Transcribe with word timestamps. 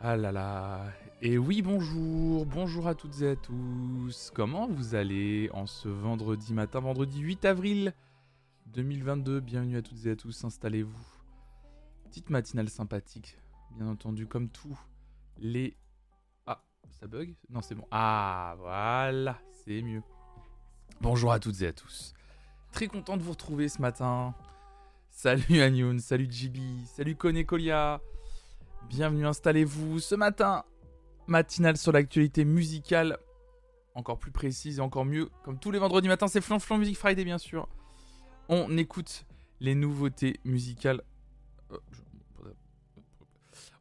Ah 0.00 0.16
là 0.16 0.30
là. 0.30 0.84
Et 1.22 1.38
oui, 1.38 1.60
bonjour, 1.60 2.46
bonjour 2.46 2.86
à 2.86 2.94
toutes 2.94 3.20
et 3.22 3.30
à 3.30 3.36
tous. 3.36 4.30
Comment 4.32 4.68
vous 4.68 4.94
allez 4.94 5.50
en 5.52 5.66
ce 5.66 5.88
vendredi 5.88 6.54
matin, 6.54 6.78
vendredi 6.78 7.18
8 7.18 7.44
avril 7.44 7.92
2022 8.66 9.40
Bienvenue 9.40 9.76
à 9.76 9.82
toutes 9.82 10.06
et 10.06 10.12
à 10.12 10.16
tous, 10.16 10.44
installez-vous. 10.44 11.04
Petite 12.04 12.30
matinale 12.30 12.68
sympathique, 12.68 13.38
bien 13.76 13.88
entendu, 13.88 14.28
comme 14.28 14.48
tous 14.48 14.78
les... 15.36 15.76
Ah, 16.46 16.62
ça 17.00 17.08
bug? 17.08 17.34
Non, 17.50 17.60
c'est 17.60 17.74
bon. 17.74 17.84
Ah, 17.90 18.54
voilà, 18.58 19.40
c'est 19.64 19.82
mieux. 19.82 20.02
Bonjour 21.00 21.32
à 21.32 21.40
toutes 21.40 21.60
et 21.62 21.66
à 21.66 21.72
tous. 21.72 22.14
Très 22.70 22.86
content 22.86 23.16
de 23.16 23.22
vous 23.24 23.32
retrouver 23.32 23.68
ce 23.68 23.82
matin. 23.82 24.32
Salut 25.10 25.60
Anyoun, 25.60 25.98
salut 25.98 26.28
Jibi, 26.30 26.86
salut 26.86 27.16
Kone 27.16 27.44
Kolia. 27.44 28.00
Bienvenue, 28.86 29.26
installez-vous. 29.26 29.98
Ce 30.00 30.14
matin, 30.14 30.64
matinale 31.26 31.76
sur 31.76 31.92
l'actualité 31.92 32.44
musicale. 32.44 33.18
Encore 33.94 34.18
plus 34.18 34.30
précise 34.30 34.78
et 34.78 34.80
encore 34.80 35.04
mieux. 35.04 35.28
Comme 35.44 35.58
tous 35.58 35.70
les 35.70 35.78
vendredis 35.78 36.08
matins, 36.08 36.28
c'est 36.28 36.40
Flanflan 36.40 36.78
Music 36.78 36.96
Friday, 36.96 37.24
bien 37.24 37.38
sûr. 37.38 37.68
On 38.48 38.78
écoute 38.78 39.26
les 39.60 39.74
nouveautés 39.74 40.40
musicales. 40.44 41.02
Euh, 41.72 41.78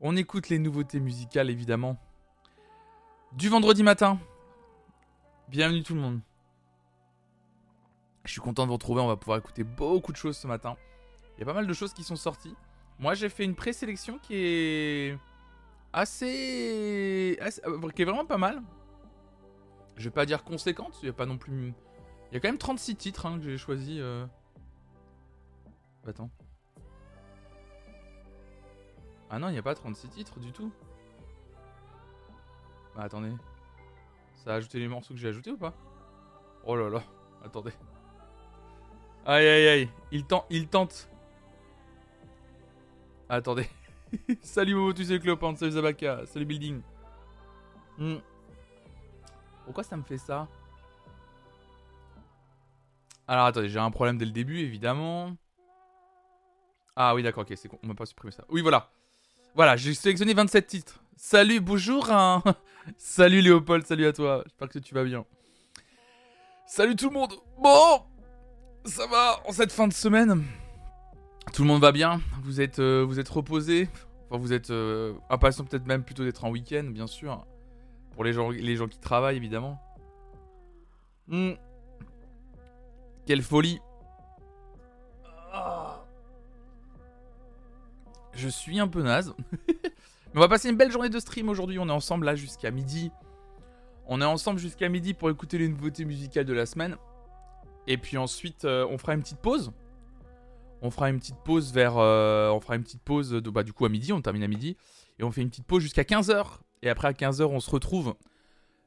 On 0.01 0.15
écoute 0.15 0.49
les 0.49 0.59
nouveautés 0.59 0.99
musicales, 0.99 1.49
évidemment. 1.49 1.97
Du 3.33 3.49
vendredi 3.49 3.83
matin. 3.83 4.19
Bienvenue 5.47 5.83
tout 5.83 5.95
le 5.95 6.01
monde. 6.01 6.19
Je 8.25 8.31
suis 8.33 8.41
content 8.41 8.63
de 8.63 8.67
vous 8.67 8.73
retrouver. 8.73 9.01
On 9.01 9.07
va 9.07 9.15
pouvoir 9.15 9.37
écouter 9.37 9.63
beaucoup 9.63 10.11
de 10.11 10.17
choses 10.17 10.37
ce 10.37 10.47
matin. 10.47 10.75
Il 11.37 11.39
y 11.39 11.43
a 11.43 11.45
pas 11.45 11.53
mal 11.53 11.67
de 11.67 11.73
choses 11.73 11.93
qui 11.93 12.03
sont 12.03 12.15
sorties. 12.15 12.55
Moi, 12.99 13.13
j'ai 13.13 13.29
fait 13.29 13.43
une 13.43 13.55
présélection 13.55 14.17
qui 14.19 14.35
est 14.35 15.17
assez... 15.93 17.37
euh, 17.41 17.89
qui 17.91 18.01
est 18.01 18.05
vraiment 18.05 18.25
pas 18.25 18.37
mal. 18.37 18.61
Je 19.95 20.03
vais 20.05 20.13
pas 20.13 20.25
dire 20.25 20.43
conséquente, 20.43 20.97
il 21.01 21.07
y 21.07 21.09
a 21.09 21.13
pas 21.13 21.25
non 21.25 21.37
plus 21.37 21.73
il 22.31 22.33
y 22.33 22.37
a 22.37 22.39
quand 22.39 22.49
même 22.49 22.57
36 22.57 22.95
titres 22.95 23.25
hein, 23.25 23.37
que 23.37 23.43
j'ai 23.43 23.57
choisi 23.57 23.99
euh. 23.99 24.25
Attends. 26.05 26.29
Ah 29.29 29.39
non, 29.39 29.49
il 29.49 29.53
n'y 29.53 29.57
a 29.57 29.63
pas 29.63 29.75
36 29.75 30.09
titres 30.09 30.39
du 30.39 30.51
tout. 30.51 30.71
Bah 32.95 33.03
attendez. 33.03 33.31
Ça 34.35 34.53
a 34.53 34.55
ajouté 34.55 34.79
les 34.79 34.87
morceaux 34.87 35.13
que 35.13 35.19
j'ai 35.19 35.29
ajoutés 35.29 35.51
ou 35.51 35.57
pas? 35.57 35.73
Oh 36.63 36.75
là 36.75 36.89
là, 36.89 37.03
attendez. 37.43 37.71
Aïe 39.25 39.47
aïe 39.47 39.67
aïe, 39.67 39.89
il 40.11 40.25
tente, 40.25 40.45
il 40.49 40.67
tente. 40.67 41.09
Attendez. 43.29 43.67
salut 44.41 44.75
Momo, 44.75 44.93
tu 44.93 45.03
sais 45.03 45.19
Cléopâtre, 45.19 45.59
salut 45.59 45.71
Zabaka, 45.71 46.25
salut 46.25 46.45
Building. 46.45 46.81
Hmm. 47.97 48.17
Pourquoi 49.65 49.83
ça 49.83 49.97
me 49.97 50.03
fait 50.03 50.17
ça? 50.17 50.47
Alors 53.27 53.45
attendez, 53.45 53.67
j'ai 53.67 53.79
un 53.79 53.91
problème 53.91 54.17
dès 54.17 54.25
le 54.25 54.31
début, 54.31 54.59
évidemment. 54.59 55.35
Ah 56.95 57.13
oui, 57.13 57.21
d'accord, 57.23 57.43
ok, 57.43 57.53
c'est 57.57 57.67
con, 57.67 57.77
on 57.83 57.87
m'a 57.87 57.95
pas 57.95 58.05
supprimé 58.05 58.31
ça. 58.31 58.45
Oui, 58.49 58.61
voilà. 58.61 58.89
Voilà, 59.55 59.75
j'ai 59.75 59.93
sélectionné 59.93 60.33
27 60.33 60.67
titres. 60.67 61.03
Salut, 61.17 61.59
bonjour. 61.59 62.09
hein. 62.11 62.41
salut 62.97 63.41
Léopold, 63.41 63.85
salut 63.85 64.05
à 64.05 64.13
toi. 64.13 64.41
J'espère 64.45 64.69
que 64.69 64.79
tu 64.79 64.93
vas 64.93 65.03
bien. 65.03 65.25
Salut 66.65 66.95
tout 66.95 67.09
le 67.09 67.13
monde. 67.13 67.33
Bon, 67.59 68.01
ça 68.85 69.05
va 69.07 69.41
en 69.45 69.51
cette 69.51 69.71
fin 69.71 69.87
de 69.87 69.93
semaine. 69.93 70.43
Tout 71.53 71.63
le 71.63 71.67
monde 71.67 71.81
va 71.81 71.91
bien 71.91 72.21
Vous 72.43 72.61
êtes, 72.61 72.79
euh, 72.79 73.03
vous 73.07 73.19
êtes 73.19 73.29
reposé 73.29 73.89
Enfin, 74.29 74.41
vous 74.41 74.53
êtes 74.53 74.71
euh, 74.71 75.13
peut-être 75.29 75.85
même 75.85 76.03
plutôt 76.03 76.23
d'être 76.23 76.43
en 76.43 76.49
week-end, 76.49 76.83
bien 76.83 77.07
sûr. 77.07 77.45
Pour 78.11 78.23
les 78.23 78.33
gens, 78.33 78.49
les 78.49 78.75
gens 78.75 78.87
qui 78.87 78.99
travaillent, 78.99 79.37
évidemment. 79.37 79.79
Hmm. 81.27 81.53
Quelle 83.25 83.41
folie 83.41 83.79
Ah. 85.53 86.03
Je 88.33 88.49
suis 88.49 88.79
un 88.79 88.87
peu 88.87 89.01
naze. 89.01 89.33
Mais 89.67 90.35
on 90.35 90.39
va 90.39 90.49
passer 90.49 90.69
une 90.69 90.77
belle 90.77 90.91
journée 90.91 91.09
de 91.09 91.19
stream 91.19 91.49
aujourd'hui. 91.49 91.79
On 91.79 91.87
est 91.87 91.91
ensemble 91.91 92.25
là 92.25 92.35
jusqu'à 92.35 92.71
midi. 92.71 93.11
On 94.07 94.21
est 94.21 94.25
ensemble 94.25 94.59
jusqu'à 94.59 94.89
midi 94.89 95.13
pour 95.13 95.29
écouter 95.29 95.57
les 95.57 95.67
nouveautés 95.67 96.05
musicales 96.05 96.45
de 96.45 96.53
la 96.53 96.65
semaine. 96.65 96.97
Et 97.87 97.97
puis 97.97 98.17
ensuite, 98.17 98.65
euh, 98.65 98.85
on 98.89 98.97
fera 98.97 99.13
une 99.13 99.21
petite 99.21 99.39
pause. 99.39 99.71
On 100.81 100.91
fera 100.91 101.09
une 101.09 101.19
petite 101.19 101.37
pause 101.43 101.73
vers. 101.73 101.97
euh, 101.97 102.49
on 102.51 102.59
fera 102.59 102.75
une 102.75 102.83
petite 102.83 103.01
pause 103.01 103.31
de, 103.31 103.49
bah, 103.49 103.63
du 103.63 103.73
coup 103.73 103.85
à 103.85 103.89
midi, 103.89 104.13
on 104.13 104.21
termine 104.21 104.43
à 104.43 104.47
midi. 104.47 104.77
Et 105.19 105.23
on 105.23 105.31
fait 105.31 105.41
une 105.41 105.49
petite 105.49 105.65
pause 105.65 105.81
jusqu'à 105.81 106.03
15h. 106.03 106.59
Et 106.83 106.89
après 106.89 107.07
à 107.07 107.13
15h, 107.13 107.43
on 107.45 107.59
se 107.59 107.69
retrouve 107.71 108.15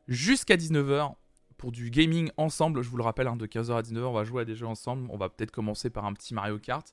jusqu'à 0.06 0.56
19h 0.56 1.14
pour 1.56 1.72
du 1.72 1.90
gaming 1.90 2.30
ensemble. 2.36 2.82
Je 2.82 2.88
vous 2.88 2.96
le 2.96 3.02
rappelle, 3.02 3.26
hein, 3.26 3.36
de 3.36 3.46
15h 3.46 3.72
à 3.72 3.82
19h, 3.82 4.04
on 4.04 4.12
va 4.12 4.24
jouer 4.24 4.42
à 4.42 4.44
des 4.44 4.54
jeux 4.54 4.66
ensemble. 4.66 5.08
On 5.10 5.16
va 5.16 5.28
peut-être 5.28 5.50
commencer 5.50 5.90
par 5.90 6.04
un 6.04 6.12
petit 6.12 6.32
Mario 6.32 6.58
Kart. 6.58 6.86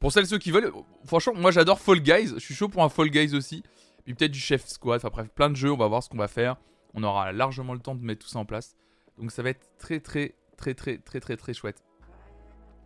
Pour 0.00 0.12
celles 0.12 0.24
et 0.24 0.26
ceux 0.26 0.38
qui 0.38 0.50
veulent, 0.50 0.72
franchement, 1.06 1.34
moi 1.36 1.52
j'adore 1.52 1.80
Fall 1.80 2.00
Guys. 2.00 2.34
Je 2.34 2.40
suis 2.40 2.54
chaud 2.54 2.68
pour 2.68 2.82
un 2.82 2.88
Fall 2.88 3.08
Guys 3.10 3.34
aussi. 3.34 3.62
Puis 4.04 4.14
peut-être 4.14 4.32
du 4.32 4.40
Chef 4.40 4.66
Squad. 4.66 4.96
Enfin 4.96 5.10
bref, 5.10 5.28
plein 5.28 5.50
de 5.50 5.56
jeux. 5.56 5.72
On 5.72 5.76
va 5.76 5.86
voir 5.86 6.02
ce 6.02 6.08
qu'on 6.08 6.18
va 6.18 6.28
faire. 6.28 6.56
On 6.94 7.02
aura 7.04 7.32
largement 7.32 7.72
le 7.74 7.80
temps 7.80 7.94
de 7.94 8.02
mettre 8.02 8.24
tout 8.24 8.30
ça 8.30 8.40
en 8.40 8.44
place. 8.44 8.74
Donc 9.16 9.30
ça 9.30 9.42
va 9.42 9.50
être 9.50 9.70
très 9.78 10.00
très 10.00 10.34
très 10.56 10.74
très 10.74 10.98
très 10.98 11.20
très 11.20 11.36
très 11.36 11.54
chouette. 11.54 11.82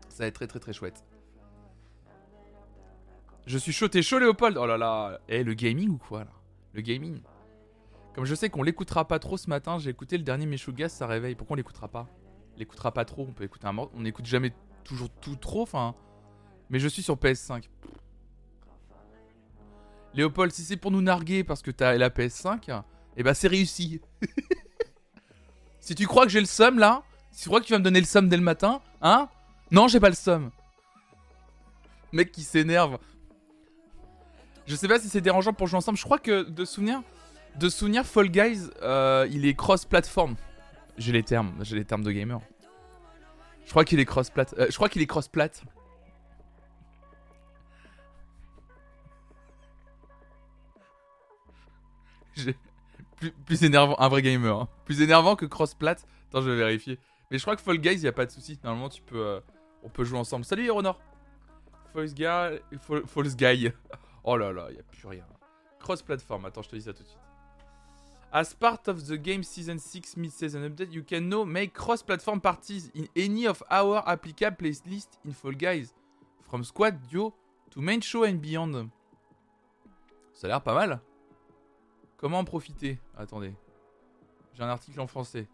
Ça 0.08 0.25
va 0.25 0.26
être 0.26 0.34
très 0.34 0.46
très 0.46 0.60
très 0.60 0.72
chouette. 0.72 1.02
Je 3.47 3.59
suis 3.59 3.72
chaud, 3.72 3.88
t'es 3.88 4.03
chaud 4.03 4.19
Léopold 4.19 4.56
Oh 4.56 4.66
là 4.66 4.78
là 4.78 5.21
Eh, 5.28 5.44
le 5.44 5.55
gaming 5.55 5.91
ou 5.91 5.99
quoi 5.99 6.21
là? 6.21 6.31
Le 6.72 6.81
gaming 6.81 7.21
Comme 8.15 8.25
je 8.25 8.34
sais 8.34 8.49
qu'on 8.49 8.62
l'écoutera 8.62 9.06
pas 9.06 9.19
trop 9.19 9.37
ce 9.37 9.50
matin, 9.50 9.78
j'ai 9.78 9.91
écouté 9.91 10.16
le 10.16 10.25
dernier 10.25 10.47
Meshugas, 10.47 10.88
ça 10.88 11.06
réveille. 11.06 11.34
Pourquoi 11.34 11.55
on 11.55 11.56
l'écoutera 11.56 11.88
pas? 11.88 12.09
On 12.55 12.59
l'écoutera 12.59 12.93
pas 12.93 13.05
trop, 13.05 13.27
on 13.28 13.32
peut 13.32 13.44
écouter 13.44 13.66
un 13.66 13.72
morceau. 13.72 13.93
On 13.94 14.00
n'écoute 14.00 14.27
jamais 14.27 14.53
toujours 14.82 15.10
tout 15.21 15.37
trop, 15.37 15.62
enfin... 15.62 15.94
Mais 16.71 16.78
je 16.78 16.88
suis 16.88 17.03
sur 17.03 17.16
PS5. 17.16 17.69
Léopold, 20.15 20.50
si 20.50 20.62
c'est 20.62 20.78
pour 20.78 20.91
nous 20.91 21.03
narguer 21.03 21.44
parce 21.44 21.61
que 21.61 21.71
t'as 21.71 21.97
la 21.99 22.09
PS5, 22.09 22.82
eh 23.16 23.22
ben 23.22 23.34
c'est 23.34 23.49
réussi. 23.49 24.00
si 25.81 25.94
tu 25.94 26.06
crois 26.06 26.25
que 26.25 26.31
j'ai 26.31 26.41
le 26.41 26.47
seum 26.47 26.78
là, 26.78 27.03
si 27.31 27.43
tu 27.43 27.49
crois 27.49 27.61
que 27.61 27.66
tu 27.66 27.72
vas 27.72 27.78
me 27.78 27.84
donner 27.84 28.00
le 28.00 28.06
seum 28.06 28.28
dès 28.28 28.37
le 28.37 28.43
matin, 28.43 28.81
hein? 29.03 29.28
Non, 29.71 29.88
j'ai 29.88 30.00
pas 30.00 30.09
le 30.09 30.15
seum. 30.15 30.50
Mec 32.12 32.32
qui 32.32 32.43
s'énerve. 32.43 32.99
Je 34.66 34.76
sais 34.76 34.88
pas 34.88 34.98
si 34.98 35.08
c'est 35.08 35.20
dérangeant 35.20 35.52
pour 35.52 35.66
jouer 35.66 35.78
ensemble. 35.78 35.98
Je 35.98 36.04
crois 36.04 36.19
que 36.19 36.42
de 36.42 36.64
souvenir, 36.64 37.02
de 37.56 37.69
Fall 38.02 38.28
Guys, 38.28 38.70
euh, 38.82 39.26
il 39.30 39.47
est 39.47 39.54
cross-platform. 39.54 40.36
J'ai 40.97 41.12
les 41.12 41.22
termes, 41.22 41.52
j'ai 41.62 41.76
les 41.76 41.84
termes 41.84 42.02
de 42.02 42.10
gamer. 42.12 42.41
Je 43.64 43.70
crois 43.70 43.84
qu'il 43.84 43.98
est 44.00 44.04
cross-plat. 44.04 44.47
euh, 44.58 44.66
je 44.70 44.76
crois 44.76 44.88
qu'il 44.88 45.02
est 45.02 45.06
cross-plat. 45.06 45.48
Plus, 53.16 53.31
plus 53.46 53.62
énervant, 53.64 53.94
un 54.00 54.08
vrai 54.08 54.22
gamer. 54.22 54.54
hein. 54.62 54.69
Plus 54.84 55.00
énervant 55.00 55.36
que 55.36 55.46
cross-plat. 55.46 55.96
Attends, 56.28 56.41
je 56.42 56.50
vais 56.50 56.56
vérifier. 56.56 56.98
Mais 57.31 57.38
je 57.38 57.42
crois 57.42 57.56
que 57.56 57.62
Fall 57.62 57.78
Guys, 57.78 57.98
y 57.98 58.08
a 58.08 58.12
pas 58.12 58.26
de 58.26 58.31
souci. 58.31 58.58
Normalement, 58.64 58.88
tu 58.88 59.02
peux, 59.02 59.25
euh, 59.25 59.41
on 59.82 59.88
peut 59.88 60.04
jouer 60.04 60.19
ensemble. 60.19 60.44
Salut 60.44 60.66
Aeronor. 60.66 60.98
False 61.92 62.12
Guy, 62.12 62.25
False 63.06 63.36
Guy. 63.36 63.70
Oh 64.25 64.37
là 64.37 64.53
là, 64.53 64.71
y 64.73 64.79
a 64.79 64.83
plus 64.83 65.07
rien. 65.07 65.27
Cross-platform. 65.81 66.47
Attends, 66.47 66.62
je 66.62 66.71
te 66.71 66.77
dis 66.77 66.83
ça 66.83 66.93
tout 66.93 67.03
de 67.03 67.09
suite. 67.09 67.21
As 68.33 68.53
part 68.53 68.81
of 68.89 69.07
the 69.07 69.15
game 69.15 69.45
season 69.45 69.79
6 69.79 70.17
mid-season 70.17 70.65
update, 70.69 70.93
you 70.93 71.05
can 71.05 71.21
now 71.21 71.45
make 71.45 71.73
cross-platform 71.73 72.41
parties 72.41 72.91
in 72.95 73.07
any 73.17 73.47
of 73.47 73.62
our 73.71 74.03
applicable 74.09 74.57
playlists 74.57 75.19
in 75.25 75.33
Fall 75.33 75.53
Guys, 75.53 75.95
from 76.43 76.65
squad, 76.65 77.01
duo 77.09 77.33
to 77.71 77.81
main 77.81 78.01
show 78.01 78.25
and 78.25 78.41
beyond. 78.41 78.89
Ça 80.33 80.47
a 80.47 80.49
l'air 80.49 80.62
pas 80.62 80.75
mal. 80.75 81.01
Comment 82.17 82.41
en 82.41 82.44
profiter? 82.44 82.99
Attendez. 83.17 83.55
J'ai 84.55 84.62
un 84.65 84.69
article 84.69 85.00
en 85.00 85.06
français. 85.06 85.47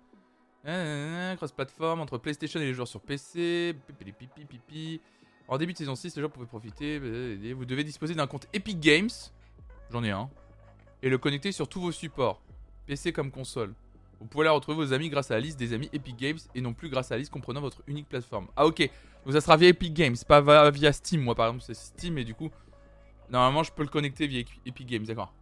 Cross-platform 0.62 2.00
entre 2.00 2.16
PlayStation 2.19 2.61
et 2.61 2.64
les 2.64 2.73
joueurs 2.73 2.88
sur 2.88 3.00
PC. 3.00 3.75
Pipi, 3.88 4.12
pipi, 4.12 4.44
pipi. 4.46 5.00
En 5.50 5.58
début 5.58 5.73
de 5.73 5.79
saison 5.79 5.97
6, 5.97 6.14
les 6.14 6.23
joueurs 6.23 6.31
pouvaient 6.31 6.47
profiter. 6.47 7.00
Vous 7.52 7.64
devez 7.64 7.82
disposer 7.82 8.14
d'un 8.14 8.29
compte 8.29 8.47
Epic 8.52 8.79
Games. 8.79 9.11
J'en 9.91 10.05
ai 10.05 10.11
un. 10.11 10.31
Et 11.02 11.08
le 11.08 11.19
connecter 11.19 11.50
sur 11.50 11.69
tous 11.69 11.81
vos 11.81 11.91
supports. 11.91 12.41
PC 12.87 13.12
comme 13.12 13.32
console. 13.32 13.75
Vous 14.20 14.26
pouvez 14.26 14.44
là 14.44 14.52
retrouver 14.52 14.76
vos 14.76 14.93
amis 14.93 15.08
grâce 15.08 15.32
à 15.32 15.35
la 15.35 15.41
liste 15.41 15.58
des 15.58 15.73
amis 15.73 15.91
Epic 15.93 16.17
Games 16.17 16.38
et 16.55 16.61
non 16.61 16.73
plus 16.73 16.88
grâce 16.88 17.11
à 17.11 17.17
la 17.17 17.19
liste 17.19 17.32
comprenant 17.32 17.61
votre 17.61 17.82
unique 17.88 18.08
plateforme. 18.08 18.47
Ah 18.55 18.64
ok, 18.64 18.79
donc 19.25 19.35
ça 19.35 19.41
sera 19.41 19.56
via 19.56 19.70
Epic 19.70 19.93
Games, 19.93 20.17
pas 20.29 20.70
via 20.70 20.93
Steam. 20.93 21.23
Moi 21.23 21.35
par 21.35 21.47
exemple 21.49 21.64
c'est 21.67 21.75
Steam 21.75 22.19
et 22.19 22.25
du 22.25 22.35
coup, 22.35 22.50
normalement 23.29 23.64
je 23.64 23.73
peux 23.73 23.82
le 23.82 23.88
connecter 23.88 24.29
via 24.29 24.44
Epic 24.67 24.87
Games, 24.87 25.05
d'accord. 25.05 25.32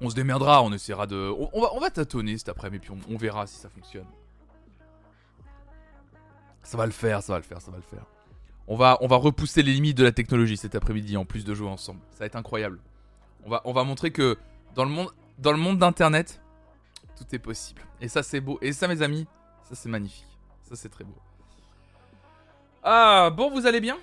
On 0.00 0.10
se 0.10 0.14
démerdera, 0.14 0.62
on 0.62 0.72
essaiera 0.72 1.06
de... 1.06 1.32
On, 1.54 1.60
va, 1.62 1.72
on 1.72 1.80
va 1.80 1.90
tâtonner 1.90 2.36
cet 2.36 2.48
après-midi, 2.50 2.86
puis 2.86 3.00
on 3.08 3.16
verra 3.16 3.46
si 3.46 3.54
ça 3.56 3.70
fonctionne. 3.70 4.06
Ça 6.64 6.76
va 6.76 6.86
le 6.86 6.92
faire, 6.92 7.22
ça 7.22 7.32
va 7.34 7.38
le 7.38 7.44
faire, 7.44 7.60
ça 7.60 7.70
va 7.70 7.76
le 7.76 7.82
faire. 7.82 8.04
On 8.66 8.76
va, 8.76 8.98
on 9.02 9.06
va 9.06 9.16
repousser 9.16 9.62
les 9.62 9.72
limites 9.72 9.96
de 9.96 10.04
la 10.04 10.12
technologie 10.12 10.56
cet 10.56 10.74
après-midi 10.74 11.16
en 11.16 11.24
plus 11.24 11.44
de 11.44 11.54
jouer 11.54 11.68
ensemble. 11.68 12.00
Ça 12.10 12.20
va 12.20 12.26
être 12.26 12.36
incroyable. 12.36 12.80
On 13.44 13.50
va, 13.50 13.60
on 13.66 13.72
va 13.72 13.84
montrer 13.84 14.10
que 14.10 14.38
dans 14.74 14.84
le 14.84 14.90
monde, 14.90 15.10
dans 15.38 15.52
le 15.52 15.58
monde 15.58 15.78
d'internet, 15.78 16.40
tout 17.16 17.26
est 17.32 17.38
possible. 17.38 17.82
Et 18.00 18.08
ça 18.08 18.22
c'est 18.22 18.40
beau. 18.40 18.58
Et 18.62 18.72
ça 18.72 18.88
mes 18.88 19.02
amis, 19.02 19.26
ça 19.62 19.74
c'est 19.74 19.90
magnifique. 19.90 20.26
Ça 20.62 20.74
c'est 20.76 20.88
très 20.88 21.04
beau. 21.04 21.14
Ah 22.82 23.30
bon, 23.30 23.50
vous 23.50 23.66
allez 23.66 23.80
bien? 23.80 23.98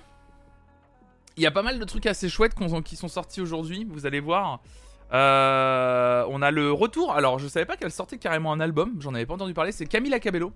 Il 1.36 1.42
y 1.42 1.46
a 1.46 1.50
pas 1.50 1.62
mal 1.62 1.78
de 1.78 1.84
trucs 1.84 2.06
assez 2.06 2.28
chouettes 2.28 2.54
qui 2.84 2.96
sont 2.96 3.08
sortis 3.08 3.40
aujourd'hui. 3.40 3.86
Vous 3.90 4.06
allez 4.06 4.20
voir. 4.20 4.60
Euh, 5.12 6.24
on 6.28 6.40
a 6.40 6.50
le 6.50 6.72
retour. 6.72 7.12
Alors 7.12 7.38
je 7.38 7.48
savais 7.48 7.66
pas 7.66 7.76
qu'elle 7.76 7.90
sortait 7.90 8.18
carrément 8.18 8.52
un 8.52 8.60
album. 8.60 8.96
J'en 9.00 9.14
avais 9.14 9.26
pas 9.26 9.34
entendu 9.34 9.54
parler. 9.54 9.72
C'est 9.72 9.86
Camila 9.86 10.20
Cabello, 10.20 10.52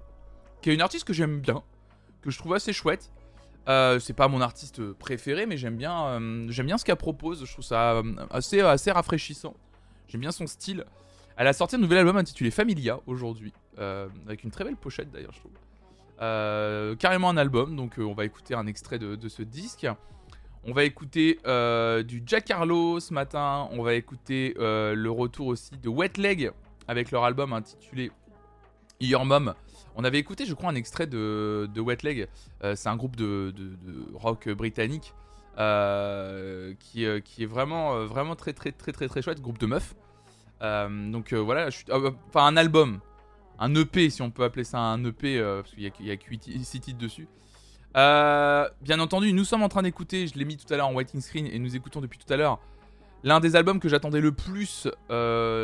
qui 0.62 0.70
est 0.70 0.75
une 0.75 0.81
artiste 0.81 1.05
que 1.05 1.12
j'aime 1.12 1.41
bien, 1.41 1.62
que 2.26 2.32
je 2.32 2.38
trouve 2.38 2.55
assez 2.55 2.73
chouette. 2.73 3.11
Euh, 3.69 3.99
c'est 3.99 4.12
pas 4.12 4.28
mon 4.28 4.40
artiste 4.40 4.93
préféré, 4.93 5.46
mais 5.46 5.56
j'aime 5.56 5.76
bien, 5.76 6.06
euh, 6.06 6.62
bien 6.62 6.78
ce 6.78 6.84
qu'elle 6.84 6.96
propose. 6.96 7.44
Je 7.44 7.52
trouve 7.52 7.64
ça 7.64 8.02
assez, 8.31 8.61
assez 8.61 8.90
rafraîchissant. 8.90 9.55
J'aime 10.08 10.20
bien 10.20 10.32
son 10.32 10.46
style. 10.46 10.84
Elle 11.37 11.46
a 11.46 11.52
sorti 11.52 11.76
un 11.76 11.78
nouvel 11.78 11.99
album 11.99 12.17
intitulé 12.17 12.50
Familia 12.50 12.99
aujourd'hui, 13.06 13.52
euh, 13.78 14.08
avec 14.26 14.43
une 14.44 14.50
très 14.50 14.64
belle 14.64 14.76
pochette 14.76 15.11
d'ailleurs, 15.11 15.32
je 15.32 15.40
trouve. 15.40 15.52
Euh, 16.23 16.96
carrément 16.96 17.28
un 17.28 17.37
album, 17.37 17.76
donc 17.76 17.99
euh, 17.99 18.05
on 18.05 18.14
va 18.14 18.25
écouter 18.25 18.55
un 18.55 18.67
extrait 18.67 18.99
de, 18.99 19.28
ce 19.28 19.43
disque. 19.43 19.87
On 20.64 20.73
va 20.73 20.84
écouter 20.84 21.38
du 22.05 22.23
Jack 22.26 22.50
Harlow 22.50 22.99
ce 22.99 23.14
matin. 23.14 23.69
On 23.70 23.82
va 23.82 23.94
écouter 23.94 24.55
le 24.58 25.08
retour 25.08 25.49
aussi 25.49 25.76
de 25.76 25.88
Wet 25.88 26.14
Leg 26.17 26.50
avec 26.88 27.12
leur 27.12 27.23
album 27.25 27.52
intitulé 27.52 28.11
Your 29.00 29.25
Mom. 29.25 29.55
On 29.97 30.05
avait 30.05 30.19
écouté, 30.19 30.47
je 30.47 30.55
crois, 30.55 30.71
un 30.71 30.75
extrait 30.75 31.07
de, 31.07 31.69
Wet 31.77 31.99
Leg. 32.03 32.29
c'est 32.63 32.89
un 32.89 32.97
groupe 32.97 33.17
de, 33.17 33.53
rock 34.15 34.49
britannique 34.51 35.15
qui, 35.57 37.07
qui, 37.25 37.43
est 37.43 37.47
vraiment, 37.47 38.05
vraiment 38.05 38.37
très, 38.37 38.53
très, 38.53 38.73
très, 38.73 38.93
très, 38.93 39.09
très 39.09 39.23
chouette. 39.23 39.41
Groupe 39.41 39.59
de 39.59 39.67
meufs. 39.67 39.95
Euh, 40.63 41.11
donc 41.11 41.33
euh, 41.33 41.37
voilà, 41.37 41.69
euh, 41.91 42.11
enfin 42.29 42.47
un 42.47 42.57
album, 42.57 43.01
un 43.59 43.75
EP 43.75 44.09
si 44.09 44.23
on 44.23 44.31
peut 44.31 44.45
appeler 44.45 44.65
ça 44.65 44.79
un 44.79 45.05
EP, 45.05 45.41
parce 45.41 45.73
qu'il 45.73 45.83
y 45.83 46.11
a, 46.11 46.17
que 46.17 46.25
6 46.31 46.81
titres 46.81 46.99
dessus. 46.99 47.29
bien 47.95 49.01
entendu, 49.01 49.33
nous 49.33 49.45
sommes 49.45 49.63
en 49.63 49.69
train 49.69 49.83
d'écouter, 49.83 50.27
je 50.27 50.39
l'ai 50.39 50.45
mis 50.45 50.57
tout 50.57 50.73
à 50.73 50.77
l'heure 50.77 50.89
en 50.89 50.95
waiting 50.95 51.21
screen 51.21 51.47
et 51.47 51.59
nous 51.59 51.77
écoutons 51.77 52.01
depuis 52.01 52.19
tout 52.19 52.33
à 52.33 52.37
l'heure 52.37 52.59
l'un 53.23 53.41
des 53.41 53.57
albums 53.57 53.81
que 53.81 53.89
j'attendais 53.89 54.21
le 54.21 54.33
plus 54.33 54.89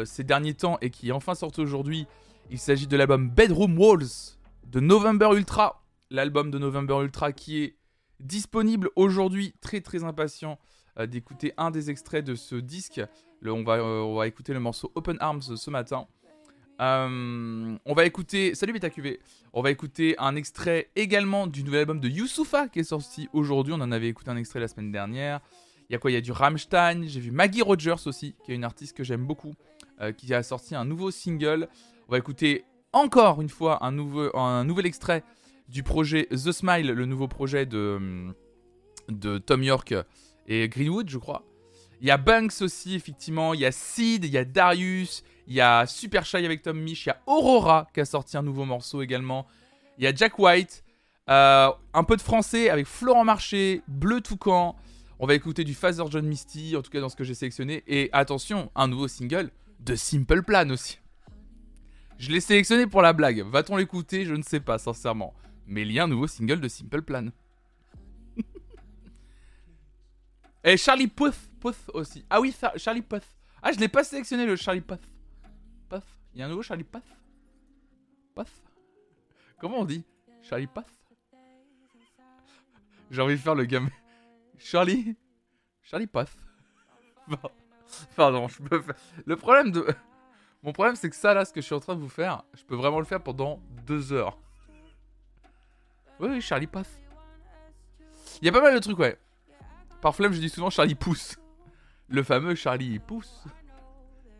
ces 0.05 0.25
derniers 0.25 0.55
temps 0.55 0.79
et 0.81 0.90
qui 0.90 1.12
enfin 1.12 1.34
sorti 1.34 1.61
aujourd'hui. 1.61 2.06
Il 2.50 2.58
s'agit 2.58 2.86
de 2.86 2.96
l'album 2.96 3.30
Bedroom 3.30 3.78
Walls 3.78 4.36
de 4.66 4.80
November 4.80 5.30
Ultra, 5.34 5.84
l'album 6.10 6.50
de 6.50 6.58
November 6.58 6.98
Ultra 7.02 7.32
qui 7.32 7.62
est 7.62 7.76
disponible 8.20 8.90
aujourd'hui. 8.96 9.54
Très 9.60 9.80
très 9.80 10.04
impatient 10.04 10.58
d'écouter 11.06 11.54
un 11.56 11.70
des 11.70 11.88
extraits 11.88 12.24
de 12.24 12.34
ce 12.34 12.54
disque 12.54 13.00
on, 13.50 13.62
va, 13.64 13.74
euh, 13.74 14.00
on 14.00 14.14
va 14.16 14.26
écouter 14.26 14.52
le 14.52 14.60
morceau 14.60 14.92
Open 14.94 15.16
Arms 15.20 15.56
ce 15.56 15.70
matin. 15.70 16.06
Euh, 16.80 17.76
on 17.84 17.94
va 17.94 18.04
écouter. 18.04 18.54
Salut 18.54 18.72
BetaQV. 18.72 19.20
On 19.52 19.62
va 19.62 19.70
écouter 19.70 20.14
un 20.18 20.36
extrait 20.36 20.90
également 20.96 21.46
du 21.46 21.64
nouvel 21.64 21.80
album 21.80 22.00
de 22.00 22.08
Youssoufa 22.08 22.68
qui 22.68 22.80
est 22.80 22.84
sorti 22.84 23.28
aujourd'hui. 23.32 23.74
On 23.76 23.80
en 23.80 23.92
avait 23.92 24.08
écouté 24.08 24.30
un 24.30 24.36
extrait 24.36 24.60
la 24.60 24.68
semaine 24.68 24.92
dernière. 24.92 25.40
Il 25.88 25.92
y 25.92 25.96
a 25.96 25.98
quoi? 25.98 26.10
Il 26.10 26.14
y 26.14 26.16
a 26.16 26.20
du 26.20 26.32
Rammstein. 26.32 27.06
J'ai 27.06 27.20
vu 27.20 27.30
Maggie 27.30 27.62
Rogers 27.62 28.06
aussi, 28.06 28.34
qui 28.44 28.52
est 28.52 28.54
une 28.54 28.64
artiste 28.64 28.96
que 28.96 29.04
j'aime 29.04 29.26
beaucoup, 29.26 29.54
euh, 30.00 30.12
qui 30.12 30.32
a 30.32 30.42
sorti 30.42 30.74
un 30.74 30.84
nouveau 30.84 31.10
single. 31.10 31.68
On 32.12 32.16
va 32.16 32.18
écouter 32.18 32.66
encore 32.92 33.40
une 33.40 33.48
fois 33.48 33.86
un, 33.86 33.90
nouveau, 33.90 34.30
nouvel 34.64 34.84
extrait 34.84 35.24
du 35.70 35.82
projet 35.82 36.26
The 36.26 36.52
Smile, 36.52 36.88
le 36.88 37.06
nouveau 37.06 37.26
projet 37.26 37.64
de, 37.64 38.34
de 39.08 39.38
Tom 39.38 39.62
York 39.62 39.94
et 40.46 40.68
Greenwood, 40.68 41.08
je 41.08 41.16
crois. 41.16 41.42
Il 42.02 42.08
y 42.08 42.10
a 42.10 42.18
Banks 42.18 42.60
aussi, 42.60 42.96
effectivement. 42.96 43.54
Il 43.54 43.60
y 43.60 43.64
a 43.64 43.72
Sid, 43.72 44.26
il 44.26 44.30
y 44.30 44.36
a 44.36 44.44
Darius, 44.44 45.24
il 45.46 45.54
y 45.54 45.62
a 45.62 45.86
Super 45.86 46.26
Shy 46.26 46.44
avec 46.44 46.60
Tom 46.60 46.78
Misch, 46.78 47.06
il 47.06 47.08
y 47.08 47.12
a 47.12 47.22
Aurora 47.26 47.88
qui 47.94 48.00
a 48.00 48.04
sorti 48.04 48.36
un 48.36 48.42
nouveau 48.42 48.66
morceau 48.66 49.00
également. 49.00 49.46
Il 49.96 50.04
y 50.04 50.06
a 50.06 50.14
Jack 50.14 50.38
White, 50.38 50.84
euh, 51.30 51.70
un 51.94 52.04
peu 52.04 52.18
de 52.18 52.22
français 52.22 52.68
avec 52.68 52.86
Florent 52.86 53.24
Marché, 53.24 53.80
Bleu 53.88 54.20
Toucan. 54.20 54.76
On 55.18 55.26
va 55.26 55.32
écouter 55.32 55.64
du 55.64 55.72
Father 55.72 56.04
John 56.10 56.26
Misty, 56.26 56.76
en 56.76 56.82
tout 56.82 56.90
cas 56.90 57.00
dans 57.00 57.08
ce 57.08 57.16
que 57.16 57.24
j'ai 57.24 57.32
sélectionné. 57.32 57.82
Et 57.86 58.10
attention, 58.12 58.70
un 58.74 58.88
nouveau 58.88 59.08
single 59.08 59.50
de 59.80 59.94
Simple 59.96 60.42
Plan 60.42 60.68
aussi. 60.68 61.01
Je 62.18 62.30
l'ai 62.30 62.40
sélectionné 62.40 62.86
pour 62.86 63.02
la 63.02 63.12
blague. 63.12 63.40
Va-t-on 63.40 63.76
l'écouter? 63.76 64.24
Je 64.24 64.34
ne 64.34 64.42
sais 64.42 64.60
pas, 64.60 64.78
sincèrement. 64.78 65.34
Mais 65.66 65.82
il 65.82 65.92
y 65.92 65.98
a 65.98 66.04
un 66.04 66.08
nouveau 66.08 66.26
single 66.26 66.60
de 66.60 66.68
Simple 66.68 67.02
Plan. 67.02 67.28
Et 70.64 70.76
Charlie 70.76 71.08
Puth, 71.08 71.50
Puth 71.60 71.90
aussi. 71.94 72.24
Ah 72.30 72.40
oui, 72.40 72.54
Charlie 72.76 73.02
Puth. 73.02 73.24
Ah, 73.62 73.72
je 73.72 73.78
l'ai 73.78 73.88
pas 73.88 74.04
sélectionné 74.04 74.46
le 74.46 74.56
Charlie 74.56 74.80
Puth. 74.80 75.02
Puth. 75.88 76.04
Il 76.34 76.40
y 76.40 76.42
a 76.42 76.46
un 76.46 76.48
nouveau 76.48 76.62
Charlie 76.62 76.84
Puth? 76.84 77.02
Puth. 78.34 78.52
Comment 79.60 79.80
on 79.80 79.84
dit? 79.84 80.04
Charlie 80.42 80.66
Puth? 80.66 80.86
J'ai 83.10 83.20
envie 83.20 83.34
de 83.34 83.40
faire 83.40 83.54
le 83.54 83.64
gamin. 83.64 83.90
Charlie 84.58 85.16
Charlie 85.82 86.06
Puth. 86.06 86.36
Pardon, 88.16 88.48
je 88.48 88.62
peux 88.62 88.80
faire. 88.80 88.94
Le 89.26 89.36
problème 89.36 89.70
de. 89.70 89.86
Mon 90.62 90.72
problème, 90.72 90.94
c'est 90.94 91.10
que 91.10 91.16
ça, 91.16 91.34
là, 91.34 91.44
ce 91.44 91.52
que 91.52 91.60
je 91.60 91.66
suis 91.66 91.74
en 91.74 91.80
train 91.80 91.96
de 91.96 92.00
vous 92.00 92.08
faire, 92.08 92.44
je 92.54 92.62
peux 92.64 92.76
vraiment 92.76 93.00
le 93.00 93.04
faire 93.04 93.22
pendant 93.22 93.60
deux 93.86 94.12
heures. 94.12 94.38
Oui, 96.20 96.28
oui, 96.30 96.40
Charlie 96.40 96.68
Puth. 96.68 96.86
Il 98.40 98.46
y 98.46 98.48
a 98.48 98.52
pas 98.52 98.62
mal 98.62 98.74
de 98.74 98.78
trucs, 98.78 98.98
ouais. 98.98 99.18
Par 100.00 100.14
flemme, 100.14 100.32
je 100.32 100.40
dis 100.40 100.48
souvent 100.48 100.70
Charlie 100.70 100.94
Pousse. 100.94 101.38
Le 102.08 102.22
fameux 102.22 102.54
Charlie 102.54 102.98
Pousse. 103.00 103.44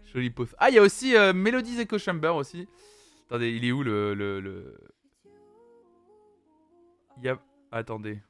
Charlie 0.05 0.31
Pousse. 0.31 0.55
Ah, 0.59 0.71
il 0.71 0.75
y 0.75 0.79
a 0.79 0.83
aussi 0.83 1.17
euh, 1.17 1.33
Melodies 1.33 1.81
Echo 1.81 1.99
Chamber 1.99 2.35
aussi. 2.35 2.69
Attendez, 3.27 3.51
il 3.51 3.65
est 3.65 3.73
où 3.73 3.83
le. 3.83 4.15
le, 4.15 4.77
Il 7.19 7.25
y 7.25 7.29
a. 7.29 7.39
Attendez. 7.71 8.21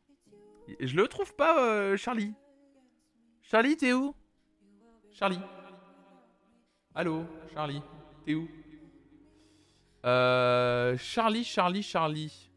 Je 0.80 0.96
le 0.96 1.08
trouve 1.08 1.34
pas, 1.34 1.62
euh, 1.62 1.96
Charlie. 1.96 2.34
Charlie, 3.42 3.76
t'es 3.76 3.92
où? 3.92 4.14
Charlie. 5.10 5.40
Allô, 6.94 7.24
Charlie. 7.54 7.80
T'es 8.26 8.34
où? 8.34 8.46
Euh, 10.04 10.94
Charlie, 10.98 11.42
Charlie, 11.42 11.82
Charlie. 11.82 12.50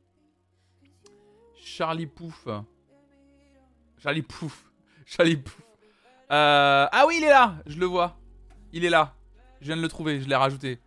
Charlie 1.55 2.05
Pouf. 2.05 2.45
Charlie 3.97 4.21
Pouf. 4.23 4.65
Charlie 5.05 5.37
Pouf. 5.37 5.61
Euh, 6.31 6.87
ah 6.91 7.05
oui, 7.07 7.15
il 7.19 7.23
est 7.23 7.29
là 7.29 7.61
Je 7.65 7.79
le 7.79 7.85
vois. 7.85 8.19
Il 8.73 8.83
est 8.83 8.89
là. 8.89 9.15
Je 9.61 9.67
viens 9.67 9.77
de 9.77 9.81
le 9.81 9.87
trouver, 9.87 10.19
je 10.19 10.27
l'ai 10.27 10.35
rajouté. 10.35 10.79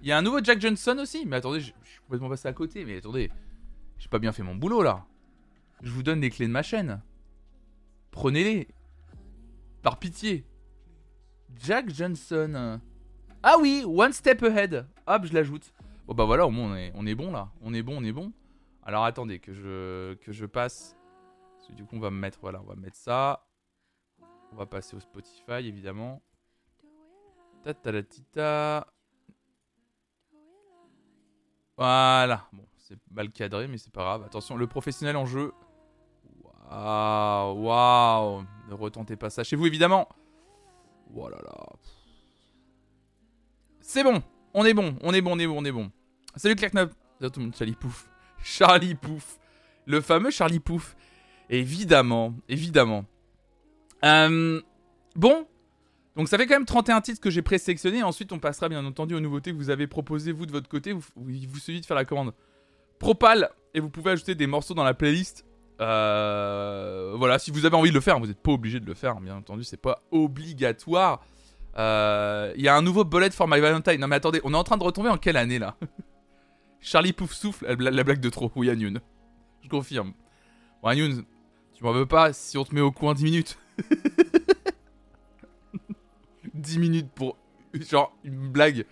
Il 0.00 0.08
y 0.08 0.12
a 0.12 0.16
un 0.16 0.22
nouveau 0.22 0.42
Jack 0.42 0.58
Johnson 0.58 0.96
aussi. 1.00 1.26
Mais 1.26 1.36
attendez, 1.36 1.60
je, 1.60 1.66
suis 1.84 2.00
complètement 2.00 2.30
passé 2.30 2.48
à 2.48 2.54
côté. 2.54 2.86
Mais 2.86 2.96
attendez, 2.96 3.30
j'ai 3.98 4.08
pas 4.08 4.18
bien 4.18 4.32
fait 4.32 4.42
mon 4.42 4.54
boulot 4.54 4.82
là. 4.82 5.04
Je 5.82 5.90
vous 5.90 6.02
donne 6.02 6.22
les 6.22 6.30
clés 6.30 6.46
de 6.46 6.52
ma 6.52 6.62
chaîne. 6.62 7.02
Prenez-les. 8.10 8.68
Par 9.82 9.98
pitié. 9.98 10.46
Jack 11.56 11.90
Johnson. 11.90 12.80
Ah 13.42 13.56
oui, 13.60 13.84
One 13.86 14.12
Step 14.12 14.42
Ahead. 14.42 14.86
Hop, 15.06 15.24
je 15.24 15.34
l'ajoute. 15.34 15.72
Bon 16.06 16.14
bah 16.14 16.24
voilà, 16.24 16.46
au 16.46 16.50
moins 16.50 16.72
on 16.72 16.76
est, 16.76 16.92
on 16.94 17.06
est 17.06 17.14
bon 17.14 17.30
là. 17.30 17.50
On 17.62 17.74
est 17.74 17.82
bon, 17.82 17.98
on 17.98 18.04
est 18.04 18.12
bon. 18.12 18.32
Alors 18.82 19.04
attendez 19.04 19.38
que 19.38 19.52
je, 19.52 20.14
que 20.14 20.32
je 20.32 20.46
passe 20.46 20.98
du 21.74 21.84
coup, 21.84 21.96
on 21.96 22.00
va 22.00 22.10
mettre, 22.10 22.38
voilà, 22.40 22.60
on 22.60 22.64
va 22.64 22.76
mettre 22.76 22.96
ça. 22.96 23.44
On 24.52 24.56
va 24.56 24.66
passer 24.66 24.96
au 24.96 25.00
Spotify, 25.00 25.66
évidemment. 25.66 26.22
Ta 27.62 27.74
ta 27.74 27.92
la 27.92 28.02
tita. 28.02 28.86
Voilà. 31.76 32.48
Bon, 32.52 32.64
c'est 32.76 32.98
mal 33.10 33.30
cadré, 33.30 33.68
mais 33.68 33.78
c'est 33.78 33.92
pas 33.92 34.02
grave. 34.02 34.24
Attention, 34.24 34.56
le 34.56 34.66
professionnel 34.66 35.16
en 35.16 35.26
jeu. 35.26 35.52
Waouh, 36.70 37.62
waouh. 37.62 38.44
Ne 38.68 38.74
retentez 38.74 39.16
pas 39.16 39.30
ça 39.30 39.44
chez 39.44 39.56
vous, 39.56 39.66
évidemment. 39.66 40.08
Voilà. 41.12 41.38
Oh 41.46 41.76
c'est 43.80 44.04
bon. 44.04 44.22
On 44.54 44.64
est 44.64 44.74
bon. 44.74 44.96
On 45.02 45.12
est 45.14 45.20
bon, 45.20 45.32
on 45.32 45.38
est 45.38 45.46
bon, 45.46 45.58
on 45.58 45.64
est 45.64 45.72
bon. 45.72 45.90
Salut 46.36 46.56
Clacknop. 46.56 46.92
Salut 47.18 47.30
tout 47.30 47.40
le 47.40 47.46
monde. 47.46 47.56
Charlie 47.56 47.74
Pouf. 47.74 48.08
Charlie 48.42 48.94
Pouf. 48.94 49.38
Le 49.86 50.00
fameux 50.00 50.30
Charlie 50.30 50.60
Pouf. 50.60 50.94
Évidemment, 51.50 52.34
évidemment. 52.48 53.06
Euh, 54.04 54.60
bon, 55.16 55.46
donc 56.18 56.28
ça 56.28 56.36
fait 56.36 56.46
quand 56.46 56.56
même 56.56 56.66
31 56.66 57.00
titres 57.00 57.20
que 57.20 57.30
j'ai 57.30 57.42
présélectionnés. 57.42 58.02
Ensuite, 58.02 58.32
on 58.32 58.38
passera 58.38 58.68
bien 58.68 58.84
entendu 58.84 59.14
aux 59.14 59.20
nouveautés 59.20 59.52
que 59.52 59.56
vous 59.56 59.70
avez 59.70 59.86
proposées 59.86 60.32
vous 60.32 60.46
de 60.46 60.52
votre 60.52 60.68
côté. 60.68 60.92
Vous, 60.92 61.04
vous 61.14 61.58
suffit 61.58 61.80
de 61.80 61.86
faire 61.86 61.96
la 61.96 62.04
commande 62.04 62.34
Propal 62.98 63.50
et 63.72 63.80
vous 63.80 63.88
pouvez 63.88 64.10
ajouter 64.10 64.34
des 64.34 64.48
morceaux 64.48 64.74
dans 64.74 64.84
la 64.84 64.94
playlist. 64.94 65.44
Euh, 65.80 67.14
voilà, 67.16 67.38
si 67.38 67.50
vous 67.50 67.64
avez 67.64 67.76
envie 67.76 67.90
de 67.90 67.94
le 67.94 68.00
faire, 68.00 68.18
vous 68.18 68.26
n'êtes 68.26 68.42
pas 68.42 68.52
obligé 68.52 68.80
de 68.80 68.86
le 68.86 68.94
faire, 68.94 69.20
bien 69.20 69.36
entendu, 69.36 69.64
c'est 69.64 69.76
pas 69.76 70.02
obligatoire. 70.10 71.24
Euh, 71.76 72.52
il 72.56 72.62
y 72.62 72.68
a 72.68 72.76
un 72.76 72.82
nouveau 72.82 73.04
bullet 73.04 73.30
for 73.30 73.46
my 73.46 73.60
Valentine. 73.60 74.00
Non 74.00 74.08
mais 74.08 74.16
attendez, 74.16 74.40
on 74.42 74.52
est 74.52 74.56
en 74.56 74.64
train 74.64 74.76
de 74.76 74.82
retomber 74.82 75.10
en 75.10 75.16
quelle 75.16 75.36
année 75.36 75.58
là 75.58 75.76
Charlie 76.80 77.12
Pouf 77.12 77.32
souffle, 77.32 77.66
la, 77.66 78.04
blague 78.04 78.20
de 78.20 78.30
trop. 78.30 78.50
Oui, 78.56 78.70
Anyun. 78.70 78.94
Je 79.62 79.68
confirme. 79.68 80.12
Bon, 80.82 80.94
tu 81.74 81.84
m'en 81.84 81.92
veux 81.92 82.06
pas 82.06 82.32
si 82.32 82.56
on 82.58 82.64
te 82.64 82.74
met 82.74 82.80
au 82.80 82.90
coin 82.90 83.14
10 83.14 83.24
minutes. 83.24 83.58
10 86.54 86.78
minutes 86.78 87.10
pour 87.14 87.36
genre 87.74 88.16
une 88.24 88.48
blague 88.48 88.84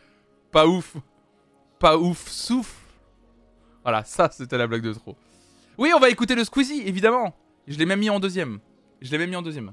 pas 0.51 0.67
ouf, 0.67 0.97
pas 1.79 1.99
ouf, 1.99 2.29
souffle. 2.29 2.81
Voilà, 3.83 4.05
ça 4.05 4.31
c'était 4.31 4.59
la 4.59 4.67
blague 4.67 4.83
de 4.83 4.93
trop. 4.93 5.17
Oui, 5.79 5.93
on 5.95 5.99
va 5.99 6.09
écouter 6.09 6.35
le 6.35 6.45
Squeezie, 6.45 6.83
évidemment. 6.87 7.37
Je 7.67 7.77
l'ai 7.79 7.87
même 7.87 8.01
mis 8.01 8.11
en 8.11 8.21
deuxième. 8.21 8.61
Je 9.03 9.11
l'ai 9.11 9.19
même 9.19 9.31
mis 9.31 9.37
en 9.37 9.43
deuxième. 9.43 9.73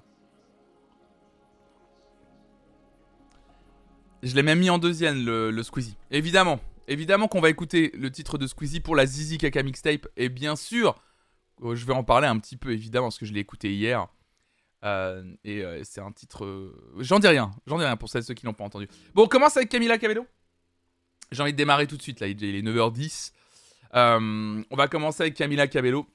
Je 4.22 4.36
l'ai 4.36 4.44
même 4.44 4.60
mis 4.60 4.70
en 4.70 4.78
deuxième, 4.78 5.26
le, 5.26 5.64
Squeezie. 5.64 5.98
Évidemment. 6.12 6.60
Évidemment 6.88 7.28
qu'on 7.28 7.40
va 7.40 7.50
écouter 7.50 7.92
le 7.94 8.12
titre 8.12 8.38
de 8.38 8.48
Squeezie 8.48 8.82
pour 8.82 8.96
la 8.96 9.06
Zizi 9.06 9.38
Kaka 9.38 9.64
Mixtape. 9.64 10.08
Et 10.18 10.28
bien 10.28 10.58
sûr, 10.58 11.02
euh, 11.64 11.76
je 11.76 11.86
vais 11.86 11.94
en 11.94 12.04
parler 12.04 12.28
un 12.28 12.38
petit 12.40 12.58
peu, 12.58 12.72
évidemment, 12.72 13.08
parce 13.08 13.18
que 13.18 13.26
je 13.26 13.34
l'ai 13.34 13.40
écouté 13.40 13.74
hier. 13.74 14.08
Euh, 14.84 15.24
et 15.46 15.64
euh, 15.64 15.82
c'est 15.84 16.02
un 16.02 16.12
titre. 16.12 16.74
J'en 17.00 17.20
dis 17.20 17.28
rien. 17.28 17.52
J'en 17.66 17.78
dis 17.78 17.86
rien 17.86 17.96
pour 17.96 18.10
celles 18.10 18.24
ceux 18.24 18.34
qui 18.34 18.46
l'ont 18.46 18.54
pas 18.54 18.66
entendu. 18.66 18.90
Bon, 19.14 19.24
on 19.24 19.28
commence 19.28 19.56
avec 19.56 19.70
Camila 19.70 19.98
Cabello. 19.98 20.26
J'ai 21.32 21.42
envie 21.42 21.54
de 21.54 21.58
démarrer 21.58 21.88
tout 21.88 21.96
de 21.96 22.02
suite, 22.02 22.20
là. 22.20 22.28
Il 22.28 22.44
est 22.44 22.62
9h10. 22.62 23.32
On 23.94 24.76
va 24.76 24.88
commencer 24.88 25.24
avec 25.24 25.36
Camila 25.36 25.68
Cabello. 25.68 26.06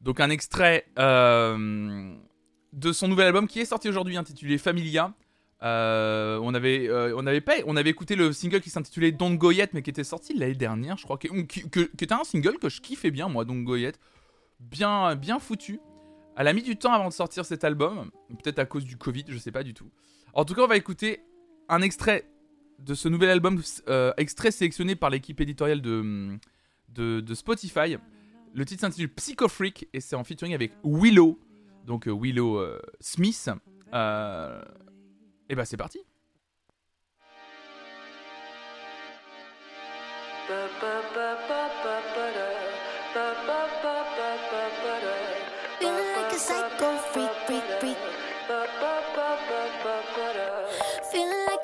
Donc, 0.00 0.20
un 0.20 0.30
extrait 0.30 0.86
de 0.96 2.92
son 2.92 3.08
nouvel 3.08 3.26
album 3.26 3.46
qui 3.46 3.60
est 3.60 3.64
sorti 3.64 3.88
aujourd'hui, 3.88 4.16
intitulé 4.16 4.58
Familia. 4.58 5.12
Euh, 5.62 6.38
on 6.42 6.54
avait, 6.54 6.88
euh, 6.88 7.14
on 7.16 7.40
pas, 7.42 7.56
on 7.66 7.76
avait 7.76 7.90
écouté 7.90 8.16
le 8.16 8.32
single 8.32 8.60
qui 8.60 8.70
s'intitulait 8.70 9.12
Don't 9.12 9.36
Go 9.36 9.50
Yet, 9.50 9.70
mais 9.74 9.82
qui 9.82 9.90
était 9.90 10.04
sorti 10.04 10.32
l'année 10.34 10.54
dernière, 10.54 10.96
je 10.96 11.04
crois, 11.04 11.18
qui, 11.18 11.28
était 11.28 12.12
un 12.12 12.24
single 12.24 12.58
que 12.58 12.70
je 12.70 12.80
kiffais 12.80 13.10
bien, 13.10 13.28
moi, 13.28 13.44
Don't 13.44 13.62
Go 13.62 13.76
Yet, 13.76 13.92
bien, 14.58 15.14
bien 15.16 15.38
foutu. 15.38 15.80
Elle 16.36 16.48
a 16.48 16.52
mis 16.54 16.62
du 16.62 16.76
temps 16.76 16.92
avant 16.92 17.08
de 17.08 17.12
sortir 17.12 17.44
cet 17.44 17.64
album, 17.64 18.10
peut-être 18.42 18.58
à 18.58 18.64
cause 18.64 18.84
du 18.84 18.96
Covid, 18.96 19.24
je 19.28 19.36
sais 19.36 19.52
pas 19.52 19.62
du 19.62 19.74
tout. 19.74 19.90
En 20.32 20.44
tout 20.44 20.54
cas, 20.54 20.62
on 20.62 20.66
va 20.66 20.76
écouter 20.76 21.20
un 21.68 21.82
extrait 21.82 22.24
de 22.78 22.94
ce 22.94 23.08
nouvel 23.08 23.28
album, 23.28 23.60
euh, 23.88 24.12
extrait 24.16 24.52
sélectionné 24.52 24.96
par 24.96 25.10
l'équipe 25.10 25.38
éditoriale 25.42 25.82
de, 25.82 26.38
de, 26.94 27.34
Spotify. 27.34 27.96
Le 28.52 28.64
titre 28.64 28.80
s'intitule 28.80 29.08
Psycho 29.14 29.48
Freak 29.48 29.88
et 29.92 30.00
c'est 30.00 30.16
en 30.16 30.24
featuring 30.24 30.54
avec 30.54 30.72
Willow, 30.84 31.38
donc 31.86 32.06
Willow 32.06 32.60
Smith. 33.00 33.48
Euh, 33.92 34.62
et 35.48 35.54
bah 35.54 35.64
c'est 35.64 35.76
parti 35.76 36.00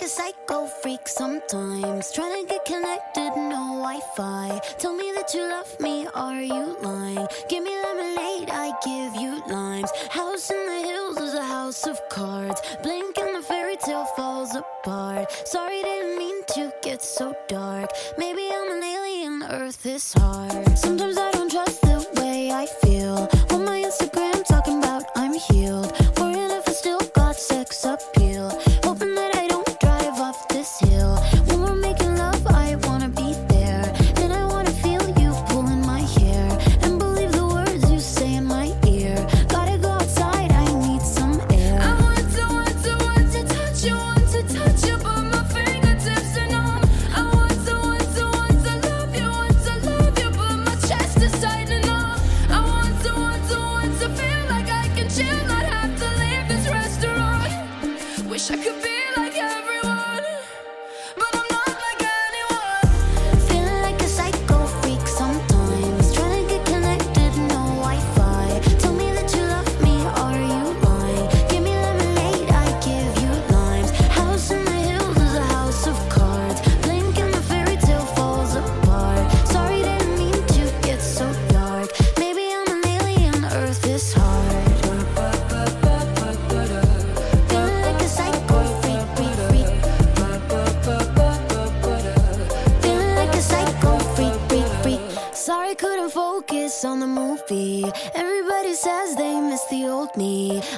a 0.07 0.09
psycho 0.09 0.67
freak 0.67 1.09
sometimes. 1.09 2.13
Trying 2.13 2.47
to 2.47 2.49
get 2.49 2.65
connected, 2.65 3.31
no 3.37 3.63
Wi 3.83 3.99
Fi. 4.17 4.61
Tell 4.79 4.95
me 4.95 5.11
that 5.17 5.35
you 5.35 5.43
love 5.43 5.81
me, 5.81 6.07
are 6.15 6.41
you 6.41 6.77
lying? 6.81 7.27
Give 7.49 7.65
me 7.65 7.75
lemonade, 7.83 8.51
I 8.51 8.73
give 8.85 9.21
you 9.21 9.43
limes. 9.49 9.91
House 10.11 10.49
in 10.51 10.65
the 10.65 10.81
hills 10.89 11.17
is 11.19 11.35
a 11.35 11.43
house 11.43 11.87
of 11.89 11.99
cards. 12.09 12.61
Blink 12.85 13.19
and 13.19 13.35
the 13.35 13.43
fairy 13.43 13.77
tale 13.85 14.05
falls 14.17 14.55
apart. 14.55 15.27
Sorry, 15.45 15.83
didn't 15.83 16.19
mean 16.19 16.45
to 16.55 16.73
get 16.83 17.03
so 17.03 17.35
dark. 17.49 17.91
Maybe 18.17 18.49
I'm 18.55 18.71
an 18.77 18.85
alien, 18.85 19.43
Earth 19.51 19.85
is 19.87 20.13
hard. 20.13 20.79
Sometimes 20.79 21.19
I 21.19 21.33
don't 21.33 21.51
trust 21.51 21.81
the 21.83 21.99
way 22.21 22.53
I 22.53 22.67
feel. 22.67 23.29
On 23.51 23.65
my 23.65 23.83
Instagram, 23.83 24.47
talking 24.47 24.79
about 24.79 25.03
I'm 25.17 25.35
healed. 25.35 25.93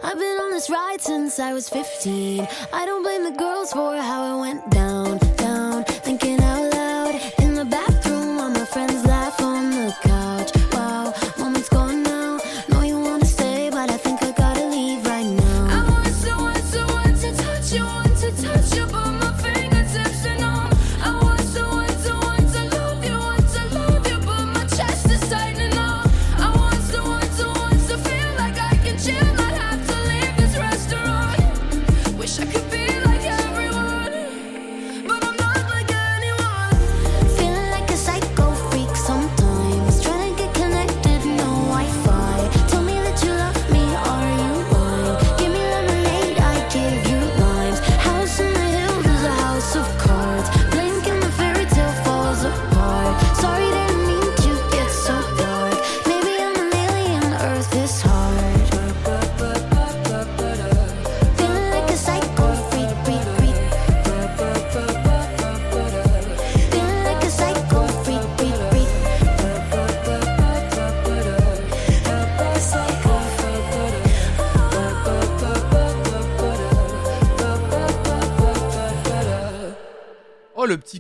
I've 0.03 0.19
been 0.19 0.39
on 0.39 0.51
this 0.51 0.71
ride 0.71 1.01
since 1.01 1.39
I 1.39 1.53
was 1.53 1.69
15. 1.69 2.47
I 2.73 2.87
don't 2.87 3.03
blame 3.03 3.25
the 3.25 3.39
girls 3.39 3.73
for 3.73 3.97
how 3.97 4.37
it 4.37 4.41
went 4.41 4.71
down. 4.71 5.28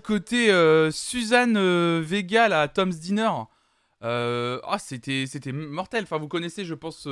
Côté 0.08 0.50
euh, 0.50 0.90
Suzanne 0.90 1.58
euh, 1.58 2.02
Vega 2.02 2.44
à 2.44 2.66
Tom's 2.66 2.98
Dinner. 2.98 3.30
Euh, 4.02 4.58
ah, 4.64 4.78
c'était, 4.78 5.26
c'était 5.26 5.52
mortel. 5.52 6.04
Enfin, 6.04 6.16
vous 6.16 6.28
connaissez, 6.28 6.64
je 6.64 6.72
pense, 6.72 7.06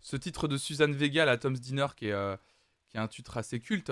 ce 0.00 0.16
titre 0.16 0.46
de 0.46 0.58
Suzanne 0.58 0.92
Vega 0.92 1.28
à 1.30 1.36
Tom's 1.38 1.60
Dinner, 1.60 1.86
qui 1.96 2.08
est, 2.08 2.12
euh, 2.12 2.36
qui 2.90 2.98
est 2.98 3.00
un 3.00 3.08
titre 3.08 3.38
assez 3.38 3.58
culte. 3.58 3.90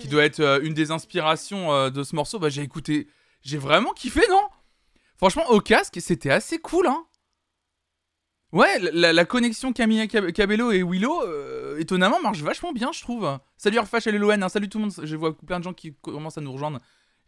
Qui 0.00 0.08
doit 0.08 0.24
être 0.24 0.60
une 0.62 0.74
des 0.74 0.92
inspirations 0.92 1.90
de 1.90 2.04
ce 2.04 2.14
morceau. 2.14 2.38
Bah, 2.38 2.50
j'ai 2.50 2.62
écouté. 2.62 3.08
J'ai 3.42 3.58
vraiment 3.58 3.92
kiffé, 3.92 4.22
non? 4.30 4.48
Franchement, 5.16 5.50
au 5.50 5.60
casque, 5.60 6.00
c'était 6.00 6.30
assez 6.30 6.58
cool, 6.58 6.86
hein 6.86 7.04
Ouais, 8.54 8.78
la, 8.92 9.24
connexion 9.24 9.72
Camilla 9.72 10.06
Cab- 10.06 10.30
Cabello 10.30 10.70
et 10.70 10.84
Willow, 10.84 11.22
euh, 11.24 11.76
étonnamment, 11.78 12.20
marche 12.22 12.40
vachement 12.40 12.72
bien, 12.72 12.92
je 12.92 13.00
trouve. 13.00 13.38
Salut 13.56 13.78
Arfash 13.78 14.06
et 14.06 14.12
Leloen, 14.12 14.40
hein, 14.44 14.48
salut 14.48 14.68
tout 14.68 14.78
le 14.78 14.84
monde. 14.84 14.94
Je 15.02 15.16
vois 15.16 15.36
plein 15.36 15.58
de 15.58 15.64
gens 15.64 15.72
qui 15.74 15.92
commencent 16.00 16.38
à 16.38 16.40
nous 16.40 16.52
rejoindre. 16.52 16.78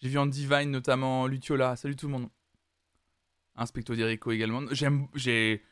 J'ai 0.00 0.09
vu 0.09 0.18
en 0.18 0.26
Divine 0.26 0.71
notamment 0.71 1.26
Lutiola, 1.26 1.75
salut 1.75 1.97
tout 1.97 2.06
le 2.06 2.12
monde. 2.12 2.28
Inspecto 3.56 3.97
Dirico 3.97 4.30
également. 4.30 4.62
J'aime, 4.71 5.09
j'ai, 5.14 5.64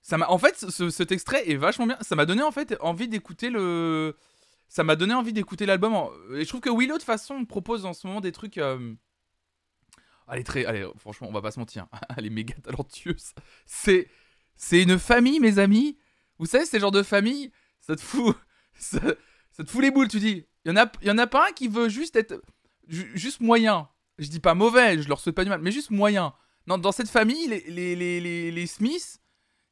ça 0.00 0.16
en 0.30 0.38
fait, 0.38 0.56
ce- 0.70 0.88
cet 0.88 1.12
extrait 1.12 1.46
est 1.50 1.56
vachement 1.56 1.86
bien. 1.86 1.98
Ça 2.00 2.16
m'a 2.16 2.24
donné 2.24 2.42
en 2.42 2.52
fait 2.52 2.74
envie 2.80 3.08
d'écouter 3.08 3.50
le, 3.50 4.16
ça 4.68 4.82
m'a 4.82 4.96
donné 4.96 5.12
envie 5.12 5.34
d'écouter 5.34 5.66
l'album. 5.66 5.92
Et 6.34 6.44
je 6.44 6.48
trouve 6.48 6.62
que 6.62 6.70
Willow 6.70 6.94
de 6.94 6.98
toute 7.00 7.02
façon 7.02 7.44
propose 7.44 7.84
en 7.84 7.92
ce 7.92 8.06
moment 8.06 8.22
des 8.22 8.32
trucs. 8.32 8.56
euh, 8.56 8.94
est 10.32 10.42
très, 10.42 10.64
allez, 10.64 10.86
franchement, 10.96 11.28
on 11.28 11.32
va 11.32 11.42
pas 11.42 11.50
se 11.50 11.58
mentir, 11.58 11.86
elle 12.16 12.24
est 12.24 12.30
méga 12.30 12.54
talentueuse. 12.62 13.32
C'est, 13.66 14.08
c'est 14.56 14.82
une 14.82 14.98
famille, 14.98 15.40
mes 15.40 15.58
amis. 15.58 15.98
Vous 16.38 16.46
savez, 16.46 16.64
c'est 16.66 16.76
le 16.76 16.82
genre 16.82 16.90
de 16.92 17.02
famille, 17.02 17.50
ça 17.80 17.96
te 17.96 18.00
fout, 18.00 18.36
ça, 18.78 19.00
te 19.00 19.70
fout 19.70 19.82
les 19.82 19.90
boules. 19.90 20.08
Tu 20.08 20.18
dis, 20.18 20.44
il 20.64 20.68
y 20.68 20.72
en 20.72 20.76
a, 20.76 20.90
en 21.10 21.18
a 21.18 21.26
pas 21.26 21.48
un 21.48 21.52
qui 21.52 21.68
veut 21.68 21.88
juste 21.88 22.16
être, 22.16 22.40
ju- 22.88 23.10
juste 23.14 23.40
moyen. 23.40 23.88
Je 24.18 24.28
dis 24.28 24.40
pas 24.40 24.54
mauvais, 24.54 25.00
je 25.02 25.08
leur 25.08 25.20
souhaite 25.20 25.34
pas 25.34 25.44
du 25.44 25.50
mal, 25.50 25.60
mais 25.60 25.72
juste 25.72 25.90
moyen. 25.90 26.32
Non, 26.66 26.78
dans 26.78 26.92
cette 26.92 27.08
famille, 27.10 27.46
les, 27.48 27.60
les, 27.68 27.94
les, 28.20 28.50
les, 28.50 28.66
Smiths, 28.66 29.20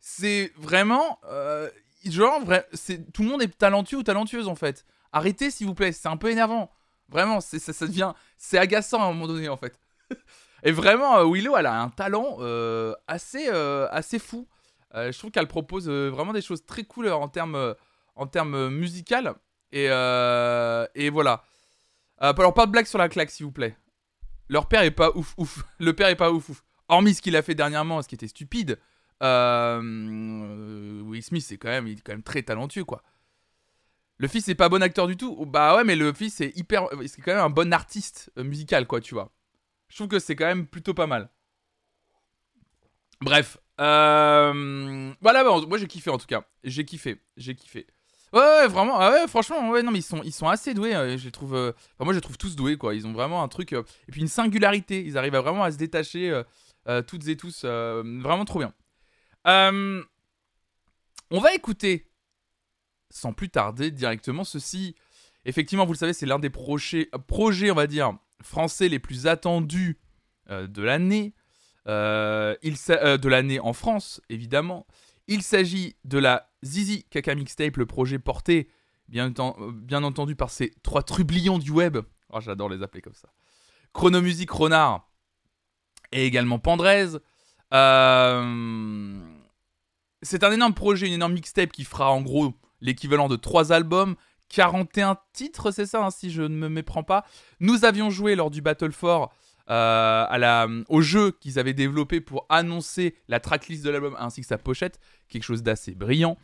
c'est 0.01 0.53
vraiment, 0.57 1.19
euh, 1.25 1.69
genre, 2.05 2.45
vrai, 2.45 2.69
tout 3.13 3.23
le 3.23 3.29
monde 3.29 3.43
est 3.43 3.59
talentueux 3.59 3.99
ou 3.99 4.03
talentueuse 4.03 4.49
en 4.49 4.55
fait. 4.55 4.85
Arrêtez 5.13 5.51
s'il 5.51 5.67
vous 5.67 5.75
plaît, 5.75 5.93
c'est 5.93 6.09
un 6.09 6.17
peu 6.17 6.31
énervant. 6.31 6.71
Vraiment, 7.09 7.41
c'est, 7.41 7.59
ça, 7.59 7.73
ça 7.73 7.87
devient, 7.87 8.13
c'est 8.37 8.59
agaçant 8.59 9.01
à 9.01 9.05
un 9.07 9.13
moment 9.13 9.27
donné 9.27 9.49
en 9.49 9.57
fait. 9.57 9.79
Et 10.63 10.73
vraiment, 10.73 11.19
euh, 11.19 11.25
Willow, 11.25 11.57
elle 11.57 11.67
a 11.67 11.81
un 11.81 11.89
talent 11.91 12.37
euh, 12.41 12.95
assez, 13.07 13.49
assez 13.49 14.19
fou. 14.19 14.47
Euh, 14.95 15.11
je 15.11 15.19
trouve 15.19 15.31
qu'elle 15.31 15.49
propose 15.49 15.89
euh, 15.89 16.09
vraiment 16.09 16.33
des 16.33 16.43
choses 16.43 16.65
très 16.65 16.85
cool 16.85 17.09
en 17.09 17.29
termes, 17.29 17.57
euh, 17.57 17.75
en 18.15 18.27
termes 18.27 18.55
euh, 18.55 18.71
musical. 18.71 19.35
Et, 19.73 19.87
et 19.87 21.11
voilà. 21.11 21.43
Alors, 22.19 22.55
pas 22.55 22.67
de 22.67 22.71
blague 22.71 22.87
sur 22.87 22.99
la 22.99 23.09
claque, 23.09 23.31
s'il 23.31 23.47
vous 23.47 23.53
plaît. 23.53 23.77
Leur 24.49 24.69
père 24.69 24.83
est 24.83 24.93
pas 24.93 25.11
ouf 25.17 25.35
ouf. 25.37 25.65
Le 25.81 25.95
père 25.95 26.09
est 26.09 26.17
pas 26.17 26.31
ouf 26.31 26.49
ouf. 26.49 26.65
Hormis 26.89 27.15
ce 27.15 27.23
qu'il 27.23 27.35
a 27.35 27.43
fait 27.43 27.57
dernièrement, 27.57 28.01
ce 28.03 28.09
qui 28.09 28.15
était 28.15 28.29
stupide. 28.29 28.79
Will 29.21 31.23
Smith, 31.23 31.45
c'est 31.45 31.57
quand 31.57 31.71
même, 31.71 31.89
il 31.89 31.99
est 31.99 32.03
quand 32.03 32.13
même 32.13 32.23
très 32.23 32.43
talentueux, 32.43 32.85
quoi. 32.85 33.03
Le 34.19 34.29
fils 34.29 34.47
est 34.49 34.55
pas 34.55 34.69
bon 34.69 34.81
acteur 34.81 35.09
du 35.09 35.17
tout. 35.17 35.45
Bah 35.45 35.77
ouais, 35.77 35.83
mais 35.83 35.97
le 35.97 36.13
fils 36.13 36.41
est 36.41 36.57
hyper, 36.57 36.87
c'est 37.07 37.21
quand 37.21 37.35
même 37.35 37.45
un 37.45 37.51
bon 37.51 37.73
artiste 37.73 38.31
musical, 38.37 38.87
quoi, 38.87 39.01
tu 39.01 39.15
vois. 39.15 39.33
Je 39.89 39.97
trouve 39.97 40.09
que 40.09 40.21
c'est 40.21 40.37
quand 40.37 40.47
même 40.47 40.69
plutôt 40.69 40.95
pas 40.95 41.09
mal. 41.09 41.31
Bref, 43.21 43.59
euh, 43.81 45.13
voilà, 45.21 45.45
bon, 45.45 45.67
moi 45.67 45.79
j'ai 45.79 45.87
kiffé 45.87 46.11
en 46.11 46.19
tout 46.19 46.27
cas. 46.27 46.45
J'ai 46.63 46.85
kiffé, 46.85 47.21
j'ai 47.37 47.55
kiffé. 47.55 47.87
Ouais, 48.33 48.41
ouais, 48.41 48.67
vraiment, 48.67 48.99
ah 48.99 49.13
ouais, 49.13 49.29
franchement, 49.29 49.71
ouais, 49.71 49.85
non, 49.85 49.93
ils 49.95 50.03
sont, 50.03 50.21
ils 50.25 50.33
sont 50.33 50.49
assez 50.49 50.75
doués. 50.75 50.95
euh, 50.95 51.17
je 51.17 51.29
trouve, 51.29 51.55
euh, 51.55 51.73
moi 52.01 52.13
je 52.13 52.19
les 52.19 52.21
trouve 52.21 52.37
tous 52.37 52.57
doués, 52.57 52.77
quoi. 52.77 52.95
Ils 52.95 53.07
ont 53.07 53.13
vraiment 53.13 53.45
un 53.45 53.49
truc, 53.49 53.73
euh, 53.73 53.85
et 54.09 54.13
puis 54.13 54.23
une 54.23 54.29
singularité. 54.29 55.05
Ils 55.05 55.17
arrivent 55.17 55.37
vraiment 55.37 55.63
à 55.63 55.71
se 55.71 55.77
détacher, 55.77 56.43
toutes 57.07 57.29
et 57.29 57.37
tous, 57.37 57.65
vraiment 57.65 58.45
trop 58.45 58.59
bien. 58.59 58.75
On 61.31 61.41
va 61.41 61.55
écouter, 61.55 62.11
sans 63.11 63.33
plus 63.33 63.51
tarder, 63.51 63.93
directement 63.93 64.43
ceci. 64.45 64.97
Effectivement, 65.45 65.87
vous 65.87 65.93
le 65.93 65.99
savez, 65.99 66.13
c'est 66.13 66.27
l'un 66.27 66.39
des 66.41 66.51
projets, 66.51 67.09
projets, 67.29 67.71
on 67.71 67.75
va 67.75 67.87
dire, 67.87 68.19
français 68.43 68.89
les 68.89 68.99
plus 68.99 69.29
attendus 69.29 70.01
de 70.51 70.83
l'année. 70.83 71.35
Euh, 71.87 72.55
euh, 72.91 73.19
de 73.19 73.29
l'année 73.29 73.61
en 73.61 73.73
France, 73.73 74.21
évidemment. 74.29 74.87
Il 75.27 75.43
s'agit 75.43 75.97
de 76.05 76.19
la 76.19 76.51
Zizi 76.65 77.05
Kaka 77.05 77.35
Mixtape, 77.35 77.77
le 77.77 77.87
projet 77.87 78.19
porté, 78.19 78.69
bien 79.09 79.33
entendu, 80.03 80.37
par 80.37 80.51
ces 80.51 80.73
trois 80.83 81.03
trublions 81.03 81.59
du 81.59 81.71
web. 81.71 81.99
Oh, 82.31 82.41
J'adore 82.41 82.69
les 82.69 82.83
appeler 82.83 83.03
comme 83.03 83.15
ça. 83.15 83.29
Chronomusique 83.93 84.51
Renard 84.51 85.09
et 86.13 86.27
également 86.27 86.59
Pandrez. 86.59 87.09
Euh, 87.73 89.21
C'est 90.23 90.45
un 90.45 90.53
énorme 90.53 90.75
projet, 90.75 91.07
une 91.07 91.15
énorme 91.15 91.35
mixtape 91.35 91.73
qui 91.73 91.85
fera 91.85 92.11
en 92.11 92.23
gros 92.23 92.55
l'équivalent 92.81 93.29
de 93.29 93.37
trois 93.37 93.73
albums, 93.73 94.17
41 94.49 95.19
titres, 95.33 95.71
c'est 95.71 95.87
ça, 95.87 96.05
hein, 96.05 96.11
si 96.11 96.31
je 96.31 96.43
ne 96.43 96.57
me 96.57 96.69
méprends 96.69 97.03
pas. 97.03 97.25
Nous 97.61 97.85
avions 97.85 98.11
joué 98.11 98.35
lors 98.37 98.51
du 98.51 98.61
Battle 98.61 98.93
for 98.93 99.33
euh, 99.71 100.27
à 100.29 100.39
la, 100.39 100.69
au 100.89 101.01
jeu 101.01 101.33
qu'ils 101.41 101.59
avaient 101.59 101.75
développé 101.75 102.21
pour 102.21 102.47
annoncer 102.49 103.15
la 103.29 103.41
tracklist 103.41 103.85
de 103.85 103.91
l'album 103.91 104.17
ainsi 104.19 104.41
que 104.41 104.47
sa 104.47 104.59
pochette, 104.59 105.01
quelque 105.29 105.45
chose 105.45 105.63
d'assez 105.63 105.95
brillant. 105.95 106.37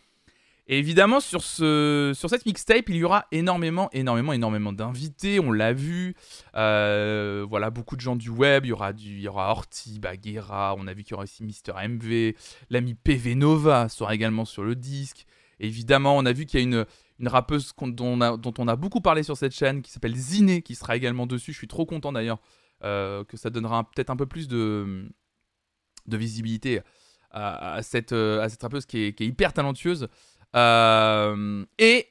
Et 0.73 0.79
évidemment, 0.79 1.19
sur, 1.19 1.43
ce, 1.43 2.13
sur 2.15 2.31
cette 2.31 2.47
mixtape, 2.47 2.89
il 2.91 2.97
y 2.97 3.03
aura 3.03 3.27
énormément, 3.33 3.91
énormément, 3.93 4.33
énormément 4.33 4.73
d'invités. 4.73 5.41
On 5.41 5.51
l'a 5.51 5.73
vu. 5.73 6.15
Euh, 6.55 7.45
voilà, 7.51 7.71
beaucoup 7.71 7.97
de 7.97 8.01
gens 8.01 8.15
du 8.15 8.31
web. 8.31 8.65
Il 8.65 8.69
y 8.69 8.73
aura, 8.73 8.93
du, 8.93 9.09
il 9.09 9.21
y 9.21 9.27
aura 9.27 9.51
Horty, 9.51 9.99
Baguera. 9.99 10.77
On 10.79 10.87
a 10.87 10.95
vu 10.95 11.03
qu'il 11.03 11.11
y 11.11 11.15
aura 11.15 11.25
aussi 11.25 11.43
Mister 11.43 11.73
MV. 11.73 12.35
L'ami 12.71 12.95
PV 12.95 13.35
Nova 13.35 13.89
sera 13.89 14.15
également 14.15 14.45
sur 14.45 14.63
le 14.63 14.77
disque. 14.77 15.27
Évidemment, 15.59 16.17
on 16.17 16.25
a 16.25 16.33
vu 16.33 16.47
qu'il 16.47 16.61
y 16.61 16.63
a 16.63 16.65
une, 16.65 16.87
une 17.19 17.29
rappeuse 17.29 17.73
dont 17.77 18.07
on, 18.07 18.21
a, 18.21 18.37
dont 18.37 18.55
on 18.59 18.69
a 18.69 18.77
beaucoup 18.77 19.01
parlé 19.01 19.25
sur 19.25 19.37
cette 19.37 19.53
chaîne 19.53 19.83
qui 19.83 19.91
s'appelle 19.91 20.15
Ziné, 20.15 20.63
qui 20.63 20.77
sera 20.77 20.95
également 20.95 21.27
dessus. 21.27 21.53
Je 21.53 21.59
suis 21.59 21.69
trop 21.69 21.85
content 21.85 22.13
d'ailleurs 22.13 22.39
que 22.81 23.37
ça 23.37 23.51
donnera 23.51 23.89
peut-être 23.91 24.11
un 24.11 24.17
peu 24.17 24.27
plus 24.27 24.49
de, 24.49 25.09
de 26.07 26.17
visibilité 26.17 26.81
à, 27.31 27.75
à 27.75 27.83
cette, 27.83 28.13
euh, 28.13 28.41
à 28.43 28.49
cette 28.49 28.63
rappeuse 28.63 28.87
qui 28.87 28.99
est, 29.05 29.13
qui 29.15 29.25
est 29.25 29.27
hyper 29.27 29.53
talentueuse. 29.53 30.09
Euh, 30.57 31.65
et 31.79 32.09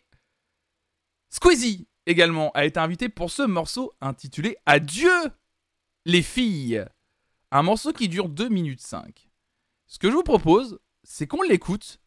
Squeezie 1.29 1.87
également 2.05 2.51
a 2.53 2.65
été 2.65 2.79
invité 2.79 3.09
pour 3.09 3.29
ce 3.31 3.43
morceau 3.43 3.93
intitulé 4.01 4.57
Adieu 4.65 5.11
les 6.05 6.21
filles. 6.21 6.85
Un 7.51 7.63
morceau 7.63 7.91
qui 7.93 8.07
dure 8.07 8.29
2 8.29 8.49
minutes 8.49 8.81
5. 8.81 9.29
Ce 9.87 9.99
que 9.99 10.09
je 10.09 10.15
vous 10.15 10.23
propose, 10.23 10.79
c'est 11.03 11.27
qu'on 11.27 11.41
l'écoute 11.41 11.99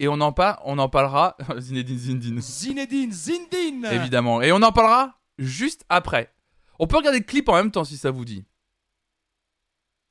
et 0.00 0.08
on 0.08 0.20
en, 0.20 0.32
par- 0.32 0.60
on 0.64 0.78
en 0.78 0.88
parlera. 0.88 1.36
Zinedine 1.58 1.98
Zindine. 1.98 2.40
Zinedine 2.40 3.12
Zindine 3.12 3.84
Évidemment. 3.92 4.42
Et 4.42 4.52
on 4.52 4.62
en 4.62 4.72
parlera 4.72 5.20
juste 5.38 5.84
après. 5.88 6.32
On 6.78 6.86
peut 6.86 6.96
regarder 6.96 7.18
le 7.18 7.24
clip 7.24 7.48
en 7.48 7.54
même 7.54 7.70
temps 7.70 7.84
si 7.84 7.96
ça 7.96 8.10
vous 8.10 8.24
dit. 8.24 8.44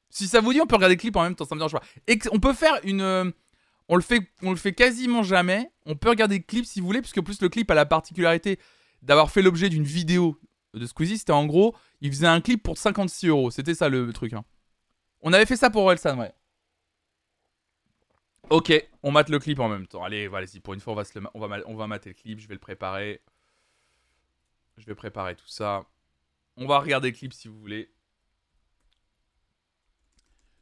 Si 0.09 0.27
ça 0.27 0.39
vous 0.41 0.53
dit, 0.53 0.61
on 0.61 0.65
peut 0.67 0.75
regarder 0.75 0.95
le 0.95 0.99
clip 1.01 1.15
en 1.15 1.23
même 1.23 1.35
temps, 1.35 1.45
ça 1.45 1.55
me 1.55 1.59
dérange 1.59 1.73
pas. 1.73 1.83
Et 2.07 2.17
on 2.31 2.39
peut 2.39 2.53
faire 2.53 2.79
une. 2.83 3.01
euh, 3.01 3.29
On 3.89 3.95
le, 3.95 4.01
fait, 4.01 4.73
quasiment 4.73 5.23
jamais. 5.23 5.69
On 5.85 5.95
peut 5.95 6.09
regarder 6.09 6.37
le 6.37 6.43
clip 6.43 6.65
si 6.65 6.79
vous 6.79 6.87
voulez, 6.87 7.01
puisque 7.01 7.21
plus 7.21 7.41
le 7.41 7.49
clip 7.49 7.69
a 7.71 7.75
la 7.75 7.85
particularité 7.85 8.59
d'avoir 9.01 9.31
fait 9.31 9.41
l'objet 9.41 9.69
d'une 9.69 9.83
vidéo 9.83 10.39
de 10.73 10.85
Squeezie. 10.85 11.17
C'était 11.19 11.31
en 11.33 11.45
gros, 11.45 11.75
il 12.01 12.11
faisait 12.11 12.27
un 12.27 12.41
clip 12.41 12.63
pour 12.63 12.77
56 12.77 13.27
euros. 13.27 13.51
C'était 13.51 13.75
ça 13.75 13.89
le, 13.89 14.11
truc. 14.13 14.33
hein. 14.33 14.43
On 15.21 15.33
avait 15.33 15.45
fait 15.45 15.55
ça 15.57 15.69
pour 15.69 15.83
Orelsan, 15.83 16.17
ouais. 16.19 16.33
Ok, 18.49 18.71
on 19.03 19.11
mate 19.11 19.29
le 19.29 19.39
clip 19.39 19.59
en 19.59 19.67
même 19.67 19.87
temps. 19.87 20.03
Allez, 20.03 20.27
voilà, 20.27 20.47
y 20.53 20.59
pour 20.61 20.73
une 20.73 20.79
fois, 20.79 20.93
on 20.93 20.95
va, 20.95 21.03
se 21.03 21.19
on 21.33 21.75
va 21.75 21.87
mater 21.87 22.09
le 22.09 22.13
clip. 22.15 22.39
Je 22.39 22.47
vais 22.47 22.53
le 22.55 22.59
préparer. 22.59 23.21
Je 24.77 24.85
vais 24.85 24.95
préparer 24.95 25.35
tout 25.35 25.47
ça. 25.47 25.85
On 26.57 26.65
va 26.65 26.79
regarder 26.79 27.11
le 27.11 27.15
clip 27.15 27.33
si 27.33 27.47
vous 27.47 27.59
voulez. 27.59 27.93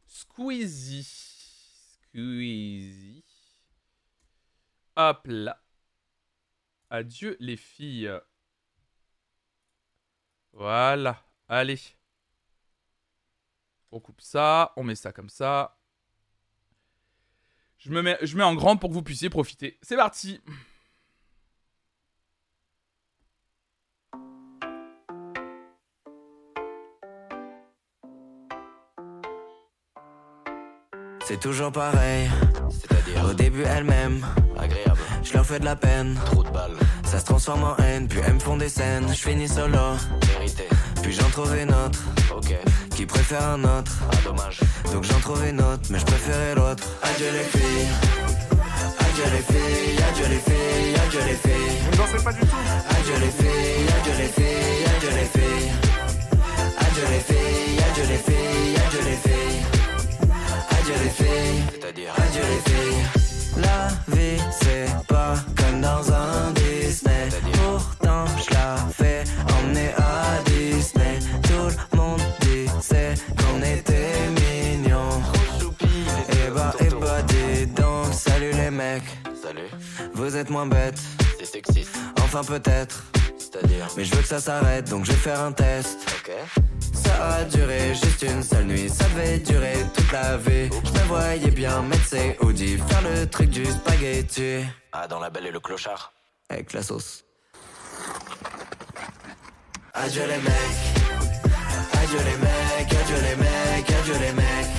Squeezie. 0.06 1.04
Squeezie. 1.04 3.24
Hop 4.98 5.22
là. 5.26 5.62
Adieu 6.90 7.38
les 7.40 7.56
filles. 7.56 8.12
Voilà. 10.52 11.24
Allez. 11.48 11.80
On 13.92 14.02
coupe 14.02 14.22
ça. 14.22 14.74
On 14.76 14.84
met 14.84 14.96
ça 14.96 15.14
comme 15.14 15.30
ça. 15.30 15.80
Je 17.78 17.92
me 17.92 18.02
mets, 18.02 18.18
je 18.22 18.36
mets 18.36 18.44
en 18.44 18.56
grand 18.56 18.76
pour 18.76 18.90
que 18.90 18.96
vous 18.96 19.04
puissiez 19.04 19.30
profiter. 19.30 19.80
C'est 19.82 19.96
parti. 19.96 20.42
C'est 31.36 31.41
toujours 31.50 31.71
pareil. 31.74 32.30
C'est-à-dire 32.71 33.30
Au 33.30 33.34
début, 33.34 33.63
elles-mêmes, 33.63 34.26
agréable. 34.58 34.98
je 35.21 35.34
leur 35.34 35.45
fais 35.45 35.60
de 35.60 35.65
la 35.65 35.76
peine. 35.76 36.17
Trop 36.28 36.45
de 36.45 36.50
balles. 36.50 36.78
Ça 37.04 37.19
se 37.19 37.26
transforme 37.26 37.65
en 37.65 37.76
haine, 37.84 38.08
puis 38.08 38.19
elles 38.26 38.36
me 38.36 38.39
font 38.39 38.56
des 38.56 38.69
scènes. 38.69 39.06
Je 39.10 39.19
finis 39.19 39.50
solo, 39.50 39.98
Vérité. 40.34 40.63
puis 41.04 41.12
j'en 41.12 41.28
trouve 41.32 41.54
une 41.58 41.74
autre 41.74 42.00
Ok. 42.38 42.56
qui 42.95 43.06
préfère 43.06 43.43
un 43.50 43.62
autre. 43.65 43.91
Ah, 44.10 44.15
dommage. 44.24 44.62
Donc 44.93 45.04
j'en 45.04 45.19
trouve 45.19 45.45
une 45.45 45.60
autre, 45.60 45.82
mais 45.89 46.00
je 46.00 46.06
préférais 46.06 46.56
l'autre. 46.56 46.84
Adieu 47.04 47.28
les 47.34 47.60
filles. 47.60 47.88
Adieu 48.98 49.26
les 49.36 49.54
filles, 49.54 50.04
adieu 50.10 50.26
les 50.30 50.39
filles, 50.39 50.95
adieu 51.06 51.19
les 51.28 51.36
filles. 51.36 51.78
Vous 51.84 51.91
ne 51.91 51.98
dansez 51.98 52.24
pas 52.24 52.32
du 52.32 52.39
tout 52.39 52.63
Adieu 52.98 53.15
les 53.19 53.32
filles, 53.43 53.88
adieu 54.00 54.13
les 54.19 54.30
filles, 54.30 54.86
adieu 54.95 55.10
les 55.10 55.39
filles. 55.39 55.71
Adieu 56.80 57.04
les 57.12 57.19
filles, 57.19 57.80
adieu 57.91 58.04
les 58.08 58.17
filles, 58.19 58.78
adieu 58.88 59.00
les 59.04 59.17
filles. 59.17 59.65
Adieu 60.86 61.04
les 61.04 61.10
filles, 61.10 61.63
adieu 62.15 62.41
les 62.41 62.71
filles. 62.71 63.06
La 63.58 63.88
vie 64.15 64.39
c'est 64.62 65.08
pas 65.08 65.34
comme 65.58 65.82
dans 65.82 66.13
un 66.13 66.52
Disney. 66.52 67.28
Pourtant 67.54 68.26
je 68.38 68.54
la 68.54 68.76
fais 68.93 69.24
emmener 69.58 69.89
à 69.98 70.43
Disney. 70.45 71.17
Tout 71.41 71.76
le 71.91 71.98
monde 71.98 72.21
disait 72.41 73.15
qu'on 73.36 73.63
était 73.63 74.30
mignons. 74.30 75.24
Et 76.30 76.36
eh 76.45 76.50
bah 76.52 76.71
et 76.80 76.89
bah 76.89 77.21
dis 77.24 77.65
donc, 77.65 78.13
salut 78.13 78.52
les 78.52 78.69
mecs. 78.69 79.10
Salut. 79.41 79.71
Vous 80.13 80.38
êtes 80.38 80.52
moins 80.52 80.67
bêtes. 80.67 81.02
C'est 81.39 81.45
sexiste. 81.48 81.98
Enfin 82.21 82.43
peut-être. 82.43 83.04
C'est-à-dire. 83.39 83.88
Mais 83.98 84.06
je 84.06 84.13
veux 84.13 84.21
que 84.21 84.28
ça 84.28 84.39
s'arrête 84.39 84.88
donc 84.88 85.06
je 85.06 85.13
vais 85.13 85.17
faire 85.17 85.41
un 85.41 85.52
test. 85.52 85.98
Ok. 86.19 86.32
Ça 87.06 87.36
a 87.36 87.44
duré 87.46 87.94
juste 87.94 88.22
une 88.24 88.44
seule 88.44 88.65
nuit, 88.65 88.89
ça 88.89 89.06
devait 89.10 89.39
durer 89.39 89.76
toute 89.94 90.12
la 90.12 90.38
vie. 90.38 90.70
Je 90.84 90.91
me 90.91 91.06
voyais 91.08 91.52
bien 91.52 91.82
mettre 91.84 92.06
ses 92.06 92.36
Audi, 92.41 92.78
faire 92.78 93.02
le 93.04 93.28
truc 93.28 93.50
du 93.50 93.65
spaghetti. 93.65 94.65
Ah, 94.91 95.08
dans 95.08 95.20
la 95.20 95.30
belle 95.30 95.46
et 95.46 95.52
le 95.52 95.60
clochard. 95.60 96.13
Avec 96.50 96.74
la 96.74 96.82
sauce. 96.84 97.24
Adieu 99.94 100.24
les 100.24 100.38
mecs. 100.38 101.06
Adieu 102.02 102.20
les 102.20 102.38
mecs, 102.38 102.94
adieu 103.02 103.20
les 103.28 103.36
mecs, 103.36 103.91
adieu 104.00 104.18
les 104.26 104.34
mecs. 104.34 104.74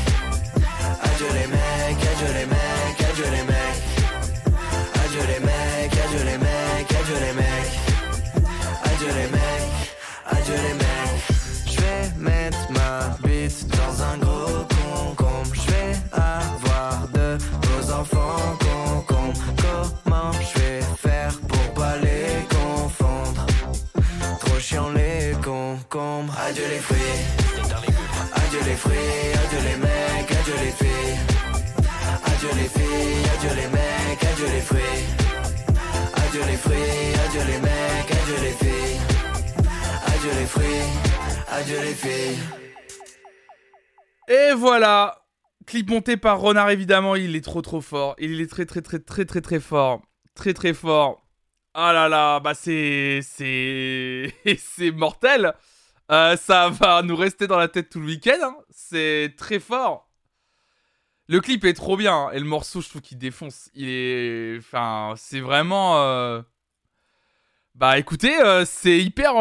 Adieu 1.02 1.28
les 1.32 1.46
mecs, 1.46 2.02
adieu 2.12 2.32
les 2.38 2.46
mecs, 2.46 3.00
adieu 3.10 3.24
les 3.36 3.44
mecs. 3.50 3.82
Adieu 5.04 5.24
les 5.32 5.40
mecs, 5.40 5.65
concombres. 25.96 26.34
Adieu 26.48 26.64
les 26.68 26.78
fruits. 26.78 26.98
Adieu 28.34 28.60
les 28.66 28.76
fruits, 28.76 28.96
adieu 29.44 29.60
les 29.68 29.76
mecs, 29.76 30.30
adieu 30.30 30.54
les 30.64 30.72
filles. 30.72 31.18
Adieu 32.24 32.48
les 32.56 32.68
filles, 32.68 33.24
adieu 33.34 33.54
les 33.56 33.68
mecs, 33.68 34.24
adieu 34.32 34.46
les 34.54 34.60
fruits. 34.60 35.02
Adieu 36.14 36.42
les 36.46 36.56
fruits, 36.56 37.14
adieu 37.24 37.40
les 37.50 37.60
mecs, 37.60 38.10
adieu 38.10 38.38
les 38.42 38.54
filles. 38.62 39.00
Adieu 40.06 40.32
les 40.38 40.46
fruits, 40.46 40.86
adieu 41.48 41.80
les 41.80 41.94
filles. 41.94 42.38
Et 44.28 44.54
voilà 44.54 45.22
Clip 45.66 45.88
monté 45.90 46.16
par 46.16 46.40
Renard, 46.40 46.70
évidemment, 46.70 47.16
il 47.16 47.34
est 47.34 47.44
trop 47.44 47.62
trop 47.62 47.80
fort. 47.80 48.14
Il 48.18 48.40
est 48.40 48.46
très 48.46 48.66
très 48.66 48.82
très 48.82 49.00
très 49.00 49.24
très 49.24 49.40
très 49.40 49.60
fort. 49.60 50.02
Très 50.34 50.54
très 50.54 50.74
fort. 50.74 51.26
Ah 51.74 51.92
là 51.92 52.08
là, 52.08 52.40
bah 52.40 52.54
c'est... 52.54 53.20
C'est... 53.22 54.32
c'est 54.58 54.92
mortel 54.92 55.52
Euh, 56.10 56.36
Ça 56.36 56.68
va 56.70 57.02
nous 57.02 57.16
rester 57.16 57.46
dans 57.46 57.58
la 57.58 57.68
tête 57.68 57.90
tout 57.90 58.00
le 58.00 58.06
week-end. 58.06 58.38
hein. 58.42 58.56
C'est 58.70 59.34
très 59.36 59.58
fort. 59.60 60.08
Le 61.28 61.40
clip 61.40 61.64
est 61.64 61.74
trop 61.74 61.96
bien. 61.96 62.14
hein. 62.26 62.30
Et 62.32 62.38
le 62.38 62.44
morceau, 62.44 62.80
je 62.80 62.88
trouve 62.88 63.02
qu'il 63.02 63.18
défonce. 63.18 63.70
Il 63.74 63.88
est... 63.88 64.58
Enfin, 64.58 65.14
c'est 65.16 65.40
vraiment... 65.40 65.98
euh, 65.98 66.42
Bah 67.74 67.98
écoutez, 67.98 68.40
euh, 68.40 68.64
c'est 68.64 68.98
hyper... 68.98 69.34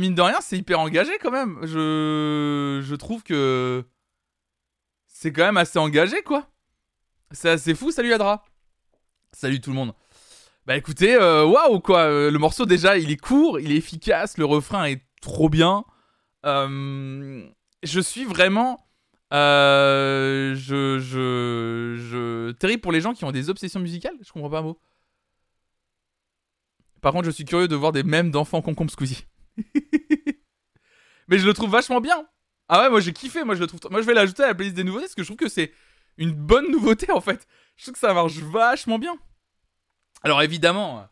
mine 0.00 0.14
de 0.14 0.22
rien, 0.22 0.40
c'est 0.40 0.58
hyper 0.58 0.80
engagé 0.80 1.12
quand 1.22 1.30
même. 1.30 1.58
Je... 1.62 2.80
Je 2.82 2.94
trouve 2.96 3.22
que 3.22 3.84
c'est 5.06 5.32
quand 5.32 5.44
même 5.44 5.56
assez 5.56 5.78
engagé, 5.78 6.22
quoi. 6.22 6.48
C'est 7.30 7.50
assez 7.50 7.74
fou. 7.74 7.90
Salut 7.92 8.12
Adra. 8.12 8.44
Salut 9.32 9.60
tout 9.60 9.70
le 9.70 9.76
monde. 9.76 9.94
Bah 10.66 10.76
écoutez, 10.76 11.16
waouh, 11.16 11.80
quoi. 11.80 12.00
euh, 12.00 12.30
Le 12.30 12.38
morceau, 12.38 12.66
déjà, 12.66 12.98
il 12.98 13.10
est 13.10 13.16
court, 13.16 13.60
il 13.60 13.72
est 13.72 13.76
efficace, 13.76 14.36
le 14.38 14.44
refrain 14.44 14.84
est 14.86 15.02
trop 15.22 15.48
bien. 15.48 15.84
Euh, 16.46 17.46
je 17.82 18.00
suis 18.00 18.24
vraiment. 18.24 18.86
euh, 19.32 20.54
je, 20.54 20.98
je. 21.00 22.52
Terrible 22.52 22.80
pour 22.80 22.92
les 22.92 23.00
gens 23.00 23.14
qui 23.14 23.24
ont 23.24 23.32
des 23.32 23.50
obsessions 23.50 23.80
musicales. 23.80 24.16
Je 24.22 24.32
comprends 24.32 24.50
pas 24.50 24.58
un 24.60 24.62
mot. 24.62 24.80
Par 27.00 27.12
contre, 27.12 27.26
je 27.26 27.30
suis 27.30 27.44
curieux 27.44 27.68
de 27.68 27.76
voir 27.76 27.92
des 27.92 28.02
mèmes 28.02 28.30
d'enfants 28.30 28.62
concombre 28.62 28.90
Squeezie. 28.90 29.24
Mais 31.28 31.38
je 31.38 31.46
le 31.46 31.52
trouve 31.52 31.70
vachement 31.70 32.00
bien. 32.00 32.26
Ah 32.68 32.82
ouais, 32.82 32.90
moi 32.90 33.00
j'ai 33.00 33.12
kiffé, 33.12 33.44
moi 33.44 33.54
je 33.54 33.60
le 33.60 33.66
trouve. 33.66 33.80
Moi 33.90 34.00
je 34.02 34.06
vais 34.06 34.14
l'ajouter 34.14 34.42
à 34.44 34.48
la 34.48 34.54
playlist 34.54 34.76
des 34.76 34.84
nouveautés 34.84 35.04
parce 35.06 35.14
que 35.14 35.22
je 35.22 35.28
trouve 35.28 35.36
que 35.36 35.48
c'est 35.48 35.72
une 36.16 36.32
bonne 36.32 36.70
nouveauté 36.70 37.10
en 37.12 37.20
fait. 37.20 37.46
Je 37.76 37.84
trouve 37.84 37.94
que 37.94 38.00
ça 38.00 38.12
marche 38.14 38.34
vachement 38.38 38.98
bien. 38.98 39.16
Alors 40.22 40.42
évidemment, 40.42 41.06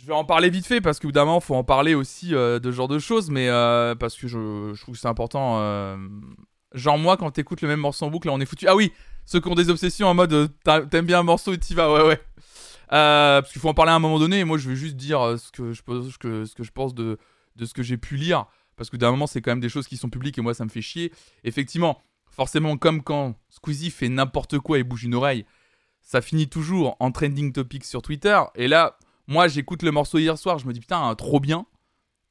je 0.00 0.06
vais 0.06 0.14
en 0.14 0.24
parler 0.24 0.48
vite 0.48 0.66
fait 0.66 0.80
parce 0.80 0.98
qu'évidemment, 0.98 1.40
faut 1.40 1.54
en 1.54 1.64
parler 1.64 1.94
aussi 1.94 2.34
euh, 2.34 2.58
de 2.58 2.70
ce 2.70 2.76
genre 2.76 2.88
de 2.88 2.98
choses, 2.98 3.30
mais 3.30 3.48
euh, 3.48 3.94
parce 3.94 4.16
que 4.16 4.28
je, 4.28 4.80
trouve 4.80 4.94
que 4.94 5.00
c'est 5.00 5.08
important. 5.08 5.58
euh, 5.60 5.96
genre 6.72 6.98
moi, 6.98 7.16
quand 7.16 7.30
t'écoutes 7.30 7.60
le 7.60 7.68
même 7.68 7.80
morceau 7.80 8.06
en 8.06 8.10
boucle, 8.10 8.28
là 8.28 8.32
on 8.32 8.40
est 8.40 8.46
foutu. 8.46 8.66
Ah 8.66 8.76
oui, 8.76 8.92
ceux 9.26 9.40
qui 9.40 9.48
ont 9.48 9.54
des 9.54 9.68
obsessions 9.68 10.06
en 10.06 10.14
mode 10.14 10.50
t'aimes 10.64 11.06
bien 11.06 11.20
un 11.20 11.22
morceau 11.22 11.52
et 11.52 11.58
t'y 11.58 11.74
vas, 11.74 11.92
ouais 11.92 12.06
ouais. 12.06 12.20
Parce 12.88 13.52
qu'il 13.52 13.60
faut 13.60 13.68
en 13.68 13.74
parler 13.74 13.92
à 13.92 13.94
un 13.94 13.98
moment 13.98 14.18
donné. 14.18 14.40
Et 14.40 14.44
moi, 14.44 14.56
je 14.56 14.70
vais 14.70 14.76
juste 14.76 14.96
dire 14.96 15.20
ce 15.38 15.50
que 15.52 15.72
je 15.72 15.82
pense, 16.72 16.94
de 16.94 17.18
ce 17.62 17.74
que 17.74 17.82
j'ai 17.82 17.96
pu 17.98 18.16
lire. 18.16 18.46
Parce 18.76 18.88
que 18.88 18.96
d'un 18.96 19.10
moment, 19.10 19.26
c'est 19.26 19.42
quand 19.42 19.50
même 19.50 19.60
des 19.60 19.68
choses 19.68 19.86
qui 19.86 19.98
sont 19.98 20.08
publiques 20.08 20.38
et 20.38 20.40
moi, 20.40 20.54
ça 20.54 20.64
me 20.64 20.70
fait 20.70 20.80
chier. 20.80 21.12
Effectivement, 21.44 22.00
forcément, 22.30 22.78
comme 22.78 23.02
quand 23.02 23.34
Squeezie 23.50 23.90
fait 23.90 24.08
n'importe 24.08 24.58
quoi 24.58 24.78
et 24.78 24.82
bouge 24.82 25.04
une 25.04 25.14
oreille, 25.14 25.44
ça 26.00 26.22
finit 26.22 26.48
toujours 26.48 26.96
en 26.98 27.12
trending 27.12 27.52
topic 27.52 27.84
sur 27.84 28.00
Twitter. 28.00 28.40
Et 28.54 28.66
là, 28.66 28.96
moi, 29.30 29.46
j'écoute 29.46 29.84
le 29.84 29.92
morceau 29.92 30.18
hier 30.18 30.36
soir, 30.36 30.58
je 30.58 30.66
me 30.66 30.72
dis 30.72 30.80
putain, 30.80 31.14
trop 31.14 31.38
bien. 31.38 31.64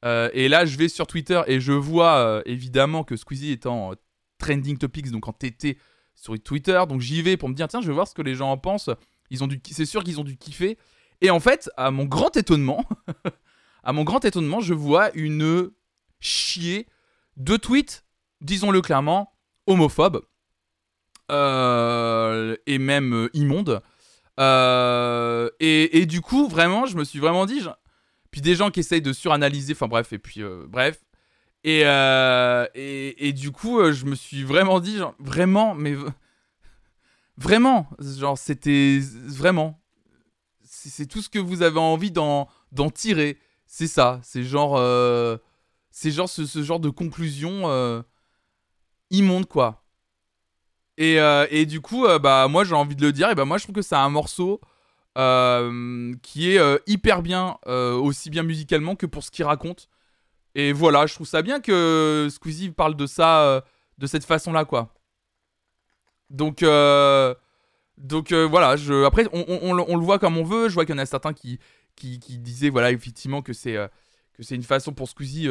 Euh, 0.04 0.28
et 0.34 0.48
là, 0.48 0.66
je 0.66 0.76
vais 0.76 0.88
sur 0.88 1.06
Twitter 1.06 1.40
et 1.46 1.58
je 1.58 1.72
vois 1.72 2.18
euh, 2.18 2.42
évidemment 2.44 3.04
que 3.04 3.16
Squeezie 3.16 3.52
est 3.52 3.64
en 3.64 3.92
euh, 3.92 3.94
trending 4.38 4.76
topics, 4.76 5.10
donc 5.10 5.26
en 5.26 5.32
TT 5.32 5.78
sur 6.14 6.38
Twitter. 6.42 6.78
Donc 6.86 7.00
j'y 7.00 7.22
vais 7.22 7.38
pour 7.38 7.48
me 7.48 7.54
dire 7.54 7.68
tiens, 7.68 7.80
je 7.80 7.86
vais 7.86 7.94
voir 7.94 8.06
ce 8.06 8.12
que 8.12 8.20
les 8.20 8.34
gens 8.34 8.50
en 8.50 8.58
pensent. 8.58 8.90
Ils 9.30 9.42
ont 9.42 9.48
c'est 9.70 9.86
sûr 9.86 10.04
qu'ils 10.04 10.20
ont 10.20 10.24
dû 10.24 10.36
kiffer. 10.36 10.76
Et 11.22 11.30
en 11.30 11.40
fait, 11.40 11.70
à 11.78 11.90
mon 11.90 12.04
grand 12.04 12.36
étonnement, 12.36 12.84
à 13.82 13.94
mon 13.94 14.04
grand 14.04 14.22
étonnement, 14.26 14.60
je 14.60 14.74
vois 14.74 15.10
une 15.14 15.70
chier 16.20 16.86
de 17.38 17.56
tweets, 17.56 18.04
disons-le 18.42 18.82
clairement, 18.82 19.32
homophobes 19.66 20.20
et 21.30 22.78
même 22.78 23.30
immondes. 23.32 23.80
Euh, 24.38 25.50
et, 25.60 26.06
du 26.06 26.20
coup, 26.20 26.48
vraiment, 26.48 26.86
je 26.86 26.96
me 26.96 27.04
suis 27.04 27.18
vraiment 27.18 27.46
dit, 27.46 27.60
puis 28.30 28.40
des 28.40 28.54
gens 28.54 28.70
qui 28.70 28.80
essayent 28.80 29.02
de 29.02 29.12
suranalyser, 29.12 29.72
enfin 29.72 29.88
bref, 29.88 30.12
et 30.12 30.18
puis 30.18 30.42
euh, 30.42 30.64
bref. 30.68 31.00
Et, 31.62 31.82
euh, 31.84 32.66
et, 32.74 33.28
et 33.28 33.32
du 33.32 33.50
coup, 33.50 33.90
je 33.92 34.06
me 34.06 34.14
suis 34.14 34.44
vraiment 34.44 34.80
dit, 34.80 34.98
vraiment, 35.18 35.74
mais 35.74 35.94
vraiment, 37.36 37.88
genre, 37.98 38.38
c'était 38.38 39.00
vraiment, 39.26 39.80
c'est 40.62 41.06
tout 41.06 41.20
ce 41.20 41.28
que 41.28 41.38
vous 41.38 41.62
avez 41.62 41.80
envie 41.80 42.10
d'en 42.10 42.46
tirer. 42.94 43.38
C'est 43.66 43.86
ça, 43.86 44.20
c'est 44.22 44.42
genre, 44.42 44.78
c'est 45.90 46.10
genre 46.10 46.28
ce, 46.28 46.46
ce 46.46 46.62
genre 46.62 46.80
de 46.80 46.88
conclusion 46.88 48.04
immonde, 49.10 49.46
quoi. 49.46 49.79
Et, 51.00 51.18
euh, 51.18 51.46
et 51.50 51.64
du 51.64 51.80
coup, 51.80 52.04
euh, 52.04 52.18
bah, 52.18 52.46
moi 52.46 52.62
j'ai 52.62 52.74
envie 52.74 52.94
de 52.94 53.00
le 53.00 53.10
dire, 53.10 53.30
et 53.30 53.34
bah, 53.34 53.46
moi 53.46 53.56
je 53.56 53.62
trouve 53.64 53.74
que 53.74 53.80
c'est 53.80 53.96
un 53.96 54.10
morceau 54.10 54.60
euh, 55.16 56.12
qui 56.22 56.50
est 56.50 56.60
hyper 56.86 57.22
bien, 57.22 57.56
aussi 57.66 58.28
bien 58.28 58.42
musicalement 58.42 58.94
que 58.96 59.06
pour 59.06 59.24
ce 59.24 59.30
qu'il 59.30 59.46
raconte. 59.46 59.88
Et 60.54 60.72
voilà, 60.72 61.06
je 61.06 61.14
trouve 61.14 61.26
ça 61.26 61.40
bien 61.40 61.60
que 61.60 62.28
Squeezie 62.30 62.70
parle 62.70 62.96
de 62.96 63.06
ça 63.06 63.64
de 63.96 64.06
cette 64.06 64.24
façon-là, 64.26 64.66
quoi. 64.66 64.92
Donc, 66.28 66.62
donc 67.96 68.32
voilà, 68.32 68.76
après 69.06 69.26
on, 69.32 69.72
le- 69.72 70.04
voit 70.04 70.18
comme 70.18 70.36
on 70.36 70.44
veut. 70.44 70.68
Je 70.68 70.74
vois 70.74 70.84
qu'il 70.84 70.94
y 70.94 70.98
en 70.98 71.02
a 71.02 71.06
certains 71.06 71.32
qui, 71.32 71.58
qui, 71.96 72.18
disaient, 72.18 72.68
voilà, 72.68 72.92
effectivement, 72.92 73.40
que 73.40 73.54
c'est 73.54 73.76
que 74.34 74.42
c'est 74.42 74.54
une 74.54 74.62
façon 74.64 74.92
pour 74.92 75.08
Squeezie 75.08 75.48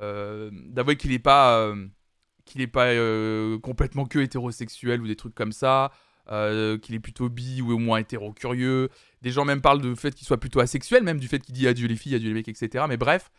d'avouer 0.00 0.96
qu'il 0.96 1.12
n'est 1.12 1.20
pas, 1.20 1.72
qu'il 2.50 2.60
est 2.60 2.66
pas 2.66 2.86
euh, 2.86 3.58
complètement 3.60 4.04
que 4.06 4.18
hétérosexuel 4.18 5.00
ou 5.00 5.06
des 5.06 5.16
trucs 5.16 5.34
comme 5.34 5.52
ça, 5.52 5.92
euh, 6.30 6.78
qu'il 6.78 6.94
est 6.94 7.00
plutôt 7.00 7.28
bi 7.28 7.62
ou 7.62 7.72
au 7.72 7.78
moins 7.78 7.98
hétéro-curieux. 7.98 8.90
Des 9.22 9.30
gens 9.30 9.44
même 9.44 9.62
parlent 9.62 9.80
du 9.80 9.94
fait 9.96 10.14
qu'il 10.14 10.26
soit 10.26 10.38
plutôt 10.38 10.60
asexuel, 10.60 11.02
même 11.02 11.20
du 11.20 11.28
fait 11.28 11.38
qu'il 11.38 11.54
dit 11.54 11.68
adieu 11.68 11.86
les 11.86 11.96
filles, 11.96 12.16
adieu 12.16 12.28
les 12.28 12.34
mecs, 12.34 12.48
etc. 12.48 12.84
Mais 12.88 12.96
bref, 12.96 13.30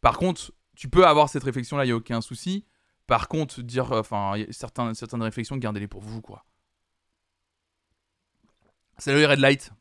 par 0.00 0.18
contre, 0.18 0.52
tu 0.76 0.88
peux 0.88 1.06
avoir 1.06 1.28
cette 1.28 1.44
réflexion-là, 1.44 1.84
il 1.84 1.88
n'y 1.88 1.92
a 1.92 1.96
aucun 1.96 2.20
souci. 2.20 2.64
Par 3.06 3.28
contre, 3.28 3.62
dire, 3.62 3.92
euh, 3.92 4.00
enfin, 4.00 4.36
y 4.36 4.52
certaines 4.52 5.22
réflexions, 5.22 5.56
gardez-les 5.56 5.88
pour 5.88 6.02
vous, 6.02 6.20
quoi. 6.22 6.44
Salut 8.98 9.24
Red 9.26 9.38
Light. 9.38 9.72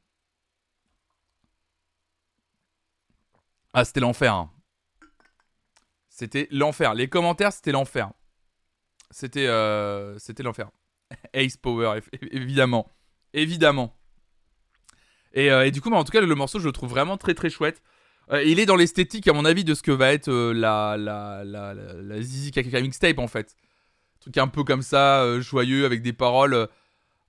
Ah, 3.73 3.86
c'était 3.86 3.99
l'enfer. 3.99 4.34
hein. 4.34 4.51
C'était 6.10 6.47
l'enfer. 6.51 6.95
Les 6.95 7.10
commentaires, 7.10 7.53
c'était 7.53 7.71
l'enfer. 7.71 8.12
C'était 9.12 9.48
euh, 9.48 10.17
c'était 10.20 10.43
l'enfer. 10.43 10.70
Ace 11.34 11.58
Power, 11.58 12.00
év- 12.00 12.28
évidemment. 12.32 12.91
Évidemment. 13.34 13.93
Et, 15.34 15.52
euh, 15.52 15.65
et 15.65 15.72
du 15.72 15.82
coup, 15.82 15.89
bah, 15.89 15.98
en 15.98 16.04
tout 16.04 16.12
cas, 16.12 16.22
le 16.22 16.36
morceau, 16.36 16.60
je 16.60 16.65
le 16.65 16.72
trouve 16.72 16.89
vraiment 16.89 17.17
très 17.17 17.34
très 17.34 17.50
chouette. 17.50 17.82
Euh, 18.32 18.43
il 18.43 18.60
est 18.60 18.65
dans 18.65 18.76
l'esthétique, 18.76 19.28
à 19.28 19.34
mon 19.34 19.46
avis, 19.46 19.63
de 19.63 19.74
ce 19.74 19.82
que 19.84 19.91
va 19.91 20.12
être 20.12 20.30
la, 20.32 20.98
la, 20.98 21.43
la, 21.46 21.74
la, 21.74 21.93
la 21.93 22.22
Zizi 22.22 22.52
Kaka 22.52 22.82
mixtape, 22.82 23.20
en 23.20 23.28
fait. 23.28 23.56
truc 24.20 24.38
un 24.38 24.48
peu 24.48 24.63
comme 24.63 24.82
ça, 24.82 25.39
joyeux, 25.39 25.86
avec 25.86 26.02
des 26.02 26.13
paroles. 26.13 26.67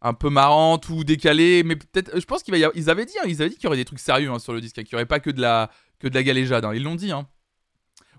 un 0.01 0.15
peu 0.15 0.31
marrantes 0.31 0.89
ou 0.89 1.05
décalées, 1.05 1.63
mais 1.65 1.77
peut-être. 1.77 2.19
Je 2.19 2.25
pense 2.25 2.43
qu'ils 2.43 2.55
avaient 2.91 3.05
dit, 3.07 3.15
hein, 3.23 3.27
dit 3.27 3.37
qu'il 3.37 3.65
y 3.65 3.67
aurait 3.67 3.77
des 3.77 3.85
trucs 3.85 3.99
sérieux 4.01 4.31
hein, 4.31 4.39
sur 4.39 4.53
le 4.53 4.61
disque, 4.61 4.79
hein, 4.79 4.83
qu'il 4.85 4.95
n'y 4.95 4.97
aurait 4.97 5.07
pas 5.07 5.21
que 5.21 5.31
de 5.31 5.41
la 5.41 5.71
que 6.01 6.09
de 6.09 6.15
la 6.15 6.23
galéjade. 6.23 6.65
hein, 6.65 6.73
Ils 6.75 6.83
l'ont 6.85 6.95
dit. 6.95 7.11
Hein. 7.13 7.29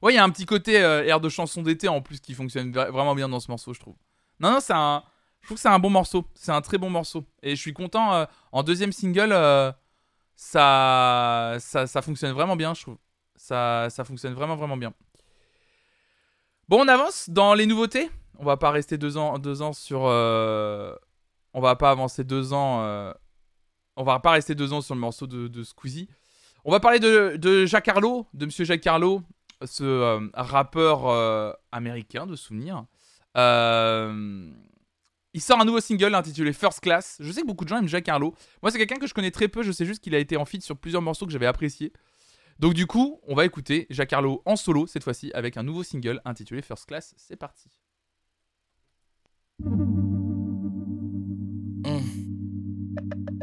Ouais, 0.02 0.14
il 0.14 0.16
y 0.16 0.20
a 0.20 0.24
un 0.24 0.30
petit 0.30 0.46
côté 0.46 0.82
euh, 0.82 1.04
air 1.06 1.20
de 1.20 1.30
chanson 1.30 1.62
d'été 1.62 1.88
en 1.88 2.02
plus 2.02 2.20
qui 2.20 2.34
fonctionne 2.34 2.72
vra- 2.72 2.90
vraiment 2.90 3.16
bien 3.16 3.28
dans 3.30 3.40
ce 3.40 3.50
morceau, 3.50 3.74
je 3.74 3.80
trouve. 3.80 3.96
Non, 4.40 4.52
non, 4.52 4.60
c'est 4.60 4.74
un. 4.74 5.04
Je 5.42 5.48
trouve 5.48 5.58
que 5.58 5.62
c'est 5.62 5.70
un 5.70 5.80
bon 5.80 5.90
morceau. 5.90 6.26
C'est 6.36 6.52
un 6.52 6.62
très 6.62 6.78
bon 6.78 6.90
morceau. 6.90 7.26
Et 7.42 7.56
je 7.56 7.62
suis 7.62 7.74
content. 7.74 8.14
euh, 8.14 8.26
en 8.52 8.64
deuxième 8.64 8.92
single, 8.92 9.32
euh, 9.32 9.72
ça, 10.36 11.58
ça, 11.60 12.02
fonctionne 12.02 12.32
vraiment 12.34 12.56
bien, 12.56 12.74
je 12.74 12.82
trouve. 12.82 12.98
Ça, 13.36 13.88
ça 13.90 14.04
fonctionne 14.04 14.34
vraiment, 14.34 14.56
vraiment 14.56 14.78
bien. 14.78 14.94
Bon, 16.68 16.84
on 16.84 16.88
avance 16.88 17.30
dans 17.30 17.54
les 17.54 17.66
nouveautés. 17.66 18.10
On 18.38 18.46
va 18.46 18.58
pas 18.58 18.72
rester 18.72 18.98
deux 18.98 19.18
ans, 19.18 19.40
deux 19.40 19.62
ans 19.62 19.74
sur. 19.74 20.02
On 20.02 21.62
va 21.62 21.76
pas 21.76 21.92
avancer 21.92 22.24
deux 22.24 22.54
ans. 22.54 23.14
On 23.96 24.04
va 24.04 24.20
pas 24.20 24.32
rester 24.32 24.56
deux 24.56 24.72
ans 24.72 24.80
sur 24.80 24.96
le 24.96 25.02
morceau 25.02 25.28
de, 25.28 25.64
Squeezie. 25.64 26.08
On 26.64 26.72
va 26.72 26.80
parler 26.80 27.00
de, 27.00 27.36
de 27.36 27.66
Jacques 27.66 27.90
Harlow, 27.90 28.28
de 28.34 28.46
Monsieur 28.46 28.64
Jacques 28.64 28.88
Harlow, 28.88 29.24
ce 29.65 29.84
euh, 29.84 30.30
rappeur 30.34 31.08
euh, 31.08 31.52
américain 31.72 32.26
de 32.26 32.36
souvenirs. 32.36 32.86
Euh, 33.38 34.52
il 35.34 35.41
sort 35.41 35.60
un 35.60 35.65
nouveau 35.65 35.80
single 35.80 36.15
intitulé 36.15 36.54
First 36.54 36.80
Class. 36.80 37.17
Je 37.19 37.32
sais 37.32 37.41
que 37.41 37.48
beaucoup 37.48 37.63
de 37.63 37.69
gens 37.69 37.78
aiment 37.78 37.88
Jacques 37.88 38.10
Harlow. 38.10 38.34
Moi, 38.63 38.72
c'est 38.72 38.78
quelqu'un 38.78 38.98
que 38.98 39.08
je 39.08 39.13
connais 39.13 39.32
très 39.32 39.48
peu. 39.48 39.62
Je 39.62 39.72
sais 39.72 39.86
juste 39.86 40.04
qu'il 40.04 40.15
a 40.15 40.19
été 40.19 40.38
en 40.38 40.45
feat 40.45 40.63
sur 40.63 40.78
plusieurs 40.78 41.02
morceaux 41.02 41.26
que 41.26 41.32
j'avais 41.32 41.45
appréciés. 41.45 41.93
Donc, 42.58 42.74
du 42.74 42.88
coup, 42.88 43.22
on 43.28 43.36
va 43.36 43.45
écouter 43.45 43.86
Jacques 43.89 44.12
Harlow 44.12 44.41
en 44.45 44.56
solo, 44.56 44.88
cette 44.88 45.04
fois-ci, 45.04 45.32
avec 45.34 45.56
un 45.56 45.63
nouveau 45.63 45.84
single 45.84 46.19
intitulé 46.26 46.62
First 46.62 46.88
Class. 46.88 47.13
C'est 47.17 47.38
parti. 47.38 47.69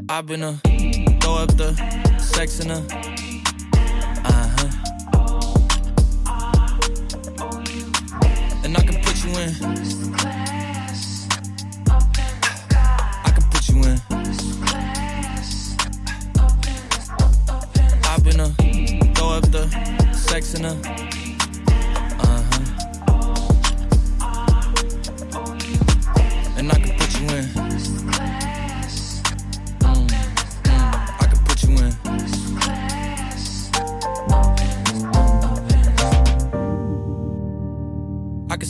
I've 0.08 0.26
been 0.26 0.42
a 0.42 0.60
throw 1.20 1.36
up 1.36 1.56
the 1.56 1.74
sex 2.18 2.60
in 2.60 2.70
a 2.70 3.35
you 9.26 9.32
in. 9.38 9.50
I 13.24 13.30
can 13.34 13.42
put 13.50 13.68
you 13.68 13.82
in. 13.82 14.00
I've 18.04 18.22
been 18.22 18.40
a 18.40 18.48
throw 19.14 19.30
up 19.30 19.50
the 19.50 19.68
sex 20.12 20.54
in 20.54 20.64
a 20.64 20.70
uh 22.20 22.42
huh. 22.50 22.64
And 26.56 26.70
I 26.70 26.74
can 26.78 26.96
put 26.98 27.20
you 27.20 27.28
in. 27.36 27.55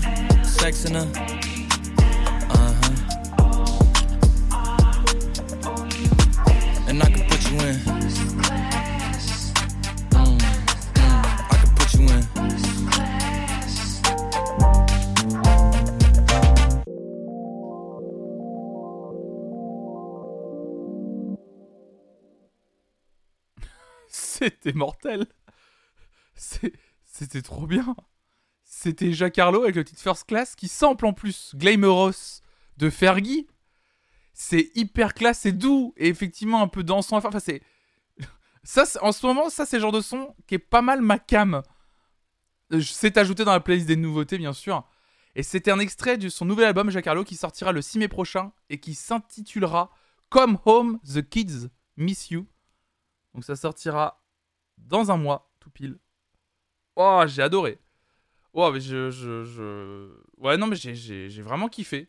throw 0.00 0.12
up 0.12 0.42
the 0.42 0.44
sex 0.44 0.84
in 0.84 0.96
a 0.96 1.02
uh 2.50 2.74
huh. 2.80 2.96
And 6.88 7.02
I 7.02 7.06
can 7.10 7.24
put 7.28 7.50
you 7.50 7.58
in. 7.60 7.76
Mm, 10.10 10.38
mm. 10.38 11.16
C'était 24.08 24.72
mortel. 24.72 25.26
C'était 26.34 27.42
trop 27.42 27.66
bien. 27.66 27.96
C'était 28.78 29.14
Jacques 29.14 29.38
avec 29.38 29.74
le 29.74 29.84
titre 29.84 30.02
First 30.02 30.26
Class 30.26 30.54
qui 30.54 30.68
sample 30.68 31.06
en 31.06 31.14
plus 31.14 31.54
Glamorous 31.54 32.42
de 32.76 32.90
Fergie. 32.90 33.46
C'est 34.34 34.70
hyper 34.74 35.14
classe, 35.14 35.40
c'est 35.40 35.52
doux 35.52 35.94
et 35.96 36.08
effectivement 36.08 36.60
un 36.60 36.68
peu 36.68 36.84
dansant. 36.84 37.16
Enfin, 37.16 37.30
c'est. 37.40 37.62
Ça, 38.64 38.84
en 39.00 39.12
ce 39.12 39.24
moment, 39.26 39.48
ça, 39.48 39.64
c'est 39.64 39.78
le 39.78 39.80
genre 39.80 39.92
de 39.92 40.02
son 40.02 40.34
qui 40.46 40.56
est 40.56 40.58
pas 40.58 40.82
mal 40.82 41.00
ma 41.00 41.18
cam. 41.18 41.62
Euh, 42.70 42.82
C'est 42.82 43.16
ajouté 43.16 43.46
dans 43.46 43.52
la 43.52 43.60
playlist 43.60 43.88
des 43.88 43.96
nouveautés, 43.96 44.36
bien 44.36 44.52
sûr. 44.52 44.86
Et 45.34 45.42
c'était 45.42 45.70
un 45.70 45.78
extrait 45.78 46.18
de 46.18 46.28
son 46.28 46.44
nouvel 46.44 46.66
album, 46.66 46.90
Jacques 46.90 47.06
Harlow, 47.06 47.24
qui 47.24 47.34
sortira 47.34 47.72
le 47.72 47.80
6 47.80 47.98
mai 47.98 48.08
prochain 48.08 48.52
et 48.68 48.78
qui 48.78 48.94
s'intitulera 48.94 49.90
Come 50.28 50.58
Home, 50.66 51.00
The 51.02 51.26
Kids 51.26 51.70
Miss 51.96 52.30
You. 52.30 52.46
Donc 53.32 53.42
ça 53.44 53.56
sortira 53.56 54.22
dans 54.76 55.10
un 55.10 55.16
mois, 55.16 55.50
tout 55.60 55.70
pile. 55.70 55.98
Oh, 56.94 57.22
j'ai 57.26 57.40
adoré. 57.40 57.78
Oh, 58.58 58.72
mais 58.72 58.80
je, 58.80 59.10
je, 59.10 59.44
je... 59.44 60.08
Ouais, 60.38 60.56
non, 60.56 60.66
mais 60.66 60.76
j'ai- 60.76 61.42
vraiment 61.42 61.68
kiffé. 61.68 62.08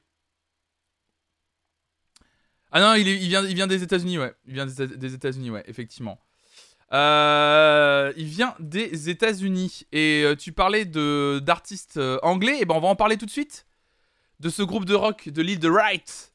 Ah 2.72 2.80
non, 2.80 2.94
il, 2.94 3.06
il 3.06 3.28
vient, 3.28 3.46
il 3.46 3.54
vient 3.54 3.68
des 3.68 3.84
États-Unis, 3.84 4.18
ouais. 4.18 4.34
Il 4.46 4.54
vient 4.54 4.66
des, 4.66 4.82
Éta- 4.82 4.96
des 4.96 5.14
États-Unis, 5.14 5.52
ouais, 5.52 5.64
effectivement. 5.68 6.22
Euh, 6.94 8.14
il 8.16 8.28
vient 8.28 8.56
des 8.60 9.10
États-Unis. 9.10 9.84
Et 9.92 10.24
euh, 10.24 10.38
tu 10.38 10.54
parlais 10.54 10.86
de 10.86 11.42
d'artistes 11.44 11.98
euh, 11.98 12.18
anglais. 12.24 12.60
Et 12.62 12.66
ben, 12.66 12.76
on 12.76 12.80
va 12.80 12.88
en 12.88 12.96
parler 12.96 13.18
tout 13.18 13.26
de 13.26 13.32
suite. 13.32 13.68
De 14.40 14.48
ce 14.48 14.62
groupe 14.62 14.86
de 14.86 14.96
rock 14.96 15.28
de 15.28 15.42
l'île 15.42 15.60
de 15.60 15.68
Wright. 15.68 16.34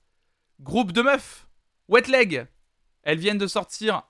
Groupe 0.61 0.93
de 0.93 1.01
meufs. 1.01 1.49
Wet 1.89 2.03
Leg. 2.09 2.47
Elles 3.03 3.19
viennent 3.19 3.39
de 3.39 3.47
sortir 3.47 4.03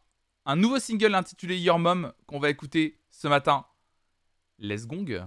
un 0.46 0.56
nouveau 0.56 0.80
single 0.80 1.14
intitulé 1.14 1.60
Your 1.60 1.78
Mom 1.78 2.12
qu'on 2.26 2.40
va 2.40 2.50
écouter 2.50 2.98
ce 3.12 3.28
matin. 3.28 3.66
Les 4.62 4.86
Gong. 4.86 5.26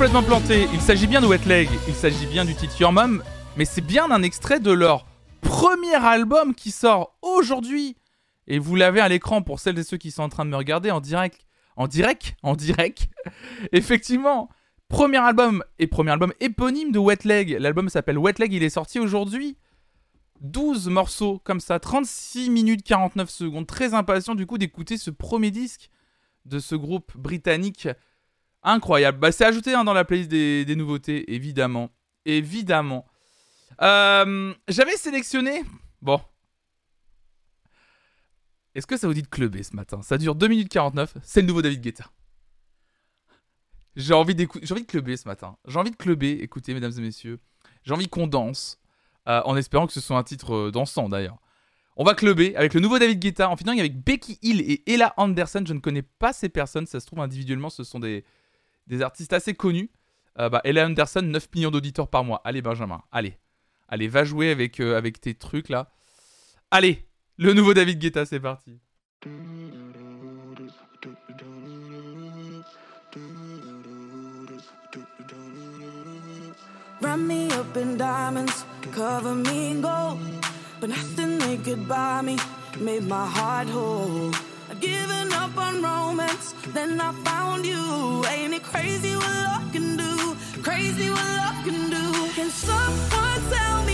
Complètement 0.00 0.22
planté. 0.22 0.66
Il 0.72 0.80
s'agit 0.80 1.06
bien 1.06 1.20
de 1.20 1.26
Wet 1.26 1.44
Leg, 1.44 1.68
il 1.86 1.92
s'agit 1.92 2.24
bien 2.24 2.46
du 2.46 2.54
titre 2.54 2.80
Your 2.80 2.90
Mom, 2.90 3.22
mais 3.58 3.66
c'est 3.66 3.82
bien 3.82 4.10
un 4.10 4.22
extrait 4.22 4.58
de 4.58 4.70
leur 4.70 5.04
premier 5.42 5.94
album 5.94 6.54
qui 6.54 6.70
sort 6.70 7.18
aujourd'hui. 7.20 7.98
Et 8.46 8.58
vous 8.58 8.76
l'avez 8.76 9.00
à 9.00 9.10
l'écran 9.10 9.42
pour 9.42 9.60
celles 9.60 9.78
et 9.78 9.82
ceux 9.82 9.98
qui 9.98 10.10
sont 10.10 10.22
en 10.22 10.30
train 10.30 10.46
de 10.46 10.50
me 10.50 10.56
regarder 10.56 10.90
en 10.90 11.02
direct. 11.02 11.44
En 11.76 11.86
direct 11.86 12.34
En 12.42 12.56
direct 12.56 13.10
Effectivement 13.72 14.48
Premier 14.88 15.18
album 15.18 15.62
et 15.78 15.86
premier 15.86 16.12
album 16.12 16.32
éponyme 16.40 16.92
de 16.92 16.98
Wet 16.98 17.18
Leg. 17.24 17.58
L'album 17.60 17.90
s'appelle 17.90 18.16
Wet 18.16 18.36
Leg, 18.38 18.54
il 18.54 18.62
est 18.62 18.70
sorti 18.70 19.00
aujourd'hui. 19.00 19.58
12 20.40 20.88
morceaux 20.88 21.42
comme 21.44 21.60
ça, 21.60 21.78
36 21.78 22.48
minutes 22.48 22.84
49 22.84 23.28
secondes. 23.28 23.66
Très 23.66 23.92
impatient 23.92 24.34
du 24.34 24.46
coup 24.46 24.56
d'écouter 24.56 24.96
ce 24.96 25.10
premier 25.10 25.50
disque 25.50 25.90
de 26.46 26.58
ce 26.58 26.74
groupe 26.74 27.14
britannique. 27.18 27.86
Incroyable. 28.62 29.18
Bah, 29.18 29.32
c'est 29.32 29.44
ajouté 29.44 29.74
hein, 29.74 29.84
dans 29.84 29.92
la 29.92 30.04
playlist 30.04 30.30
des, 30.30 30.76
nouveautés, 30.76 31.32
évidemment. 31.34 31.90
Évidemment. 32.24 33.06
Euh, 33.80 34.52
J'avais 34.68 34.96
sélectionné. 34.96 35.64
Bon. 36.02 36.20
Est-ce 38.74 38.86
que 38.86 38.96
ça 38.96 39.06
vous 39.06 39.14
dit 39.14 39.22
de 39.22 39.28
clubber 39.28 39.62
ce 39.62 39.74
matin? 39.74 40.02
Ça 40.02 40.18
dure 40.18 40.34
2 40.34 40.48
minutes 40.48 40.68
49. 40.68 41.14
C'est 41.22 41.40
le 41.40 41.46
nouveau 41.46 41.62
David 41.62 41.80
Guetta. 41.80 42.04
J'ai 43.96 44.14
envie, 44.14 44.34
envie 44.70 44.82
de 44.82 44.86
clubber 44.86 45.16
ce 45.16 45.26
matin. 45.26 45.56
J'ai 45.66 45.78
envie 45.78 45.90
de 45.90 45.96
clubber, 45.96 46.30
écoutez, 46.42 46.74
mesdames 46.74 46.92
et 46.96 47.00
messieurs. 47.00 47.40
J'ai 47.82 47.92
envie 47.92 48.08
qu'on 48.08 48.26
danse. 48.26 48.78
euh, 49.28 49.42
en 49.44 49.56
espérant 49.56 49.86
que 49.86 49.92
ce 49.92 50.00
soit 50.00 50.16
un 50.16 50.22
titre 50.22 50.54
euh, 50.54 50.70
dansant 50.70 51.08
d'ailleurs. 51.08 51.38
On 51.96 52.04
va 52.04 52.14
clubber 52.14 52.56
avec 52.56 52.72
le 52.72 52.80
nouveau 52.80 52.98
David 52.98 53.18
Guetta 53.18 53.50
en 53.50 53.56
finant 53.56 53.72
avec 53.72 54.02
Becky 54.02 54.38
Hill 54.42 54.60
et 54.60 54.82
Ella 54.90 55.12
Anderson. 55.16 55.62
Je 55.66 55.74
ne 55.74 55.80
connais 55.80 56.02
pas 56.02 56.32
ces 56.32 56.48
personnes, 56.48 56.86
ça 56.86 57.00
se 57.00 57.06
trouve 57.06 57.20
individuellement, 57.20 57.68
ce 57.68 57.84
sont 57.84 58.00
des, 58.00 58.24
des 58.90 59.02
artistes 59.02 59.32
assez 59.32 59.54
connus. 59.54 59.88
Euh, 60.38 60.48
bah, 60.50 60.60
Ella 60.64 60.84
Anderson, 60.84 61.22
9 61.22 61.48
millions 61.54 61.70
d'auditeurs 61.70 62.08
par 62.08 62.24
mois. 62.24 62.42
Allez, 62.44 62.60
Benjamin, 62.60 63.02
allez. 63.10 63.38
Allez, 63.88 64.08
va 64.08 64.24
jouer 64.24 64.50
avec, 64.50 64.80
euh, 64.80 65.00
tes 65.10 65.34
trucs 65.34 65.68
là. 65.68 65.90
Allez, 66.70 67.06
le 67.36 67.54
nouveau 67.54 67.72
David 67.72 67.98
Guetta, 67.98 68.26
c'est 68.26 68.40
parti. 68.40 68.78
Made 82.78 83.04
my 83.04 83.26
heart 83.26 83.68
whole. 83.68 84.49
I'd 84.82 85.32
up 85.34 85.56
on 85.58 85.82
romance, 85.82 86.54
then 86.72 87.00
I 87.00 87.12
found 87.24 87.66
you. 87.66 88.24
Ain't 88.26 88.54
it 88.54 88.62
crazy 88.62 89.14
what 89.14 89.26
love 89.26 89.72
can 89.72 89.96
do? 89.96 90.36
Crazy 90.62 91.10
what 91.10 91.26
love 91.40 91.64
can 91.64 91.90
do. 91.90 92.32
Can 92.32 92.50
someone 92.50 93.40
tell 93.50 93.84
me 93.84 93.89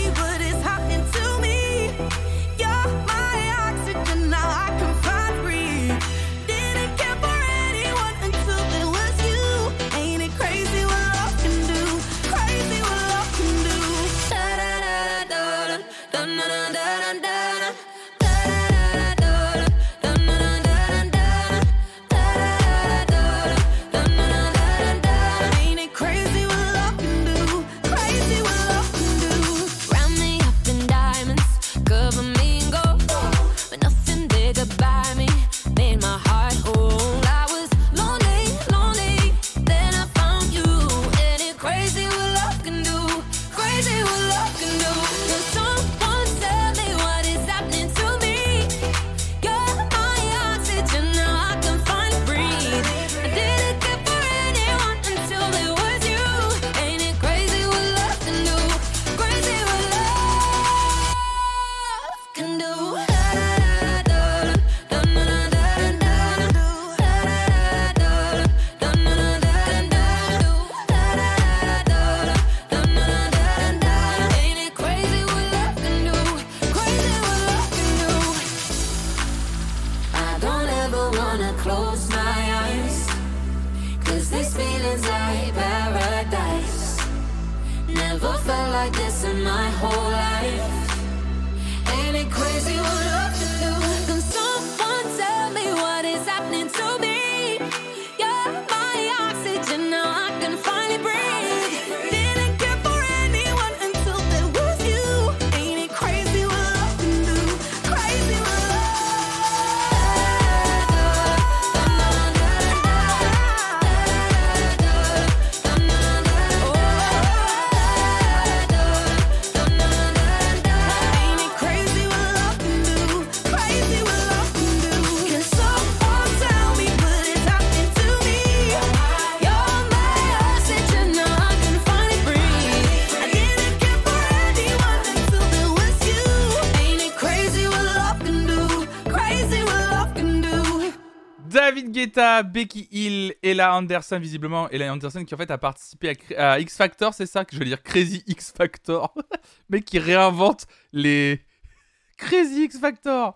Becky 142.43 142.87
Hill, 142.91 143.35
Ella 143.43 143.73
Anderson, 143.75 144.19
visiblement. 144.19 144.69
Ella 144.69 144.91
Anderson 144.91 145.23
qui 145.25 145.33
en 145.33 145.37
fait 145.37 145.51
a 145.51 145.57
participé 145.57 146.17
à, 146.37 146.59
X 146.59 146.75
Factor, 146.77 147.13
c'est 147.13 147.25
ça 147.25 147.45
que 147.45 147.53
je 147.55 147.59
veux 147.59 147.65
dire? 147.65 147.81
Crazy 147.83 148.23
X 148.27 148.51
Factor. 148.55 149.13
Mais 149.69 149.81
qui 149.81 149.99
réinvente 149.99 150.65
les 150.93 151.41
Crazy 152.17 152.63
X 152.65 152.79
Factor. 152.79 153.35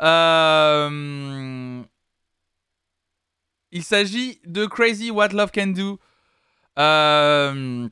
Euh, 0.00 1.82
Il 3.72 3.82
s'agit 3.84 4.40
de 4.46 4.66
Crazy 4.66 5.10
What 5.10 5.28
Love 5.28 5.50
Can 5.54 5.68
Do. 5.68 5.98
Euh, 6.78 7.88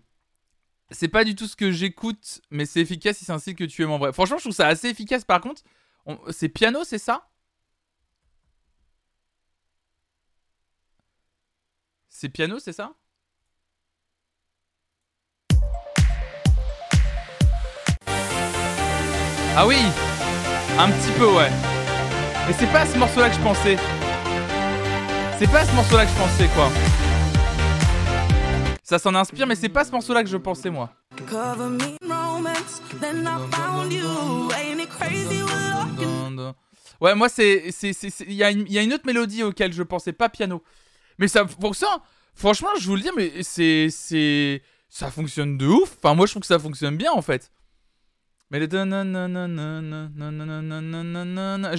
C'est 0.90 1.08
pas 1.08 1.24
du 1.24 1.34
tout 1.34 1.46
ce 1.46 1.56
que 1.56 1.70
j'écoute, 1.70 2.40
mais 2.50 2.64
c'est 2.66 2.80
efficace 2.80 3.18
si 3.18 3.24
c'est 3.24 3.38
style 3.38 3.54
que 3.54 3.64
tu 3.64 3.82
aimes 3.82 3.90
en 3.90 3.98
vrai. 3.98 4.12
Franchement, 4.12 4.38
je 4.38 4.44
trouve 4.44 4.54
ça 4.54 4.66
assez 4.68 4.88
efficace 4.88 5.24
par 5.24 5.40
contre. 5.40 5.62
On- 6.06 6.18
C'est 6.30 6.48
piano, 6.48 6.84
c'est 6.84 6.98
ça? 6.98 7.28
C'est 12.20 12.30
piano, 12.30 12.58
c'est 12.58 12.72
ça? 12.72 12.94
Ah 19.56 19.64
oui 19.68 19.76
Un 20.76 20.90
petit 20.90 21.12
peu, 21.16 21.26
ouais. 21.26 21.48
Mais 22.48 22.52
c'est 22.54 22.66
pas 22.72 22.80
à 22.80 22.86
ce 22.86 22.98
morceau-là 22.98 23.28
que 23.30 23.36
je 23.36 23.40
pensais. 23.40 23.76
C'est 25.38 25.46
pas 25.48 25.60
à 25.60 25.64
ce 25.64 25.72
morceau-là 25.76 26.06
que 26.06 26.10
je 26.10 26.16
pensais, 26.16 26.48
quoi. 26.56 26.70
Ça 28.82 28.98
s'en 28.98 29.14
inspire, 29.14 29.46
mais 29.46 29.54
c'est 29.54 29.68
pas 29.68 29.84
ce 29.84 29.92
morceau-là 29.92 30.24
que 30.24 30.28
je 30.28 30.38
pensais, 30.38 30.70
moi. 30.70 30.90
Ouais, 37.00 37.14
moi, 37.14 37.28
c'est. 37.28 37.70
c'est- 37.70 37.92
c'est- 37.92 38.10
c'est- 38.10 38.24
Il 38.24 38.32
y, 38.32 38.38
y 38.38 38.78
a 38.78 38.82
une 38.82 38.92
autre 38.92 39.06
mélodie 39.06 39.44
auquel 39.44 39.72
je 39.72 39.84
pensais, 39.84 40.12
pas 40.12 40.28
piano. 40.28 40.64
Mais 41.18 41.28
ça, 41.28 41.44
pour 41.44 41.74
ça, 41.74 42.02
Franchement, 42.38 42.68
je 42.78 42.86
vous 42.86 42.94
le 42.94 43.02
dis, 43.02 43.10
mais 43.16 43.42
c'est. 43.42 43.88
c'est... 43.90 44.62
Ça 44.88 45.10
fonctionne 45.10 45.58
de 45.58 45.66
ouf. 45.66 45.96
Enfin, 45.98 46.14
moi, 46.14 46.24
je 46.26 46.30
trouve 46.30 46.42
que 46.42 46.46
ça 46.46 46.60
fonctionne 46.60 46.96
bien, 46.96 47.10
en 47.10 47.20
fait. 47.20 47.50
Mais. 48.52 48.60
Je 48.60 48.66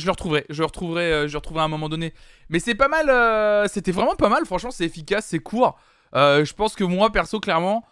le 0.05 0.11
retrouverai. 0.11 0.45
Je 0.49 0.59
le 0.59 0.65
retrouverai, 0.65 1.27
je 1.29 1.31
le 1.31 1.37
retrouverai 1.37 1.61
à 1.61 1.65
un 1.65 1.69
moment 1.69 1.87
donné. 1.87 2.13
Mais 2.49 2.59
c'est 2.59 2.75
pas 2.75 2.89
mal. 2.89 3.69
C'était 3.69 3.93
vraiment 3.93 4.15
pas 4.15 4.27
mal. 4.27 4.45
Franchement, 4.45 4.69
c'est 4.69 4.83
efficace, 4.83 5.27
c'est 5.27 5.39
court. 5.39 5.79
Je 6.13 6.53
pense 6.53 6.75
que 6.75 6.83
moi, 6.83 7.09
perso, 7.09 7.39
clairement, 7.39 7.85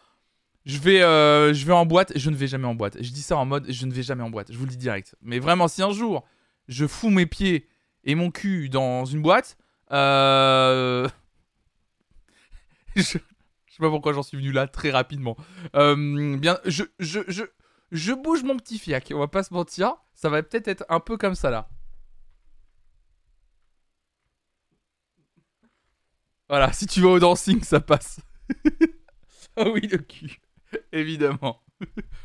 je 0.65 0.77
vais, 0.77 0.99
je 0.99 1.65
vais 1.65 1.73
en 1.73 1.85
boîte. 1.85 2.11
Je 2.17 2.29
ne 2.29 2.35
vais 2.35 2.47
jamais 2.47 2.67
en 2.67 2.75
boîte. 2.75 2.97
Je 3.01 3.11
dis 3.11 3.21
ça 3.21 3.37
en 3.37 3.45
mode 3.45 3.65
je 3.69 3.85
ne 3.85 3.93
vais 3.93 4.03
jamais 4.03 4.23
en 4.23 4.29
boîte. 4.29 4.51
Je 4.51 4.57
vous 4.57 4.65
le 4.65 4.71
dis 4.71 4.77
direct. 4.77 5.15
Mais 5.21 5.39
vraiment, 5.39 5.69
si 5.69 5.81
un 5.81 5.91
jour 5.91 6.25
je 6.67 6.85
fous 6.85 7.09
mes 7.09 7.25
pieds 7.25 7.65
et 8.03 8.13
mon 8.13 8.29
cul 8.29 8.67
dans 8.67 9.05
une 9.05 9.21
boîte, 9.21 9.55
euh... 9.93 11.07
je... 13.01 13.03
sais 13.03 13.19
pas 13.79 13.89
pourquoi 13.89 14.13
j'en 14.13 14.23
suis 14.23 14.37
venu 14.37 14.51
là 14.51 14.67
très 14.67 14.91
rapidement. 14.91 15.37
Euh, 15.75 16.37
bien, 16.37 16.59
je, 16.65 16.83
je, 16.99 17.19
je, 17.27 17.43
je 17.91 18.13
bouge 18.13 18.43
mon 18.43 18.57
petit 18.57 18.79
fiac. 18.79 19.11
On 19.13 19.19
va 19.19 19.27
pas 19.27 19.43
se 19.43 19.53
mentir. 19.53 19.95
Ça 20.15 20.29
va 20.29 20.41
peut-être 20.43 20.67
être 20.67 20.85
un 20.89 20.99
peu 20.99 21.17
comme 21.17 21.35
ça 21.35 21.49
là. 21.49 21.69
Voilà, 26.49 26.71
si 26.71 26.87
tu 26.87 27.01
vas 27.01 27.09
au 27.09 27.19
dancing, 27.19 27.61
ça 27.63 27.79
passe. 27.81 28.19
ah 29.57 29.69
oui, 29.69 29.81
le 29.87 29.97
cul. 29.97 30.39
Évidemment. 30.91 31.61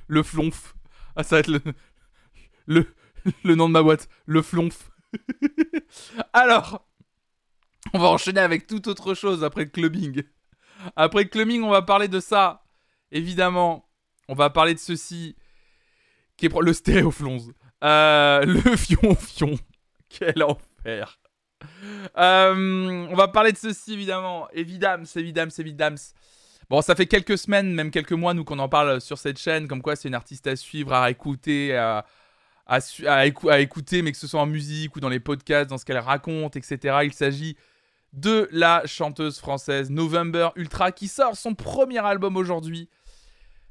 Le 0.07 0.23
flonf. 0.23 0.75
Ah, 1.17 1.25
ça 1.25 1.37
va 1.37 1.41
être 1.41 1.49
le, 1.49 1.61
le, 2.67 2.87
le 3.45 3.55
nom 3.57 3.69
de 3.69 3.73
ma 3.73 3.83
boîte. 3.83 4.09
Le 4.27 4.41
flonf. 4.41 4.91
Alors, 6.33 6.89
on 7.93 7.99
va 7.99 8.09
enchaîner 8.09 8.41
avec 8.41 8.67
toute 8.67 8.87
autre 8.87 9.15
chose 9.15 9.45
après 9.45 9.65
le 9.65 9.71
clubbing. 9.71 10.23
Après 10.97 11.23
le 11.23 11.29
clubbing, 11.29 11.63
on 11.63 11.71
va 11.71 11.83
parler 11.83 12.09
de 12.09 12.21
ça. 12.21 12.65
Évidemment, 13.11 13.89
on 14.29 14.35
va 14.35 14.51
parler 14.51 14.75
de 14.75 14.79
ceci. 14.79 15.37
Qui 16.37 16.47
est 16.47 16.61
le 16.61 16.73
stéréoflonze. 16.73 17.53
Euh, 17.85 18.45
le 18.45 18.61
fion-fion. 18.77 19.59
Quel 20.09 20.43
enfer. 20.43 21.19
Euh, 22.19 23.07
on 23.11 23.15
va 23.15 23.29
parler 23.29 23.53
de 23.53 23.59
ceci, 23.59 23.93
évidemment. 23.93 24.49
Évidemment, 24.53 25.05
c'est 25.05 25.21
évidemment. 25.21 25.97
Bon, 26.71 26.81
ça 26.81 26.95
fait 26.95 27.07
quelques 27.07 27.39
semaines, 27.39 27.73
même 27.75 27.91
quelques 27.91 28.13
mois, 28.13 28.35
nous, 28.35 28.45
qu'on 28.45 28.59
en 28.59 28.69
parle 28.69 29.01
sur 29.01 29.19
cette 29.19 29.39
chaîne, 29.39 29.69
comme 29.69 29.83
quoi 29.83 29.95
c'est 29.95 30.09
une 30.09 30.15
artiste 30.15 30.47
à 30.47 30.57
suivre, 30.57 30.93
à 30.95 31.11
écouter, 31.11 31.77
à 31.77 32.05
écouter, 33.61 34.03
mais 34.03 34.13
que 34.13 34.19
ce 34.19 34.27
soit 34.27 34.41
en 34.41 34.47
musique 34.47 34.97
ou 34.97 35.01
dans 35.01 35.11
les 35.11 35.21
podcasts, 35.21 35.69
dans 35.69 35.79
ce 35.79 35.85
qu'elle 35.85 35.99
raconte, 35.99 36.57
etc. 36.57 36.99
Il 37.05 37.13
s'agit 37.13 37.57
de 38.13 38.49
la 38.53 38.83
chanteuse 38.87 39.39
française 39.39 39.91
November 39.91 40.51
Ultra 40.57 40.93
qui 40.93 41.09
sort 41.09 41.37
son 41.37 41.55
premier 41.55 41.99
album 41.99 42.37
aujourd'hui. 42.37 42.89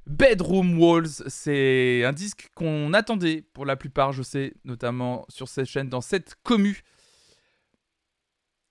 Bedroom 0.07 0.79
Walls, 0.79 1.23
c'est 1.27 2.03
un 2.03 2.11
disque 2.11 2.49
qu'on 2.55 2.93
attendait 2.93 3.43
pour 3.53 3.65
la 3.65 3.75
plupart, 3.75 4.13
je 4.13 4.23
sais, 4.23 4.55
notamment 4.65 5.25
sur 5.29 5.47
cette 5.47 5.67
chaîne, 5.67 5.89
dans 5.89 6.01
cette 6.01 6.35
commu. 6.43 6.81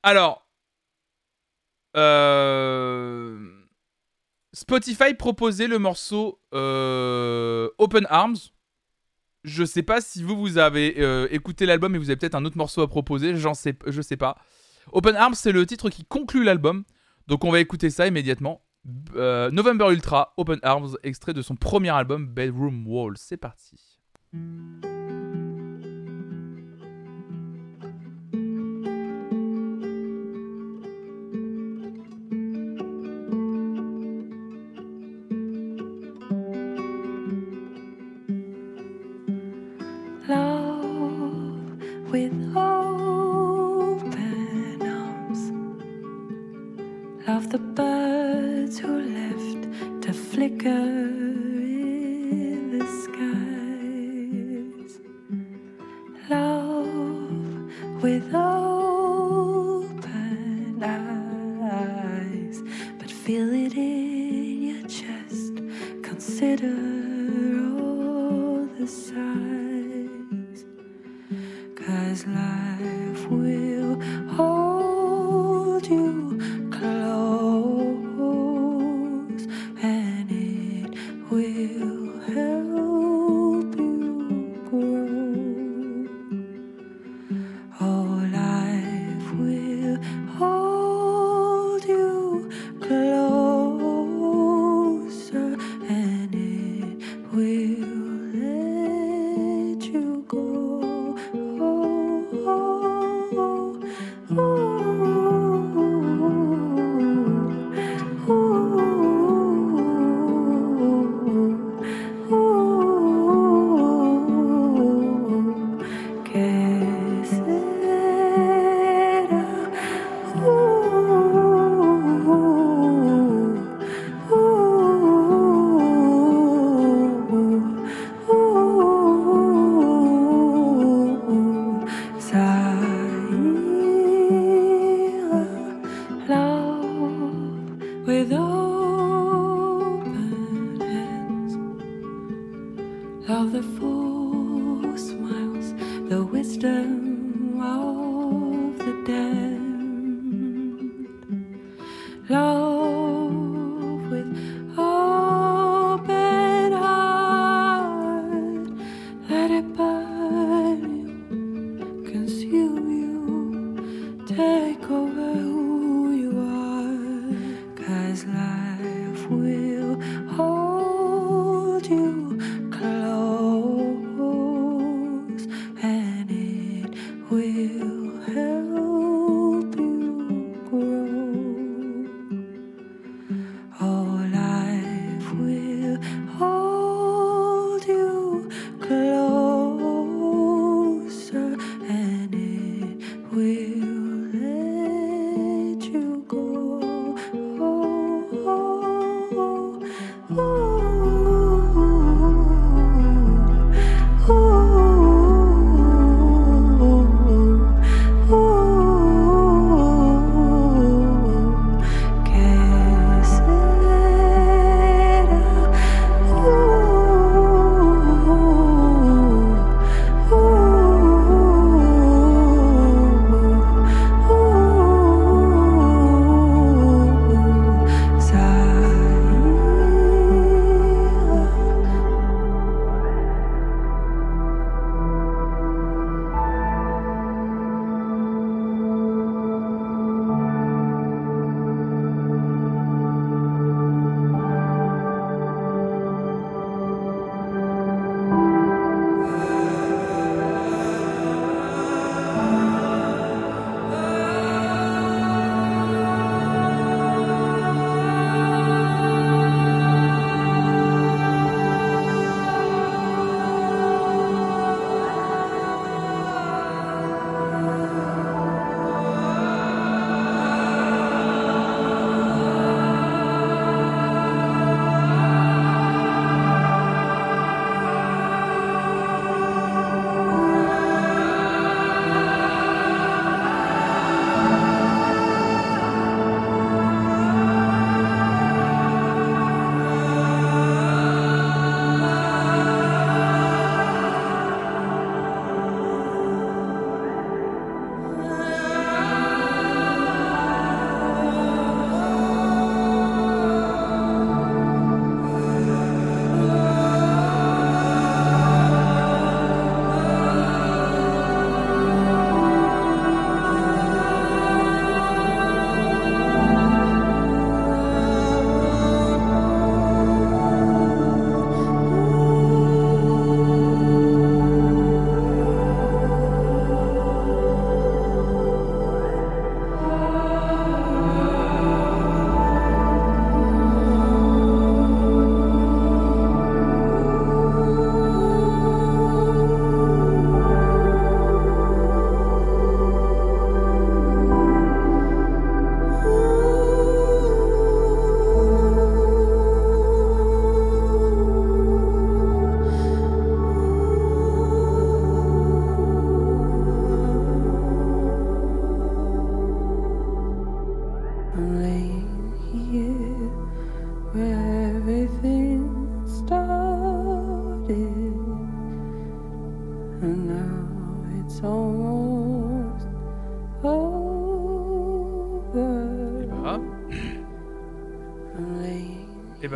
Alors, 0.02 0.46
euh, 1.96 3.38
Spotify 4.52 5.14
proposait 5.14 5.68
le 5.68 5.78
morceau 5.78 6.40
euh, 6.52 7.68
Open 7.78 8.06
Arms. 8.10 8.36
Je 9.44 9.64
sais 9.64 9.82
pas 9.82 10.00
si 10.00 10.22
vous 10.22 10.36
vous 10.36 10.58
avez 10.58 10.96
euh, 10.98 11.28
écouté 11.30 11.64
l'album 11.64 11.94
et 11.94 11.98
vous 11.98 12.10
avez 12.10 12.16
peut-être 12.16 12.34
un 12.34 12.44
autre 12.44 12.58
morceau 12.58 12.82
à 12.82 12.88
proposer, 12.88 13.36
j'en 13.36 13.54
sais, 13.54 13.74
je 13.86 14.02
sais 14.02 14.16
pas. 14.16 14.36
Open 14.92 15.16
Arms, 15.16 15.34
c'est 15.34 15.52
le 15.52 15.64
titre 15.66 15.90
qui 15.90 16.04
conclut 16.04 16.44
l'album, 16.44 16.84
donc 17.26 17.44
on 17.44 17.50
va 17.50 17.60
écouter 17.60 17.90
ça 17.90 18.06
immédiatement. 18.06 18.62
Euh, 19.14 19.50
November 19.50 19.88
Ultra, 19.90 20.32
Open 20.36 20.58
Arms, 20.62 20.96
extrait 21.02 21.34
de 21.34 21.42
son 21.42 21.54
premier 21.54 21.90
album 21.90 22.26
Bedroom 22.26 22.86
Wall. 22.86 23.14
C'est 23.16 23.36
parti. 23.36 23.76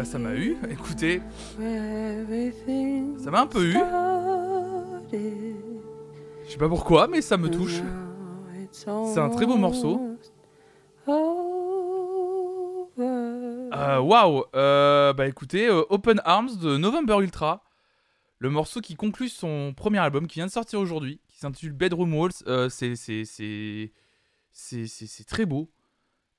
Bah 0.05 0.11
ça 0.11 0.19
m'a 0.19 0.35
eu. 0.35 0.57
Écoutez, 0.71 1.23
ça 3.19 3.31
m'a 3.31 3.41
un 3.41 3.47
peu 3.47 3.65
eu. 3.65 3.79
Je 6.45 6.51
sais 6.51 6.59
pas 6.59 6.69
pourquoi, 6.69 7.09
mais 7.09 7.23
ça 7.23 7.39
me 7.39 7.49
touche. 7.49 7.81
C'est 8.71 9.19
un 9.19 9.31
très 9.31 9.47
beau 9.47 9.57
morceau. 9.57 10.19
Euh, 12.99 13.99
Waouh 13.99 14.45
Euh, 14.55 15.13
Bah 15.15 15.27
écoutez, 15.27 15.69
euh, 15.69 15.83
Open 15.89 16.21
Arms 16.25 16.57
de 16.61 16.77
November 16.77 17.21
Ultra. 17.21 17.63
Le 18.39 18.51
morceau 18.51 18.81
qui 18.83 18.95
conclut 18.97 19.31
son 19.31 19.73
premier 19.75 19.99
album 19.99 20.27
qui 20.27 20.35
vient 20.41 20.47
de 20.47 20.51
sortir 20.51 20.81
aujourd'hui, 20.81 21.21
qui 21.29 21.39
s'intitule 21.39 21.73
Bedroom 21.73 22.15
Walls. 22.15 22.33
Euh, 22.47 22.69
c'est 22.69 22.95
très 25.27 25.47
beau. 25.47 25.71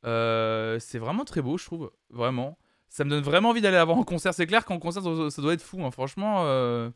C'est 0.03 0.99
vraiment 0.99 1.25
très 1.25 1.41
beau, 1.41 1.57
je 1.57 1.65
trouve. 1.65 1.91
Vraiment. 2.11 2.59
Ça 2.95 3.03
me 3.03 3.09
donne 3.09 3.23
vraiment 3.25 3.49
envie 3.49 3.59
d'aller 3.59 3.75
la 3.75 3.83
voir 3.83 3.97
en 3.97 4.05
concert. 4.05 4.33
C'est 4.33 4.47
clair 4.47 4.63
qu'en 4.63 4.79
concert, 4.79 5.03
ça 5.03 5.41
doit, 5.41 5.53
être 5.53 5.61
fou. 5.61 5.83
hein. 5.83 5.91
Franchement. 5.91 6.43
euh, 6.45 6.89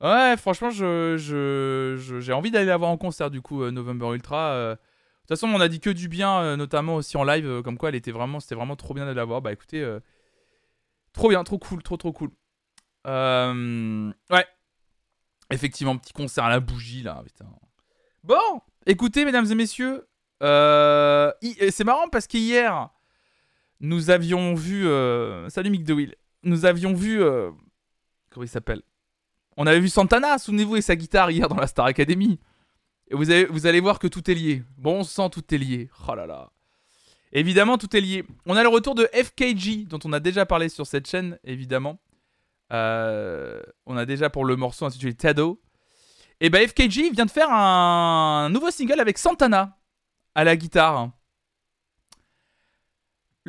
Ouais, 0.00 0.36
franchement, 0.36 0.70
je, 0.70 1.16
je- 1.16 1.96
je- 1.98 2.20
j'ai 2.20 2.32
envie 2.32 2.52
d'aller 2.52 2.66
la 2.66 2.76
voir 2.76 2.90
en 2.90 2.96
concert, 2.96 3.28
du 3.32 3.42
coup, 3.42 3.62
euh, 3.64 3.72
November 3.72 4.12
Ultra. 4.14 4.50
euh. 4.52 4.74
De 4.74 4.78
toute 5.22 5.28
façon, 5.30 5.48
on 5.48 5.60
a 5.60 5.66
dit 5.66 5.80
que 5.80 5.90
du 5.90 6.08
bien, 6.08 6.56
notamment 6.56 6.94
aussi 6.94 7.16
en 7.16 7.24
live, 7.24 7.62
comme 7.62 7.78
quoi 7.78 7.88
elle 7.88 7.96
était 7.96 8.12
vraiment, 8.12 8.38
c'était 8.38 8.54
vraiment 8.54 8.76
trop 8.76 8.94
bien 8.94 9.06
d'aller 9.06 9.16
la 9.16 9.24
voir. 9.24 9.42
Bah 9.42 9.50
écoutez, 9.52 9.84
trop 11.12 11.30
bien, 11.30 11.42
trop 11.42 11.58
cool, 11.58 11.82
trop 11.82 11.96
trop 11.96 12.12
cool. 12.12 12.30
Ouais, 14.30 14.46
effectivement, 15.50 15.96
petit 15.98 16.12
concert 16.12 16.44
à 16.44 16.50
la 16.50 16.60
bougie 16.60 17.02
là. 17.02 17.24
Bon, 18.22 18.60
écoutez, 18.86 19.24
mesdames 19.24 19.50
et 19.50 19.54
messieurs, 19.56 20.06
c'est 20.40 21.84
marrant 21.84 22.08
parce 22.08 22.28
qu'hier, 22.28 22.90
nous 23.80 24.10
avions 24.10 24.54
vu, 24.54 24.86
euh, 24.86 25.48
salut 25.48 25.70
Mick 25.70 25.84
DeWill, 25.84 26.14
nous 26.42 26.64
avions 26.64 26.94
vu, 26.94 27.22
euh, 27.22 27.50
comment 28.30 28.44
il 28.44 28.48
s'appelle? 28.48 28.82
On 29.56 29.66
avait 29.66 29.80
vu 29.80 29.88
Santana, 29.88 30.38
souvenez-vous, 30.38 30.76
et 30.76 30.82
sa 30.82 30.96
guitare 30.96 31.30
hier 31.30 31.48
dans 31.48 31.56
la 31.56 31.66
Star 31.66 31.86
Academy. 31.86 32.38
Et 33.08 33.14
vous, 33.14 33.30
avez- 33.30 33.46
vous 33.46 33.66
allez 33.66 33.80
voir 33.80 33.98
que 33.98 34.06
tout 34.06 34.30
est 34.30 34.34
lié. 34.34 34.62
Bon 34.76 35.02
sang, 35.04 35.30
tout 35.30 35.42
est 35.54 35.58
lié. 35.58 35.88
Oh 36.08 36.14
là 36.14 36.26
là. 36.26 36.50
Évidemment, 37.32 37.78
tout 37.78 37.94
est 37.96 38.00
lié. 38.00 38.24
On 38.46 38.56
a 38.56 38.62
le 38.62 38.68
retour 38.68 38.94
de 38.94 39.08
FKG, 39.14 39.86
dont 39.86 39.98
on 40.04 40.12
a 40.12 40.20
déjà 40.20 40.44
parlé 40.46 40.68
sur 40.68 40.86
cette 40.86 41.08
chaîne, 41.08 41.38
évidemment. 41.44 41.98
Euh, 42.72 43.62
on 43.86 43.96
a 43.96 44.04
déjà 44.06 44.28
pour 44.28 44.44
le 44.44 44.56
morceau 44.56 44.84
intitulé 44.86 45.14
Tado. 45.14 45.60
Et 46.40 46.50
bah 46.50 46.58
FKG 46.66 47.10
vient 47.12 47.24
de 47.24 47.30
faire 47.30 47.50
un 47.50 48.50
nouveau 48.50 48.70
single 48.70 49.00
avec 49.00 49.16
Santana 49.18 49.78
à 50.34 50.44
la 50.44 50.56
guitare. 50.56 51.10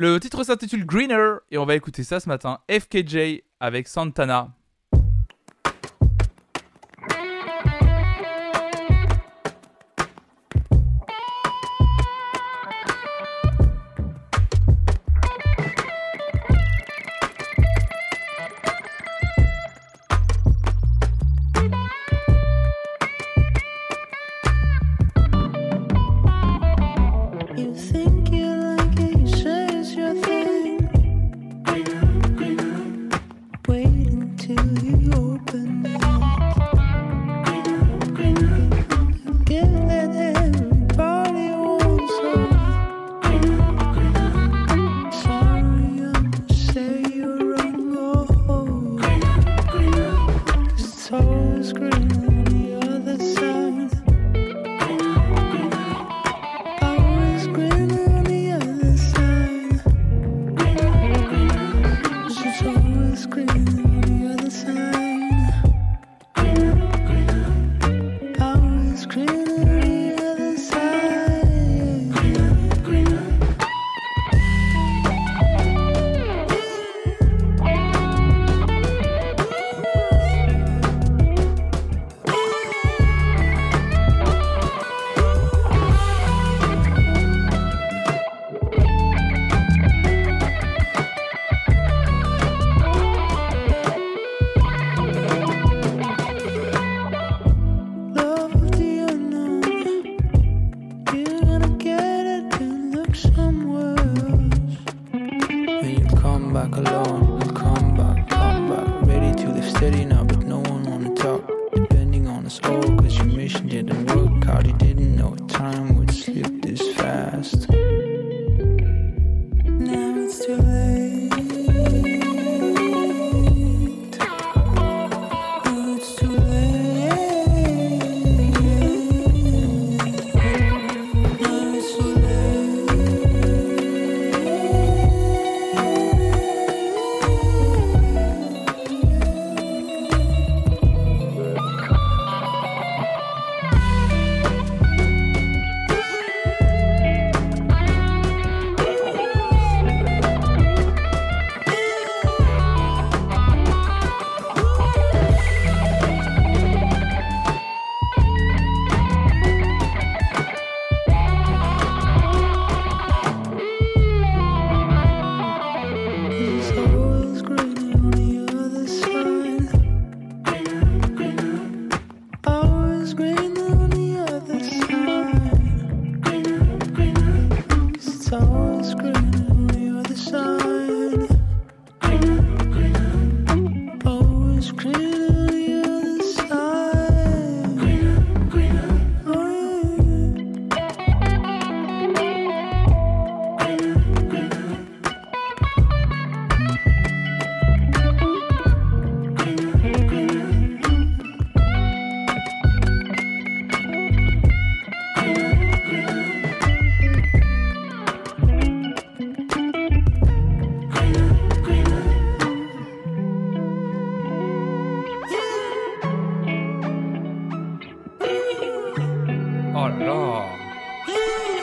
Le 0.00 0.20
titre 0.20 0.44
s'intitule 0.44 0.86
Greener 0.86 1.38
et 1.50 1.58
on 1.58 1.66
va 1.66 1.74
écouter 1.74 2.04
ça 2.04 2.20
ce 2.20 2.28
matin. 2.28 2.60
FKJ 2.70 3.42
avec 3.58 3.88
Santana. 3.88 4.54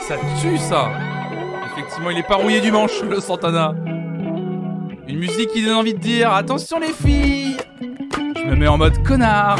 Ça 0.00 0.16
tue 0.40 0.58
ça 0.58 0.90
Effectivement, 1.72 2.10
il 2.10 2.18
est 2.18 2.26
pas 2.26 2.36
rouillé 2.36 2.60
du 2.60 2.72
manche, 2.72 3.02
le 3.02 3.20
Santana. 3.20 3.74
Une 5.08 5.18
musique 5.18 5.50
qui 5.50 5.64
donne 5.64 5.76
envie 5.76 5.94
de 5.94 5.98
dire 5.98 6.32
attention 6.32 6.80
les 6.80 6.92
filles 6.92 7.56
Je 7.80 8.44
me 8.50 8.56
mets 8.56 8.66
en 8.66 8.78
mode 8.78 9.02
connard 9.06 9.58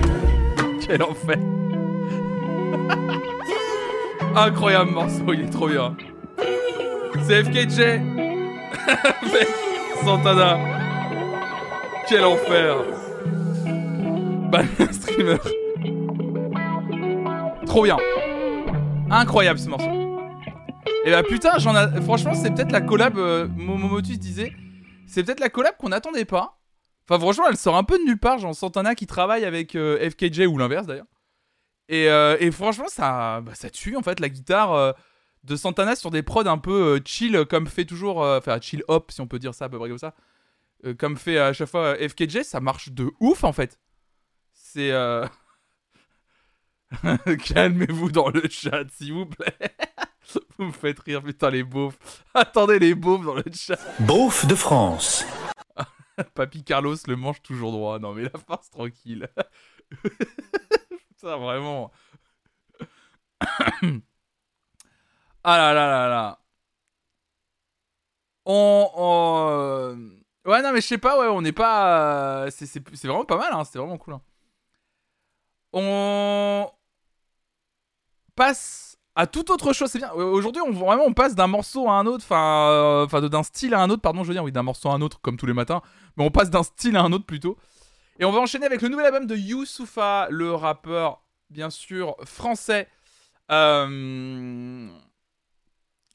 Quel 0.86 1.02
enfer 1.02 1.36
Incroyable 4.36 4.90
morceau, 4.90 5.32
il 5.32 5.40
est 5.42 5.50
trop 5.50 5.68
bien. 5.68 5.96
C'est 7.26 7.44
FKJ 7.44 8.00
Santana. 10.04 10.58
Quel 12.08 12.24
enfer 12.24 12.76
Bah, 14.50 14.62
streamer. 14.90 15.36
Trop 17.72 17.84
bien. 17.84 17.96
Incroyable 19.10 19.58
ce 19.58 19.66
morceau. 19.66 19.88
Et 21.06 21.10
bah 21.10 21.22
putain, 21.22 21.56
j'en 21.56 21.74
a. 21.74 22.02
Franchement, 22.02 22.34
c'est 22.34 22.50
peut-être 22.50 22.70
la 22.70 22.82
collab. 22.82 23.16
Euh, 23.16 23.48
Momomotus 23.48 24.18
disait. 24.18 24.52
C'est 25.06 25.24
peut-être 25.24 25.40
la 25.40 25.48
collab 25.48 25.78
qu'on 25.78 25.88
n'attendait 25.88 26.26
pas. 26.26 26.60
Enfin, 27.08 27.18
franchement, 27.18 27.44
elle 27.48 27.56
sort 27.56 27.78
un 27.78 27.82
peu 27.82 27.96
de 27.96 28.04
nulle 28.04 28.18
part. 28.18 28.36
Genre 28.36 28.54
Santana 28.54 28.94
qui 28.94 29.06
travaille 29.06 29.46
avec 29.46 29.74
euh, 29.74 30.10
FKJ 30.10 30.40
ou 30.40 30.58
l'inverse 30.58 30.86
d'ailleurs. 30.86 31.06
Et, 31.88 32.10
euh, 32.10 32.52
franchement, 32.52 32.88
ça, 32.88 33.40
bah, 33.40 33.54
ça 33.54 33.70
tue 33.70 33.96
en 33.96 34.02
fait 34.02 34.20
la 34.20 34.28
guitare 34.28 34.74
euh, 34.74 34.92
de 35.44 35.56
Santana 35.56 35.96
sur 35.96 36.10
des 36.10 36.22
prods 36.22 36.44
un 36.44 36.58
peu 36.58 37.00
chill, 37.06 37.46
comme 37.48 37.66
fait 37.66 37.86
toujours. 37.86 38.18
Enfin, 38.18 38.60
chill 38.60 38.84
hop, 38.88 39.10
si 39.12 39.22
on 39.22 39.26
peut 39.26 39.38
dire 39.38 39.54
ça 39.54 39.64
à 39.64 39.68
peu 39.70 39.78
près 39.78 39.88
comme 39.88 39.96
ça. 39.96 40.14
Comme 40.98 41.16
fait 41.16 41.38
à 41.38 41.54
chaque 41.54 41.70
fois 41.70 41.94
FKJ, 41.94 42.42
ça 42.42 42.60
marche 42.60 42.90
de 42.90 43.10
ouf 43.18 43.44
en 43.44 43.54
fait. 43.54 43.80
C'est. 44.52 44.92
Calmez-vous 47.44 48.10
dans 48.10 48.28
le 48.28 48.42
chat, 48.48 48.84
s'il 48.90 49.12
vous 49.14 49.26
plaît. 49.26 49.56
vous 50.58 50.66
me 50.66 50.72
faites 50.72 51.00
rire, 51.00 51.22
putain, 51.22 51.50
les 51.50 51.62
beaufs. 51.64 51.98
Attendez, 52.34 52.78
les 52.78 52.94
beaufs 52.94 53.24
dans 53.24 53.34
le 53.34 53.44
chat. 53.52 53.78
Beauf 54.00 54.46
de 54.46 54.54
France. 54.54 55.24
Papy 56.34 56.62
Carlos 56.62 56.96
le 57.06 57.16
mange 57.16 57.42
toujours 57.42 57.72
droit. 57.72 57.98
Non, 57.98 58.12
mais 58.12 58.22
la 58.24 58.38
farce 58.38 58.70
tranquille. 58.70 59.28
Putain, 60.02 61.36
vraiment. 61.38 61.90
ah 65.44 65.56
là 65.56 65.72
là 65.72 65.86
là 65.86 66.08
là. 66.08 66.38
On. 68.44 68.90
on, 68.94 70.10
Ouais, 70.44 70.60
non, 70.60 70.72
mais 70.72 70.80
je 70.80 70.86
sais 70.88 70.98
pas, 70.98 71.18
ouais, 71.20 71.28
on 71.28 71.40
n'est 71.40 71.52
pas. 71.52 72.44
euh, 72.46 72.50
c'est 72.50 73.04
vraiment 73.04 73.24
pas 73.24 73.38
mal, 73.38 73.52
hein, 73.52 73.64
c'était 73.64 73.78
vraiment 73.78 73.96
cool. 73.98 74.14
hein. 74.14 74.22
On. 75.72 76.70
Passe 78.34 78.92
à 79.14 79.26
toute 79.26 79.50
autre 79.50 79.74
chose, 79.74 79.90
c'est 79.90 79.98
bien. 79.98 80.10
Euh, 80.16 80.24
Aujourd'hui, 80.24 80.62
on 80.62 80.72
vraiment 80.72 81.04
on 81.04 81.12
passe 81.12 81.34
d'un 81.34 81.46
morceau 81.46 81.88
à 81.88 81.92
un 81.92 82.06
autre, 82.06 82.24
enfin, 82.24 82.68
euh, 82.70 83.28
d'un 83.28 83.42
style 83.42 83.74
à 83.74 83.80
un 83.82 83.90
autre, 83.90 84.00
pardon, 84.00 84.22
je 84.22 84.28
veux 84.28 84.34
dire, 84.34 84.44
oui, 84.44 84.52
d'un 84.52 84.62
morceau 84.62 84.88
à 84.88 84.94
un 84.94 85.02
autre, 85.02 85.20
comme 85.20 85.36
tous 85.36 85.46
les 85.46 85.52
matins, 85.52 85.82
mais 86.16 86.24
on 86.24 86.30
passe 86.30 86.48
d'un 86.48 86.62
style 86.62 86.96
à 86.96 87.02
un 87.02 87.12
autre 87.12 87.26
plutôt. 87.26 87.58
Et 88.18 88.24
on 88.24 88.32
va 88.32 88.40
enchaîner 88.40 88.64
avec 88.64 88.80
le 88.80 88.88
nouvel 88.88 89.06
album 89.06 89.26
de 89.26 89.36
Youssoufa, 89.36 90.28
le 90.30 90.54
rappeur, 90.54 91.20
bien 91.50 91.68
sûr, 91.68 92.16
français, 92.24 92.88
euh, 93.50 94.88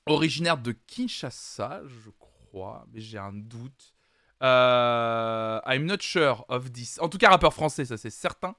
originaire 0.07 0.57
de 0.57 0.71
Kinshasa, 0.71 1.81
je 1.85 2.09
crois, 2.17 2.87
mais 2.91 2.99
j'ai 2.99 3.19
un 3.19 3.33
doute. 3.33 3.93
I'm 4.41 5.85
not 5.85 6.01
sure 6.01 6.45
of 6.49 6.71
this. 6.71 6.97
En 6.99 7.09
tout 7.09 7.19
cas, 7.19 7.29
rappeur 7.29 7.53
français, 7.53 7.85
ça 7.85 7.97
c'est 7.97 8.09
certain. 8.09 8.55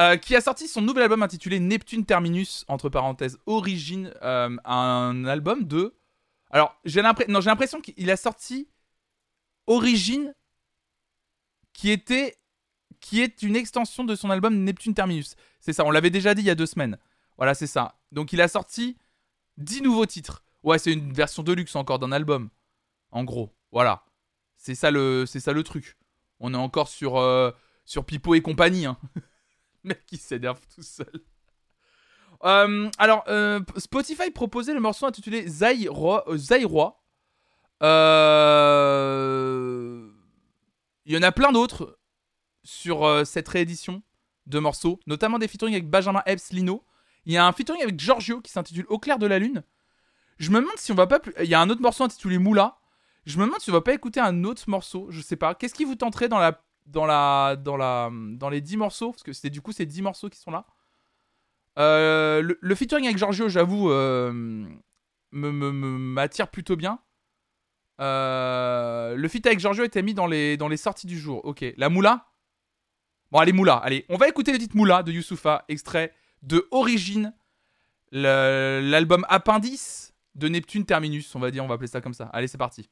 Euh, 0.00 0.16
qui 0.16 0.34
a 0.34 0.40
sorti 0.40 0.66
son 0.66 0.82
nouvel 0.82 1.04
album 1.04 1.22
intitulé 1.22 1.60
Neptune 1.60 2.04
Terminus, 2.04 2.64
entre 2.66 2.88
parenthèses, 2.88 3.38
Origine, 3.46 4.12
euh, 4.22 4.56
un 4.64 5.24
album 5.24 5.64
de... 5.64 5.94
Alors, 6.50 6.76
j'ai 6.84 7.00
l'impression 7.00 7.80
qu'il 7.80 8.10
a 8.10 8.16
sorti 8.16 8.68
Origine, 9.68 10.34
qui 11.72 11.90
était... 11.90 12.36
qui 13.00 13.22
est 13.22 13.42
une 13.42 13.54
extension 13.54 14.02
de 14.02 14.16
son 14.16 14.30
album 14.30 14.64
Neptune 14.64 14.94
Terminus. 14.94 15.36
C'est 15.60 15.72
ça, 15.72 15.84
on 15.84 15.92
l'avait 15.92 16.10
déjà 16.10 16.34
dit 16.34 16.42
il 16.42 16.46
y 16.46 16.50
a 16.50 16.56
deux 16.56 16.66
semaines. 16.66 16.98
Voilà, 17.36 17.54
c'est 17.54 17.68
ça. 17.68 18.00
Donc 18.10 18.32
il 18.32 18.40
a 18.40 18.48
sorti 18.48 18.96
10 19.58 19.82
nouveaux 19.82 20.06
titres. 20.06 20.44
Ouais, 20.64 20.78
c'est 20.78 20.92
une 20.92 21.12
version 21.12 21.44
de 21.44 21.52
luxe 21.52 21.76
encore 21.76 22.00
d'un 22.00 22.10
album. 22.10 22.50
En 23.12 23.22
gros, 23.22 23.54
voilà. 23.70 24.04
C'est 24.56 24.74
ça 24.74 24.90
le, 24.90 25.24
c'est 25.26 25.40
ça 25.40 25.52
le 25.52 25.62
truc. 25.62 25.96
On 26.40 26.52
est 26.52 26.56
encore 26.56 26.88
sur, 26.88 27.16
euh, 27.16 27.52
sur 27.84 28.04
Pipo 28.04 28.34
et 28.34 28.42
compagnie. 28.42 28.86
Hein. 28.86 28.98
Mec 29.84 30.04
qui 30.06 30.16
s'énerve 30.16 30.60
tout 30.74 30.82
seul. 30.82 31.12
Euh, 32.44 32.90
alors, 32.98 33.24
euh, 33.28 33.60
Spotify 33.76 34.30
proposait 34.30 34.74
le 34.74 34.80
morceau 34.80 35.06
intitulé 35.06 35.46
Zaïroi. 35.48 36.24
euh. 36.28 36.36
Euh, 38.84 40.10
Il 41.06 41.12
y 41.14 41.18
en 41.18 41.22
a 41.22 41.32
plein 41.32 41.52
d'autres 41.52 41.98
sur 42.62 43.26
cette 43.26 43.48
réédition 43.48 44.02
de 44.46 44.58
morceaux, 44.58 45.00
notamment 45.06 45.38
des 45.38 45.48
featuring 45.48 45.74
avec 45.74 45.88
Benjamin 45.90 46.22
Epps 46.26 46.50
Lino. 46.52 46.84
Il 47.26 47.32
y 47.32 47.36
a 47.36 47.46
un 47.46 47.52
featuring 47.52 47.82
avec 47.82 47.98
Giorgio 48.00 48.40
qui 48.40 48.50
s'intitule 48.52 48.86
Au 48.88 48.98
clair 48.98 49.18
de 49.18 49.26
la 49.26 49.38
lune. 49.38 49.62
Je 50.38 50.50
me 50.50 50.60
demande 50.60 50.76
si 50.76 50.92
on 50.92 50.94
va 50.94 51.06
pas. 51.06 51.20
plus- 51.20 51.34
Il 51.42 51.48
y 51.48 51.54
a 51.54 51.60
un 51.60 51.68
autre 51.70 51.80
morceau 51.82 52.04
intitulé 52.04 52.38
Moula. 52.38 52.78
Je 53.26 53.38
me 53.38 53.44
demande 53.44 53.60
si 53.60 53.70
on 53.70 53.74
va 53.74 53.80
pas 53.80 53.94
écouter 53.94 54.20
un 54.20 54.44
autre 54.44 54.62
morceau. 54.66 55.06
Je 55.10 55.20
sais 55.20 55.36
pas. 55.36 55.54
Qu'est-ce 55.54 55.74
qui 55.74 55.84
vous 55.84 55.94
tenterait 55.94 56.28
dans 56.28 56.38
la 56.38 56.63
dans 56.86 57.06
la 57.06 57.56
dans 57.56 57.76
la 57.76 58.10
dans 58.12 58.48
les 58.48 58.60
10 58.60 58.76
morceaux 58.76 59.10
parce 59.12 59.22
que 59.22 59.32
c'est 59.32 59.50
du 59.50 59.60
coup 59.60 59.72
c'est 59.72 59.86
10 59.86 60.02
morceaux 60.02 60.28
qui 60.28 60.38
sont 60.38 60.50
là. 60.50 60.66
Euh, 61.78 62.54
le, 62.60 62.74
featuring 62.74 63.04
avec 63.04 63.18
Giorgio, 63.18 63.48
j'avoue, 63.48 63.90
euh, 63.90 64.64
m'attire 65.32 66.48
plutôt 66.48 66.76
bien. 66.76 67.00
Euh, 68.00 69.14
le 69.16 69.28
feat 69.28 69.46
avec 69.46 69.60
Giorgio 69.60 69.84
était 69.84 70.02
mis 70.02 70.14
dans 70.14 70.26
les, 70.26 70.56
dans 70.56 70.68
les 70.68 70.76
sorties 70.76 71.06
du 71.06 71.18
jour. 71.18 71.44
Ok, 71.44 71.64
la 71.76 71.88
Moula? 71.88 72.26
Bon, 73.30 73.38
allez, 73.38 73.52
Moula. 73.52 73.76
Allez, 73.76 74.04
on 74.08 74.16
va 74.16 74.28
écouter 74.28 74.52
le 74.52 74.58
titre 74.58 74.76
Moula 74.76 75.02
de 75.02 75.12
Youssoufa, 75.12 75.64
extrait 75.68 76.12
de 76.42 76.66
Origine, 76.70 77.34
l'album 78.12 79.24
Appendice 79.28 80.14
de 80.34 80.48
Neptune 80.48 80.84
Terminus, 80.84 81.34
on 81.34 81.40
va 81.40 81.50
dire, 81.50 81.64
on 81.64 81.68
va 81.68 81.74
appeler 81.74 81.88
ça 81.88 82.00
comme 82.00 82.14
ça. 82.14 82.26
Allez, 82.32 82.48
c'est 82.48 82.58
parti. 82.58 82.88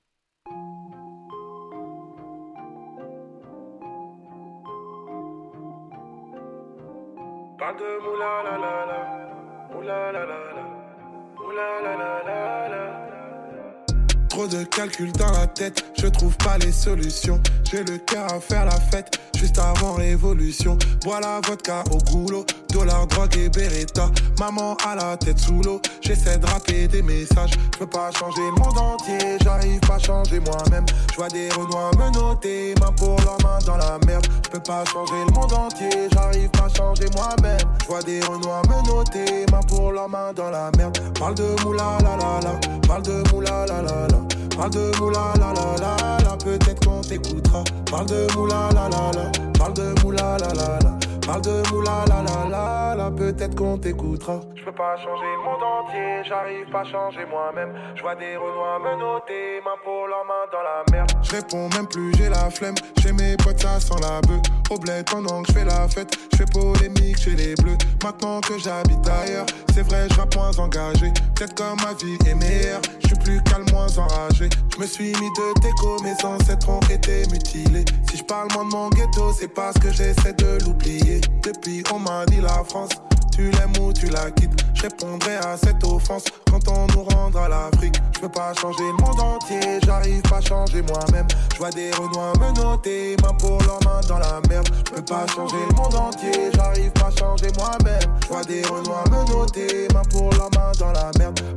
Trop 14.28 14.46
de 14.46 14.64
calculs 14.64 15.12
dans 15.12 15.30
la 15.32 15.46
tête, 15.46 15.84
je 15.98 16.06
trouve 16.06 16.36
pas 16.38 16.58
les 16.58 16.72
solutions. 16.72 17.40
J'ai 17.72 17.84
le 17.84 17.96
cœur 17.96 18.26
à 18.30 18.38
faire 18.38 18.66
la 18.66 18.78
fête, 18.78 19.18
juste 19.34 19.58
avant 19.58 19.94
révolution. 19.94 20.76
Bois 21.02 21.20
la 21.20 21.40
vodka 21.40 21.82
au 21.90 21.96
goulot, 22.10 22.44
dollar, 22.68 23.06
drogue 23.06 23.34
et 23.38 23.48
beretta. 23.48 24.10
Maman 24.38 24.76
à 24.86 24.94
la 24.94 25.16
tête 25.16 25.38
sous 25.38 25.62
l'eau, 25.62 25.80
j'essaie 26.02 26.36
de 26.36 26.44
rapper 26.44 26.86
des 26.86 27.00
messages. 27.00 27.52
Je 27.72 27.78
peux 27.78 27.86
pas 27.86 28.10
changer 28.10 28.42
le 28.42 28.62
monde 28.62 28.76
entier, 28.76 29.38
j'arrive 29.42 29.80
pas 29.80 29.94
à 29.94 29.98
changer 29.98 30.38
moi-même. 30.40 30.84
Je 31.12 31.16
vois 31.16 31.28
des 31.28 31.48
renois 31.48 31.90
me 31.96 32.10
noter, 32.12 32.74
main 32.78 32.92
pour 32.92 33.18
leurs 33.22 33.40
main 33.42 33.58
dans 33.64 33.78
la 33.78 33.98
merde. 34.06 34.26
Je 34.44 34.50
peux 34.50 34.60
pas 34.60 34.84
changer 34.92 35.24
le 35.26 35.32
monde 35.32 35.54
entier, 35.54 35.88
j'arrive 36.12 36.50
pas 36.50 36.66
à 36.66 36.76
changer 36.76 37.06
moi-même. 37.16 37.58
Je 37.80 37.86
vois 37.86 38.02
des 38.02 38.20
renois 38.20 38.60
me 38.68 38.86
noter, 38.86 39.46
main 39.50 39.60
pour 39.66 39.92
leurs 39.92 40.10
main 40.10 40.34
dans 40.34 40.50
la 40.50 40.70
merde. 40.76 40.98
Parle 41.18 41.36
de 41.36 41.56
moula 41.64 41.96
la 42.02 42.18
la 42.18 42.40
la, 42.40 42.60
parle 42.86 43.02
de 43.02 43.32
moula 43.32 43.64
la 43.66 43.80
la 43.80 44.08
la. 44.08 44.41
Parle 44.56 44.70
de 44.70 44.98
moula 44.98 45.32
la 45.38 45.52
la 45.52 45.76
la 45.80 46.18
la, 46.24 46.36
peut-être 46.36 46.86
qu'on 46.86 47.00
t'écoutera. 47.00 47.64
Parle 47.90 48.06
de 48.06 48.26
moula 48.36 48.68
la 48.74 48.88
la 48.88 49.10
la, 49.12 49.32
parle 49.58 49.74
de 49.74 50.02
moula 50.02 50.36
la 50.38 50.48
la 50.54 50.78
la. 50.82 51.01
Parle 51.32 51.44
de 51.44 51.62
moula 51.72 52.04
la 52.08 52.22
la 52.22 52.46
la 52.50 52.94
la, 52.94 53.10
peut-être 53.10 53.54
qu'on 53.54 53.78
t'écoutera. 53.78 54.40
Je 54.54 54.66
peux 54.66 54.72
pas 54.72 54.98
changer 54.98 55.24
le 55.34 55.42
monde 55.42 55.62
entier, 55.62 56.22
j'arrive 56.28 56.70
pas 56.70 56.80
à 56.80 56.84
changer 56.84 57.24
moi-même. 57.24 57.72
Je 57.94 58.02
vois 58.02 58.14
des 58.16 58.36
renois 58.36 58.78
me 58.78 59.00
noter, 59.00 59.62
main 59.64 59.80
pour 59.82 60.08
leurs 60.08 60.26
mains 60.26 60.44
dans 60.52 60.60
la 60.60 60.84
merde. 60.92 61.10
Je 61.22 61.30
réponds 61.30 61.70
même 61.70 61.88
plus, 61.88 62.12
j'ai 62.18 62.28
la 62.28 62.50
flemme. 62.50 62.74
Chez 63.00 63.14
mes 63.14 63.34
potes, 63.38 63.62
ça 63.62 63.80
sent 63.80 63.94
la 64.02 64.20
bœuf. 64.20 64.42
Au 64.68 64.76
bled 64.76 65.08
pendant 65.10 65.42
que 65.42 65.48
je 65.48 65.58
fais 65.58 65.64
la 65.64 65.88
fête, 65.88 66.14
je 66.32 66.36
fais 66.36 66.44
polémique 66.44 67.18
chez 67.18 67.34
les 67.34 67.54
bleus. 67.54 67.78
Maintenant 68.04 68.42
que 68.42 68.58
j'habite 68.58 69.08
ailleurs, 69.08 69.46
c'est 69.72 69.88
vrai, 69.88 70.08
je 70.10 70.20
rappe 70.20 70.36
moins 70.36 70.58
engagé. 70.58 71.12
Peut-être 71.34 71.54
que 71.54 71.82
ma 71.82 71.94
vie 71.94 72.18
est 72.28 72.34
meilleure, 72.34 72.82
je 73.00 73.06
suis 73.06 73.16
plus 73.16 73.42
calme, 73.44 73.64
moins 73.72 73.88
enragé. 73.96 74.50
Je 74.74 74.80
me 74.80 74.86
suis 74.86 75.12
mis 75.12 75.30
de 75.32 75.60
déco, 75.60 75.96
mes 76.02 76.14
ancêtres 76.26 76.68
ont 76.68 76.80
été 76.90 77.22
mutilés. 77.32 77.86
Si 78.10 78.18
je 78.18 78.24
parle 78.24 78.48
moins 78.52 78.66
de 78.66 78.70
mon 78.70 78.88
ghetto, 78.90 79.32
c'est 79.32 79.48
parce 79.48 79.78
que 79.78 79.90
j'essaie 79.90 80.34
de 80.34 80.58
l'oublier. 80.64 81.21
Depuis, 81.42 81.82
on 81.92 81.98
m'a 81.98 82.24
dit 82.26 82.40
la 82.40 82.62
France. 82.64 82.90
Tu 83.34 83.50
l'aimes 83.50 83.72
ou 83.80 83.92
tu 83.94 84.06
la 84.06 84.30
quittes, 84.30 84.62
je 84.74 84.82
répondrai 84.82 85.36
à 85.36 85.56
cette 85.56 85.82
offense 85.84 86.24
quand 86.50 86.68
on 86.68 86.86
nous 86.88 87.02
rendra 87.04 87.48
l'Afrique. 87.48 87.96
Je 88.14 88.20
peux 88.20 88.28
pas 88.28 88.52
changer 88.52 88.84
le 88.84 89.04
monde 89.04 89.18
entier, 89.18 89.80
j'arrive 89.86 90.20
pas 90.22 90.36
à 90.36 90.40
changer 90.42 90.82
moi-même. 90.82 91.26
Je 91.56 91.74
des 91.74 91.90
renois 91.92 92.34
me 92.38 92.52
noter, 92.60 93.16
main 93.22 93.32
pour 93.38 93.58
leurs 93.62 93.82
mains 93.84 94.02
dans 94.06 94.18
la 94.18 94.40
merde. 94.50 94.68
Je 94.86 94.92
peux 94.92 95.02
pas 95.02 95.26
changer 95.34 95.56
le 95.66 95.74
monde 95.74 95.94
entier, 95.94 96.50
j'arrive 96.54 96.90
pas 96.90 97.06
à 97.06 97.16
changer 97.18 97.48
moi-même. 97.56 98.00
Je 98.28 98.46
des 98.46 98.62
renois 98.64 99.04
me 99.10 99.32
noter, 99.32 99.88
main 99.94 100.02
pour 100.10 100.30
leurs 100.34 100.50
mains 100.50 100.72
dans 100.78 100.92
la 100.92 101.10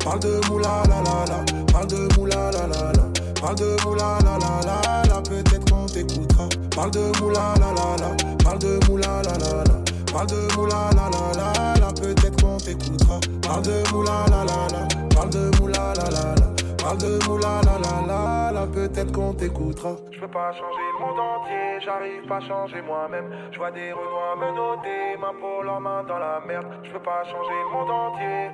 Parle 0.06 0.20
de 0.20 0.40
moula 0.48 0.84
la 0.88 1.02
la 1.02 1.26
la, 1.26 1.64
parle 1.74 1.88
de 1.88 2.08
moula 2.16 2.52
la 2.52 2.68
la 2.68 2.92
la, 2.94 3.25
parle 3.46 3.58
de 3.58 3.78
moula 3.86 4.18
la 4.26 4.40
la 4.40 4.54
la 4.66 5.04
la, 5.08 5.22
peut-être 5.22 5.70
qu'on 5.70 5.86
t'écoutera. 5.86 6.50
Parle 6.76 6.92
de 6.92 7.22
moula 7.22 7.54
la 7.62 7.70
la 7.78 7.90
la, 8.02 8.10
parle 8.44 8.58
de 8.58 8.80
moula 8.90 9.22
la 9.22 9.38
la 9.38 9.64
la, 9.70 9.76
parle 10.12 10.28
de 10.28 10.56
moula 10.58 10.90
la 10.98 11.06
la 11.14 11.24
la 11.38 11.80
la, 11.80 11.94
peut-être 11.94 12.42
qu'on 12.42 12.58
t'écoutera. 12.58 13.20
Parle 13.44 13.62
de 13.62 13.94
moula 13.94 14.26
la 14.34 14.42
la 14.50 14.60
la, 14.74 14.82
parle 15.14 15.30
de 15.30 15.62
moula 15.62 15.94
la 15.94 16.10
la 16.10 16.26
la. 16.42 16.48
Parle 16.82 16.98
de 16.98 17.12
moula 17.28 17.62
la 17.68 17.78
la 17.86 17.96
la 18.08 18.52
la, 18.52 18.68
peut-être 18.68 19.12
qu'on 19.12 19.34
t'écoutera. 19.34 19.96
Je 20.12 20.20
peux 20.20 20.28
pas 20.28 20.52
changer 20.52 20.86
le 20.94 21.06
monde 21.06 21.20
entier, 21.20 21.82
j'arrive 21.86 22.28
pas 22.28 22.38
à 22.38 22.42
changer 22.42 22.82
moi-même. 22.82 23.30
Je 23.52 23.58
vois 23.60 23.72
des 23.72 23.92
renois 23.92 24.36
me 24.42 24.56
noter, 24.56 25.18
ma 25.22 25.34
peau 25.40 25.62
la 25.64 25.80
main 25.80 26.04
dans 26.04 26.18
la 26.18 26.42
merde. 26.48 26.68
Je 26.84 26.92
peux 26.92 27.00
pas 27.02 27.24
changer 27.26 27.58
le 27.66 27.70
monde 27.74 27.92
entier. 27.92 28.50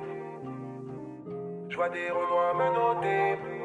Je 1.70 1.76
vois 1.76 1.88
des 1.88 2.10
renois 2.10 2.52
me 2.60 2.68
noter. 2.74 3.61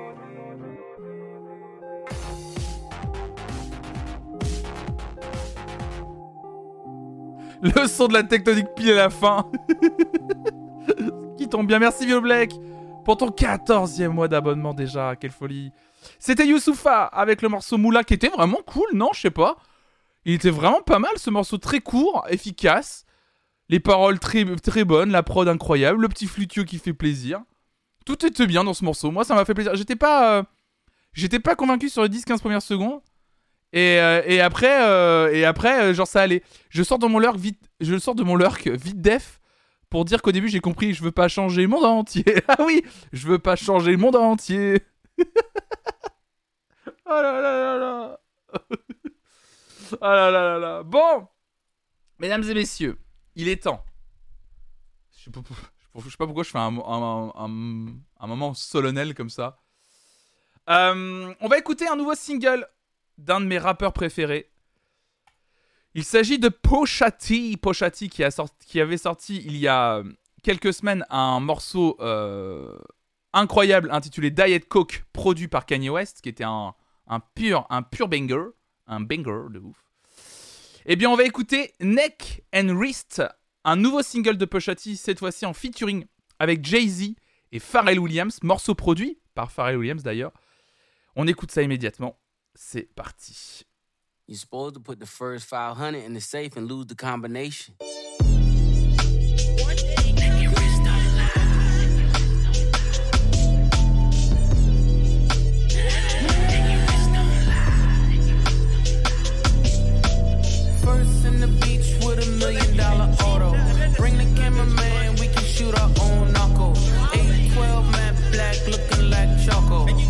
Le 7.61 7.87
son 7.87 8.07
de 8.07 8.13
la 8.13 8.23
tectonique 8.23 8.67
pile 8.75 8.91
à 8.91 8.95
la 8.95 9.09
fin. 9.09 9.49
Qui 11.37 11.49
tombe 11.49 11.67
bien. 11.67 11.79
Merci 11.79 12.05
Vio 12.05 12.21
Black 12.21 12.51
pour 13.03 13.17
ton 13.17 13.29
14e 13.29 14.09
mois 14.09 14.27
d'abonnement 14.27 14.73
déjà. 14.73 15.15
Quelle 15.15 15.31
folie. 15.31 15.71
C'était 16.19 16.45
Youssoufa 16.45 17.05
avec 17.05 17.41
le 17.41 17.49
morceau 17.49 17.77
Moula 17.77 18.03
qui 18.03 18.13
était 18.13 18.29
vraiment 18.29 18.59
cool, 18.65 18.87
non 18.93 19.09
Je 19.13 19.21
sais 19.21 19.31
pas. 19.31 19.57
Il 20.25 20.33
était 20.33 20.49
vraiment 20.49 20.81
pas 20.81 20.99
mal 20.99 21.11
ce 21.15 21.29
morceau 21.29 21.57
très 21.57 21.79
court, 21.79 22.25
efficace. 22.29 23.05
Les 23.69 23.79
paroles 23.79 24.19
très, 24.19 24.45
très 24.57 24.83
bonnes, 24.83 25.11
la 25.11 25.23
prod 25.23 25.47
incroyable, 25.47 26.01
le 26.01 26.09
petit 26.09 26.27
flutio 26.27 26.63
qui 26.63 26.77
fait 26.79 26.93
plaisir. 26.93 27.41
Tout 28.05 28.25
était 28.25 28.47
bien 28.47 28.63
dans 28.63 28.73
ce 28.73 28.85
morceau. 28.85 29.11
Moi, 29.11 29.23
ça 29.25 29.35
m'a 29.35 29.45
fait 29.45 29.53
plaisir. 29.53 29.75
J'étais 29.75 29.95
pas, 29.95 30.37
euh, 30.37 30.43
j'étais 31.17 31.39
pas 31.39 31.55
convaincu 31.55 31.89
sur 31.89 32.03
les 32.03 32.09
10-15 32.09 32.39
premières 32.39 32.61
secondes. 32.61 33.01
Et, 33.73 33.99
euh, 33.99 34.21
et 34.25 34.39
après, 34.39 34.87
euh, 34.87 35.33
et 35.33 35.43
après 35.43 35.81
euh, 35.81 35.93
genre 35.93 36.07
ça 36.07 36.21
allait. 36.21 36.41
Je 36.69 36.83
sors 36.83 36.99
de 36.99 37.07
mon 37.07 37.19
lurk 37.19 37.35
vite, 37.35 37.59
je 37.81 37.97
sors 37.97 38.15
de 38.15 38.23
mon 38.23 38.37
lurk 38.37 38.65
vite 38.67 39.01
def 39.01 39.41
pour 39.89 40.05
dire 40.05 40.21
qu'au 40.21 40.31
début 40.31 40.47
j'ai 40.47 40.61
compris, 40.61 40.93
je 40.93 41.03
veux 41.03 41.11
pas 41.11 41.27
changer 41.27 41.63
le 41.63 41.67
monde 41.67 41.83
entier. 41.83 42.23
ah 42.47 42.55
oui, 42.65 42.81
je 43.11 43.27
veux 43.27 43.39
pas 43.39 43.57
changer 43.57 43.91
le 43.91 43.97
monde 43.97 44.15
entier. 44.15 44.81
oh 45.19 45.23
là 47.09 47.41
là 47.41 47.41
là 47.41 47.77
là. 47.77 48.19
ah 50.01 50.15
là 50.15 50.31
là 50.31 50.43
là 50.43 50.59
là. 50.59 50.83
Bon, 50.83 51.27
mesdames 52.19 52.43
et 52.43 52.53
messieurs, 52.53 52.97
il 53.35 53.49
est 53.49 53.63
temps. 53.63 53.83
Je 55.17 55.23
sais 55.23 55.31
pas, 55.31 55.41
pourquoi 56.25 56.43
je 56.43 56.49
fais 56.51 56.57
un 56.57 56.71
moment 56.71 58.53
solennel 58.53 59.13
comme 59.13 59.29
ça. 59.29 59.59
Euh, 60.69 61.33
on 61.39 61.47
va 61.47 61.57
écouter 61.57 61.87
un 61.87 61.95
nouveau 61.95 62.15
single 62.15 62.67
d'un 63.17 63.39
de 63.39 63.45
mes 63.45 63.57
rappeurs 63.57 63.93
préférés. 63.93 64.49
Il 65.95 66.03
s'agit 66.03 66.39
de 66.39 66.49
Pochati, 66.49 67.57
Pochati 67.57 68.09
qui, 68.09 68.23
qui 68.65 68.81
avait 68.81 68.97
sorti 68.97 69.41
il 69.45 69.57
y 69.57 69.67
a 69.67 70.03
quelques 70.43 70.73
semaines 70.73 71.05
un 71.09 71.39
morceau 71.39 71.97
euh, 71.99 72.77
incroyable 73.33 73.89
intitulé 73.91 74.29
Diet 74.29 74.67
Coke, 74.67 75.05
produit 75.13 75.47
par 75.47 75.65
Kanye 75.65 75.89
West, 75.89 76.21
qui 76.21 76.29
était 76.29 76.43
un, 76.43 76.75
un 77.07 77.19
pur, 77.19 77.65
un 77.69 77.81
pur 77.81 78.07
banger, 78.07 78.51
un 78.85 78.99
banger 78.99 79.49
de 79.51 79.59
ouf. 79.59 79.77
Eh 80.85 80.95
bien, 80.95 81.09
on 81.09 81.15
va 81.15 81.23
écouter 81.23 81.73
Neck 81.81 82.43
and 82.53 82.69
Wrist, 82.75 83.23
un 83.63 83.75
nouveau 83.75 84.03
single 84.03 84.37
de 84.37 84.45
Pochati, 84.45 84.95
cette 84.95 85.19
fois-ci 85.19 85.45
en 85.45 85.53
featuring 85.53 86.05
avec 86.39 86.63
Jay-Z 86.63 87.15
et 87.51 87.59
Pharrell 87.59 87.99
Williams, 87.99 88.39
morceau 88.43 88.75
produit 88.75 89.19
par 89.33 89.51
Pharrell 89.51 89.77
Williams 89.77 90.03
d'ailleurs. 90.03 90.31
On 91.19 91.25
écoute 91.25 91.49
ça 91.49 91.63
immédiatement. 91.63 92.19
C'est 92.53 92.93
parti. 92.93 93.63
You're 94.27 94.37
supposed 94.37 94.75
to 94.75 94.79
put 94.79 94.99
the 94.99 95.07
first 95.07 95.45
500 95.45 95.95
in 95.95 96.13
the 96.13 96.21
safe 96.21 96.55
and 96.55 96.67
lose 96.67 96.85
the 96.85 96.95
combination. 96.95 97.73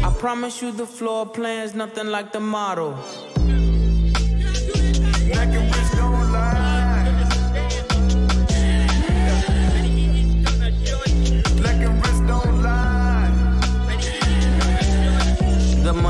I 0.04 0.14
promise 0.20 0.62
you 0.62 0.72
the 0.72 0.86
floor 0.86 1.26
plan's 1.26 1.74
nothing 1.76 2.08
like 2.08 2.32
the 2.32 2.40
model. 2.40 2.98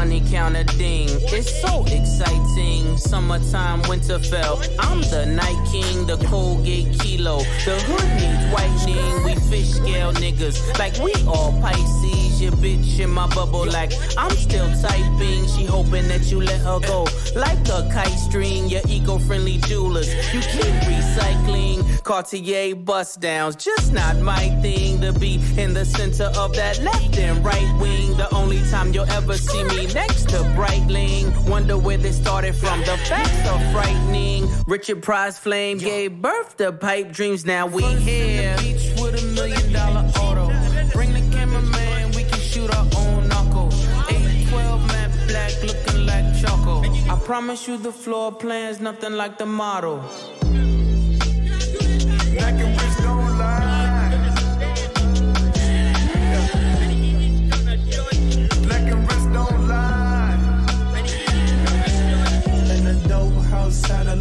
Money 0.08 0.24
counter 0.30 0.64
ding. 0.64 1.10
It's 1.36 1.62
so 1.62 1.84
exciting. 1.86 2.96
Summertime, 2.98 3.82
Winterfell. 3.84 4.56
I'm 4.80 5.02
the 5.02 5.26
night 5.26 5.62
king, 5.70 6.06
the 6.06 6.16
Colgate 6.28 6.98
kilo. 7.00 7.40
The 7.66 7.76
hood 7.88 8.10
needs 8.16 8.46
whitening. 8.54 9.24
We 9.26 9.36
fish 9.50 9.70
scale 9.72 10.14
niggas. 10.14 10.80
Like 10.80 10.98
we 11.00 11.14
all 11.28 11.52
Pisces. 11.62 12.42
Your 12.42 12.54
bitch 12.54 13.00
in 13.00 13.10
my 13.10 13.28
bubble. 13.36 13.66
Like 13.66 13.92
I'm 14.18 14.32
still 14.32 14.70
typing. 14.82 15.46
She 15.48 15.66
hoping 15.66 16.08
that 16.08 16.32
you 16.32 16.40
let 16.42 16.62
her 16.62 16.80
go. 16.80 17.06
Like 17.36 17.60
a 17.68 17.90
kite 17.92 18.20
string. 18.28 18.70
Your 18.70 18.82
eco 18.88 19.18
friendly 19.18 19.58
jewelers. 19.58 20.08
You 20.34 20.40
keep 20.40 20.74
recycling. 20.88 22.04
Cartier 22.04 22.76
bust 22.76 23.20
downs. 23.20 23.56
Just 23.58 23.92
not 23.92 24.18
my 24.20 24.50
thing 24.62 25.02
to 25.02 25.12
be 25.12 25.42
in 25.58 25.74
the 25.74 25.84
center 25.84 26.32
of 26.38 26.56
that 26.56 26.80
left 26.80 27.18
and 27.18 27.44
right 27.44 27.82
wing. 27.82 28.16
The 28.16 28.34
only 28.34 28.62
time 28.70 28.94
you'll 28.94 29.12
ever 29.12 29.36
see 29.36 29.64
me 29.66 29.88
next 29.98 30.30
to 30.30 30.38
Breitling. 30.58 31.26
Wonder 31.50 31.76
where 31.76 31.98
this 31.98 32.18
started 32.18 32.54
from. 32.56 32.80
The 32.82 32.98
facts 33.10 33.48
are 33.52 33.64
frightening. 33.74 34.48
Richard 34.68 35.02
Price 35.02 35.38
Flame 35.40 35.78
gave 35.80 36.22
birth 36.22 36.58
to 36.58 36.72
pipe 36.72 37.12
dreams. 37.12 37.46
Now 37.46 37.66
we 37.66 37.84
here. 38.10 38.56
Beach 38.60 38.86
with 39.02 39.24
a 39.24 39.26
million 39.38 39.66
dollar 39.74 40.06
auto. 40.24 40.46
Bring 40.94 41.12
the 41.14 41.26
cameraman, 41.36 42.12
we 42.18 42.24
can 42.30 42.42
shoot 42.52 42.70
our 42.78 42.88
own 43.02 43.28
knuckle. 43.30 43.70
812 44.08 44.88
matte 44.94 45.16
black 45.30 45.54
looking 45.70 46.06
like 46.12 46.26
choco. 46.42 46.76
I 47.14 47.16
promise 47.32 47.68
you 47.68 47.78
the 47.78 47.96
floor 48.04 48.32
plan's 48.32 48.80
nothing 48.80 49.14
like 49.14 49.40
the 49.40 49.48
model. 49.48 49.98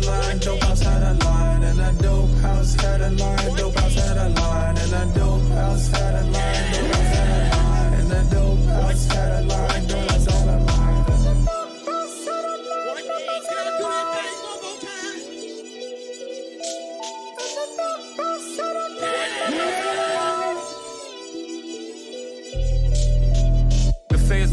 Line, 0.07 0.39
dope 0.39 0.63
house 0.63 0.81
had 0.81 1.03
a 1.03 1.15
line, 1.25 1.63
and 1.65 1.81
a 1.81 1.93
dope 2.03 2.31
house 2.39 2.75
had 2.75 3.01
a 3.01 3.11
line, 3.11 3.57
dope 3.57 3.79
house 3.79 3.95
had 3.95 4.17
a 4.17 4.29
line, 4.29 4.79
and 4.79 4.93
a 4.93 5.07
dope 5.19 5.49
house 5.49 5.89
had 5.89 6.15
a 6.15 6.23
line, 6.23 6.73
dope 6.73 6.95
house 6.95 7.15
had 7.17 7.31
a 7.37 7.57
line, 7.57 7.95
and 8.01 8.13
a 8.13 8.23
dope 8.31 8.65
house 8.67 9.07
had 9.07 9.33
a 9.33 9.47
line, 9.47 9.87
dope 9.87 10.11
house 10.11 10.27
had 10.27 10.49
a 10.49 10.59
line. 10.59 10.77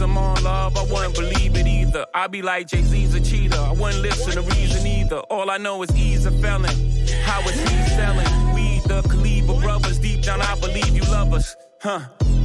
On 0.04 0.44
love, 0.44 0.76
I 0.76 0.84
wouldn't 0.84 1.16
believe 1.16 1.56
it 1.56 1.66
either. 1.66 2.06
I'd 2.14 2.30
be 2.30 2.42
like 2.42 2.68
Jay 2.68 2.82
Z's 2.82 3.16
a 3.16 3.22
cheater, 3.22 3.58
I 3.58 3.72
wouldn't 3.72 4.02
listen 4.02 4.34
to 4.34 4.42
reason 4.42 4.86
either. 4.86 4.93
All 5.22 5.50
I 5.50 5.58
know 5.58 5.84
is 5.84 5.92
he's 5.92 6.26
a 6.26 6.32
felon. 6.32 6.76
How 7.24 7.42
is 7.42 7.60
he 7.60 7.90
selling? 7.90 8.54
We 8.54 8.80
the 8.88 9.02
Kaliba 9.04 9.62
brothers, 9.62 10.00
deep 10.00 10.24
down 10.24 10.42
I 10.42 10.60
believe 10.60 10.96
you 10.96 11.04
love 11.04 11.34
us, 11.34 11.56
huh? 11.82 12.02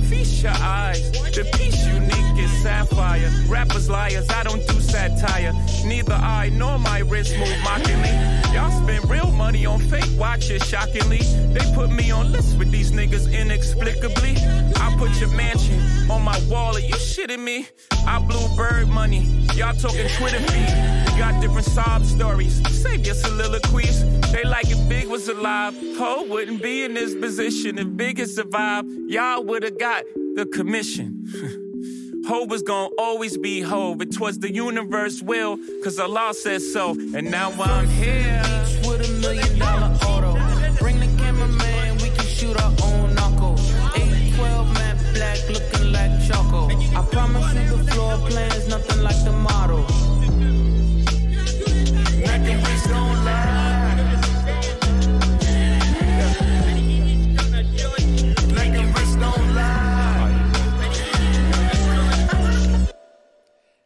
Feast 0.08 0.42
your 0.42 0.52
eyes, 0.52 1.10
the 1.12 1.44
piece 1.58 1.86
unique 1.86 2.38
is 2.38 2.50
sapphire. 2.62 3.30
Rappers 3.46 3.90
liars, 3.90 4.26
I 4.30 4.42
don't 4.42 4.66
do 4.66 4.80
satire. 4.80 5.52
Neither 5.84 6.14
I 6.14 6.48
nor 6.50 6.78
my 6.78 7.00
wrist 7.00 7.36
move 7.38 7.54
mockingly. 7.62 8.10
Y'all 8.54 8.70
spend 8.82 9.08
real 9.10 9.30
money 9.32 9.66
on 9.66 9.80
fake 9.80 10.08
watches, 10.16 10.66
shockingly. 10.66 11.18
They 11.52 11.74
put 11.74 11.90
me 11.90 12.10
on 12.10 12.32
lists 12.32 12.54
with 12.54 12.70
these 12.70 12.90
niggas 12.92 13.30
inexplicably. 13.30 14.36
I 14.76 14.94
put 14.98 15.10
your 15.20 15.30
mansion 15.30 15.80
on 16.10 16.22
my 16.22 16.40
wall, 16.48 16.74
are 16.74 16.80
you 16.80 16.94
shitting 16.94 17.44
me? 17.44 17.68
I 18.06 18.18
blew 18.18 18.48
bird 18.56 18.88
money, 18.88 19.24
y'all 19.54 19.74
talking 19.74 20.08
Twitter 20.16 20.40
feed. 20.40 21.12
We 21.12 21.18
got 21.18 21.40
different 21.42 21.66
sob 21.66 22.04
stories, 22.04 22.62
save 22.82 23.04
your 23.04 23.14
soliloquies. 23.14 24.04
They 24.32 24.44
like 24.44 24.70
if 24.70 24.88
Big 24.88 25.06
was 25.08 25.28
alive, 25.28 25.74
Ho 25.98 26.24
wouldn't 26.24 26.62
be 26.62 26.84
in 26.84 26.94
this 26.94 27.14
position 27.14 27.78
if 27.78 27.96
Big 27.96 28.18
had 28.18 28.30
survived. 28.30 28.88
Y'all 29.08 29.44
would've 29.44 29.78
got 29.78 29.97
the 30.38 30.46
commission. 30.46 31.24
Hove 32.28 32.48
was 32.48 32.62
gonna 32.62 32.90
always 32.96 33.36
be 33.36 33.60
Hove. 33.60 34.00
It 34.00 34.20
was 34.20 34.38
the 34.38 34.52
universe 34.52 35.20
will, 35.20 35.58
cause 35.82 35.98
Allah 35.98 36.32
said 36.32 36.62
so. 36.62 36.92
And 37.14 37.28
now 37.28 37.50
I'm 37.60 37.88
here. 37.88 38.40
with 38.86 39.08
a 39.08 39.12
million 39.20 39.58
dollar 39.58 39.90
auto. 40.06 40.34
Bring 40.78 41.00
the 41.00 41.10
cameraman, 41.20 41.96
we 41.96 42.10
can 42.10 42.28
shoot 42.38 42.56
our 42.62 42.72
own 42.84 43.16
knuckle. 43.16 43.58
812 43.96 44.74
matte 44.74 45.02
black, 45.14 45.38
looking 45.48 45.90
like 45.90 46.12
choco. 46.28 46.68
I 46.96 47.02
promise 47.10 47.52
you 47.54 47.76
the 47.76 47.90
floor 47.90 48.16
plan's 48.28 48.68
nothing 48.68 49.02
like 49.02 49.20
the 49.24 49.32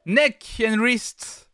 Neck 0.05 0.62
and 0.66 0.78
Wrist, 0.78 1.50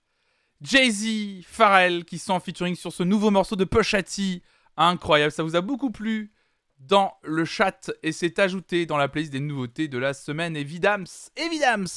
Jay-Z, 0.62 1.44
Pharrell 1.46 2.05
qui 2.05 2.18
sont 2.18 2.32
en 2.32 2.40
featuring 2.40 2.74
sur 2.74 2.92
ce 2.92 3.03
nouveau 3.03 3.30
morceau 3.30 3.57
de 3.57 3.64
Pusha 3.64 4.03
T. 4.03 4.42
Incroyable, 4.76 5.32
ça 5.32 5.42
vous 5.42 5.57
a 5.57 5.61
beaucoup 5.61 5.90
plu 5.90 6.32
dans 6.78 7.12
le 7.22 7.44
chat 7.44 7.90
et 8.03 8.12
c'est 8.12 8.38
ajouté 8.38 8.86
dans 8.86 8.96
la 8.96 9.09
playlist 9.09 9.32
des 9.32 9.40
nouveautés 9.40 9.88
de 9.88 9.99
la 9.99 10.14
semaine. 10.14 10.57
Évidams, 10.57 11.07
évidams. 11.36 11.88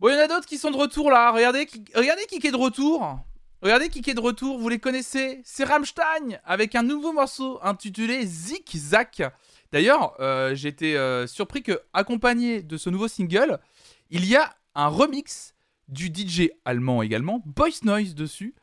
Bon, 0.00 0.08
il 0.08 0.14
y 0.14 0.16
en 0.16 0.24
a 0.24 0.28
d'autres 0.28 0.46
qui 0.46 0.58
sont 0.58 0.70
de 0.70 0.76
retour 0.76 1.10
là. 1.10 1.30
Regardez 1.30 1.66
qui, 1.66 1.84
est 1.92 2.50
de 2.50 2.56
retour. 2.56 3.20
Regardez 3.62 3.90
qui 3.90 4.10
est 4.10 4.14
de 4.14 4.20
retour, 4.20 4.58
vous 4.58 4.68
les 4.68 4.78
connaissez. 4.78 5.42
C'est 5.44 5.64
Rammstein 5.64 6.40
avec 6.44 6.74
un 6.74 6.82
nouveau 6.82 7.12
morceau 7.12 7.60
intitulé 7.62 8.24
Zik 8.24 8.72
Zak. 8.74 9.22
D'ailleurs, 9.70 10.16
euh, 10.20 10.56
été 10.56 10.96
euh, 10.96 11.26
surpris 11.26 11.62
que, 11.62 11.80
accompagné 11.92 12.62
de 12.62 12.76
ce 12.76 12.90
nouveau 12.90 13.06
single, 13.06 13.60
il 14.08 14.24
y 14.24 14.34
a 14.34 14.56
un 14.80 14.88
remix 14.88 15.54
du 15.88 16.06
DJ 16.06 16.50
allemand 16.64 17.02
également, 17.02 17.42
Boys 17.44 17.82
Noise 17.82 18.14
dessus. 18.14 18.54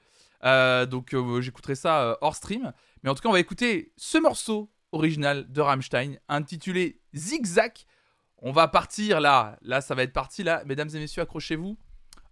Euh, 0.43 0.85
donc 0.85 1.13
euh, 1.13 1.41
j'écouterai 1.41 1.75
ça 1.75 2.01
euh, 2.01 2.15
hors 2.21 2.35
stream. 2.35 2.73
Mais 3.03 3.09
en 3.09 3.15
tout 3.15 3.21
cas, 3.21 3.29
on 3.29 3.33
va 3.33 3.39
écouter 3.39 3.91
ce 3.97 4.17
morceau 4.17 4.71
original 4.91 5.51
de 5.51 5.61
Rammstein 5.61 6.17
intitulé 6.27 7.01
Zigzag. 7.13 7.73
On 8.39 8.51
va 8.51 8.67
partir 8.67 9.19
là. 9.19 9.57
Là, 9.61 9.81
ça 9.81 9.93
va 9.93 10.03
être 10.03 10.13
parti 10.13 10.43
là. 10.43 10.63
Mesdames 10.65 10.89
et 10.93 10.99
messieurs, 10.99 11.21
accrochez-vous. 11.21 11.77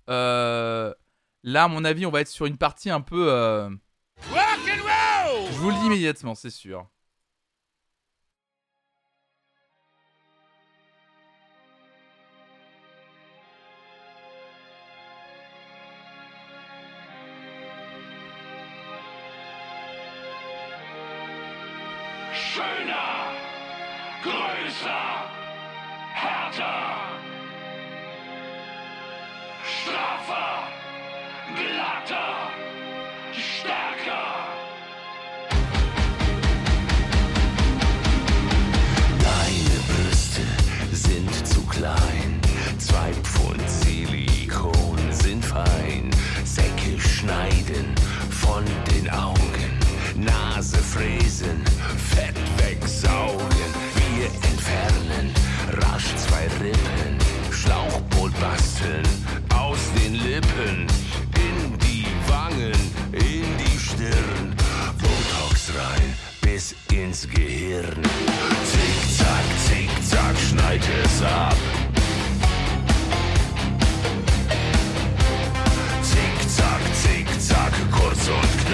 Là, 0.08 0.94
à 1.44 1.68
mon 1.68 1.86
avis, 1.86 2.06
on 2.06 2.12
va 2.12 2.22
être 2.22 2.28
sur 2.28 2.48
une 2.48 2.58
partie 2.58 2.90
un 2.90 3.02
peu. 3.02 3.28
Je 4.32 5.58
vous 5.58 5.70
le 5.70 5.80
dis 5.80 5.86
immédiatement, 5.86 6.34
c'est 6.34 6.50
sûr. 6.50 6.88
Schöner, 22.56 23.34
größer, 24.24 25.30
härter, 26.14 26.96
straffer, 29.62 30.64
glatter, 31.54 32.52
stärker. 33.34 34.28
Deine 39.20 39.78
Brüste 39.90 40.42
sind 40.94 41.46
zu 41.46 41.62
klein, 41.66 42.40
zwei 42.78 43.12
Pfund 43.24 43.70
Silikon 43.70 44.98
sind 45.12 45.44
fein. 45.44 46.10
Säcke 46.46 47.02
schneiden 47.02 47.94
von 48.30 48.64
den 48.94 49.10
Augen, 49.10 49.80
Nase 50.16 50.78
fräsen, 50.78 51.62
Fett 52.16 52.36
wegsaugen. 52.58 53.70
Wir 53.96 54.26
entfernen 54.50 55.34
rasch 55.82 56.16
zwei 56.16 56.48
Rippen, 56.64 57.18
Schlauchboot 57.52 58.32
basteln 58.40 59.06
aus 59.54 59.80
den 59.98 60.14
Lippen, 60.16 60.88
in 61.36 61.78
die 61.80 62.08
Wangen, 62.28 62.74
in 63.12 63.46
die 63.58 63.78
Stirn, 63.78 64.56
Botox 64.98 65.72
rein 65.78 66.14
bis 66.42 66.74
ins 66.92 67.28
Gehirn. 67.28 68.02
Zickzack, 68.72 69.48
zickzack, 69.68 70.36
schneid 70.50 70.82
es 71.04 71.22
ab. 71.22 71.58
Zickzack, 76.02 76.82
zickzack, 76.94 77.74
kurz 77.92 78.28
und 78.30 78.58
knapp. 78.60 78.65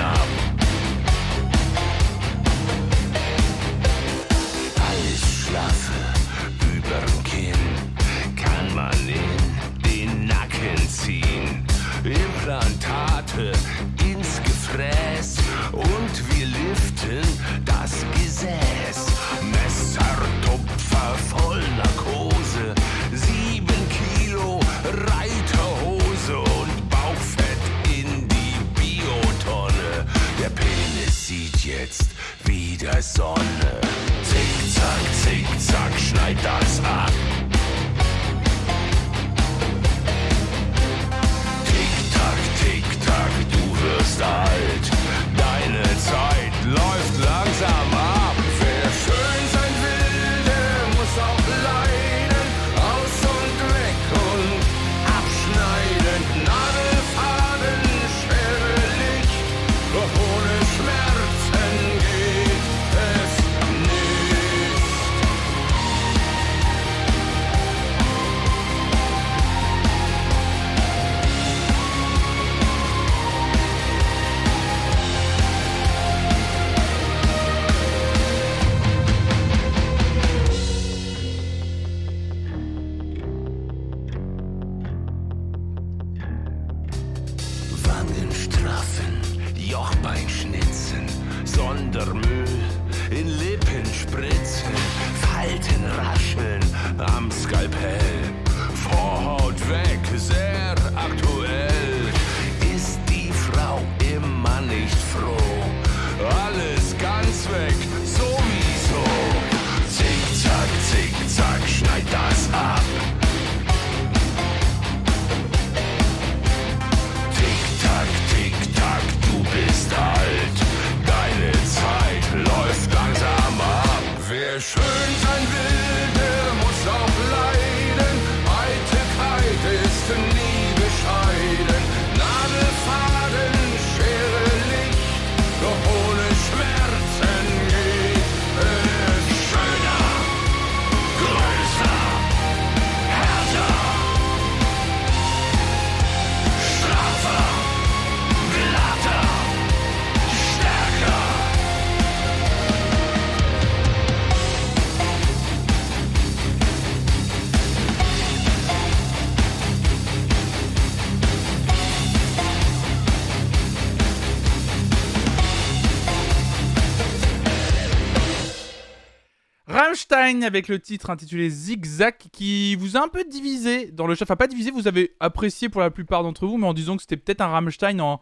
Avec 170.13 170.67
le 170.67 170.79
titre 170.79 171.09
intitulé 171.09 171.49
Zigzag 171.49 172.15
qui 172.33 172.75
vous 172.75 172.97
a 172.97 173.01
un 173.01 173.07
peu 173.07 173.23
divisé 173.23 173.91
dans 173.91 174.07
le 174.07 174.15
chat. 174.15 174.25
Enfin, 174.25 174.35
pas 174.35 174.47
divisé, 174.47 174.69
vous 174.69 174.87
avez 174.87 175.15
apprécié 175.21 175.69
pour 175.69 175.79
la 175.79 175.89
plupart 175.89 176.21
d'entre 176.23 176.45
vous, 176.47 176.57
mais 176.57 176.67
en 176.67 176.73
disant 176.73 176.97
que 176.97 177.01
c'était 177.01 177.17
peut-être 177.17 177.41
un 177.41 177.47
Rammstein 177.47 177.99
en, 178.01 178.19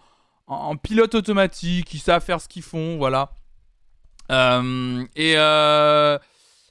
pilote 0.78 1.16
automatique, 1.16 1.86
qui 1.88 1.98
savent 1.98 2.24
faire 2.24 2.42
ce 2.42 2.48
qu'ils 2.48 2.62
font, 2.62 2.98
voilà. 2.98 3.32
Euh, 4.32 5.04
et 5.16 5.34
euh, 5.38 6.18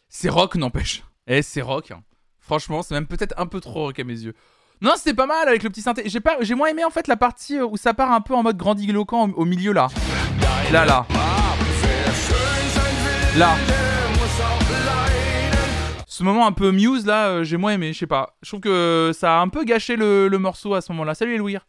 c'est 0.09 0.29
rock, 0.29 0.55
n'empêche. 0.55 1.03
Eh, 1.27 1.43
c'est 1.43 1.63
rock. 1.63 1.91
hein. 1.91 2.03
Franchement, 2.39 2.83
c'est 2.83 2.95
même 2.95 3.07
peut-être 3.07 3.35
un 3.37 3.47
peu 3.47 3.61
trop 3.61 3.87
rock 3.87 3.99
à 3.99 4.05
mes 4.05 4.21
yeux. 4.21 4.35
Non, 4.81 4.93
c'était 4.97 5.15
pas 5.15 5.27
mal 5.27 5.49
avec 5.49 5.65
le 5.65 5.71
petit 5.71 5.83
synthé. 5.83 6.05
J'ai 6.07 6.55
moins 6.55 6.69
aimé 6.69 6.85
en 6.85 6.91
fait 6.91 7.09
la 7.09 7.17
partie 7.17 7.59
euh, 7.59 7.67
où 7.67 7.77
ça 7.77 7.93
part 7.93 8.13
un 8.13 8.21
peu 8.21 8.35
en 8.35 8.45
mode 8.45 8.57
grandiloquent 8.57 9.29
au, 9.29 9.33
au 9.33 9.45
milieu 9.45 9.73
là. 9.73 9.89
Là, 10.71 10.85
là. 10.85 11.07
Là. 13.37 13.57
Ce 16.19 16.25
moment 16.25 16.49
un 16.49 16.53
peu 16.53 16.73
Muse 16.73 17.07
là, 17.07 17.29
euh, 17.29 17.45
j'ai 17.45 17.57
moins 17.57 17.75
aimé, 17.75 17.93
je 17.93 17.99
sais 18.01 18.09
pas. 18.09 18.37
Je 18.43 18.49
trouve 18.49 18.59
que 18.59 19.13
ça 19.15 19.39
a 19.39 19.41
un 19.41 19.47
peu 19.49 19.63
gâché 19.63 19.95
le, 19.95 20.29
morceau 20.31 20.75
à 20.75 20.81
ce 20.81 20.91
moment-là. 20.91 21.15
Salut 21.15 21.37
Elouir. 21.37 21.65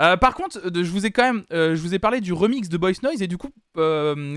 Euh, 0.00 0.16
par 0.16 0.34
contre, 0.34 0.58
euh, 0.58 0.70
je 0.74 0.90
vous 0.90 1.06
ai 1.06 1.12
quand 1.12 1.22
même, 1.22 1.44
je 1.52 1.80
vous 1.80 1.94
ai 1.94 2.00
parlé 2.00 2.20
du 2.20 2.32
remix 2.32 2.68
de 2.68 2.76
Boys 2.76 2.98
Noise 3.04 3.22
et 3.22 3.28
du 3.28 3.38
coup, 3.38 3.50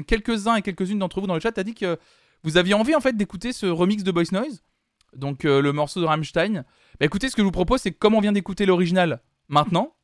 quelques-uns 0.06 0.58
et 0.58 0.62
quelques-unes 0.62 1.00
d'entre 1.00 1.20
vous 1.20 1.26
dans 1.26 1.34
le 1.34 1.40
chat 1.40 1.58
a 1.58 1.64
dit 1.64 1.74
que 1.74 1.98
vous 2.44 2.58
aviez 2.58 2.76
envie 2.76 2.94
en 2.94 3.00
fait 3.00 3.18
d'écouter 3.18 3.54
ce 3.54 3.66
remix 3.66 4.04
de 4.04 4.12
Boys 4.12 4.32
Noise, 4.32 4.62
donc 5.16 5.46
le 5.46 5.72
morceau 5.72 6.00
de 6.00 6.06
Rammstein. 6.06 6.64
Bah 7.00 7.06
écoutez, 7.08 7.28
ce 7.28 7.36
que 7.36 7.42
je 7.42 7.46
vous 7.46 7.52
propose, 7.52 7.82
c'est 7.82 7.92
comme 7.92 8.14
on 8.14 8.22
vient 8.22 8.34
d'écouter 8.34 8.68
l'original 8.68 9.20
maintenant, 9.48 9.96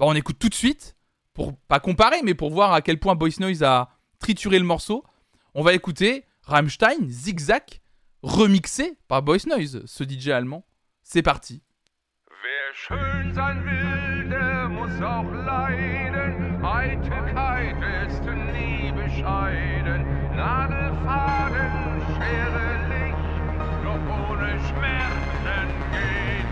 bah 0.00 0.06
on 0.08 0.14
écoute 0.14 0.40
tout 0.40 0.48
de 0.48 0.54
suite 0.54 0.96
pour 1.34 1.56
pas 1.68 1.78
comparer, 1.78 2.20
mais 2.24 2.34
pour 2.34 2.50
voir 2.50 2.72
à 2.72 2.82
quel 2.82 2.98
point 2.98 3.14
Boys 3.14 3.38
Noise 3.38 3.62
a 3.62 3.90
trituré 4.18 4.58
le 4.58 4.64
morceau. 4.64 5.04
On 5.54 5.62
va 5.62 5.72
écouter 5.72 6.24
Rammstein 6.42 7.08
Zigzag 7.08 7.62
remixé 8.26 8.98
par 9.08 9.22
Boys 9.22 9.46
Noise, 9.46 9.82
ce 9.86 10.04
DJ 10.04 10.30
allemand. 10.30 10.66
C'est 11.02 11.22
parti. 11.22 11.62
Wer 12.28 12.74
schön 12.74 13.32
sein 13.32 13.64
will, 13.64 14.28
der 14.28 14.68
muss 14.68 15.00
auch 15.00 15.30
leiden. 15.32 16.64
Eitelkeit 16.64 17.76
ist 18.08 18.22
nie 18.24 18.90
bescheiden. 18.92 20.04
Nadelfaden, 20.34 22.02
Schere, 22.16 22.68
Licht. 22.90 23.84
Doch 23.84 24.04
ohne 24.30 24.58
Schmerzen 24.66 25.68
geht 25.92 26.45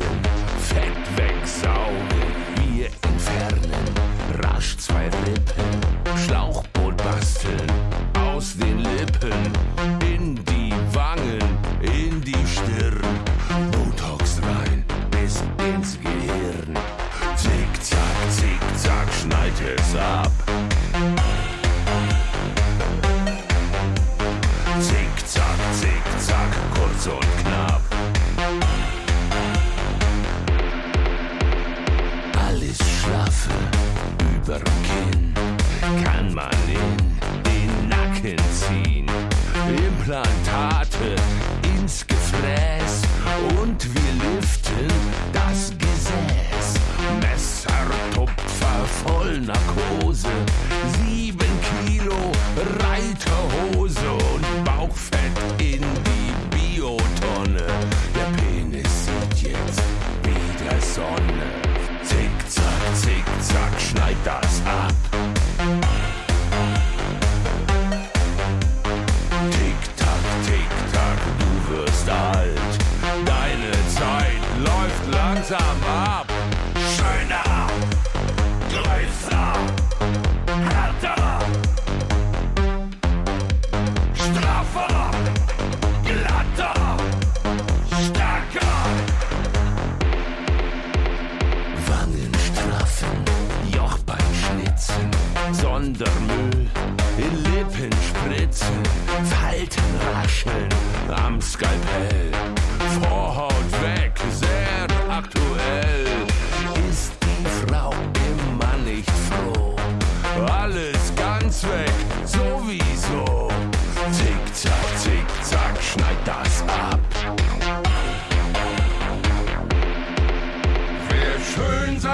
fräsen, 0.00 0.20
Fett 0.58 1.16
wegsaugen. 1.16 2.30
Wir 2.56 2.86
entfernen 2.86 3.84
rasch 4.42 4.76
zwei 4.78 5.04
Rippen, 5.04 5.64
Schlauchboot 6.26 6.96
basteln 6.98 7.70
aus 8.14 8.56
den 8.56 8.79
Implantate 40.10 41.14
ins 41.78 42.04
Gefräß 42.04 43.02
und 43.60 43.94
wir 43.94 44.12
liften 44.34 44.88
das 45.32 45.70
Gesäß. 45.78 46.80
Messertupfer 47.20 48.86
voll 49.04 49.38
Narkose, 49.38 50.26
sieben 50.98 51.52
Kilo 51.86 52.32
Reiterhose 52.80 53.79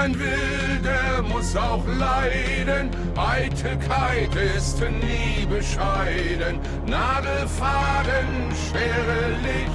schön 0.07 0.13
sein 0.13 0.19
will, 0.19 0.81
der 0.83 1.21
muss 1.23 1.55
auch 1.55 1.83
leiden. 1.87 2.89
Eitelkeit 3.15 4.35
ist 4.55 4.79
nie 4.79 5.45
bescheiden. 5.45 6.59
Nadelfaden, 6.85 8.51
Schere, 8.71 9.29
Licht. 9.43 9.71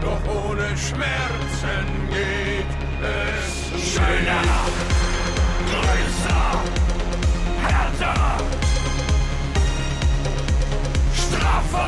Doch 0.00 0.50
ohne 0.50 0.76
Schmerzen 0.76 1.86
geht 2.10 2.66
es 3.02 3.92
schöner, 3.92 4.42
größer, 5.70 6.62
härter, 7.62 8.38
straffer, 11.14 11.86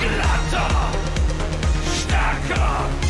glatter, 0.00 0.90
stärker. 2.02 3.07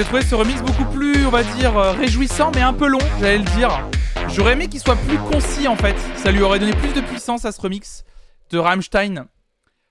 J'ai 0.00 0.06
trouvé 0.06 0.22
ce 0.22 0.34
remix 0.34 0.62
beaucoup 0.62 0.86
plus, 0.86 1.26
on 1.26 1.30
va 1.30 1.42
dire, 1.42 1.76
euh, 1.76 1.92
réjouissant, 1.92 2.50
mais 2.54 2.62
un 2.62 2.72
peu 2.72 2.88
long, 2.88 3.00
j'allais 3.20 3.36
le 3.36 3.44
dire. 3.44 3.86
J'aurais 4.30 4.54
aimé 4.54 4.66
qu'il 4.66 4.80
soit 4.80 4.96
plus 4.96 5.18
concis 5.18 5.68
en 5.68 5.76
fait. 5.76 5.94
Ça 6.16 6.32
lui 6.32 6.40
aurait 6.40 6.58
donné 6.58 6.72
plus 6.72 6.94
de 6.94 7.02
puissance 7.02 7.44
à 7.44 7.52
ce 7.52 7.60
remix 7.60 8.04
de 8.48 8.56
Rammstein 8.56 9.26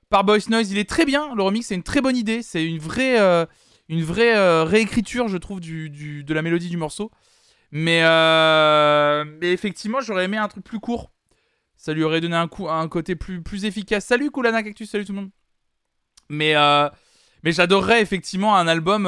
par 0.09 0.23
Boys 0.23 0.39
Noise. 0.49 0.71
Il 0.71 0.79
est 0.79 0.89
très 0.89 1.05
bien. 1.05 1.35
Le 1.35 1.43
remix, 1.43 1.67
c'est 1.67 1.75
une 1.75 1.83
très 1.83 2.01
bonne 2.01 2.17
idée. 2.17 2.41
C'est 2.41 2.65
une 2.65 2.79
vraie, 2.79 3.19
euh, 3.19 3.45
une 3.87 4.01
vraie 4.01 4.35
euh, 4.35 4.63
réécriture, 4.63 5.27
je 5.27 5.37
trouve, 5.37 5.59
de 5.59 6.33
la 6.33 6.41
mélodie 6.41 6.69
du 6.69 6.77
morceau. 6.77 7.11
Mais, 7.71 8.01
mais 9.39 9.53
effectivement, 9.53 10.01
j'aurais 10.01 10.25
aimé 10.25 10.37
un 10.37 10.47
truc 10.47 10.63
plus 10.63 10.79
court. 10.79 11.11
Ça 11.77 11.93
lui 11.93 12.01
aurait 12.01 12.19
donné 12.19 12.35
un, 12.35 12.47
coup, 12.47 12.67
un 12.67 12.87
côté 12.87 13.15
plus, 13.15 13.43
plus 13.43 13.63
efficace. 13.65 14.05
Salut 14.05 14.31
Koulana 14.31 14.63
Cactus, 14.63 14.89
salut 14.89 15.05
tout 15.05 15.13
le 15.13 15.19
monde. 15.19 15.29
Mais, 16.29 16.55
mais 17.43 17.51
j'adorerais 17.51 18.01
effectivement 18.01 18.55
un 18.55 18.67
album. 18.67 19.05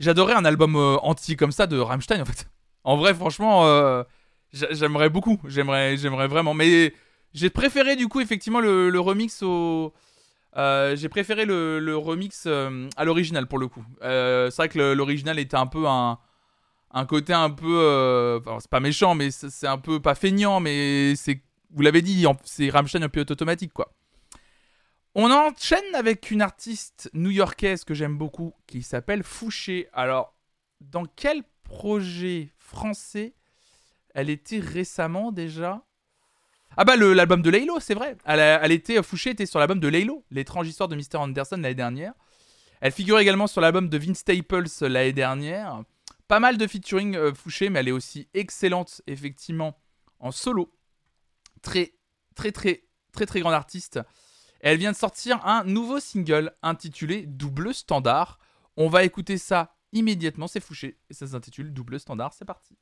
J'adorerais 0.00 0.34
un 0.34 0.44
album 0.44 0.76
euh, 0.76 0.96
anti 1.02 1.36
comme 1.36 1.52
ça 1.52 1.66
de 1.66 1.78
Rammstein 1.78 2.20
en 2.20 2.24
fait. 2.24 2.48
En 2.84 2.96
vrai, 2.96 3.14
franchement, 3.14 3.66
euh, 3.66 4.02
j'a- 4.52 4.72
j'aimerais 4.72 5.10
beaucoup. 5.10 5.40
J'aimerais, 5.46 5.96
j'aimerais 5.96 6.28
vraiment. 6.28 6.54
Mais 6.54 6.94
j'ai 7.34 7.50
préféré 7.50 7.96
du 7.96 8.08
coup 8.08 8.20
effectivement 8.20 8.60
le, 8.60 8.98
remix 9.00 9.42
au. 9.42 9.92
euh, 10.56 10.96
j'ai 10.96 11.08
préféré 11.08 11.44
le, 11.44 11.96
remix 11.96 12.46
à 12.96 13.04
l'original 13.04 13.46
pour 13.46 13.58
le 13.58 13.68
coup. 13.68 13.84
C'est 14.00 14.56
vrai 14.56 14.68
que 14.68 14.92
l'original 14.92 15.38
était 15.38 15.56
un 15.56 15.66
peu 15.66 15.86
un, 15.86 16.18
côté 17.06 17.32
un 17.32 17.50
peu. 17.50 18.40
enfin, 18.40 18.58
c'est 18.60 18.70
pas 18.70 18.80
méchant, 18.80 19.14
mais 19.14 19.30
c'est 19.30 19.66
un 19.66 19.78
peu 19.78 20.00
pas 20.00 20.14
feignant, 20.14 20.60
mais 20.60 21.14
c'est. 21.16 21.42
Vous 21.70 21.82
l'avez 21.82 22.00
dit, 22.00 22.24
c'est 22.44 22.70
Rammstein 22.70 23.02
un 23.02 23.10
pilote 23.10 23.30
automatique 23.30 23.74
quoi. 23.74 23.92
On 25.20 25.32
enchaîne 25.32 25.96
avec 25.96 26.30
une 26.30 26.42
artiste 26.42 27.10
new-yorkaise 27.12 27.82
que 27.82 27.92
j'aime 27.92 28.16
beaucoup 28.16 28.54
qui 28.68 28.84
s'appelle 28.84 29.24
Fouché. 29.24 29.88
Alors, 29.92 30.32
dans 30.80 31.06
quel 31.06 31.42
projet 31.64 32.52
français 32.56 33.34
elle 34.14 34.30
était 34.30 34.60
récemment 34.60 35.32
déjà? 35.32 35.84
Ah 36.76 36.84
bah 36.84 36.94
l'album 36.96 37.42
de 37.42 37.50
Laylo, 37.50 37.80
c'est 37.80 37.94
vrai. 37.94 38.16
Elle, 38.26 38.70
était 38.70 39.02
Fouché 39.02 39.30
était 39.30 39.44
sur 39.44 39.58
l'album 39.58 39.80
de 39.80 39.88
Laylo, 39.88 40.24
l'étrange 40.30 40.68
histoire 40.68 40.88
de 40.88 40.94
Mr 40.94 41.16
Anderson 41.16 41.56
l'année 41.56 41.74
dernière. 41.74 42.12
Elle 42.80 42.92
figure 42.92 43.18
également 43.18 43.48
sur 43.48 43.60
l'album 43.60 43.88
de 43.88 43.98
Vince 43.98 44.18
Staples 44.18 44.68
l'année 44.82 45.12
dernière. 45.12 45.82
Pas 46.28 46.38
mal 46.38 46.58
de 46.58 46.66
featuring 46.68 47.16
euh, 47.16 47.34
Fouché, 47.34 47.70
mais 47.70 47.80
elle 47.80 47.88
est 47.88 47.90
aussi 47.90 48.28
excellente 48.34 49.02
effectivement 49.08 49.80
en 50.20 50.30
solo. 50.30 50.72
Très 51.60 51.94
très 52.36 52.52
très 52.52 52.84
très 53.10 53.26
très 53.26 53.40
grande 53.40 53.54
artiste. 53.54 53.98
Elle 54.60 54.78
vient 54.78 54.92
de 54.92 54.96
sortir 54.96 55.44
un 55.46 55.64
nouveau 55.64 56.00
single 56.00 56.52
intitulé 56.62 57.26
Double 57.26 57.72
Standard. 57.74 58.38
On 58.76 58.88
va 58.88 59.04
écouter 59.04 59.38
ça 59.38 59.74
immédiatement, 59.92 60.48
c'est 60.48 60.60
Fouché 60.60 60.98
et 61.10 61.14
ça 61.14 61.26
s'intitule 61.26 61.72
Double 61.72 61.98
Standard, 62.00 62.32
c'est 62.32 62.44
parti. 62.44 62.76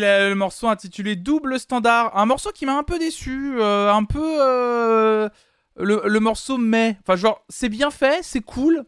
Le, 0.00 0.34
morceau 0.34 0.68
intitulé 0.68 1.16
Double 1.16 1.58
Standard, 1.58 2.16
un 2.16 2.26
morceau 2.26 2.50
qui 2.52 2.66
m'a 2.66 2.76
un 2.76 2.82
peu 2.82 2.98
déçu, 2.98 3.56
euh, 3.58 3.92
un 3.92 4.04
peu, 4.04 4.38
euh, 4.40 5.28
le, 5.76 6.18
morceau 6.20 6.58
mais. 6.58 6.96
Enfin, 7.00 7.16
genre, 7.16 7.44
c'est 7.48 7.68
bien 7.68 7.90
fait, 7.90 8.22
c'est 8.22 8.40
cool. 8.40 8.84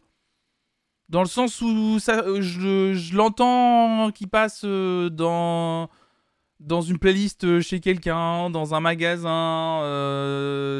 Dans 1.08 1.22
le 1.22 1.28
sens 1.28 1.60
où 1.60 1.98
ça, 1.98 2.22
je, 2.40 2.94
je 2.94 3.16
l'entends 3.16 4.10
qui 4.12 4.26
passe 4.26 4.62
euh, 4.64 5.10
dans, 5.10 5.90
dans 6.60 6.82
une 6.82 6.98
playlist 6.98 7.60
chez 7.60 7.80
quelqu'un, 7.80 8.48
dans 8.50 8.74
un 8.74 8.80
magasin, 8.80 9.80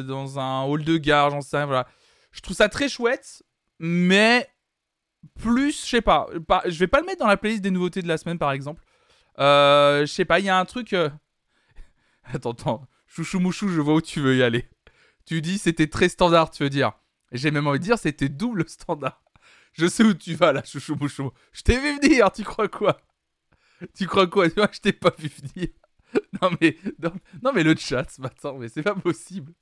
dans 0.07 0.39
un 0.39 0.62
hall 0.65 0.85
de 0.85 0.97
gare, 0.97 1.31
j'en 1.31 1.40
sais 1.40 1.65
voilà. 1.65 1.86
Je 2.32 2.40
trouve 2.43 2.57
ça 2.57 2.69
très 2.69 2.89
chouette, 2.89 3.43
mais 3.81 4.48
plus, 5.39 5.82
je 5.85 5.86
sais 5.90 6.01
pas- 6.01 6.28
je 6.66 6.78
vais 6.78 6.86
pas 6.86 7.01
le 7.01 7.07
mettre 7.07 7.20
dans 7.20 7.27
la 7.27 7.36
playlist 7.36 7.62
des 7.62 7.70
nouveautés 7.70 8.02
de 8.02 8.09
la 8.09 8.19
semaine 8.19 8.39
par 8.39 8.52
exemple. 8.52 8.82
Euh, 9.39 10.01
je 10.02 10.07
sais 10.12 10.24
pas, 10.24 10.39
il 10.40 10.47
y 10.47 10.48
a 10.48 10.59
un 10.59 10.65
truc. 10.65 10.93
euh, 10.93 11.11
Attends, 12.24 12.52
attends, 12.52 12.86
chouchou 13.07 13.40
mouchou, 13.40 13.69
je 13.69 13.81
vois 13.81 13.94
où 13.94 14.01
tu 14.01 14.20
veux 14.20 14.36
y 14.36 14.43
aller. 14.43 14.69
Tu 15.27 15.40
dis 15.40 15.59
c'était 15.59 15.86
très 15.89 16.09
standard, 16.09 16.51
tu 16.51 16.62
veux 16.62 16.70
dire. 16.70 16.93
J'ai 17.32 17.51
même 17.51 17.66
envie 17.66 17.78
de 17.78 17.85
dire 17.85 17.98
c'était 17.98 18.28
double 18.28 18.69
standard. 18.69 19.23
Je 19.73 19.86
sais 19.86 20.02
où 20.05 20.15
tu 20.15 20.35
vas 20.35 20.52
là, 20.52 20.62
chouchou 20.65 20.97
mouchou. 20.97 21.31
Je 21.52 21.62
t'ai 21.62 21.78
vu 21.78 21.98
venir, 22.01 22.31
tu 22.32 22.43
crois 22.44 22.69
quoi? 22.69 23.01
Tu 23.94 24.07
crois 24.07 24.27
quoi? 24.27 24.48
Tu 24.48 24.57
vois, 24.57 24.69
je 24.73 24.81
t'ai 24.81 24.93
pas 24.93 25.12
vu 25.19 25.28
venir. 25.28 25.69
Non 26.43 26.51
mais, 26.61 26.77
non, 27.43 27.52
mais 27.52 27.62
le 27.62 27.77
chat 27.77 28.11
ce 28.11 28.20
matin, 28.20 28.57
mais 28.59 28.69
c'est 28.69 28.82
pas 28.82 28.97
possible. 28.97 29.52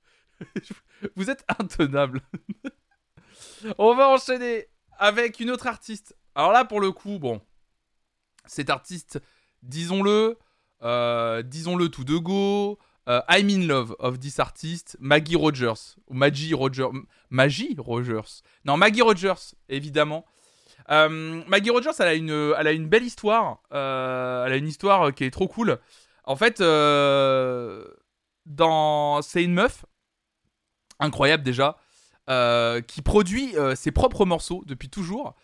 Vous 1.15 1.29
êtes 1.29 1.45
intenable. 1.59 2.23
On 3.77 3.95
va 3.95 4.09
enchaîner 4.09 4.67
avec 4.99 5.41
une 5.41 5.51
autre 5.51 5.67
artiste. 5.67 6.17
Alors 6.35 6.53
là, 6.53 6.65
pour 6.65 6.81
le 6.81 6.91
coup, 6.91 7.19
bon, 7.19 7.43
cet 8.47 8.71
artiste, 8.71 9.21
disons-le, 9.63 10.39
euh, 10.83 11.43
disons-le 11.43 11.89
tout 11.89 12.05
de 12.05 12.17
go. 12.17 12.79
euh, 13.09 13.21
I'm 13.29 13.49
in 13.49 13.67
love 13.67 13.97
of 13.99 14.19
this 14.21 14.39
artist, 14.39 14.97
Maggie 15.01 15.37
Rogers 15.37 15.97
ou 16.09 16.15
Maggie 16.15 16.55
Rogers, 16.55 16.91
Maggie 17.31 17.75
Rogers. 17.79 18.43
Non, 18.65 18.77
Maggie 18.77 19.03
Rogers, 19.03 19.55
évidemment. 19.69 20.27
Euh, 20.91 21.43
Maggie 21.49 21.71
Rogers, 21.71 21.93
elle 21.99 22.09
a 22.09 22.15
une, 22.15 22.55
elle 22.59 22.67
a 22.67 22.73
une 22.73 22.89
belle 22.89 23.05
histoire. 23.05 23.63
elle 23.71 24.53
a 24.53 24.57
une 24.57 24.69
histoire 24.69 25.15
qui 25.15 25.25
est 25.25 25.31
trop 25.31 25.49
cool. 25.49 25.79
En 26.25 26.37
fait, 26.37 26.59
c'est 26.59 26.65
une 29.43 29.55
meuf 29.55 29.85
incroyable 31.01 31.43
déjà, 31.43 31.77
qui 32.87 33.03
produit 33.03 33.55
ses 33.75 33.91
propres 33.91 34.27
morceaux 34.27 34.63
depuis 34.67 34.91
toujours. 34.91 35.35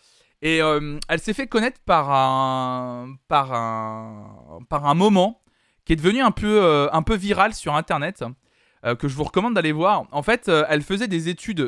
Et 0.45 0.61
euh, 0.61 0.99
elle 1.09 1.21
s'est 1.21 1.33
fait 1.33 1.47
connaître 1.47 1.81
par 1.87 2.11
un, 2.11 3.17
par 3.29 3.55
un, 3.55 4.61
par 4.69 4.85
un 4.87 4.95
moment 4.95 5.43
qui 5.87 5.95
est 5.95 5.97
devenu 5.97 6.21
un 6.21 6.33
peu, 6.33 6.63
euh, 6.63 6.87
un 6.93 7.03
peu 7.03 7.17
viral 7.17 7.55
sur 7.55 7.75
Internet, 7.75 8.23
euh, 8.85 8.95
que 8.95 9.09
je 9.09 9.15
vous 9.17 9.25
recommande 9.25 9.55
d'aller 9.55 9.73
voir. 9.73 10.05
En 10.13 10.23
fait, 10.23 10.49
elle 10.49 10.83
faisait 10.83 11.09
des 11.09 11.31
études, 11.31 11.63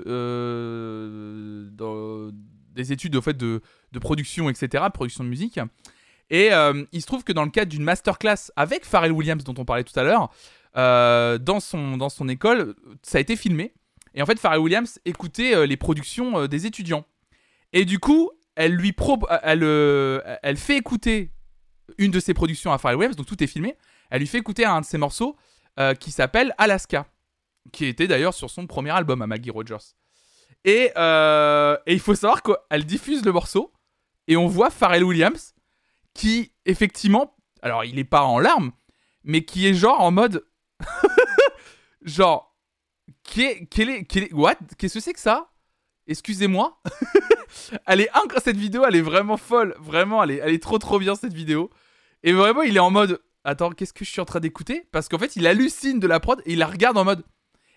des 2.75 2.93
études 2.93 3.17
au 3.17 3.23
fait 3.23 3.37
de, 3.37 3.63
de 3.93 3.99
production, 3.99 4.51
etc., 4.51 4.85
production 4.93 5.25
de 5.25 5.31
musique. 5.31 5.59
Et 6.29 6.51
il 6.93 7.01
se 7.01 7.07
trouve 7.07 7.25
que 7.25 7.33
dans 7.33 7.45
le 7.45 7.51
cadre 7.51 7.71
d'une 7.71 7.83
masterclass 7.83 8.53
avec 8.57 8.85
Pharrell 8.85 9.13
Williams, 9.13 9.43
dont 9.43 9.55
on 9.57 9.65
parlait 9.65 9.85
tout 9.85 9.99
à 9.99 10.03
l'heure, 10.03 10.29
dans, 10.75 11.61
son, 11.61 11.97
dans 11.97 12.11
son 12.11 12.29
école, 12.29 12.75
ça 13.03 13.17
a 13.17 13.23
été 13.23 13.37
filmé. 13.37 13.73
Et 14.13 14.21
en 14.21 14.27
fait, 14.27 14.39
Pharrell 14.39 14.61
Williams 14.61 14.99
écoutait 15.07 15.67
les 15.67 15.77
productions 15.79 16.47
des 16.47 16.67
étudiants. 16.67 17.07
Et 17.73 17.87
du 17.87 17.99
coup, 17.99 18.31
elle 18.57 18.73
lui 18.73 18.95
euh, 18.99 20.37
elle 20.43 20.57
fait 20.57 20.77
écouter 20.77 21.31
une 21.99 22.11
de 22.11 22.19
ses 22.19 22.35
productions 22.35 22.73
à 22.73 22.79
Pharrell 22.79 22.97
Williams, 22.99 23.17
donc 23.17 23.27
tout 23.27 23.43
est 23.45 23.47
filmé. 23.47 23.77
Elle 24.11 24.21
lui 24.21 24.27
fait 24.27 24.39
écouter 24.39 24.65
un 24.65 24.81
de 24.81 24.87
ses 24.87 24.99
morceaux 24.99 25.37
euh, 25.79 25.95
qui 25.95 26.11
s'appelle 26.11 26.55
Alaska, 26.59 27.07
qui 27.71 27.85
était 27.85 28.09
d'ailleurs 28.09 28.35
sur 28.35 28.51
son 28.51 28.67
premier 28.67 28.91
album 28.91 29.23
à 29.23 29.27
Maggie 29.27 29.51
Rogers. 29.51 29.95
Et, 30.65 30.91
euh, 30.97 31.77
et 31.87 31.93
il 31.93 32.01
faut 32.01 32.15
savoir 32.15 32.43
qu'elle 32.43 32.85
diffuse 32.87 33.25
le 33.25 33.33
morceau 33.33 33.73
et 34.27 34.37
on 34.37 34.47
voit 34.47 34.71
Pharrell 34.71 35.05
Williams 35.05 35.55
qui, 36.15 36.53
effectivement, 36.65 37.37
alors 37.63 37.85
il 37.85 37.99
est 37.99 38.05
pas 38.05 38.23
en 38.23 38.39
larmes, 38.39 38.73
mais 39.23 39.45
qui 39.45 39.67
est 39.67 39.75
genre 39.75 40.01
en 40.01 40.11
mode. 40.11 40.47
genre. 42.03 42.57
Qu'est-ce 43.23 44.95
que 44.95 45.01
c'est 45.01 45.13
que 45.13 45.21
ça? 45.21 45.51
Excusez-moi. 46.09 46.81
elle 47.87 48.01
est 48.01 48.09
incroyable, 48.11 48.43
cette 48.45 48.57
vidéo, 48.57 48.85
elle 48.87 48.97
est 48.97 49.03
vraiment 49.03 49.37
folle. 49.37 49.75
Vraiment, 49.79 50.23
elle 50.23 50.33
est, 50.33 50.41
elle 50.43 50.55
est 50.55 50.63
trop 50.63 50.79
trop 50.79 50.99
bien 50.99 51.15
cette 51.15 51.35
vidéo. 51.35 51.71
Et 52.23 52.33
vraiment, 52.33 52.63
il 52.63 52.77
est 52.77 52.81
en 52.81 52.91
mode. 52.91 53.21
Attends, 53.45 53.71
qu'est-ce 53.71 53.93
que 53.93 54.05
je 54.05 54.11
suis 54.11 54.21
en 54.21 54.25
train 54.25 54.41
d'écouter? 54.41 54.89
Parce 54.91 55.09
qu'en 55.09 55.19
fait, 55.19 55.37
il 55.37 55.47
hallucine 55.47 56.01
de 56.01 56.07
la 56.07 56.19
prod 56.21 56.41
et 56.47 56.53
il 56.53 56.59
la 56.59 56.67
regarde 56.67 56.99
en 56.99 57.05
mode. 57.05 57.25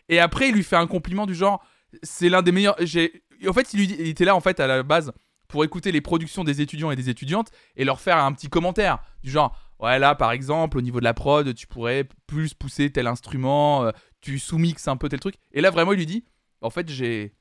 Et 0.07 0.19
après, 0.19 0.49
il 0.49 0.55
lui 0.55 0.63
fait 0.63 0.75
un 0.75 0.87
compliment 0.87 1.25
du 1.25 1.35
genre. 1.35 1.63
C'est 2.03 2.29
l'un 2.29 2.41
des 2.41 2.51
meilleurs. 2.51 2.75
J'ai. 2.79 3.23
En 3.47 3.53
fait, 3.53 3.73
il, 3.73 4.07
était 4.07 4.25
là 4.25 4.35
en 4.35 4.41
fait 4.41 4.59
à 4.59 4.67
la 4.67 4.83
base 4.83 5.11
pour 5.47 5.63
écouter 5.63 5.91
les 5.91 6.01
productions 6.01 6.43
des 6.43 6.61
étudiants 6.61 6.91
et 6.91 6.95
des 6.95 7.09
étudiantes 7.09 7.51
et 7.75 7.85
leur 7.85 8.01
faire 8.01 8.17
un 8.17 8.33
petit 8.33 8.49
commentaire 8.49 8.99
du 9.23 9.31
genre. 9.31 9.57
Ouais, 9.79 9.97
là, 9.97 10.13
par 10.13 10.31
exemple, 10.31 10.77
au 10.77 10.81
niveau 10.81 10.99
de 10.99 11.05
la 11.05 11.13
prod, 11.13 11.53
tu 11.55 11.65
pourrais 11.65 12.07
plus 12.27 12.53
pousser 12.53 12.91
tel 12.91 13.07
instrument, 13.07 13.85
euh, 13.85 13.91
tu 14.19 14.37
sous-mixes 14.37 14.89
un 14.89 14.97
peu 14.97 15.07
tel 15.07 15.21
truc. 15.21 15.35
Et 15.53 15.61
là, 15.61 15.69
vraiment, 15.69 15.93
il 15.93 15.97
lui 15.97 16.05
dit, 16.05 16.25
en 16.61 16.69
fait, 16.69 16.89
j'ai, 16.89 17.33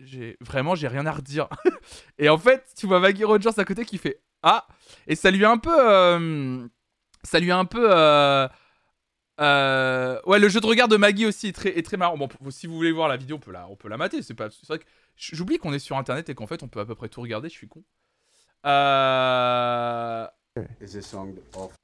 j'ai- 0.00 0.36
vraiment, 0.40 0.74
j'ai 0.74 0.88
rien 0.88 1.06
à 1.06 1.12
redire. 1.12 1.48
et 2.18 2.28
en 2.28 2.38
fait, 2.38 2.64
tu 2.76 2.86
vois 2.86 3.00
Maggie 3.00 3.24
Rogers 3.24 3.58
à 3.58 3.64
côté 3.64 3.84
qui 3.84 3.98
fait, 3.98 4.20
ah, 4.42 4.66
et 5.06 5.14
ça 5.16 5.30
lui 5.30 5.44
a 5.44 5.50
un 5.50 5.58
peu, 5.58 5.74
euh, 5.74 6.66
ça 7.22 7.40
lui 7.40 7.50
a 7.50 7.58
un 7.58 7.64
peu, 7.64 7.88
euh, 7.90 8.48
euh, 9.40 10.20
ouais, 10.26 10.38
le 10.38 10.48
jeu 10.48 10.60
de 10.60 10.66
regard 10.66 10.88
de 10.88 10.96
Maggie 10.96 11.26
aussi 11.26 11.48
est 11.48 11.52
très, 11.52 11.78
est 11.78 11.82
très 11.82 11.96
marrant. 11.96 12.16
Bon, 12.16 12.28
si 12.50 12.66
vous 12.66 12.74
voulez 12.74 12.92
voir 12.92 13.08
la 13.08 13.16
vidéo, 13.16 13.36
on 13.36 13.40
peut 13.40 13.52
la, 13.52 13.68
on 13.68 13.76
peut 13.76 13.88
la 13.88 13.96
mater. 13.96 14.22
C'est 14.22 14.34
pas, 14.34 14.50
c'est 14.50 14.66
vrai 14.66 14.78
que 14.78 14.84
j'oublie 15.16 15.58
qu'on 15.58 15.72
est 15.72 15.78
sur 15.78 15.96
Internet 15.96 16.28
et 16.30 16.34
qu'en 16.34 16.46
fait, 16.46 16.62
on 16.62 16.68
peut 16.68 16.80
à 16.80 16.86
peu 16.86 16.94
près 16.94 17.08
tout 17.08 17.20
regarder. 17.20 17.48
Je 17.48 17.54
suis 17.54 17.68
con. 17.68 17.84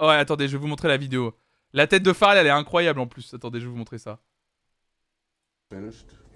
Ouais, 0.00 0.14
attendez, 0.16 0.48
je 0.48 0.52
vais 0.52 0.58
vous 0.58 0.66
montrer 0.66 0.88
la 0.88 0.96
vidéo. 0.96 1.36
La 1.72 1.86
tête 1.86 2.02
de 2.02 2.12
Pharrell, 2.12 2.38
elle 2.38 2.46
est 2.46 2.50
incroyable 2.50 3.00
en 3.00 3.06
plus. 3.06 3.32
Attendez, 3.34 3.60
je 3.60 3.66
vais 3.66 3.70
vous 3.70 3.76
montrer 3.78 3.98
ça. 3.98 4.20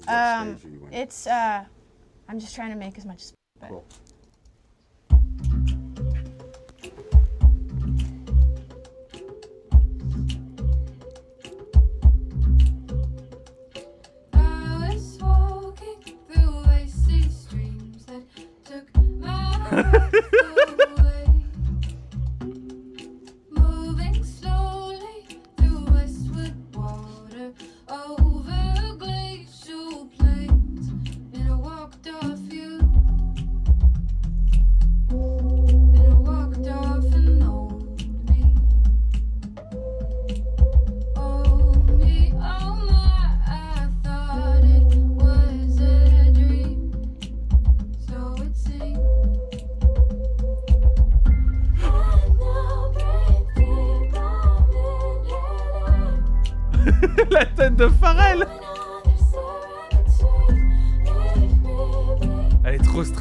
Um, 0.09 0.57
it's 0.93 1.27
uh, 1.27 1.65
I'm 2.29 2.39
just 2.41 2.55
trying 2.55 2.71
to 2.71 2.77
make 2.77 2.97
as 2.99 3.05
much. 3.07 3.23
as- 3.23 3.33
But 3.61 3.71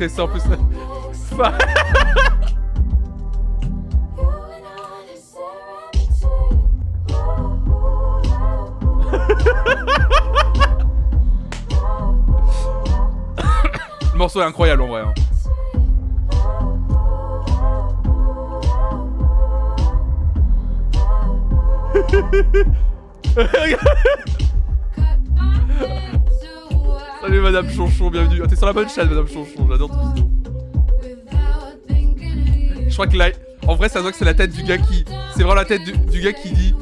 stressée 0.10 0.22
en 0.22 0.28
plus. 0.28 0.42
Le 14.14 14.20
morceau 14.20 14.40
est 14.42 14.46
incroyable 14.46 14.82
Bienvenue. 27.98 28.42
Ah, 28.44 28.48
T'es 28.48 28.58
sur 28.58 28.66
la 28.66 28.74
bonne 28.74 28.90
chaîne 28.90 29.08
Madame 29.08 29.26
Chonchon, 29.28 29.68
j'adore 29.70 29.90
ton 29.90 30.10
vidéo. 30.10 30.30
Je 32.88 32.94
crois 32.94 33.08
que 33.08 33.16
là, 33.18 33.30
en 33.68 33.76
vrai 33.76 33.88
ça 33.88 33.96
se 33.96 34.00
voit 34.02 34.12
que 34.12 34.18
c'est 34.18 34.26
la 34.26 34.34
tête 34.34 34.52
du 34.52 34.64
gars 34.64 34.78
qui... 34.78 35.06
C'est 35.34 35.44
vraiment 35.44 35.56
la 35.56 35.66
tête 35.66 35.82
du, 35.84 35.94
du 35.94 36.22
gars 36.22 36.34
qui 36.34 36.52
dit 36.52 36.76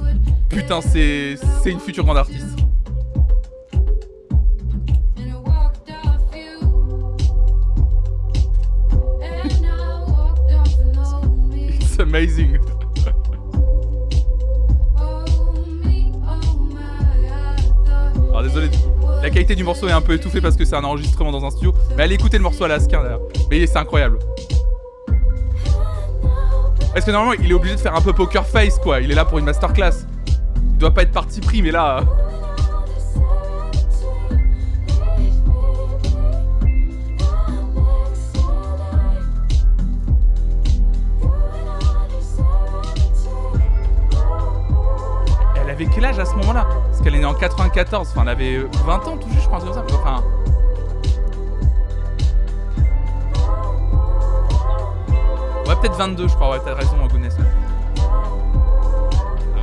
Putain 0.49 0.81
c'est 0.81 1.37
une 1.65 1.79
future 1.79 2.03
grande 2.03 2.17
artiste. 2.17 2.42
Du 19.63 19.67
morceau 19.67 19.87
est 19.87 19.93
un 19.93 20.01
peu 20.01 20.13
étouffée 20.13 20.41
parce 20.41 20.57
que 20.57 20.65
c'est 20.65 20.75
un 20.75 20.83
enregistrement 20.83 21.31
dans 21.31 21.45
un 21.45 21.49
studio. 21.49 21.73
Mais 21.95 22.03
allez 22.03 22.15
écouter 22.15 22.35
le 22.35 22.43
morceau 22.43 22.65
à 22.65 22.67
la 22.67 22.81
Ska 22.81 23.01
d'ailleurs. 23.01 23.21
Mais 23.49 23.65
c'est 23.65 23.77
incroyable. 23.77 24.19
Parce 26.93 27.05
que 27.05 27.11
normalement 27.11 27.41
il 27.41 27.49
est 27.49 27.53
obligé 27.53 27.75
de 27.75 27.79
faire 27.79 27.95
un 27.95 28.01
peu 28.01 28.11
poker 28.11 28.45
face 28.45 28.77
quoi. 28.77 28.99
Il 28.99 29.09
est 29.09 29.15
là 29.15 29.23
pour 29.23 29.39
une 29.39 29.45
masterclass. 29.45 30.05
Il 30.57 30.77
doit 30.77 30.91
pas 30.91 31.03
être 31.03 31.13
parti 31.13 31.39
pris 31.39 31.61
mais 31.61 31.71
là. 31.71 32.03
2014, 47.73 48.09
enfin 48.09 48.21
elle 48.21 48.29
avait 48.29 48.57
20 48.85 49.07
ans 49.07 49.17
tout 49.17 49.27
juste, 49.29 49.41
je 49.41 49.47
crois, 49.47 49.59
comme 49.59 49.73
ça. 49.73 49.83
Enfin, 49.93 50.23
Ouais, 55.65 55.75
peut-être 55.81 55.95
22, 55.95 56.27
je 56.27 56.33
crois. 56.35 56.51
Ouais, 56.51 56.59
t'as 56.63 56.75
raison, 56.75 56.97
Goodness. 57.09 57.35
Ah, 57.97 59.61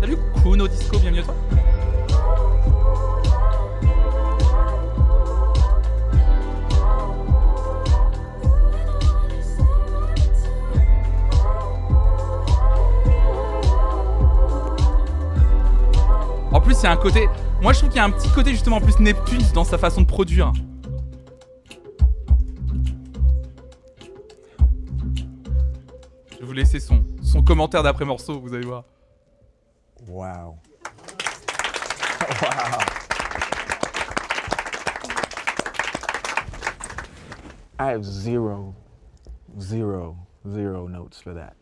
Salut 0.00 0.18
Kuno 0.42 0.68
Disco, 0.68 0.98
bienvenue 0.98 1.20
à 1.20 1.22
toi. 1.22 1.34
Un 16.86 16.96
côté. 16.96 17.28
Moi, 17.62 17.72
je 17.72 17.78
trouve 17.78 17.90
qu'il 17.90 17.98
y 17.98 18.00
a 18.00 18.04
un 18.04 18.10
petit 18.10 18.28
côté 18.30 18.50
justement 18.50 18.80
plus 18.80 18.98
Neptune 18.98 19.42
dans 19.54 19.64
sa 19.64 19.78
façon 19.78 20.02
de 20.02 20.06
produire. 20.06 20.52
Je 26.32 26.38
vais 26.38 26.44
vous 26.44 26.52
laisser 26.52 26.80
son, 26.80 27.04
son 27.22 27.42
commentaire 27.42 27.82
d'après 27.82 28.04
morceau, 28.04 28.40
vous 28.40 28.54
allez 28.54 28.66
voir. 28.66 28.84
Wow. 30.08 30.58
wow. 32.42 32.94
I 37.78 37.90
have 37.90 38.04
zero, 38.04 38.74
zero, 39.58 40.16
zero 40.46 40.86
notes 40.88 41.20
for 41.20 41.34
that. 41.34 41.56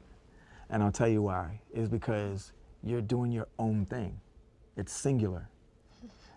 And 0.69 0.83
I'll 0.83 0.93
tell 0.93 1.09
you 1.09 1.23
why. 1.23 1.61
It's 1.73 1.89
because 1.89 2.53
you're 2.83 3.01
doing 3.01 3.33
your 3.33 3.47
own 3.59 3.87
thing. 3.87 4.21
It's 4.77 4.93
singular. 4.93 5.49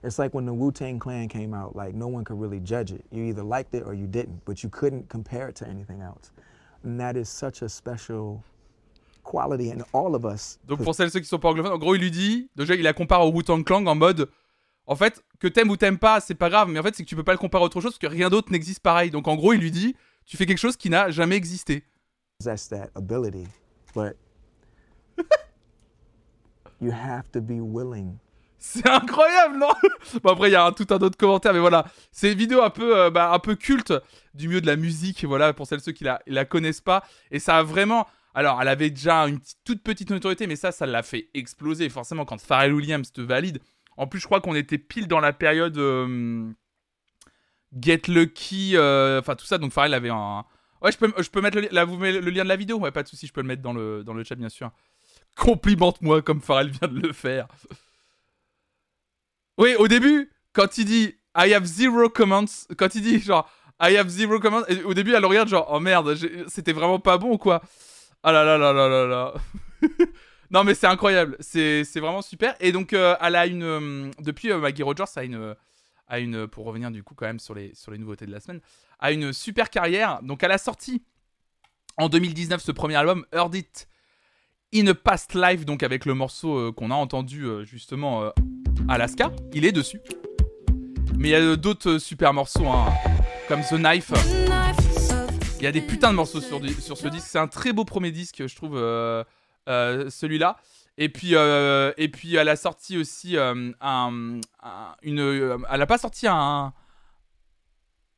It's 0.04 0.20
like 0.20 0.34
when 0.34 0.46
the 0.46 0.54
Wu 0.54 0.72
Tang 0.72 1.00
Clan 1.00 1.28
came 1.28 1.54
out, 1.54 1.76
like 1.76 1.96
no 1.96 2.08
one 2.08 2.24
could 2.24 2.40
really 2.40 2.60
judge 2.60 2.92
it. 2.92 3.04
You 3.12 3.24
either 3.24 3.44
liked 3.44 3.74
it 3.74 3.84
or 3.86 3.94
you 3.94 4.08
didn't, 4.08 4.46
but 4.46 4.62
you 4.64 4.70
couldn't 4.70 5.10
compare 5.10 5.48
it 5.48 5.56
to 5.56 5.68
anything 5.68 6.02
else. 6.02 6.32
And 6.84 7.00
that 7.00 7.16
is 7.18 7.28
such 7.28 7.64
a 7.64 7.70
special 7.70 8.44
quality 9.24 9.72
in 9.72 9.84
all 9.94 10.14
of 10.14 10.26
us. 10.26 10.60
Donc 10.68 10.84
pour 10.84 10.94
celles 10.94 11.10
ceux 11.10 11.20
qui 11.20 11.26
sont 11.26 11.40
pas 11.40 11.50
anglophones, 11.50 11.74
en 11.74 11.80
gros 11.80 11.96
il 11.96 12.02
lui 12.02 12.12
dit, 12.12 12.50
déjà 12.56 12.76
il 12.76 12.84
la 12.84 12.94
compare 12.94 13.26
au 13.26 13.32
Wu-Tang 13.32 13.64
Clan 13.64 13.86
en 13.88 13.96
mode, 13.96 14.30
en 14.86 14.96
fait 14.96 15.24
que 15.40 15.48
t'aimes 15.48 15.72
ou 15.72 15.78
t'aimes 15.78 15.98
pas 15.98 16.20
c'est 16.20 16.36
pas 16.36 16.50
grave, 16.50 16.70
mais 16.70 16.78
en 16.78 16.84
fait 16.84 16.96
c'est 16.96 17.04
que 17.04 17.10
tu 17.10 17.16
peux 17.16 17.24
pas 17.24 17.32
le 17.32 17.40
comparer 17.40 17.64
à 17.64 17.66
autre 17.66 17.82
chose 17.82 17.94
parce 17.94 18.12
que 18.12 18.16
rien 18.16 18.30
d'autre 18.30 18.52
n'existe 18.52 18.82
pareil. 18.82 19.10
Donc 19.10 19.28
en 19.28 19.36
gros 19.36 19.54
il 19.54 19.60
lui 19.60 19.72
dit, 19.72 19.96
tu 20.28 20.38
fais 20.38 20.46
quelque 20.46 20.60
chose 20.60 20.78
qui 20.78 20.92
n'a 20.92 21.10
jamais 21.10 21.36
existé. 21.36 21.84
possess 22.40 22.68
that 22.68 22.90
ability, 22.96 23.48
but 23.94 24.18
you 26.82 26.92
have 26.92 27.32
to 27.32 27.42
be 27.42 27.62
willing. 27.62 28.20
C'est 28.68 28.90
incroyable, 28.90 29.60
non 29.60 29.70
Bon 30.24 30.32
après 30.32 30.50
il 30.50 30.54
y 30.54 30.56
a 30.56 30.72
tout 30.72 30.88
un 30.90 30.98
autre 30.98 31.18
commentaire, 31.18 31.54
mais 31.54 31.60
voilà, 31.60 31.86
c'est 32.12 32.32
une 32.32 32.38
vidéo 32.38 32.64
un 32.64 32.72
peu, 32.72 32.98
euh, 32.98 33.10
bah, 33.12 33.32
un 33.32 33.40
peu 33.40 33.56
culte 33.56 33.94
du 34.34 34.48
milieu 34.48 34.60
de 34.60 34.66
la 34.66 34.76
musique, 34.76 35.24
voilà, 35.24 35.54
pour 35.54 35.68
celles 35.68 35.82
ceux 35.82 35.92
qui 35.92 36.04
la, 36.04 36.20
la 36.26 36.46
connaissent 36.46 36.82
pas, 36.82 37.04
et 37.30 37.38
ça 37.40 37.58
a 37.58 37.64
vraiment, 37.64 38.08
alors 38.34 38.60
elle 38.60 38.68
avait 38.68 38.90
déjà 38.90 39.28
une 39.28 39.40
toute 39.66 39.84
petite 39.84 40.10
notoriété, 40.10 40.48
mais 40.48 40.56
ça, 40.56 40.72
ça 40.72 40.88
l'a 40.88 41.04
fait 41.04 41.30
exploser, 41.36 41.88
forcément 41.90 42.26
quand 42.26 42.42
Pharrell 42.42 42.74
Williams 42.74 43.12
te 43.12 43.22
valide. 43.22 43.62
En 43.98 44.08
plus, 44.08 44.20
je 44.20 44.26
crois 44.26 44.42
qu'on 44.42 44.56
était 44.56 44.80
pile 44.80 45.08
dans 45.08 45.20
la 45.20 45.32
période 45.32 45.78
euh, 45.78 46.52
Get 47.80 48.02
Lucky, 48.08 48.76
euh, 48.76 49.20
enfin 49.20 49.36
tout 49.36 49.46
ça, 49.46 49.60
donc 49.60 49.74
Pharrell 49.74 49.94
avait 49.94 50.10
un, 50.10 50.44
ouais, 50.82 50.92
je 50.92 50.98
peux, 50.98 51.14
je 51.22 51.30
peux 51.30 51.42
mettre 51.42 51.60
le, 51.60 51.68
là, 51.72 51.86
vous 51.86 51.98
le 52.00 52.20
lien 52.20 52.44
de 52.44 52.50
la 52.50 52.58
vidéo, 52.58 52.80
ouais, 52.80 52.92
pas 52.92 53.04
de 53.04 53.08
souci, 53.08 53.28
je 53.28 53.32
peux 53.32 53.42
le 53.42 53.48
mettre 53.48 53.62
dans 53.62 53.74
le, 53.74 54.04
dans 54.04 54.14
le 54.14 54.24
chat 54.24 54.36
bien 54.36 54.50
sûr. 54.50 54.72
Complimente-moi 55.38 56.24
comme 56.24 56.42
Pharrell 56.42 56.72
vient 56.72 56.88
de 56.88 57.00
le 57.00 57.14
faire. 57.14 57.48
Oui, 59.58 59.76
au 59.76 59.88
début, 59.88 60.32
quand 60.54 60.78
il 60.78 60.86
dit 60.86 61.16
I 61.38 61.54
have 61.54 61.66
zero 61.66 62.10
comments, 62.10 62.46
quand 62.78 62.96
il 62.96 63.02
dit 63.02 63.20
genre 63.20 63.50
I 63.82 63.98
have 63.98 64.08
zero 64.08 64.40
comments, 64.40 64.64
au 64.86 64.94
début 64.94 65.14
elle 65.14 65.22
le 65.22 65.28
regarde 65.28 65.50
genre 65.50 65.68
oh 65.72 65.80
merde, 65.80 66.18
c'était 66.48 66.74
vraiment 66.74 67.00
pas 67.00 67.18
bon 67.18 67.34
ou 67.34 67.38
quoi 67.38 67.62
Ah 68.24 68.32
là 68.32 68.44
là 68.44 68.58
là 68.58 68.74
là 68.74 68.88
là 68.88 69.06
là. 69.06 69.34
non 70.52 70.64
mais 70.64 70.74
c'est 70.76 70.88
incroyable, 70.88 71.36
c'est 71.40 71.84
vraiment 71.96 72.22
super. 72.22 72.56
Et 72.60 72.72
donc 72.72 72.94
euh, 72.94 73.16
elle 73.22 73.36
a 73.36 73.46
une 73.48 73.64
euh, 73.64 74.12
depuis 74.20 74.52
euh, 74.52 74.60
Maggie 74.60 74.84
Rogers 74.84 75.04
a 75.16 75.24
une 75.24 75.56
a 76.08 76.20
une 76.20 76.48
pour 76.48 76.66
revenir 76.66 76.92
du 76.92 77.04
coup 77.04 77.16
quand 77.16 77.26
même 77.26 77.40
sur 77.40 77.54
les 77.54 77.74
sur 77.76 77.92
les 77.92 77.98
nouveautés 77.98 78.26
de 78.26 78.32
la 78.32 78.40
semaine, 78.40 78.62
a 79.00 79.12
une 79.12 79.34
super 79.34 79.70
carrière. 79.70 80.22
Donc 80.24 80.44
elle 80.44 80.52
a 80.52 80.58
sorti 80.58 81.04
en 81.98 82.08
2019 82.08 82.62
ce 82.62 82.72
premier 82.72 82.96
album 82.96 83.26
Heard 83.34 83.56
It 83.56 83.88
In 84.74 84.88
a 84.88 84.94
Past 84.94 85.34
Life, 85.34 85.66
donc 85.66 85.84
avec 85.84 86.06
le 86.06 86.14
morceau 86.14 86.74
qu'on 86.74 86.92
a 86.92 86.96
entendu 86.96 87.46
justement 87.64 88.32
Alaska, 88.88 89.32
il 89.54 89.66
est 89.66 89.72
dessus. 89.72 90.02
Mais 91.18 91.30
il 91.30 91.32
y 91.32 91.36
a 91.36 91.56
d'autres 91.56 91.98
super 91.98 92.34
morceaux, 92.34 92.68
hein, 92.68 92.94
comme 93.48 93.62
The 93.62 93.76
Knife. 93.76 94.12
Il 95.60 95.64
y 95.64 95.68
a 95.68 95.72
des 95.72 95.82
putains 95.82 96.12
de 96.12 96.16
morceaux 96.16 96.42
sur, 96.42 96.62
sur 96.82 96.98
ce 96.98 97.08
disque. 97.08 97.28
C'est 97.30 97.40
un 97.40 97.48
très 97.48 97.74
beau 97.74 97.86
premier 97.86 98.12
disque, 98.12 98.46
je 98.46 98.56
trouve, 98.56 98.76
euh, 98.78 99.24
euh, 99.70 100.10
celui-là. 100.10 100.58
Et 100.98 101.10
puis, 101.10 101.32
euh, 101.34 101.92
et 101.98 102.10
puis, 102.10 102.36
elle 102.36 102.50
a 102.50 102.56
sorti 102.56 102.98
aussi 102.98 103.38
un, 103.38 103.72
un- 103.82 104.40
une. 105.02 105.58
elle 105.70 105.82
a 105.82 105.86
pas 105.88 105.98
sorti 105.98 106.28
un, 106.28 106.74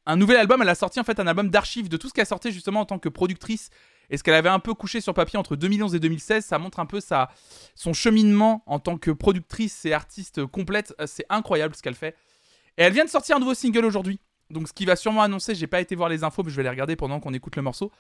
un 0.06 0.16
nouvel 0.16 0.38
album. 0.38 0.62
Elle 0.62 0.70
a 0.70 0.76
sorti 0.76 1.00
en 1.00 1.04
fait 1.04 1.20
un 1.20 1.28
album 1.28 1.50
d'archives 1.50 1.90
de 1.90 1.98
tout 1.98 2.08
ce 2.10 2.14
qu'elle 2.14 2.26
sortait 2.28 2.52
justement 2.52 2.82
en 2.82 2.86
tant 2.86 3.00
que 3.00 3.10
productrice 3.10 3.70
et 4.10 4.18
ce 4.18 4.24
qu'elle 4.24 4.36
avait 4.36 4.50
un 4.50 4.60
peu 4.60 4.74
couché 4.74 5.02
sur 5.02 5.14
papier 5.14 5.38
entre 5.38 5.56
2011 5.56 5.96
et 5.96 6.00
2016. 6.00 6.46
Ça 6.46 6.60
montre 6.60 6.80
un 6.80 6.86
peu 6.86 7.00
sa, 7.00 7.30
son 7.76 7.94
cheminement 7.94 8.64
en 8.66 8.80
tant 8.80 8.98
que 8.98 9.12
productrice 9.12 9.86
et 9.86 9.94
artiste 9.94 10.46
complète. 10.46 10.94
Euh, 11.02 11.08
C'est 11.08 11.26
incroyable 11.30 11.76
ce 11.76 11.82
qu'elle 11.82 11.96
fait. 11.96 12.16
Et 12.78 12.84
elle 12.84 12.94
vient 12.94 13.06
de 13.06 13.10
sortir 13.10 13.36
un 13.36 13.40
nouveau 13.40 13.54
single 13.54 13.86
aujourd'hui. 13.86 14.20
Donc 14.50 14.68
ce 14.68 14.74
qui 14.74 14.86
va 14.86 14.96
sûrement 14.96 15.24
annoncer, 15.24 15.56
j'ai 15.56 15.68
pas 15.68 15.82
été 15.82 15.96
voir 15.96 16.10
les 16.10 16.24
infos, 16.24 16.44
mais 16.44 16.52
je 16.52 16.56
vais 16.56 16.64
les 16.64 16.70
regarder 16.70 16.96
pendant 16.96 17.20
qu'on 17.20 17.34
écoute 17.34 17.56
le 17.56 17.62
morceau. 17.62 17.92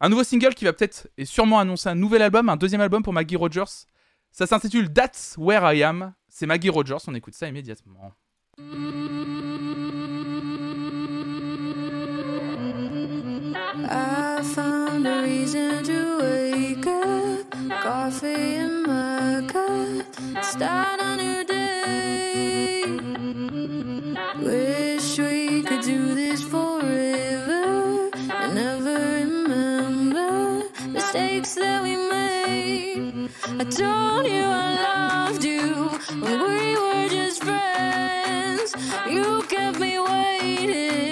Un 0.00 0.08
nouveau 0.08 0.24
single 0.24 0.54
qui 0.54 0.64
va 0.64 0.72
peut-être 0.72 1.08
et 1.16 1.24
sûrement 1.24 1.60
annoncer 1.60 1.88
un 1.88 1.94
nouvel 1.94 2.22
album, 2.22 2.48
un 2.48 2.56
deuxième 2.56 2.80
album 2.80 3.04
pour 3.04 3.12
Maggie 3.12 3.36
Rogers. 3.36 3.86
Ça 4.32 4.46
s'intitule 4.46 4.92
That's 4.92 5.36
Where 5.38 5.72
I 5.72 5.84
Am. 5.84 6.14
C'est 6.26 6.46
Maggie 6.46 6.70
Rogers, 6.70 6.96
on 7.06 7.14
écoute 7.14 7.34
ça 7.34 7.46
immédiatement. 7.46 8.12
I 14.42 14.44
found 14.44 15.06
a 15.06 15.22
reason 15.22 15.84
to 15.84 16.18
wake 16.20 16.84
up. 16.84 17.48
Coffee 17.80 18.56
in 18.56 18.82
my 18.82 19.46
cup. 19.46 20.04
Start 20.42 20.98
a 21.00 21.16
new 21.16 21.44
day. 21.44 22.82
Wish 24.42 25.16
we 25.20 25.62
could 25.62 25.82
do 25.82 26.16
this 26.16 26.42
forever. 26.42 28.10
And 28.40 28.54
never 28.56 28.98
remember 29.22 30.64
mistakes 30.88 31.54
that 31.54 31.80
we 31.84 31.94
made. 31.94 33.30
I 33.60 33.64
told 33.64 34.26
you 34.26 34.42
I 34.42 34.74
loved 34.88 35.44
you 35.44 35.88
when 36.24 36.40
we 36.48 36.76
were 36.82 37.08
just 37.08 37.44
friends. 37.44 38.74
You 39.08 39.42
kept 39.48 39.78
me 39.78 40.00
waiting, 40.00 41.11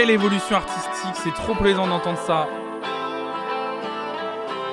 Quelle 0.00 0.12
évolution 0.12 0.56
artistique, 0.56 1.14
c'est 1.22 1.34
trop 1.34 1.54
plaisant 1.54 1.86
d'entendre 1.86 2.18
ça. 2.20 2.48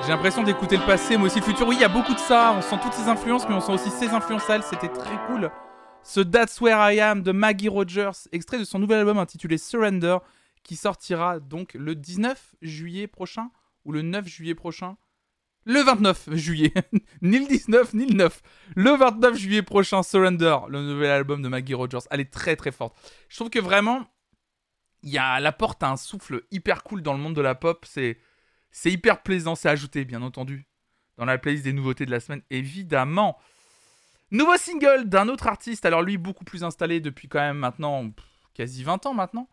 J'ai 0.00 0.08
l'impression 0.08 0.42
d'écouter 0.42 0.78
le 0.78 0.86
passé, 0.86 1.18
mais 1.18 1.24
aussi 1.24 1.40
le 1.40 1.44
futur. 1.44 1.68
Oui, 1.68 1.76
il 1.76 1.82
y 1.82 1.84
a 1.84 1.88
beaucoup 1.90 2.14
de 2.14 2.18
ça, 2.18 2.54
on 2.56 2.62
sent 2.62 2.76
toutes 2.82 2.94
ces 2.94 3.10
influences, 3.10 3.46
mais 3.46 3.54
on 3.54 3.60
sent 3.60 3.72
aussi 3.72 3.90
ses 3.90 4.08
influences 4.08 4.48
à 4.48 4.62
c'était 4.62 4.88
très 4.88 5.18
cool. 5.26 5.50
Ce 6.02 6.20
That's 6.20 6.58
Where 6.62 6.78
I 6.90 7.00
Am 7.00 7.22
de 7.22 7.32
Maggie 7.32 7.68
Rogers, 7.68 8.26
extrait 8.32 8.58
de 8.58 8.64
son 8.64 8.78
nouvel 8.78 9.00
album 9.00 9.18
intitulé 9.18 9.58
Surrender, 9.58 10.16
qui 10.62 10.76
sortira 10.76 11.40
donc 11.40 11.74
le 11.74 11.94
19 11.94 12.54
juillet 12.62 13.06
prochain, 13.06 13.50
ou 13.84 13.92
le 13.92 14.00
9 14.00 14.26
juillet 14.26 14.54
prochain 14.54 14.96
le 15.66 15.82
29 15.82 16.36
juillet, 16.36 16.72
ni 17.20 17.38
le 17.38 17.46
19, 17.46 17.92
ni 17.92 18.06
le 18.06 18.14
9. 18.14 18.42
Le 18.76 18.96
29 18.96 19.36
juillet 19.36 19.60
prochain, 19.60 20.02
Surrender, 20.02 20.56
le 20.70 20.80
nouvel 20.80 21.10
album 21.10 21.42
de 21.42 21.48
Maggie 21.48 21.74
Rogers. 21.74 21.98
Elle 22.10 22.20
est 22.20 22.32
très 22.32 22.56
très 22.56 22.72
forte. 22.72 22.96
Je 23.28 23.36
trouve 23.36 23.50
que 23.50 23.58
vraiment, 23.58 24.06
il 25.02 25.10
y 25.10 25.18
a, 25.18 25.38
elle 25.38 25.46
apporte 25.46 25.82
un 25.82 25.96
souffle 25.96 26.42
hyper 26.50 26.82
cool 26.82 27.02
dans 27.02 27.12
le 27.12 27.18
monde 27.18 27.34
de 27.34 27.40
la 27.40 27.54
pop. 27.54 27.84
C'est, 27.88 28.18
c'est 28.70 28.90
hyper 28.90 29.22
plaisant, 29.22 29.54
c'est 29.54 29.68
ajouté, 29.68 30.04
bien 30.04 30.22
entendu, 30.22 30.66
dans 31.16 31.24
la 31.24 31.38
playlist 31.38 31.64
des 31.64 31.72
nouveautés 31.72 32.06
de 32.06 32.10
la 32.10 32.20
semaine, 32.20 32.42
évidemment. 32.50 33.38
Nouveau 34.30 34.56
single 34.58 35.08
d'un 35.08 35.28
autre 35.28 35.46
artiste, 35.46 35.86
alors 35.86 36.02
lui 36.02 36.18
beaucoup 36.18 36.44
plus 36.44 36.62
installé 36.62 37.00
depuis 37.00 37.28
quand 37.28 37.40
même 37.40 37.56
maintenant 37.58 38.10
quasi 38.52 38.84
20 38.84 39.06
ans 39.06 39.14
maintenant. 39.14 39.48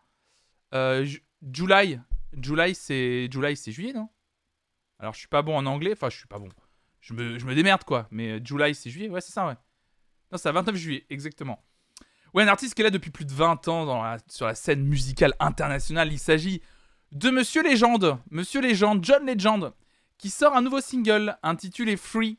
Euh, 0.74 1.04
Ju- 1.04 1.24
July, 1.50 1.98
July 2.34 2.74
c'est 2.74 3.28
July 3.30 3.56
c'est 3.56 3.72
juillet 3.72 3.92
non? 3.94 4.08
Alors 4.98 5.14
je 5.14 5.18
suis 5.20 5.28
pas 5.28 5.42
bon 5.42 5.56
en 5.56 5.64
anglais, 5.64 5.92
enfin 5.92 6.10
je 6.10 6.16
suis 6.18 6.26
pas 6.26 6.38
bon. 6.38 6.48
Je 7.00 7.14
me, 7.14 7.38
je 7.38 7.46
me 7.46 7.54
démerde 7.54 7.84
quoi, 7.84 8.06
mais 8.10 8.44
July 8.44 8.74
c'est 8.74 8.90
juillet, 8.90 9.08
ouais 9.08 9.20
c'est 9.22 9.32
ça 9.32 9.46
ouais. 9.46 9.54
Non 10.30 10.36
c'est 10.38 10.48
à 10.48 10.52
29 10.52 10.76
juillet 10.76 11.06
exactement. 11.08 11.64
Ouais 12.34 12.42
un 12.42 12.48
artiste 12.48 12.74
qui 12.74 12.82
est 12.82 12.84
là 12.84 12.90
depuis 12.90 13.10
plus 13.10 13.24
de 13.24 13.32
20 13.32 13.68
ans 13.68 14.16
sur 14.28 14.46
la 14.46 14.54
scène 14.54 14.84
musicale 14.84 15.32
internationale. 15.40 16.12
Il 16.12 16.18
s'agit 16.18 16.60
de 17.12 17.30
Monsieur 17.30 17.62
Légende, 17.62 18.18
Monsieur 18.30 18.60
Légende, 18.60 19.04
John 19.04 19.26
Legend, 19.26 19.72
qui 20.18 20.30
sort 20.30 20.54
un 20.54 20.62
nouveau 20.62 20.80
single 20.80 21.38
intitulé 21.42 21.96
Free. 21.96 22.38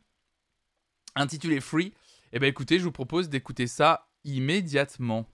Intitulé 1.15 1.59
Free. 1.59 1.93
Et 2.31 2.39
ben 2.39 2.47
écoutez, 2.47 2.77
je 2.77 2.83
vous 2.83 2.91
propose 2.91 3.29
d'écouter 3.29 3.67
ça 3.67 4.07
immédiatement. 4.23 5.25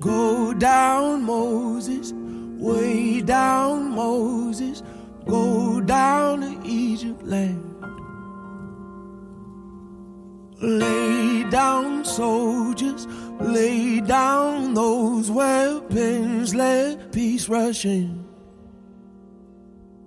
Go 0.00 0.52
down, 0.54 1.22
Moses, 1.22 2.12
way 2.62 3.20
down, 3.20 3.90
Moses, 3.90 4.82
go 5.26 5.80
down 5.80 6.40
to 6.42 6.68
Egypt 6.68 7.22
land. 7.24 7.68
Lay 10.60 11.42
down, 11.50 12.04
soldiers, 12.04 13.08
lay 13.40 14.00
down 14.00 14.74
those 14.74 15.28
weapons, 15.28 16.54
let 16.54 17.10
peace 17.10 17.48
rush 17.48 17.84
in. 17.84 18.24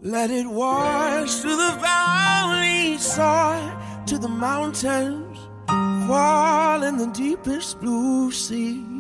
Let 0.02 0.32
it 0.32 0.48
wash 0.48 1.36
through 1.42 1.58
the 1.58 1.78
valley, 1.82 2.98
side 2.98 4.08
to 4.08 4.18
the 4.18 4.30
mountains, 4.30 5.38
fall 6.08 6.84
in 6.84 6.96
the 6.96 7.08
deepest 7.08 7.82
blue 7.82 8.32
sea. 8.32 8.95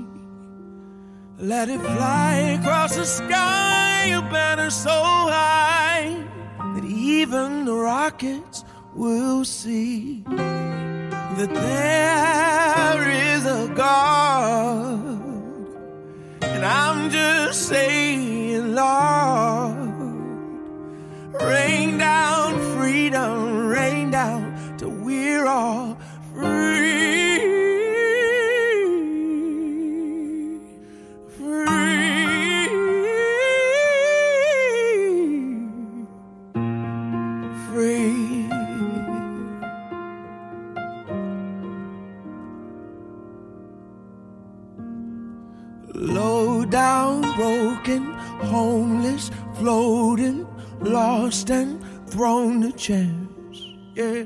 Let 1.38 1.68
it 1.68 1.82
fly 1.82 2.58
across 2.60 2.96
the 2.96 3.06
sky, 3.06 4.06
a 4.06 4.22
banner 4.22 4.70
so 4.70 4.90
high 4.90 6.24
that 6.60 6.86
even 6.86 7.66
the 7.66 7.74
rockets 7.74 8.64
will 8.94 9.44
see 9.44 10.24
that 10.30 11.50
there 11.54 13.12
is 13.12 13.46
a 13.46 13.68
God. 13.76 15.20
And 16.42 16.66
I'm 16.66 17.10
just 17.10 17.68
saying, 17.68 18.74
Lord, 18.74 19.76
rain 21.42 21.98
down 21.98 22.78
freedom, 22.78 23.68
rain 23.68 24.10
down 24.12 24.78
till 24.78 24.92
we're 24.92 25.46
all 25.46 25.98
free. 26.34 27.15
Broken, 47.86 48.14
homeless, 48.50 49.30
floating, 49.56 50.48
lost 50.80 51.50
and 51.50 51.80
thrown 52.10 52.62
to 52.62 52.72
chance. 52.72 53.66
Yeah. 53.96 54.24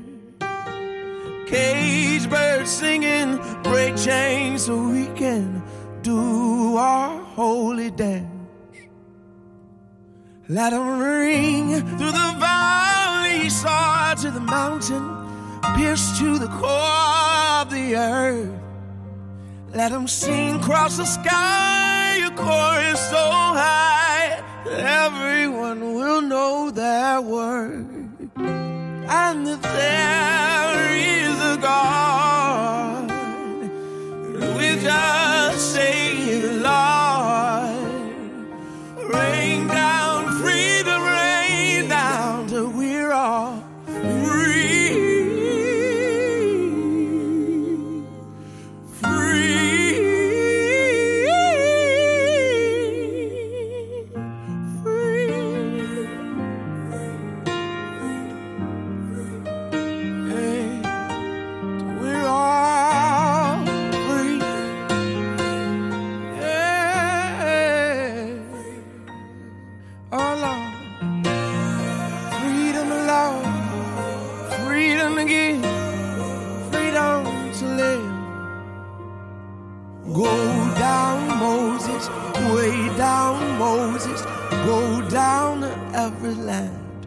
Cage 1.46 2.30
birds 2.30 2.70
singing, 2.70 3.38
break 3.62 3.96
chains 3.96 4.62
so 4.66 4.88
we 4.88 5.06
can 5.08 5.62
do 6.02 6.76
our 6.76 7.18
holy 7.36 7.90
dance. 7.90 8.26
Let 10.48 10.72
'em 10.72 10.98
ring 10.98 11.66
through 11.98 12.12
the 12.12 12.34
valley, 12.38 13.50
soar 13.50 14.14
to 14.22 14.30
the 14.30 14.40
mountain, 14.40 15.04
pierce 15.76 16.18
to 16.18 16.38
the 16.38 16.48
core 16.48 17.60
of 17.60 17.70
the 17.70 17.96
earth. 17.96 18.69
Let 19.72 19.92
'em 19.92 20.08
sing 20.08 20.56
across 20.56 20.96
the 20.96 21.04
sky, 21.04 22.16
a 22.26 22.30
chorus 22.30 23.00
so 23.08 23.24
high 23.62 24.42
everyone 24.68 25.94
will 25.94 26.20
know 26.20 26.70
their 26.70 27.20
word. 27.20 27.86
And 28.36 29.46
that 29.46 29.62
there 29.62 30.80
is 30.96 31.36
a 31.54 31.56
God, 31.56 33.10
we 34.56 34.68
just 34.82 35.74
say, 35.74 36.42
Lord, 36.68 37.92
rain 39.14 39.59
go 84.70 85.08
down 85.08 85.62
to 85.62 85.72
every 85.94 86.34
land 86.34 87.06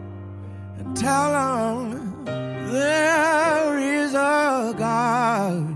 and 0.78 0.94
tell 0.94 1.32
them 1.32 2.24
there 2.70 3.78
is 3.78 4.12
a 4.12 4.74
God. 4.76 5.74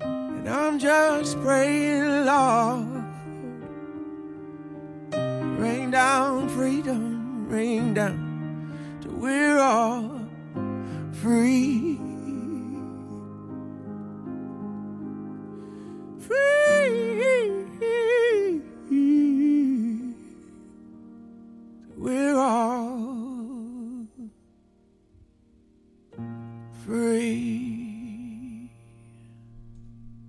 And 0.00 0.48
I'm 0.48 0.80
just 0.80 1.40
praying, 1.42 2.24
Lord, 2.26 3.04
rain 5.62 5.92
down 5.92 6.48
freedom, 6.48 7.48
rain 7.48 7.94
down 7.94 8.18
till 9.00 9.12
we're 9.12 9.60
all 9.60 10.10
free. 11.12 12.00
Free. 16.18 16.94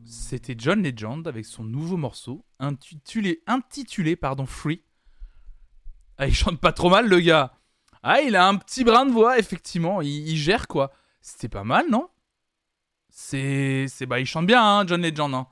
C'était 0.05 0.55
John 0.57 0.81
Legend 0.81 1.27
avec 1.27 1.45
son 1.45 1.65
nouveau 1.65 1.97
morceau 1.97 2.45
intitulé, 2.59 3.43
intitulé 3.45 4.15
pardon, 4.15 4.45
Free. 4.45 4.83
Ah, 6.17 6.27
il 6.27 6.33
chante 6.33 6.61
pas 6.61 6.71
trop 6.71 6.89
mal 6.89 7.09
le 7.09 7.19
gars. 7.19 7.59
Ah, 8.03 8.21
il 8.21 8.35
a 8.35 8.47
un 8.47 8.55
petit 8.55 8.83
brin 8.85 9.05
de 9.05 9.11
voix, 9.11 9.37
effectivement. 9.37 10.01
Il, 10.01 10.37
gère 10.37 10.67
quoi. 10.67 10.93
C'était 11.21 11.49
pas 11.49 11.63
mal, 11.63 11.89
non? 11.89 12.09
C'est. 13.09 13.87
c'est 13.89 14.05
Bah, 14.05 14.19
il 14.19 14.25
chante 14.25 14.45
bien, 14.45 14.63
hein, 14.63 14.87
John 14.87 15.01
Legend. 15.01 15.33
hein. 15.33 15.47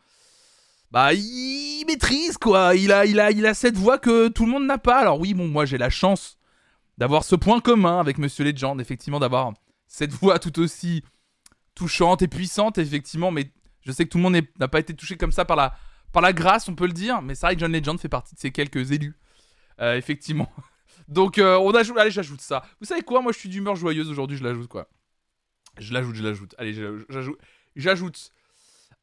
Bah, 0.93 1.11
il 1.11 1.83
maîtrise 1.87 2.37
quoi. 2.37 2.75
Il 2.75 2.91
a, 2.91 3.03
il, 3.07 3.19
a, 3.19 3.31
il 3.31 3.47
a 3.47 3.55
cette 3.55 3.75
voix 3.75 3.97
que 3.97 4.27
tout 4.27 4.45
le 4.45 4.51
monde 4.51 4.67
n'a 4.67 4.77
pas. 4.77 4.99
Alors, 4.99 5.19
oui, 5.19 5.33
bon, 5.33 5.47
moi 5.47 5.65
j'ai 5.65 5.79
la 5.79 5.89
chance 5.89 6.37
d'avoir 6.99 7.23
ce 7.23 7.35
point 7.35 7.59
commun 7.61 7.99
avec 7.99 8.19
Monsieur 8.19 8.45
Legend, 8.45 8.79
effectivement, 8.79 9.19
d'avoir 9.19 9.53
cette 9.87 10.11
voix 10.13 10.37
tout 10.37 10.59
aussi 10.59 11.03
touchante 11.73 12.21
et 12.21 12.27
puissante, 12.27 12.77
effectivement. 12.77 13.31
Mais 13.31 13.51
je 13.81 13.91
sais 13.91 14.05
que 14.05 14.09
tout 14.09 14.19
le 14.19 14.23
monde 14.23 14.37
n'a 14.59 14.67
pas 14.67 14.79
été 14.79 14.93
touché 14.93 15.17
comme 15.17 15.31
ça 15.31 15.45
par 15.45 15.57
la, 15.57 15.73
par 16.11 16.21
la 16.21 16.31
grâce, 16.31 16.69
on 16.69 16.75
peut 16.75 16.85
le 16.85 16.93
dire. 16.93 17.23
Mais 17.23 17.33
c'est 17.33 17.47
vrai 17.47 17.55
que 17.55 17.61
John 17.61 17.71
Legend 17.71 17.99
fait 17.99 18.07
partie 18.07 18.35
de 18.35 18.39
ces 18.39 18.51
quelques 18.51 18.91
élus, 18.91 19.15
Euh, 19.81 19.97
effectivement. 19.97 20.51
Donc, 21.07 21.39
euh, 21.39 21.57
on 21.57 21.71
ajoute. 21.71 21.97
Allez, 21.97 22.11
j'ajoute 22.11 22.41
ça. 22.41 22.63
Vous 22.79 22.85
savez 22.85 23.01
quoi? 23.01 23.19
Moi, 23.23 23.31
je 23.31 23.39
suis 23.39 23.49
d'humeur 23.49 23.75
joyeuse 23.75 24.11
aujourd'hui, 24.11 24.37
je 24.37 24.43
l'ajoute 24.43 24.67
quoi. 24.67 24.87
Je 25.79 25.91
l'ajoute, 25.91 26.15
je 26.15 26.23
l'ajoute. 26.23 26.53
Allez, 26.59 26.73
j'ajoute. 27.09 27.39
J'ajoute. 27.75 28.31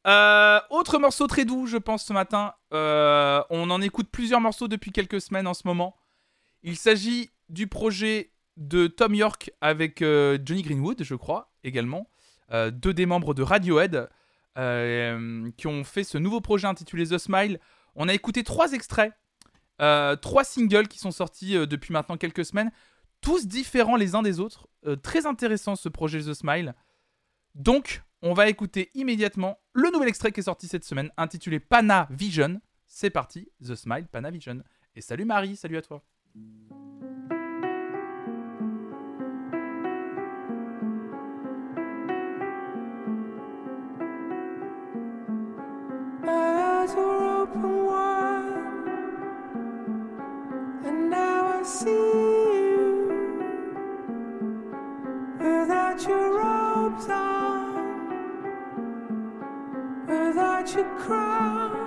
Euh, 0.07 0.59
autre 0.69 0.97
morceau 0.97 1.27
très 1.27 1.45
doux, 1.45 1.67
je 1.67 1.77
pense, 1.77 2.05
ce 2.05 2.13
matin. 2.13 2.53
Euh, 2.73 3.43
on 3.49 3.69
en 3.69 3.81
écoute 3.81 4.09
plusieurs 4.11 4.41
morceaux 4.41 4.67
depuis 4.67 4.91
quelques 4.91 5.21
semaines 5.21 5.47
en 5.47 5.53
ce 5.53 5.63
moment. 5.65 5.95
Il 6.63 6.75
s'agit 6.75 7.29
du 7.49 7.67
projet 7.67 8.31
de 8.57 8.87
Tom 8.87 9.13
York 9.13 9.51
avec 9.61 10.01
euh, 10.01 10.37
Johnny 10.43 10.63
Greenwood, 10.63 11.03
je 11.03 11.15
crois, 11.15 11.51
également. 11.63 12.07
Deux 12.73 12.93
des 12.93 13.05
membres 13.05 13.33
de 13.33 13.43
Radiohead 13.43 14.09
qui 14.57 15.67
ont 15.67 15.83
fait 15.85 16.03
ce 16.03 16.17
nouveau 16.17 16.41
projet 16.41 16.67
intitulé 16.67 17.07
The 17.07 17.17
Smile. 17.17 17.61
On 17.95 18.09
a 18.09 18.13
écouté 18.13 18.43
trois 18.43 18.73
extraits, 18.73 19.13
trois 19.77 20.43
singles 20.43 20.89
qui 20.89 20.99
sont 20.99 21.11
sortis 21.11 21.53
depuis 21.65 21.93
maintenant 21.93 22.17
quelques 22.17 22.43
semaines, 22.43 22.69
tous 23.21 23.47
différents 23.47 23.95
les 23.95 24.15
uns 24.15 24.21
des 24.21 24.41
autres. 24.41 24.67
Très 25.01 25.25
intéressant 25.25 25.77
ce 25.77 25.87
projet 25.87 26.19
The 26.19 26.33
Smile. 26.33 26.75
Donc, 27.55 28.01
on 28.21 28.33
va 28.33 28.49
écouter 28.49 28.89
immédiatement 28.93 29.59
le 29.73 29.89
nouvel 29.91 30.09
extrait 30.09 30.31
qui 30.31 30.39
est 30.39 30.43
sorti 30.43 30.67
cette 30.67 30.85
semaine, 30.85 31.11
intitulé 31.17 31.59
Pana 31.59 32.07
Vision. 32.09 32.61
C'est 32.87 33.09
parti, 33.09 33.49
The 33.63 33.75
Smile, 33.75 34.07
Pana 34.11 34.31
Vision. 34.31 34.61
Et 34.95 35.01
salut 35.01 35.25
Marie, 35.25 35.55
salut 35.55 35.77
à 35.77 35.81
toi. 35.81 36.03
Without 60.75 61.71
your 61.73 61.80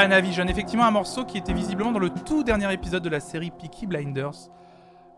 Panavision, 0.00 0.46
effectivement 0.46 0.86
un 0.86 0.92
morceau 0.92 1.24
qui 1.24 1.38
était 1.38 1.52
visiblement 1.52 1.90
dans 1.90 1.98
le 1.98 2.10
tout 2.10 2.44
dernier 2.44 2.72
épisode 2.72 3.02
de 3.02 3.08
la 3.08 3.18
série 3.18 3.50
Peaky 3.50 3.88
Blinders. 3.88 4.48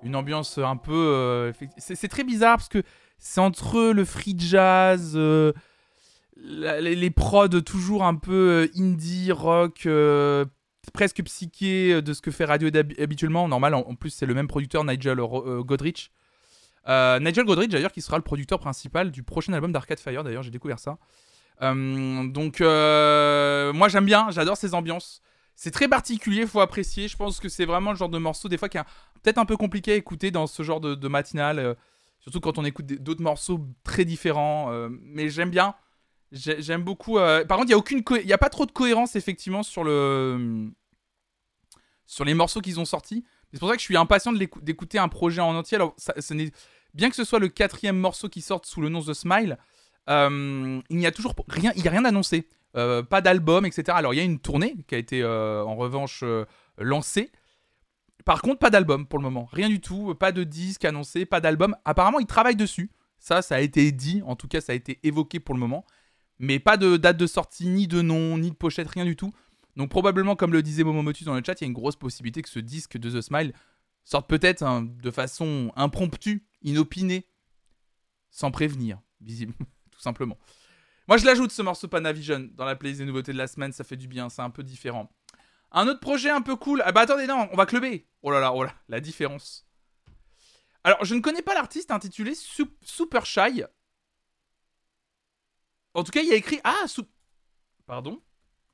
Une 0.03 0.17
ambiance 0.17 0.57
un 0.57 0.79
peu... 0.79 0.95
euh, 0.95 1.53
c'est 1.77 2.09
très 2.09 2.25
bizarre 2.25 2.57
parce 2.57 2.71
que 2.71 2.83
c'est 3.19 3.43
entre 3.43 3.93
le 3.93 4.07
free 4.07 4.35
jazz, 4.39 5.13
euh, 5.17 5.53
les, 6.39 6.97
les 6.97 7.11
prods 7.11 7.61
toujours 7.61 8.05
un 8.05 8.15
peu 8.15 8.71
euh, 8.73 8.81
indie, 8.83 9.33
rock, 9.33 9.87
presque 10.95 11.23
psyché 11.25 12.01
de 12.01 12.15
ce 12.15 12.23
que 12.23 12.31
fait 12.31 12.47
hab- 12.47 12.99
habituellement. 12.99 13.49
Normal, 13.49 13.75
en, 13.75 13.81
en 13.81 13.95
plus 13.95 14.09
c'est 14.09 14.25
le 14.25 14.33
même 14.33 14.49
producteur, 14.49 14.83
Nigel 14.83 15.19
Godrich. 15.19 16.11
Nigel 16.89 17.45
Godrich 17.45 17.69
d'ailleurs 17.69 17.93
qui 17.93 18.01
sera 18.01 18.17
le 18.17 18.25
producteur 18.25 18.59
principal 18.59 19.11
du 19.11 19.23
prochain 19.25 19.53
album 19.53 19.73
d'Arcade 19.73 20.01
Fire 20.01 20.25
d'ailleurs, 20.25 20.43
j'ai 20.43 20.51
découvert 20.51 20.79
ça. 20.79 20.97
Euh, 21.63 22.27
donc, 22.29 22.61
euh, 22.61 23.73
moi 23.73 23.89
j'aime 23.89 24.07
bien, 24.07 24.31
j'adore 24.31 24.57
ces 24.57 24.75
ambiances. 24.75 25.21
C'est 25.57 25.71
très 25.71 25.89
particulier, 25.89 26.47
faut 26.47 26.61
apprécier. 26.61 27.07
Je 27.09 27.17
pense 27.17 27.39
que 27.39 27.49
c'est 27.49 27.67
vraiment 27.67 27.91
le 27.91 27.97
genre 27.97 28.09
de 28.09 28.19
morceau, 28.19 28.49
des 28.49 28.57
fois, 28.57 28.69
qui 28.69 28.79
est 28.79 28.83
peut-être 29.23 29.39
un 29.39 29.45
peu 29.45 29.57
compliqué 29.59 29.93
à 29.93 29.95
écouter 29.97 30.31
dans 30.31 30.47
ce 30.47 30.63
genre 30.63 30.81
de, 30.81 31.09
matinale. 31.09 31.59
euh, 31.59 31.75
surtout 32.21 32.41
quand 32.41 32.59
on 32.59 32.65
écoute 32.65 32.87
d'autres 32.87 33.23
morceaux 33.23 33.67
très 33.85 34.05
différents. 34.05 34.71
mais 35.03 35.29
j'aime 35.31 35.51
bien. 35.51 35.75
J'ai- 36.33 36.63
J'aime 36.63 36.83
beaucoup. 36.83 37.17
Par 37.17 37.59
contre, 37.59 37.71
il 37.71 38.17
n'y 38.17 38.23
a, 38.23 38.27
y 38.29 38.33
a 38.33 38.39
pas 38.39 38.51
trop 38.51 38.65
de 38.67 38.73
cohérence, 38.73 39.17
effectivement, 39.17 39.63
sur, 39.63 39.85
le... 39.85 40.71
sur 42.07 42.25
les 42.25 42.35
morceaux 42.35 42.61
qu'ils 42.61 42.81
ont 42.81 42.85
sortis. 42.85 43.25
C'est 43.53 43.59
pour 43.59 43.69
ça 43.69 43.75
que 43.75 43.81
je 43.81 43.85
suis 43.85 43.97
impatient 43.97 44.33
d'écouter 44.33 44.99
un 44.99 45.09
projet 45.09 45.41
en 45.41 45.55
entier. 45.57 45.77
Alors, 45.77 45.95
bien 46.95 47.11
que 47.11 47.17
ce 47.17 47.25
soit 47.25 47.39
le 47.39 47.49
quatrième 47.49 47.99
morceau 47.99 48.29
qui 48.29 48.41
sorte 48.43 48.67
sous 48.67 48.81
le 48.81 48.89
nom 48.89 49.03
The 49.03 49.15
Smile, 49.15 49.59
il 50.11 50.97
n'y 50.97 51.07
a 51.07 51.13
toujours 51.13 51.35
rien, 51.49 51.73
il 51.77 51.85
y 51.85 51.89
a 51.89 51.91
rien 51.91 52.05
annoncé. 52.05 52.49
Euh, 52.77 53.03
pas 53.03 53.21
d'album, 53.21 53.67
etc. 53.67 53.85
Alors 53.97 54.15
il 54.15 54.19
y 54.19 54.21
a 54.21 54.25
une 54.25 54.39
tournée 54.39 54.77
qui 54.87 54.95
a 54.95 54.99
été 54.99 55.23
euh, 55.23 55.65
en 55.65 55.77
revanche 55.77 56.21
euh, 56.23 56.45
lancée. 56.79 57.33
Par 58.25 58.43
contre, 58.43 58.59
pas 58.59 58.71
d'album 58.71 59.07
pour 59.07 59.19
le 59.19 59.25
moment. 59.25 59.49
Rien 59.53 59.69
du 59.69 59.81
tout. 59.81 60.15
Pas 60.15 60.31
de 60.31 60.45
disque 60.45 60.85
annoncé, 60.85 61.27
pas 61.27 61.41
d'album. 61.41 61.75
Apparemment, 61.85 62.21
ils 62.21 62.27
travaillent 62.27 62.57
dessus. 62.57 62.91
Ça, 63.19 63.43
ça 63.43 63.57
a 63.57 63.61
été 63.61 63.91
dit. 63.93 64.23
En 64.25 64.37
tout 64.37 64.47
cas, 64.47 64.61
ça 64.61 64.73
a 64.73 64.75
été 64.75 65.01
évoqué 65.03 65.41
pour 65.41 65.55
le 65.55 65.61
moment. 65.61 65.85
Mais 66.39 66.59
pas 66.59 66.77
de 66.77 66.97
date 66.97 67.17
de 67.17 67.27
sortie, 67.27 67.67
ni 67.67 67.87
de 67.87 68.03
nom, 68.03 68.39
ni 68.39 68.51
de 68.51 68.57
pochette, 68.57 68.89
rien 68.89 69.05
du 69.05 69.17
tout. 69.17 69.33
Donc 69.77 69.91
probablement, 69.91 70.37
comme 70.37 70.53
le 70.53 70.63
disait 70.63 70.85
Momomotus 70.85 71.25
dans 71.25 71.35
le 71.35 71.43
chat, 71.45 71.61
il 71.61 71.65
y 71.65 71.67
a 71.67 71.69
une 71.69 71.75
grosse 71.75 71.97
possibilité 71.97 72.43
que 72.43 72.49
ce 72.49 72.59
disque 72.59 72.99
de 72.99 73.11
The 73.11 73.21
Smile 73.21 73.53
sorte 74.05 74.29
peut-être 74.29 74.63
hein, 74.63 74.83
de 74.83 75.11
façon 75.11 75.73
impromptue, 75.77 76.47
inopinée, 76.63 77.27
sans 78.31 78.51
prévenir, 78.51 79.01
visible, 79.21 79.55
tout 80.01 80.05
simplement. 80.05 80.39
Moi, 81.09 81.19
je 81.19 81.27
l'ajoute 81.27 81.53
ce 81.53 81.61
morceau 81.61 81.89
Panavision 81.89 82.49
dans 82.55 82.65
la 82.65 82.75
playlist 82.75 83.01
des 83.01 83.05
nouveautés 83.07 83.33
de 83.33 83.37
la 83.39 83.47
semaine, 83.47 83.71
ça 83.73 83.85
fait 83.85 83.97
du 83.97 84.09
bien, 84.09 84.31
c'est 84.31 84.41
un 84.41 84.49
peu 84.49 84.63
différent. 84.63 85.13
Un 85.73 85.87
autre 85.89 86.01
projet 86.01 86.31
un 86.31 86.41
peu 86.41 86.57
cool. 86.57 86.83
Ah 86.87 86.93
bah 86.93 87.03
attendez, 87.03 87.27
non, 87.27 87.49
on 87.53 87.57
va 87.57 87.67
clubber. 87.67 88.09
Oh 88.23 88.31
là 88.31 88.41
là, 88.41 88.55
oh 88.55 88.65
là, 88.65 88.75
la 88.89 89.01
différence. 89.01 89.67
Alors, 90.85 91.05
je 91.05 91.15
ne 91.15 91.21
connais 91.21 91.43
pas 91.43 91.53
l'artiste 91.53 91.91
intitulé 91.91 92.35
Sup- 92.35 92.75
Super 92.83 93.27
Shy. 93.27 93.63
En 95.93 96.03
tout 96.03 96.13
cas, 96.13 96.23
il 96.23 96.33
a 96.33 96.37
écrit. 96.37 96.61
Ah, 96.65 96.87
sou- 96.87 97.07
Pardon 97.85 98.23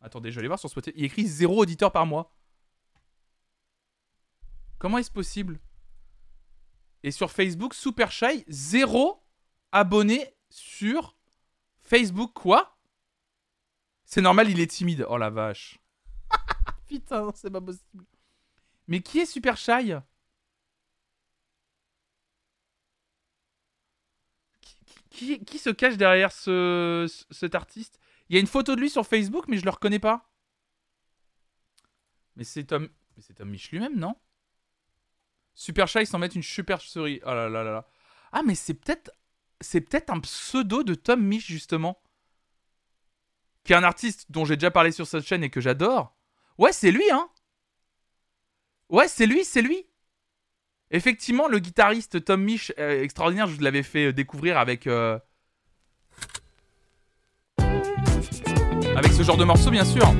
Attendez, 0.01 0.31
je 0.31 0.37
vais 0.37 0.41
aller 0.41 0.49
voir 0.49 0.61
sur 0.61 0.71
Spotify. 0.71 0.95
Il 0.97 1.01
y 1.01 1.05
a 1.05 1.07
écrit 1.07 1.27
zéro 1.27 1.61
auditeur 1.61 1.91
par 1.91 2.07
mois. 2.07 2.33
Comment 4.79 4.99
est-ce 4.99 5.11
possible? 5.11 5.59
Et 7.03 7.11
sur 7.11 7.33
Facebook, 7.33 7.75
Super 7.75 8.13
Shy, 8.13 8.45
zéro 8.47 9.25
abonné 9.73 10.37
sur 10.51 11.16
Facebook. 11.87 12.33
Quoi? 12.35 12.77
C'est 14.05 14.21
normal, 14.21 14.51
il 14.51 14.61
est 14.61 14.67
timide. 14.71 15.07
Oh 15.09 15.17
la 15.19 15.31
vache. 15.31 15.79
Putain, 16.89 17.31
c'est 17.35 17.51
pas 17.51 17.61
possible. 17.61 18.05
Mais 18.89 19.01
qui 19.01 19.19
est 19.21 19.27
Super 19.27 19.57
Shy 19.57 19.95
qui, 24.61 24.77
qui- 25.11 25.45
qui 25.45 25.59
se 25.59 25.71
cache 25.71 25.97
derrière 25.97 26.33
ce, 26.33 27.07
ce- 27.09 27.25
cet 27.31 27.55
artiste? 27.55 27.99
Il 28.29 28.35
y 28.35 28.39
a 28.39 28.41
une 28.41 28.47
photo 28.47 28.75
de 28.75 28.81
lui 28.81 28.91
sur 28.91 29.07
Facebook, 29.07 29.47
mais 29.49 29.59
je 29.59 29.65
le 29.65 29.71
reconnais 29.71 29.99
pas. 29.99 30.29
Mais 32.37 32.45
c'est 32.45 32.65
Tom, 32.65 32.89
mais 33.17 33.23
c'est 33.23 33.35
Tom 33.35 33.49
Mich 33.49 33.71
lui-même, 33.71 33.97
non? 33.99 34.15
Super 35.55 35.89
Shy 35.89 36.05
s'en 36.07 36.19
met 36.19 36.27
une 36.27 36.43
super 36.43 36.81
souris. 36.81 37.21
Oh 37.25 37.29
là 37.31 37.49
là 37.49 37.63
là 37.63 37.73
là. 37.73 37.89
Ah, 38.33 38.43
mais 38.43 38.55
c'est 38.55 38.75
peut-être, 38.75 39.11
c'est 39.61 39.81
peut-être 39.81 40.11
un 40.11 40.21
pseudo 40.21 40.83
de 40.83 40.95
Tom 40.95 41.21
Mich 41.23 41.47
justement, 41.47 42.01
qui 43.65 43.73
est 43.73 43.77
un 43.77 43.83
artiste 43.85 44.27
dont 44.31 44.45
j'ai 44.45 44.57
déjà 44.57 44.71
parlé 44.71 44.93
sur 44.93 45.07
cette 45.07 45.25
chaîne 45.27 45.43
et 45.43 45.51
que 45.51 45.61
j'adore. 45.61 46.15
Ouais, 46.59 46.73
c'est 46.73 46.91
lui, 46.91 47.11
hein. 47.11 47.29
Ouais, 48.89 49.09
c'est 49.09 49.27
lui, 49.27 49.45
c'est 49.45 49.63
lui. 49.63 49.87
Effectivement, 50.91 51.49
le 51.49 51.59
guitariste 51.59 52.25
Tom 52.25 52.43
Mich, 52.43 52.73
euh, 52.79 53.03
extraordinaire, 53.03 53.49
je 53.49 53.55
vous 53.57 53.63
l'avais 53.63 53.83
fait 53.83 54.07
euh, 54.07 54.13
découvrir 54.13 54.57
avec. 54.57 54.87
euh, 54.87 55.19
Avec 58.97 59.13
ce 59.13 59.23
genre 59.23 59.37
de 59.37 59.45
morceau, 59.45 59.71
bien 59.71 59.85
sûr. 59.85 60.11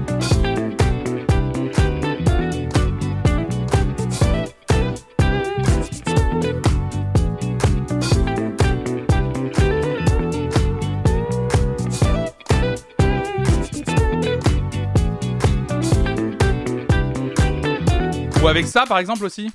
Ou 18.47 18.49
avec 18.49 18.69
ça, 18.69 18.85
par 18.87 18.99
exemple, 18.99 19.25
aussi. 19.25 19.51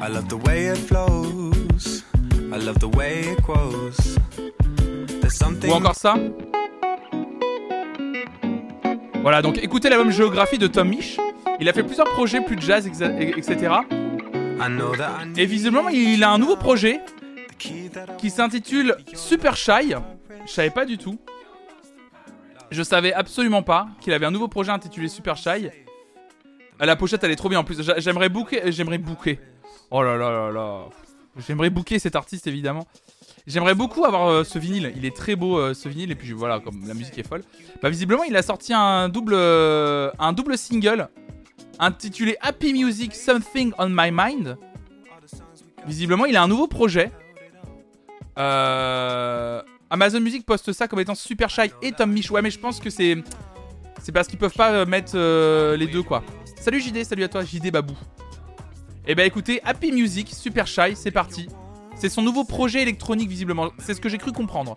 I 0.00 0.08
love 0.08 0.28
the 0.28 0.46
way 0.46 0.68
it 0.68 0.76
flows. 0.76 2.04
I 2.52 2.64
love 2.64 2.78
the 2.78 2.94
way 2.94 3.32
it 3.32 3.42
grows. 3.42 4.16
There's 5.20 5.34
something. 5.34 5.72
Ou 5.72 5.74
encore 5.74 5.96
ça. 5.96 6.14
Voilà, 9.20 9.42
donc 9.42 9.58
écoutez 9.58 9.88
l'album 9.88 10.12
Géographie 10.12 10.58
de 10.58 10.68
Tom 10.68 10.88
Mich. 10.88 11.18
Il 11.58 11.68
a 11.68 11.72
fait 11.72 11.82
plusieurs 11.82 12.12
projets 12.12 12.42
plus 12.42 12.54
de 12.54 12.62
jazz, 12.62 12.86
etc. 12.86 13.74
Et 15.36 15.46
visiblement, 15.46 15.88
il 15.88 16.22
a 16.22 16.30
un 16.30 16.38
nouveau 16.38 16.54
projet 16.54 17.00
qui 17.58 18.30
s'intitule 18.30 18.94
Super 19.14 19.56
Shy. 19.56 19.96
Je 20.46 20.50
savais 20.52 20.70
pas 20.70 20.84
du 20.84 20.98
tout. 20.98 21.18
Je 22.70 22.82
savais 22.82 23.12
absolument 23.12 23.62
pas 23.62 23.88
qu'il 24.00 24.12
avait 24.12 24.26
un 24.26 24.30
nouveau 24.30 24.48
projet 24.48 24.70
intitulé 24.72 25.08
Super 25.08 25.36
Shy. 25.36 25.68
Ah, 26.80 26.86
La 26.86 26.96
pochette, 26.96 27.22
elle 27.24 27.30
est 27.30 27.36
trop 27.36 27.48
bien 27.48 27.60
en 27.60 27.64
plus. 27.64 27.80
J'a- 27.82 27.98
J'aimerais 27.98 28.28
booker. 28.28 28.60
J'aimerais 28.72 28.98
booker. 28.98 29.38
Oh 29.90 30.02
là 30.02 30.16
là 30.16 30.30
là 30.30 30.50
là. 30.50 30.84
J'aimerais 31.46 31.70
booker 31.70 31.98
cet 31.98 32.16
artiste 32.16 32.46
évidemment. 32.46 32.86
J'aimerais 33.46 33.74
beaucoup 33.74 34.04
avoir 34.04 34.28
euh, 34.28 34.44
ce 34.44 34.58
vinyle. 34.58 34.92
Il 34.96 35.04
est 35.04 35.14
très 35.14 35.36
beau 35.36 35.58
euh, 35.58 35.74
ce 35.74 35.88
vinyle 35.88 36.10
et 36.10 36.14
puis 36.14 36.32
voilà, 36.32 36.60
comme 36.60 36.86
la 36.88 36.94
musique 36.94 37.18
est 37.18 37.26
folle. 37.28 37.42
Bah 37.82 37.90
visiblement, 37.90 38.24
il 38.24 38.34
a 38.36 38.42
sorti 38.42 38.72
un 38.72 39.08
double 39.08 39.34
euh, 39.34 40.10
un 40.18 40.32
double 40.32 40.56
single 40.56 41.08
intitulé 41.78 42.36
Happy 42.40 42.72
Music 42.72 43.14
Something 43.14 43.72
on 43.78 43.88
My 43.90 44.10
Mind. 44.10 44.56
Visiblement, 45.86 46.24
il 46.24 46.36
a 46.36 46.42
un 46.42 46.48
nouveau 46.48 46.66
projet. 46.66 47.12
Euh, 48.38 49.62
Amazon 49.94 50.18
Music 50.18 50.44
poste 50.44 50.72
ça 50.72 50.88
comme 50.88 50.98
étant 50.98 51.14
Super 51.14 51.48
Shy 51.48 51.70
et 51.80 51.92
Tom 51.92 52.10
Mich. 52.10 52.28
Ouais, 52.28 52.42
mais 52.42 52.50
je 52.50 52.58
pense 52.58 52.80
que 52.80 52.90
c'est 52.90 53.16
c'est 54.02 54.10
parce 54.10 54.26
qu'ils 54.26 54.40
peuvent 54.40 54.52
pas 54.52 54.72
euh, 54.72 54.86
mettre 54.86 55.12
euh, 55.14 55.76
les 55.76 55.86
deux 55.86 56.02
quoi. 56.02 56.24
Salut 56.60 56.80
JD, 56.80 57.04
salut 57.04 57.22
à 57.22 57.28
toi 57.28 57.44
JD 57.44 57.70
Babou. 57.70 57.96
Et 59.06 59.14
bah 59.14 59.24
écoutez, 59.24 59.60
Happy 59.62 59.92
Music, 59.92 60.30
Super 60.34 60.66
Shy, 60.66 60.96
c'est 60.96 61.12
parti. 61.12 61.48
C'est 61.94 62.08
son 62.08 62.22
nouveau 62.22 62.42
projet 62.42 62.82
électronique 62.82 63.28
visiblement. 63.28 63.70
C'est 63.78 63.94
ce 63.94 64.00
que 64.00 64.08
j'ai 64.08 64.18
cru 64.18 64.32
comprendre. 64.32 64.76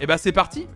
Et 0.00 0.06
bah 0.06 0.18
c'est 0.18 0.30
parti. 0.30 0.68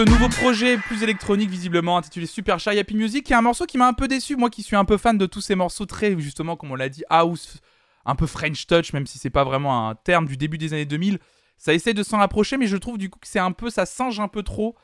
Ce 0.00 0.04
nouveau 0.08 0.30
projet 0.30 0.78
plus 0.78 1.02
électronique 1.02 1.50
visiblement 1.50 1.98
intitulé 1.98 2.24
Super 2.24 2.58
Shy 2.58 2.78
Happy 2.78 2.96
Music 2.96 3.22
qui 3.22 3.34
est 3.34 3.36
un 3.36 3.42
morceau 3.42 3.66
qui 3.66 3.76
m'a 3.76 3.86
un 3.86 3.92
peu 3.92 4.08
déçu. 4.08 4.34
Moi 4.34 4.48
qui 4.48 4.62
suis 4.62 4.74
un 4.74 4.86
peu 4.86 4.96
fan 4.96 5.18
de 5.18 5.26
tous 5.26 5.42
ces 5.42 5.54
morceaux 5.54 5.84
très 5.84 6.18
justement 6.18 6.56
comme 6.56 6.70
on 6.70 6.74
l'a 6.74 6.88
dit 6.88 7.02
house 7.10 7.58
un 8.06 8.14
peu 8.14 8.26
French 8.26 8.66
touch 8.66 8.94
même 8.94 9.06
si 9.06 9.18
c'est 9.18 9.28
pas 9.28 9.44
vraiment 9.44 9.90
un 9.90 9.94
terme 9.94 10.26
du 10.26 10.38
début 10.38 10.56
des 10.56 10.72
années 10.72 10.86
2000 10.86 11.18
ça 11.58 11.74
essaie 11.74 11.92
de 11.92 12.02
s'en 12.02 12.16
rapprocher 12.16 12.56
mais 12.56 12.66
je 12.66 12.78
trouve 12.78 12.96
du 12.96 13.10
coup 13.10 13.18
que 13.18 13.28
c'est 13.28 13.40
un 13.40 13.52
peu 13.52 13.68
ça 13.68 13.84
singe 13.84 14.20
un 14.20 14.28
peu 14.28 14.42
trop 14.42 14.74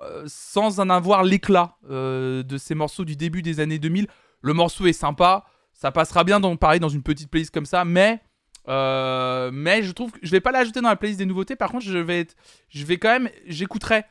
euh, 0.00 0.24
sans 0.26 0.80
en 0.80 0.90
avoir 0.90 1.22
l'éclat 1.22 1.76
euh, 1.88 2.42
de 2.42 2.58
ces 2.58 2.74
morceaux 2.74 3.06
du 3.06 3.16
début 3.16 3.40
des 3.40 3.60
années 3.60 3.78
2000 3.78 4.06
Le 4.42 4.52
morceau 4.52 4.86
est 4.86 4.92
sympa, 4.92 5.46
ça 5.72 5.92
passera 5.92 6.24
bien 6.24 6.40
dans 6.40 6.54
pareil 6.56 6.78
dans 6.78 6.90
une 6.90 7.02
petite 7.02 7.30
playlist 7.30 7.54
comme 7.54 7.64
ça, 7.64 7.86
mais 7.86 8.20
euh, 8.68 9.50
mais 9.50 9.82
je 9.82 9.92
trouve 9.92 10.12
que 10.12 10.18
je 10.20 10.30
vais 10.30 10.42
pas 10.42 10.52
l'ajouter 10.52 10.82
dans 10.82 10.90
la 10.90 10.96
playlist 10.96 11.18
des 11.20 11.24
nouveautés. 11.24 11.56
Par 11.56 11.70
contre, 11.70 11.86
je 11.86 11.96
vais 11.96 12.26
je 12.68 12.84
vais 12.84 12.98
quand 12.98 13.08
même, 13.08 13.30
j'écouterai 13.46 14.04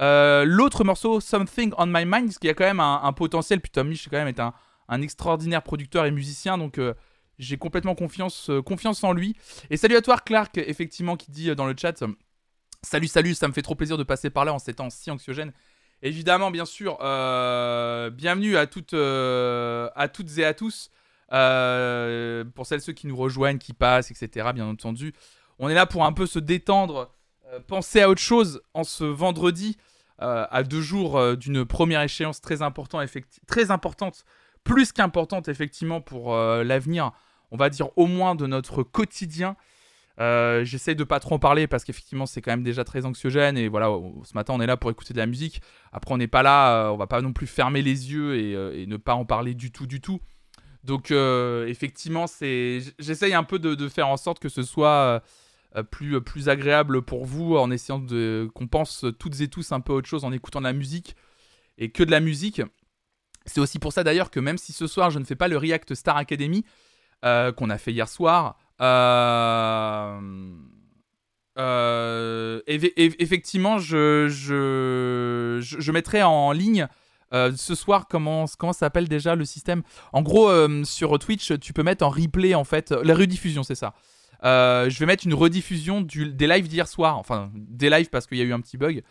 euh, 0.00 0.44
l'autre 0.44 0.84
morceau 0.84 1.20
Something 1.20 1.72
on 1.76 1.86
My 1.86 2.04
Mind, 2.04 2.32
y 2.42 2.48
a 2.48 2.54
quand 2.54 2.64
même 2.64 2.80
un, 2.80 3.12
potentiel. 3.12 3.60
Puis 3.60 3.70
Tom 3.70 3.88
Misch, 3.88 4.08
quand 4.08 4.16
même, 4.16 4.28
est 4.28 4.40
un, 4.40 5.02
extraordinaire 5.02 5.62
producteur 5.62 6.04
et 6.06 6.10
musicien, 6.10 6.58
donc 6.58 6.78
euh, 6.78 6.94
j'ai 7.38 7.56
complètement 7.56 7.94
confiance, 7.94 8.50
euh, 8.50 8.62
confiance 8.62 9.02
en 9.04 9.12
lui. 9.12 9.36
Et 9.70 9.76
salut 9.76 9.96
à 9.96 10.02
toi, 10.02 10.18
Clark, 10.18 10.58
effectivement, 10.58 11.16
qui 11.16 11.30
dit 11.30 11.54
dans 11.54 11.66
le 11.66 11.74
chat. 11.78 12.02
Salut, 12.82 13.06
salut, 13.06 13.34
ça 13.34 13.46
me 13.46 13.52
fait 13.52 13.62
trop 13.62 13.74
plaisir 13.74 13.96
de 13.96 14.02
passer 14.02 14.28
par 14.28 14.44
là 14.44 14.52
en 14.52 14.58
ces 14.58 14.74
temps 14.74 14.90
si 14.90 15.10
anxiogènes. 15.10 15.52
Évidemment, 16.02 16.50
bien 16.50 16.64
sûr, 16.64 16.96
bienvenue 16.98 18.56
à 18.56 18.66
toutes, 18.66 18.94
à 18.94 20.08
toutes 20.08 20.36
et 20.38 20.44
à 20.44 20.52
tous. 20.52 20.90
Pour 21.28 22.66
celles 22.66 22.80
ceux 22.80 22.92
qui 22.92 23.06
nous 23.06 23.16
rejoignent, 23.16 23.58
qui 23.58 23.72
passent, 23.72 24.10
etc. 24.10 24.50
Bien 24.52 24.66
entendu, 24.66 25.12
on 25.60 25.68
est 25.68 25.74
là 25.74 25.86
pour 25.86 26.04
un 26.04 26.12
peu 26.12 26.26
se 26.26 26.40
détendre, 26.40 27.14
penser 27.66 28.00
à 28.00 28.08
autre 28.08 28.20
chose 28.20 28.62
en 28.74 28.84
ce 28.84 29.04
vendredi, 29.04 29.76
euh, 30.20 30.46
à 30.50 30.62
deux 30.62 30.80
jours 30.80 31.18
euh, 31.18 31.36
d'une 31.36 31.64
première 31.64 32.02
échéance 32.02 32.40
très, 32.40 32.62
important, 32.62 33.00
très 33.46 33.70
importante, 33.70 34.24
plus 34.64 34.92
qu'importante 34.92 35.48
effectivement 35.48 36.00
pour 36.00 36.34
euh, 36.34 36.64
l'avenir, 36.64 37.12
on 37.50 37.56
va 37.56 37.70
dire 37.70 37.88
au 37.96 38.06
moins 38.06 38.34
de 38.34 38.46
notre 38.46 38.82
quotidien. 38.82 39.56
Euh, 40.20 40.62
J'essaie 40.64 40.94
de 40.94 41.04
pas 41.04 41.20
trop 41.20 41.36
en 41.36 41.38
parler 41.38 41.66
parce 41.66 41.84
qu'effectivement 41.84 42.26
c'est 42.26 42.42
quand 42.42 42.50
même 42.50 42.62
déjà 42.62 42.84
très 42.84 43.06
anxiogène 43.06 43.56
et 43.56 43.68
voilà 43.68 43.88
ce 44.24 44.34
matin 44.34 44.52
on 44.54 44.60
est 44.60 44.66
là 44.66 44.76
pour 44.76 44.90
écouter 44.90 45.14
de 45.14 45.18
la 45.18 45.24
musique 45.24 45.62
après 45.90 46.12
on 46.12 46.18
n'est 46.18 46.28
pas 46.28 46.42
là 46.42 46.88
euh, 46.88 46.90
on 46.90 46.98
va 46.98 47.06
pas 47.06 47.22
non 47.22 47.32
plus 47.32 47.46
fermer 47.46 47.80
les 47.80 48.12
yeux 48.12 48.36
et, 48.38 48.54
euh, 48.54 48.84
ne 48.86 48.98
pas 48.98 49.14
en 49.14 49.24
parler 49.24 49.54
du 49.54 49.72
tout 49.72 49.86
du 49.86 50.02
tout 50.02 50.20
donc 50.84 51.10
euh, 51.10 51.66
effectivement 51.66 52.26
c'est 52.26 52.80
j'essaye 52.98 53.32
un 53.32 53.44
peu 53.44 53.58
de, 53.58 53.88
faire 53.88 54.08
en 54.08 54.18
sorte 54.18 54.38
que 54.38 54.50
ce 54.50 54.62
soit 54.62 54.88
euh, 54.88 55.14
euh, 55.16 55.20
plus, 55.90 56.20
plus 56.20 56.48
agréable 56.48 57.02
pour 57.02 57.24
vous 57.24 57.56
en 57.56 57.70
essayant 57.70 57.98
de 57.98 58.50
qu'on 58.54 58.66
pense 58.68 59.06
toutes 59.18 59.40
et 59.40 59.48
tous 59.48 59.72
un 59.72 59.80
peu 59.80 59.92
autre 59.92 60.08
chose 60.08 60.24
en 60.24 60.32
écoutant 60.32 60.60
de 60.60 60.66
la 60.66 60.72
musique 60.72 61.16
et 61.78 61.90
que 61.90 62.02
de 62.02 62.10
la 62.10 62.20
musique 62.20 62.62
c'est 63.46 63.60
aussi 63.60 63.78
pour 63.78 63.92
ça 63.92 64.04
d'ailleurs 64.04 64.30
que 64.30 64.40
même 64.40 64.58
si 64.58 64.72
ce 64.72 64.86
soir 64.86 65.10
je 65.10 65.18
ne 65.18 65.24
fais 65.24 65.36
pas 65.36 65.48
le 65.48 65.56
React 65.56 65.94
Star 65.94 66.16
Academy 66.16 66.64
euh, 67.24 67.52
qu'on 67.52 67.70
a 67.70 67.78
fait 67.78 67.92
hier 67.92 68.08
soir, 68.08 68.58
euh, 68.80 70.18
euh, 71.58 72.60
eff- 72.66 72.92
eff- 72.96 73.14
effectivement, 73.18 73.78
je, 73.78 74.26
je, 74.28 75.58
je, 75.60 75.92
mettrai 75.92 76.22
en 76.22 76.50
ligne 76.50 76.88
euh, 77.32 77.52
ce 77.56 77.74
soir 77.74 78.06
comment, 78.08 78.46
comment 78.58 78.72
s'appelle 78.72 79.06
déjà 79.06 79.36
le 79.36 79.44
système? 79.44 79.82
En 80.12 80.22
gros, 80.22 80.48
euh, 80.48 80.82
sur 80.84 81.16
Twitch, 81.18 81.52
tu 81.60 81.72
peux 81.72 81.82
mettre 81.84 82.04
en 82.04 82.10
replay 82.10 82.54
en 82.54 82.64
fait 82.64 82.90
la 82.90 83.14
rediffusion, 83.14 83.62
c'est 83.62 83.76
ça. 83.76 83.94
Euh, 84.44 84.90
je 84.90 84.98
vais 84.98 85.06
mettre 85.06 85.26
une 85.26 85.34
rediffusion 85.34 86.00
du, 86.00 86.32
des 86.32 86.46
lives 86.46 86.68
d'hier 86.68 86.88
soir, 86.88 87.16
enfin 87.16 87.50
des 87.54 87.90
lives 87.90 88.10
parce 88.10 88.26
qu'il 88.26 88.38
y 88.38 88.40
a 88.40 88.44
eu 88.44 88.52
un 88.52 88.60
petit 88.60 88.76
bug. 88.76 89.02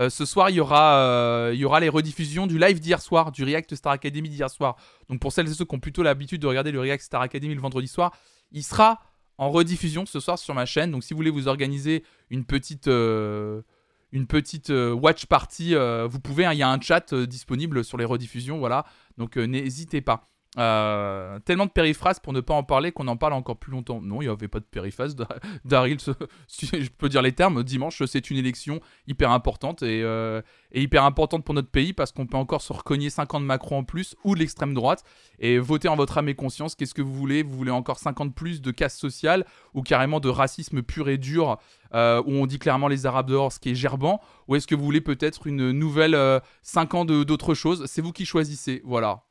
Euh, 0.00 0.10
ce 0.10 0.24
soir, 0.24 0.50
il 0.50 0.56
y, 0.56 0.60
aura, 0.60 0.98
euh, 0.98 1.54
y 1.54 1.64
aura 1.64 1.80
les 1.80 1.88
rediffusions 1.88 2.46
du 2.46 2.58
live 2.58 2.80
d'hier 2.80 3.00
soir, 3.00 3.30
du 3.32 3.44
React 3.44 3.76
Star 3.76 3.92
Academy 3.92 4.28
d'hier 4.28 4.50
soir. 4.50 4.76
Donc 5.08 5.20
pour 5.20 5.32
celles 5.32 5.48
et 5.48 5.54
ceux 5.54 5.64
qui 5.64 5.74
ont 5.74 5.80
plutôt 5.80 6.02
l'habitude 6.02 6.42
de 6.42 6.46
regarder 6.46 6.72
le 6.72 6.80
React 6.80 7.04
Star 7.04 7.22
Academy 7.22 7.54
le 7.54 7.60
vendredi 7.60 7.88
soir, 7.88 8.12
il 8.50 8.64
sera 8.64 9.00
en 9.38 9.50
rediffusion 9.50 10.04
ce 10.04 10.20
soir 10.20 10.38
sur 10.38 10.54
ma 10.54 10.66
chaîne. 10.66 10.90
Donc 10.90 11.04
si 11.04 11.14
vous 11.14 11.18
voulez 11.18 11.30
vous 11.30 11.48
organiser 11.48 12.04
une 12.30 12.44
petite, 12.44 12.88
une 12.88 14.26
petite 14.28 14.70
watch 14.70 15.26
party, 15.26 15.74
vous 16.08 16.20
pouvez. 16.20 16.44
hein, 16.44 16.52
Il 16.52 16.58
y 16.58 16.62
a 16.62 16.68
un 16.70 16.80
chat 16.80 17.14
disponible 17.14 17.84
sur 17.84 17.96
les 17.96 18.04
rediffusions, 18.04 18.58
voilà. 18.58 18.84
Donc 19.16 19.36
n'hésitez 19.36 20.00
pas. 20.00 20.28
Euh, 20.56 21.40
tellement 21.40 21.66
de 21.66 21.70
périphrases 21.72 22.20
pour 22.20 22.32
ne 22.32 22.40
pas 22.40 22.54
en 22.54 22.62
parler 22.62 22.92
qu'on 22.92 23.08
en 23.08 23.16
parle 23.16 23.32
encore 23.32 23.56
plus 23.56 23.72
longtemps. 23.72 24.00
Non, 24.00 24.22
il 24.22 24.26
n'y 24.26 24.30
avait 24.30 24.48
pas 24.48 24.60
de 24.60 24.64
périphrases. 24.64 25.16
Dar- 25.16 25.34
Daryl, 25.64 25.98
si 26.46 26.66
je 26.66 26.90
peux 26.90 27.08
dire 27.08 27.22
les 27.22 27.32
termes, 27.32 27.64
dimanche, 27.64 28.02
c'est 28.06 28.30
une 28.30 28.36
élection 28.36 28.80
hyper 29.08 29.32
importante 29.32 29.82
et, 29.82 30.02
euh, 30.04 30.42
hyper 30.72 31.04
importante 31.04 31.44
pour 31.44 31.54
notre 31.54 31.70
pays 31.70 31.92
parce 31.92 32.12
qu'on 32.12 32.26
peut 32.26 32.36
encore 32.36 32.62
se 32.62 32.72
recogner 32.72 33.10
5 33.10 33.34
ans 33.34 33.40
de 33.40 33.46
Macron 33.46 33.78
en 33.78 33.84
plus 33.84 34.14
ou 34.22 34.34
de 34.34 34.40
l'extrême 34.40 34.74
droite 34.74 35.02
et 35.38 35.58
voter 35.58 35.88
en 35.88 35.96
votre 35.96 36.18
âme 36.18 36.28
et 36.28 36.34
conscience. 36.34 36.74
Qu'est-ce 36.76 36.94
que 36.94 37.02
vous 37.02 37.14
voulez? 37.14 37.42
Vous 37.42 37.56
voulez 37.56 37.72
encore 37.72 37.98
50 37.98 38.34
plus 38.34 38.62
de 38.62 38.70
casse 38.70 38.96
sociale 38.96 39.44
ou 39.74 39.82
carrément 39.82 40.20
de 40.20 40.28
racisme 40.28 40.82
pur 40.82 41.08
et 41.08 41.18
dur 41.18 41.58
euh, 41.94 42.22
où 42.26 42.32
on 42.32 42.46
dit 42.46 42.58
clairement 42.58 42.88
les 42.88 43.06
Arabes 43.06 43.28
dehors, 43.28 43.52
ce 43.52 43.58
qui 43.58 43.70
est 43.70 43.74
gerbant? 43.74 44.20
Ou 44.46 44.54
est-ce 44.56 44.66
que 44.68 44.74
vous 44.74 44.84
voulez 44.84 45.00
peut-être 45.00 45.46
une 45.48 45.72
nouvelle 45.72 46.16
5 46.62 46.94
ans 46.94 47.04
d'autre 47.04 47.54
chose 47.54 47.84
C'est 47.86 48.02
vous 48.02 48.12
qui 48.12 48.24
choisissez. 48.24 48.82
Voilà. 48.84 49.22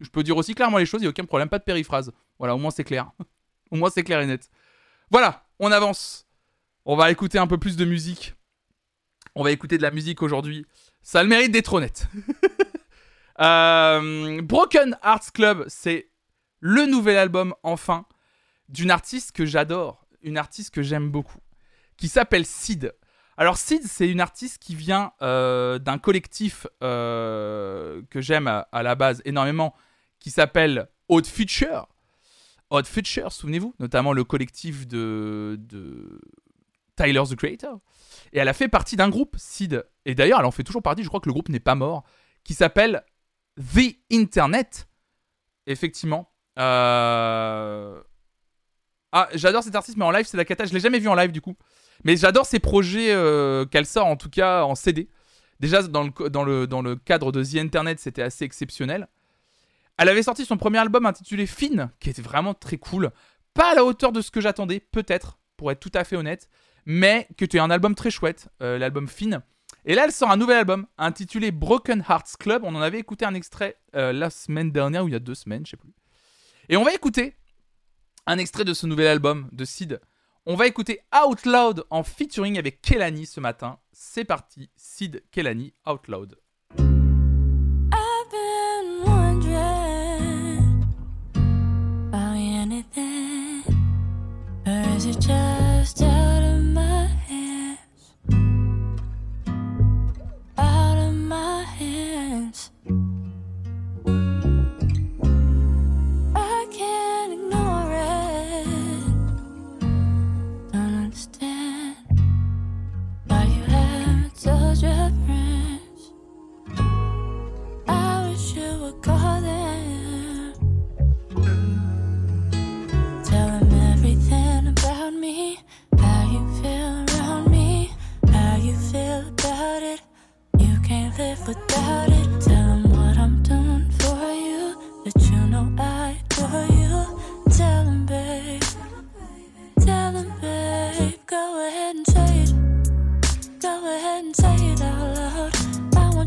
Je 0.00 0.08
peux 0.10 0.22
dire 0.22 0.36
aussi 0.36 0.54
clairement 0.54 0.78
les 0.78 0.86
choses, 0.86 1.00
il 1.00 1.04
n'y 1.04 1.08
a 1.08 1.10
aucun 1.10 1.24
problème, 1.24 1.48
pas 1.48 1.58
de 1.58 1.64
périphrase. 1.64 2.12
Voilà, 2.38 2.54
au 2.54 2.58
moins 2.58 2.70
c'est 2.70 2.84
clair. 2.84 3.10
au 3.70 3.76
moins 3.76 3.90
c'est 3.90 4.04
clair 4.04 4.20
et 4.20 4.26
net. 4.26 4.50
Voilà, 5.10 5.44
on 5.58 5.72
avance. 5.72 6.26
On 6.84 6.96
va 6.96 7.10
écouter 7.10 7.38
un 7.38 7.46
peu 7.46 7.58
plus 7.58 7.76
de 7.76 7.84
musique. 7.84 8.34
On 9.34 9.42
va 9.42 9.50
écouter 9.50 9.76
de 9.76 9.82
la 9.82 9.90
musique 9.90 10.22
aujourd'hui. 10.22 10.66
Ça 11.02 11.20
a 11.20 11.22
le 11.22 11.28
mérite 11.28 11.52
d'être 11.52 11.72
honnête. 11.74 12.08
Euh, 13.38 14.40
Broken 14.40 14.96
Hearts 15.04 15.30
Club, 15.34 15.66
c'est 15.68 16.08
le 16.60 16.86
nouvel 16.86 17.18
album, 17.18 17.54
enfin, 17.62 18.06
d'une 18.70 18.90
artiste 18.90 19.32
que 19.32 19.44
j'adore, 19.44 20.06
une 20.22 20.38
artiste 20.38 20.74
que 20.74 20.80
j'aime 20.80 21.10
beaucoup, 21.10 21.40
qui 21.98 22.08
s'appelle 22.08 22.46
Sid. 22.46 22.94
Alors 23.38 23.58
Sid, 23.58 23.82
c'est 23.84 24.08
une 24.08 24.20
artiste 24.20 24.58
qui 24.58 24.74
vient 24.74 25.12
euh, 25.20 25.78
d'un 25.78 25.98
collectif 25.98 26.66
euh, 26.82 28.00
que 28.08 28.20
j'aime 28.20 28.46
à, 28.48 28.82
la 28.82 28.94
base 28.94 29.20
énormément, 29.26 29.74
qui 30.20 30.30
s'appelle 30.30 30.88
Odd 31.08 31.26
Future. 31.26 31.86
Odd 32.70 32.86
Future, 32.86 33.30
souvenez-vous, 33.32 33.74
notamment 33.78 34.14
le 34.14 34.24
collectif 34.24 34.86
de, 34.86 35.56
de 35.60 36.20
Tyler 36.96 37.22
the 37.28 37.36
Creator. 37.36 37.78
Et 38.32 38.38
elle 38.38 38.48
a 38.48 38.54
fait 38.54 38.68
partie 38.68 38.96
d'un 38.96 39.10
groupe, 39.10 39.36
Sid. 39.38 39.84
Et 40.06 40.14
d'ailleurs, 40.14 40.40
elle 40.40 40.46
en 40.46 40.50
fait 40.50 40.64
toujours 40.64 40.82
partie, 40.82 41.02
je 41.02 41.08
crois 41.08 41.20
que 41.20 41.28
le 41.28 41.34
groupe 41.34 41.50
n'est 41.50 41.60
pas 41.60 41.74
mort, 41.74 42.04
qui 42.42 42.54
s'appelle 42.54 43.04
The 43.56 43.96
Internet. 44.10 44.88
Effectivement. 45.66 46.32
Euh... 46.58 48.00
Ah, 49.12 49.28
j'adore 49.34 49.62
cet 49.62 49.74
artiste, 49.74 49.96
mais 49.98 50.04
en 50.04 50.10
live, 50.10 50.26
c'est 50.26 50.36
la 50.36 50.44
cata. 50.44 50.64
Je 50.64 50.72
l'ai 50.72 50.80
jamais 50.80 50.98
vu 50.98 51.08
en 51.08 51.14
live, 51.14 51.32
du 51.32 51.40
coup. 51.40 51.56
Mais 52.04 52.16
j'adore 52.16 52.46
ces 52.46 52.58
projets 52.58 53.12
euh, 53.12 53.64
qu'elle 53.64 53.86
sort, 53.86 54.06
en 54.06 54.16
tout 54.16 54.30
cas 54.30 54.64
en 54.64 54.74
CD. 54.74 55.08
Déjà, 55.60 55.82
dans 55.82 56.02
le, 56.02 56.94
cadre 56.96 57.32
de 57.32 57.42
The 57.42 57.56
Internet, 57.56 57.98
c'était 58.00 58.22
assez 58.22 58.44
exceptionnel. 58.44 59.08
Elle 59.98 60.08
avait 60.08 60.22
sorti 60.22 60.44
son 60.44 60.58
premier 60.58 60.78
album 60.78 61.06
intitulé 61.06 61.46
Finn, 61.46 61.90
qui 62.00 62.10
était 62.10 62.22
vraiment 62.22 62.52
très 62.52 62.76
cool. 62.76 63.10
Pas 63.54 63.72
à 63.72 63.74
la 63.74 63.84
hauteur 63.84 64.12
de 64.12 64.20
ce 64.20 64.30
que 64.30 64.42
j'attendais, 64.42 64.80
peut-être, 64.80 65.38
pour 65.56 65.70
être 65.70 65.80
tout 65.80 65.92
à 65.94 66.04
fait 66.04 66.16
honnête, 66.16 66.50
mais 66.84 67.26
que 67.38 67.46
tu 67.46 67.58
un 67.58 67.70
album 67.70 67.94
très 67.94 68.10
chouette, 68.10 68.48
euh, 68.62 68.76
l'album 68.76 69.08
Finn. 69.08 69.42
Et 69.86 69.94
là, 69.94 70.04
elle 70.04 70.12
sort 70.12 70.30
un 70.30 70.36
nouvel 70.36 70.58
album 70.58 70.86
intitulé 70.98 71.52
Broken 71.52 72.04
Hearts 72.08 72.36
Club. 72.38 72.62
On 72.64 72.74
en 72.74 72.82
avait 72.82 72.98
écouté 72.98 73.24
un 73.24 73.34
extrait 73.34 73.76
euh, 73.94 74.12
la 74.12 74.30
semaine 74.30 74.72
dernière 74.72 75.04
ou 75.04 75.08
il 75.08 75.12
y 75.12 75.16
a 75.16 75.20
deux 75.20 75.34
semaines, 75.34 75.64
je 75.64 75.70
sais 75.70 75.76
plus. 75.76 75.94
Et 76.68 76.76
on 76.76 76.82
va 76.82 76.92
écouter 76.92 77.34
un 78.26 78.38
extrait 78.38 78.64
de 78.64 78.74
ce 78.74 78.86
nouvel 78.86 79.06
album 79.06 79.48
de 79.52 79.64
Sid. 79.64 80.00
On 80.48 80.54
va 80.54 80.68
écouter 80.68 81.00
Out 81.12 81.44
Loud 81.44 81.84
en 81.90 82.04
featuring 82.04 82.56
avec 82.56 82.80
Kelani 82.80 83.26
ce 83.26 83.40
matin. 83.40 83.80
C'est 83.92 84.24
parti, 84.24 84.70
Sid 84.76 85.24
Kelani 85.32 85.74
Out 85.84 86.06
Loud. 86.06 86.38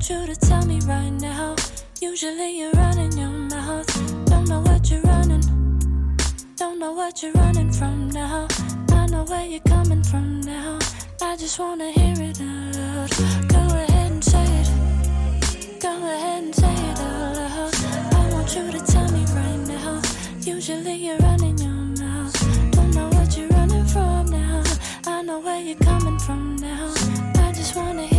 you 0.10 0.26
to 0.26 0.36
tell 0.36 0.66
me 0.66 0.80
right 0.86 1.12
now. 1.22 1.56
Usually 2.02 2.60
you're 2.60 2.72
running 2.72 3.16
your 3.18 3.30
mouth. 3.30 4.26
Don't 4.26 4.48
know 4.48 4.62
what 4.62 4.90
you're 4.90 5.02
running. 5.02 5.42
Don't 6.56 6.80
know 6.80 6.94
what 6.94 7.22
you're 7.22 7.34
running 7.34 7.72
from 7.72 8.10
now. 8.10 8.48
I 8.92 9.06
know 9.08 9.24
where 9.26 9.46
you're 9.46 9.68
coming 9.68 10.04
from 10.04 10.42
now. 10.42 10.80
I 11.22 11.36
just 11.36 11.60
wanna 11.60 11.92
hear 11.92 12.16
it 12.18 12.42
out. 12.42 13.12
Go 13.50 13.62
ahead 13.82 14.12
and 14.12 14.24
say 14.24 14.46
it. 14.62 15.80
Go 15.80 15.92
ahead 15.92 16.44
and 16.44 16.56
say 16.56 16.74
it 16.74 17.00
out 17.00 17.36
loud. 17.36 17.74
I 18.14 18.34
want 18.34 18.56
you 18.56 18.72
to 18.72 18.82
tell 18.94 19.12
me 19.12 19.24
right 19.40 19.62
now. 19.68 20.02
Usually 20.42 20.96
you're 21.06 21.18
running 21.18 21.58
your 21.60 21.82
mouth. 22.04 22.72
Don't 22.72 22.96
know 22.96 23.10
what 23.10 23.38
you're 23.38 23.50
running 23.50 23.86
from 23.86 24.26
now. 24.28 24.64
I 25.06 25.22
know 25.22 25.40
where 25.40 25.62
you're 25.62 25.84
coming 25.90 26.18
from 26.18 26.56
now. 26.56 26.94
I 27.46 27.52
just 27.52 27.76
wanna 27.76 28.08
hear 28.08 28.19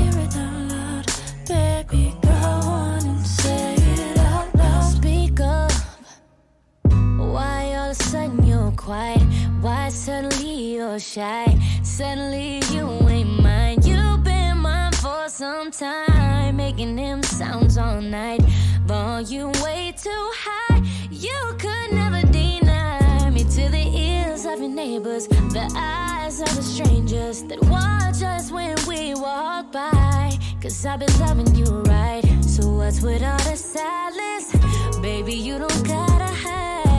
quiet? 8.77 9.23
Why 9.61 9.89
suddenly 9.89 10.75
you're 10.75 10.99
shy? 10.99 11.47
Suddenly 11.83 12.61
you 12.71 12.89
ain't 13.09 13.43
mine. 13.43 13.83
You've 13.83 14.25
been 14.25 14.59
mine 14.59 14.93
for 14.93 15.29
some 15.29 15.71
time, 15.71 16.57
making 16.57 16.97
them 16.97 17.23
sounds 17.23 17.79
all 17.79 18.01
night. 18.01 18.43
Volume 18.87 19.53
way 19.63 19.95
too 19.97 20.31
high. 20.35 20.83
You 21.11 21.41
could 21.59 21.93
never 21.93 22.23
deny 22.33 23.31
me 23.31 23.45
to 23.45 23.69
the 23.69 23.87
ears 23.95 24.45
of 24.47 24.61
your 24.61 24.69
neighbors, 24.69 25.27
the 25.29 25.71
eyes 25.77 26.41
of 26.41 26.55
the 26.57 26.63
strangers 26.63 27.43
that 27.45 27.63
watch 27.65 28.23
us 28.23 28.51
when 28.51 28.77
we 28.89 29.15
walk 29.15 29.73
by. 29.73 30.39
Cause 30.61 30.85
I've 30.85 31.01
been 31.01 31.21
loving 31.21 31.55
you 31.55 31.65
right. 31.65 32.25
So 32.43 32.69
what's 32.69 33.01
with 33.01 33.23
all 33.23 33.39
the 33.39 33.57
silence? 33.57 34.53
Baby, 35.01 35.35
you 35.35 35.59
don't 35.59 35.87
gotta 35.87 36.27
hide 36.27 36.90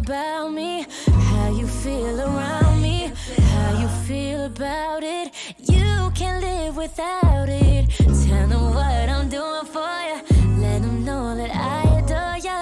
about 0.00 0.52
me, 0.52 0.86
how 1.28 1.50
you 1.50 1.66
feel 1.66 2.20
around 2.20 2.80
me, 2.80 3.12
how 3.52 3.80
you 3.80 3.88
feel 4.06 4.44
about 4.46 5.02
it. 5.02 5.30
You 5.58 6.10
can't 6.14 6.40
live 6.42 6.76
without 6.76 7.48
it. 7.48 7.90
Tell 7.98 8.48
them 8.48 8.74
what 8.74 9.08
I'm 9.14 9.28
doing 9.28 9.66
for 9.74 9.96
you. 10.08 10.18
Let 10.62 10.80
them 10.82 11.04
know 11.04 11.36
that 11.36 11.50
I 11.54 11.82
adore 11.98 12.38
you. 12.48 12.60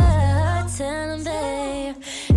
Tell 0.78 1.06
them, 1.10 1.22
babe. 1.24 1.96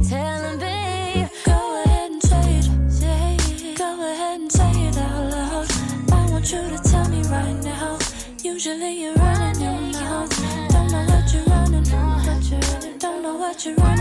Tell 0.10 0.42
them, 0.44 0.60
babe. 0.60 1.28
Go 1.46 1.84
ahead 1.84 2.12
and 2.12 2.24
say 2.24 2.60
it. 2.60 3.78
Go 3.78 3.90
ahead 4.12 4.40
and 4.42 4.52
say 4.52 4.72
it 4.88 4.98
out 4.98 5.32
loud. 5.32 5.68
I 6.12 6.32
want 6.32 6.52
you 6.52 6.62
to 6.74 6.80
tell 6.92 7.08
me 7.10 7.22
right 7.24 7.60
now. 7.64 7.98
Usually 8.44 9.02
you're 9.02 9.16
running 9.16 9.62
your 9.62 9.80
mouth. 9.94 10.32
Don't 10.70 10.92
know. 10.92 11.06
What 11.12 11.34
you're 11.34 11.46
running. 11.54 12.98
Don't 13.00 13.24
know 13.24 13.36
what 13.38 13.66
you're 13.66 13.76
running 13.76 14.01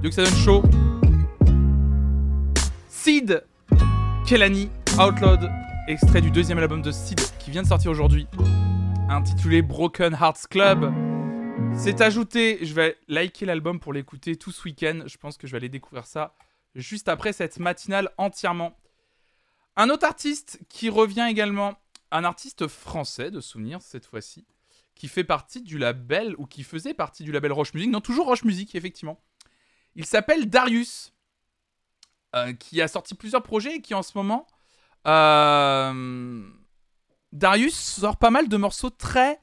Dieu 0.00 0.08
que 0.08 0.14
ça 0.14 0.24
donne 0.24 0.34
chaud. 0.34 0.62
Sid 2.88 3.44
Kelani, 4.26 4.70
Outlawed, 4.98 5.50
extrait 5.88 6.22
du 6.22 6.30
deuxième 6.30 6.56
album 6.56 6.80
de 6.80 6.90
Sid 6.90 7.20
qui 7.38 7.50
vient 7.50 7.62
de 7.62 7.66
sortir 7.66 7.90
aujourd'hui, 7.90 8.26
intitulé 9.10 9.60
Broken 9.60 10.14
Hearts 10.14 10.48
Club. 10.48 10.90
C'est 11.76 12.00
ajouté, 12.00 12.64
je 12.64 12.72
vais 12.72 12.96
liker 13.08 13.44
l'album 13.44 13.78
pour 13.78 13.92
l'écouter 13.92 14.36
tout 14.36 14.52
ce 14.52 14.64
week-end. 14.64 15.02
Je 15.04 15.18
pense 15.18 15.36
que 15.36 15.46
je 15.46 15.52
vais 15.52 15.58
aller 15.58 15.68
découvrir 15.68 16.06
ça 16.06 16.34
juste 16.74 17.10
après 17.10 17.34
cette 17.34 17.58
matinale 17.58 18.08
entièrement. 18.16 18.78
Un 19.76 19.90
autre 19.90 20.06
artiste 20.06 20.60
qui 20.70 20.88
revient 20.88 21.26
également, 21.28 21.74
un 22.10 22.24
artiste 22.24 22.68
français 22.68 23.30
de 23.30 23.40
souvenirs 23.40 23.82
cette 23.82 24.06
fois-ci, 24.06 24.46
qui 24.94 25.08
fait 25.08 25.24
partie 25.24 25.60
du 25.60 25.76
label, 25.76 26.34
ou 26.38 26.46
qui 26.46 26.62
faisait 26.62 26.94
partie 26.94 27.22
du 27.22 27.32
label 27.32 27.52
Roche 27.52 27.74
Music, 27.74 27.90
non 27.90 28.00
toujours 28.00 28.24
Roche 28.24 28.44
Music 28.44 28.74
effectivement. 28.74 29.20
Il 29.96 30.06
s'appelle 30.06 30.48
Darius, 30.48 31.12
euh, 32.36 32.52
qui 32.52 32.80
a 32.80 32.88
sorti 32.88 33.14
plusieurs 33.14 33.42
projets 33.42 33.76
et 33.76 33.80
qui 33.82 33.94
en 33.94 34.02
ce 34.02 34.12
moment... 34.16 34.46
euh, 35.06 36.48
Darius 37.32 37.74
sort 37.74 38.16
pas 38.16 38.30
mal 38.30 38.48
de 38.48 38.56
morceaux 38.56 38.90
très 38.90 39.40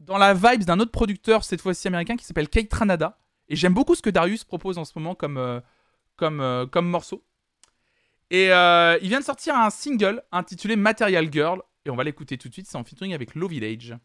dans 0.00 0.18
la 0.18 0.34
vibe 0.34 0.64
d'un 0.64 0.78
autre 0.80 0.90
producteur, 0.90 1.44
cette 1.44 1.62
fois-ci 1.62 1.88
américain, 1.88 2.16
qui 2.16 2.24
s'appelle 2.24 2.48
Kate 2.48 2.68
Tranada. 2.68 3.18
Et 3.48 3.56
j'aime 3.56 3.72
beaucoup 3.72 3.94
ce 3.94 4.02
que 4.02 4.10
Darius 4.10 4.44
propose 4.44 4.76
en 4.76 4.84
ce 4.84 4.92
moment 4.96 5.14
comme, 5.14 5.38
euh, 5.38 6.66
morceau. 6.82 7.24
Et 8.30 8.46
il 8.46 9.08
vient 9.08 9.20
de 9.20 9.24
sortir 9.24 9.56
un 9.56 9.70
single 9.70 10.22
intitulé 10.32 10.76
Material 10.76 11.32
Girl. 11.32 11.62
Et 11.86 11.90
on 11.90 11.96
va 11.96 12.04
l'écouter 12.04 12.36
tout 12.38 12.48
de 12.48 12.52
suite. 12.52 12.66
C'est 12.66 12.76
en 12.76 12.84
featuring 12.84 13.14
avec 13.14 13.34
Low 13.34 13.48
Village. 13.48 13.96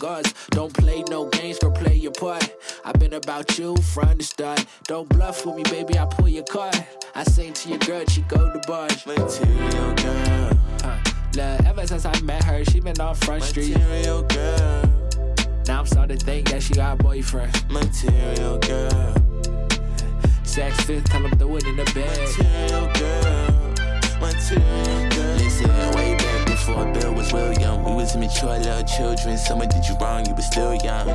She. 0.00 0.32
Don't 0.50 0.72
play 0.72 1.04
no 1.10 1.26
games, 1.26 1.58
girl, 1.58 1.70
play 1.70 1.94
your 1.94 2.12
part. 2.12 2.50
I've 2.84 2.98
been 2.98 3.12
about 3.12 3.58
you 3.58 3.76
from 3.76 4.18
the 4.18 4.24
start. 4.24 4.64
Don't 4.84 5.08
bluff 5.08 5.44
with 5.46 5.56
me, 5.56 5.62
baby, 5.64 5.98
I 5.98 6.06
pull 6.06 6.28
your 6.28 6.44
card. 6.44 6.74
I 7.14 7.22
sing 7.24 7.52
to 7.52 7.68
your 7.68 7.78
girl, 7.78 8.04
she 8.06 8.22
go 8.22 8.50
to 8.52 8.60
bars. 8.66 9.06
Material 9.06 9.94
girl. 9.94 10.58
Huh. 10.82 10.96
Look, 11.36 11.66
ever 11.66 11.86
since 11.86 12.06
I 12.06 12.18
met 12.22 12.42
her, 12.44 12.64
she 12.64 12.80
been 12.80 12.98
on 13.00 13.14
front 13.14 13.44
street. 13.44 13.76
Material 13.76 14.22
girl. 14.22 14.82
Now 15.66 15.80
I'm 15.80 15.86
starting 15.86 16.18
to 16.18 16.24
think 16.24 16.48
that 16.50 16.62
she 16.62 16.74
got 16.74 16.98
a 16.98 17.02
boyfriend. 17.02 17.52
Material 17.70 18.58
girl. 18.58 19.14
Sex 20.42 20.80
fifth, 20.80 21.04
tell 21.04 21.20
him 21.20 21.36
do 21.38 21.56
it 21.56 21.64
in 21.66 21.76
the 21.76 21.84
bed. 21.94 22.18
Material 22.18 22.86
girl. 22.94 23.60
Material 24.20 25.10
mature 28.20 28.58
little 28.58 28.82
children. 28.84 29.36
Someone 29.36 29.68
did 29.68 29.86
you 29.88 29.96
wrong, 29.96 30.24
you 30.26 30.34
were 30.34 30.42
still 30.42 30.74
young. 30.76 31.08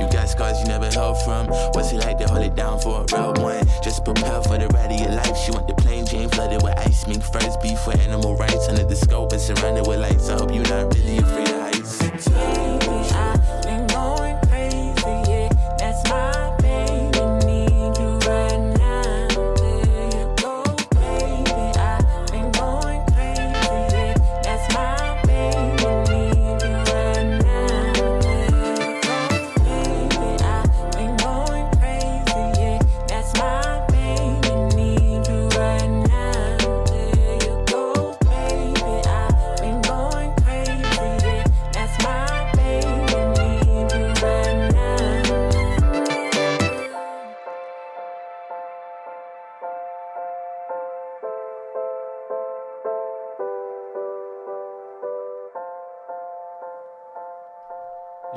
You 0.00 0.06
got 0.12 0.28
scars 0.28 0.60
you 0.60 0.66
never 0.66 0.88
healed 0.88 1.20
from. 1.22 1.46
What's 1.48 1.92
it 1.92 1.98
like 1.98 2.18
to 2.18 2.28
hold 2.28 2.44
it 2.44 2.54
down 2.54 2.80
for 2.80 3.00
a 3.02 3.04
real 3.12 3.32
one? 3.42 3.66
Just 3.82 4.04
prepare 4.04 4.42
for 4.42 4.58
the 4.58 4.68
ride 4.68 4.92
of 4.92 5.00
your 5.00 5.10
life. 5.10 5.36
She 5.36 5.50
want 5.50 5.66
the 5.66 5.74
plain 5.74 6.06
Jane 6.06 6.28
flooded 6.28 6.62
with 6.62 6.78
ice. 6.78 7.06
Mink 7.06 7.22
first 7.22 7.60
beef 7.62 7.78
for 7.80 7.92
animal 7.98 8.36
rights. 8.36 8.68
Under 8.68 8.84
the 8.84 8.96
scope 8.96 9.32
and 9.32 9.40
surrounded 9.40 9.86
with 9.86 10.00
lights. 10.00 10.28
I 10.28 10.38
hope 10.38 10.54
you're 10.54 10.62
not 10.64 10.94
really 10.94 11.18
afraid 11.18 11.48
of 11.48 11.60
heights. 11.60 12.63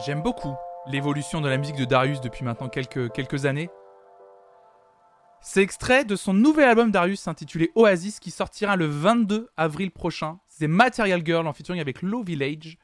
J'aime 0.08 0.22
beaucoup 0.22 0.56
l'évolution 0.86 1.42
de 1.42 1.50
la 1.50 1.58
musique 1.58 1.76
de 1.76 1.84
Darius 1.84 2.22
depuis 2.22 2.46
maintenant 2.46 2.70
quelques, 2.70 3.12
quelques 3.12 3.46
années. 3.46 3.70
C'est 5.42 5.62
extrait 5.62 6.06
de 6.06 6.16
son 6.16 6.34
nouvel 6.34 6.70
album 6.70 6.92
Darius 6.92 7.28
intitulé 7.28 7.74
Oasis 7.76 8.22
qui 8.22 8.32
sortira 8.32 8.78
le 8.78 8.86
22 8.86 9.50
avril 9.58 9.92
prochain. 9.92 10.40
C'est 10.48 10.70
Material 10.70 11.26
Girl 11.26 11.46
en 11.46 11.52
featuring 11.52 11.82
avec 11.82 12.02
Low 12.02 12.24
Village. 12.24 12.78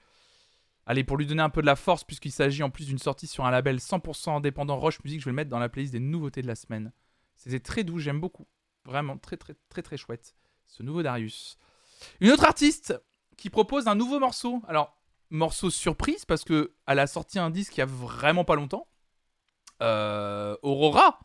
Allez, 0.86 1.06
pour 1.06 1.16
lui 1.16 1.26
donner 1.26 1.42
un 1.42 1.50
peu 1.50 1.62
de 1.62 1.66
la 1.66 1.78
force, 1.78 2.04
puisqu'il 2.04 2.34
s'agit 2.34 2.62
en 2.62 2.70
plus 2.70 2.88
d'une 2.88 3.00
sortie 3.00 3.28
sur 3.28 3.46
un 3.46 3.52
label 3.52 3.78
100% 3.78 4.36
indépendant 4.36 4.76
Roche 4.76 5.02
Music, 5.06 5.22
je 5.22 5.26
vais 5.26 5.32
le 5.32 5.38
mettre 5.38 5.50
dans 5.50 5.60
la 5.60 5.70
playlist 5.70 5.94
des 5.94 6.02
nouveautés 6.02 6.42
de 6.42 6.48
la 6.48 6.56
semaine. 6.56 6.92
C'était 7.38 7.62
très 7.62 7.86
doux, 7.86 8.00
j'aime 8.00 8.20
beaucoup. 8.20 8.48
Vraiment 8.84 9.18
très 9.18 9.38
très 9.38 9.56
très 9.70 9.82
très 9.82 9.96
chouette. 9.96 10.36
Ce 10.68 10.84
nouveau 10.84 11.02
Darius. 11.02 11.58
Une 12.20 12.32
autre 12.32 12.44
artiste 12.44 13.02
qui 13.38 13.50
propose 13.50 13.88
un 13.88 13.96
nouveau 13.96 14.20
morceau. 14.20 14.62
Alors, 14.68 14.98
morceau 15.34 15.70
surprise, 15.70 16.26
parce 16.26 16.44
que 16.44 16.74
elle 16.88 17.00
a 17.00 17.08
sorti 17.08 17.40
un 17.40 17.50
disque 17.50 17.76
il 17.76 17.80
y 17.80 17.84
a 17.84 17.88
vraiment 17.88 18.46
pas 18.46 18.56
longtemps. 18.56 18.88
Euh, 19.82 20.56
Aurora, 20.62 21.20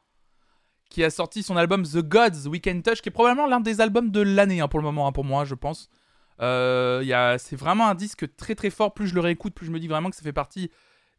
qui 0.90 1.04
a 1.04 1.10
sorti 1.10 1.42
son 1.42 1.56
album 1.56 1.84
The 1.84 1.98
Gods 1.98 2.48
Weekend 2.48 2.82
Touch, 2.82 3.02
qui 3.02 3.10
est 3.10 3.12
probablement 3.12 3.46
l'un 3.46 3.60
des 3.60 3.80
albums 3.80 4.10
de 4.10 4.20
l'année 4.20 4.60
hein, 4.60 4.68
pour 4.68 4.80
le 4.80 4.84
moment, 4.84 5.06
hein, 5.06 5.12
pour 5.12 5.24
moi, 5.24 5.44
je 5.44 5.54
pense. 5.54 5.88
Euh, 6.40 7.36
c'est 7.38 7.56
vraiment 7.56 7.88
un 7.88 7.94
disque 7.94 8.34
très 8.36 8.54
très 8.54 8.70
fort. 8.70 8.94
Plus 8.94 9.08
je 9.08 9.14
le 9.14 9.20
réécoute, 9.20 9.54
plus 9.54 9.66
je 9.66 9.70
me 9.70 9.78
dis 9.78 9.88
vraiment 9.88 10.10
que 10.10 10.16
ça 10.16 10.22
fait 10.22 10.32
partie 10.32 10.70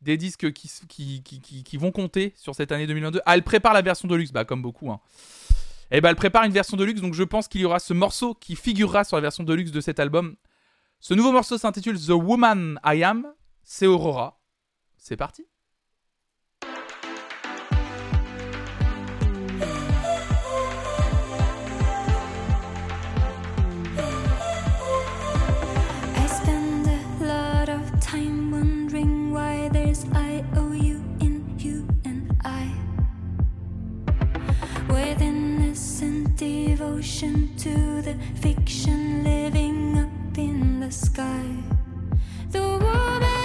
des 0.01 0.17
disques 0.17 0.51
qui, 0.53 0.69
qui, 0.87 1.63
qui, 1.63 1.77
vont 1.77 1.91
compter 1.91 2.33
sur 2.37 2.55
cette 2.55 2.71
année 2.71 2.87
2022. 2.87 3.21
Ah, 3.25 3.35
elle 3.35 3.43
prépare 3.43 3.73
la 3.73 3.81
version 3.81 4.07
de 4.07 4.15
luxe, 4.15 4.31
bah, 4.31 4.45
comme 4.45 4.61
beaucoup. 4.61 4.91
Hein. 4.91 4.99
Et 5.91 6.01
bah, 6.01 6.09
elle 6.09 6.15
prépare 6.15 6.43
une 6.45 6.53
version 6.53 6.77
de 6.77 6.83
luxe, 6.83 7.01
donc 7.01 7.13
je 7.13 7.23
pense 7.23 7.47
qu'il 7.47 7.61
y 7.61 7.65
aura 7.65 7.79
ce 7.79 7.93
morceau 7.93 8.33
qui 8.33 8.55
figurera 8.55 9.03
sur 9.03 9.17
la 9.17 9.21
version 9.21 9.43
de 9.43 9.53
luxe 9.53 9.71
de 9.71 9.81
cet 9.81 9.99
album. 9.99 10.35
Ce 11.01 11.13
nouveau 11.13 11.31
morceau 11.31 11.57
s'intitule 11.57 11.97
The 11.97 12.09
Woman 12.09 12.79
I 12.85 13.03
Am. 13.03 13.33
C'est 13.63 13.87
Aurora. 13.87 14.39
C'est 14.97 15.17
parti. 15.17 15.45
Devotion 36.39 37.49
to 37.57 38.01
the 38.01 38.15
fiction 38.41 39.23
living 39.25 39.68
sky. 40.91 41.45
The 42.51 42.61
woman 42.61 43.38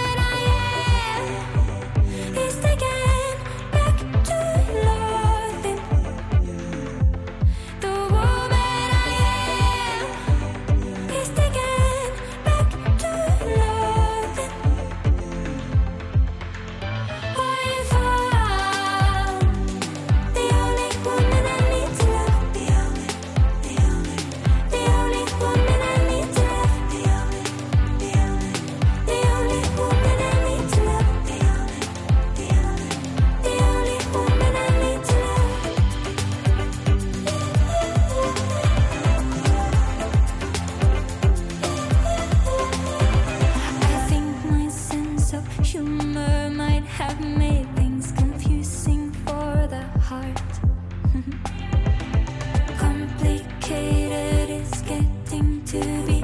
to 55.81 56.03
be 56.07 56.14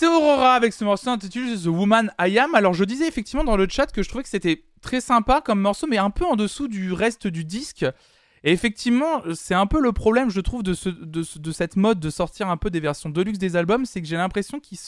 C'était 0.00 0.12
Aurora 0.12 0.54
avec 0.54 0.74
ce 0.74 0.84
morceau 0.84 1.10
intitulé 1.10 1.56
The 1.56 1.66
Woman 1.66 2.12
I 2.20 2.38
Am. 2.38 2.54
Alors 2.54 2.72
je 2.72 2.84
disais 2.84 3.08
effectivement 3.08 3.42
dans 3.42 3.56
le 3.56 3.66
chat 3.68 3.90
que 3.90 4.04
je 4.04 4.08
trouvais 4.08 4.22
que 4.22 4.28
c'était 4.30 4.62
très 4.80 5.00
sympa 5.00 5.40
comme 5.40 5.60
morceau, 5.60 5.88
mais 5.88 5.98
un 5.98 6.10
peu 6.10 6.24
en 6.24 6.36
dessous 6.36 6.68
du 6.68 6.92
reste 6.92 7.26
du 7.26 7.44
disque. 7.44 7.84
Et 8.44 8.52
effectivement, 8.52 9.22
c'est 9.34 9.54
un 9.56 9.66
peu 9.66 9.80
le 9.80 9.90
problème, 9.90 10.30
je 10.30 10.40
trouve, 10.40 10.62
de, 10.62 10.72
ce, 10.72 10.88
de, 10.88 11.24
ce- 11.24 11.40
de 11.40 11.50
cette 11.50 11.74
mode 11.74 11.98
de 11.98 12.10
sortir 12.10 12.48
un 12.48 12.56
peu 12.56 12.70
des 12.70 12.78
versions 12.78 13.10
deluxe 13.10 13.38
des 13.40 13.56
albums, 13.56 13.86
c'est 13.86 14.00
que 14.00 14.06
j'ai 14.06 14.14
l'impression 14.16 14.60
qu'ils 14.60 14.78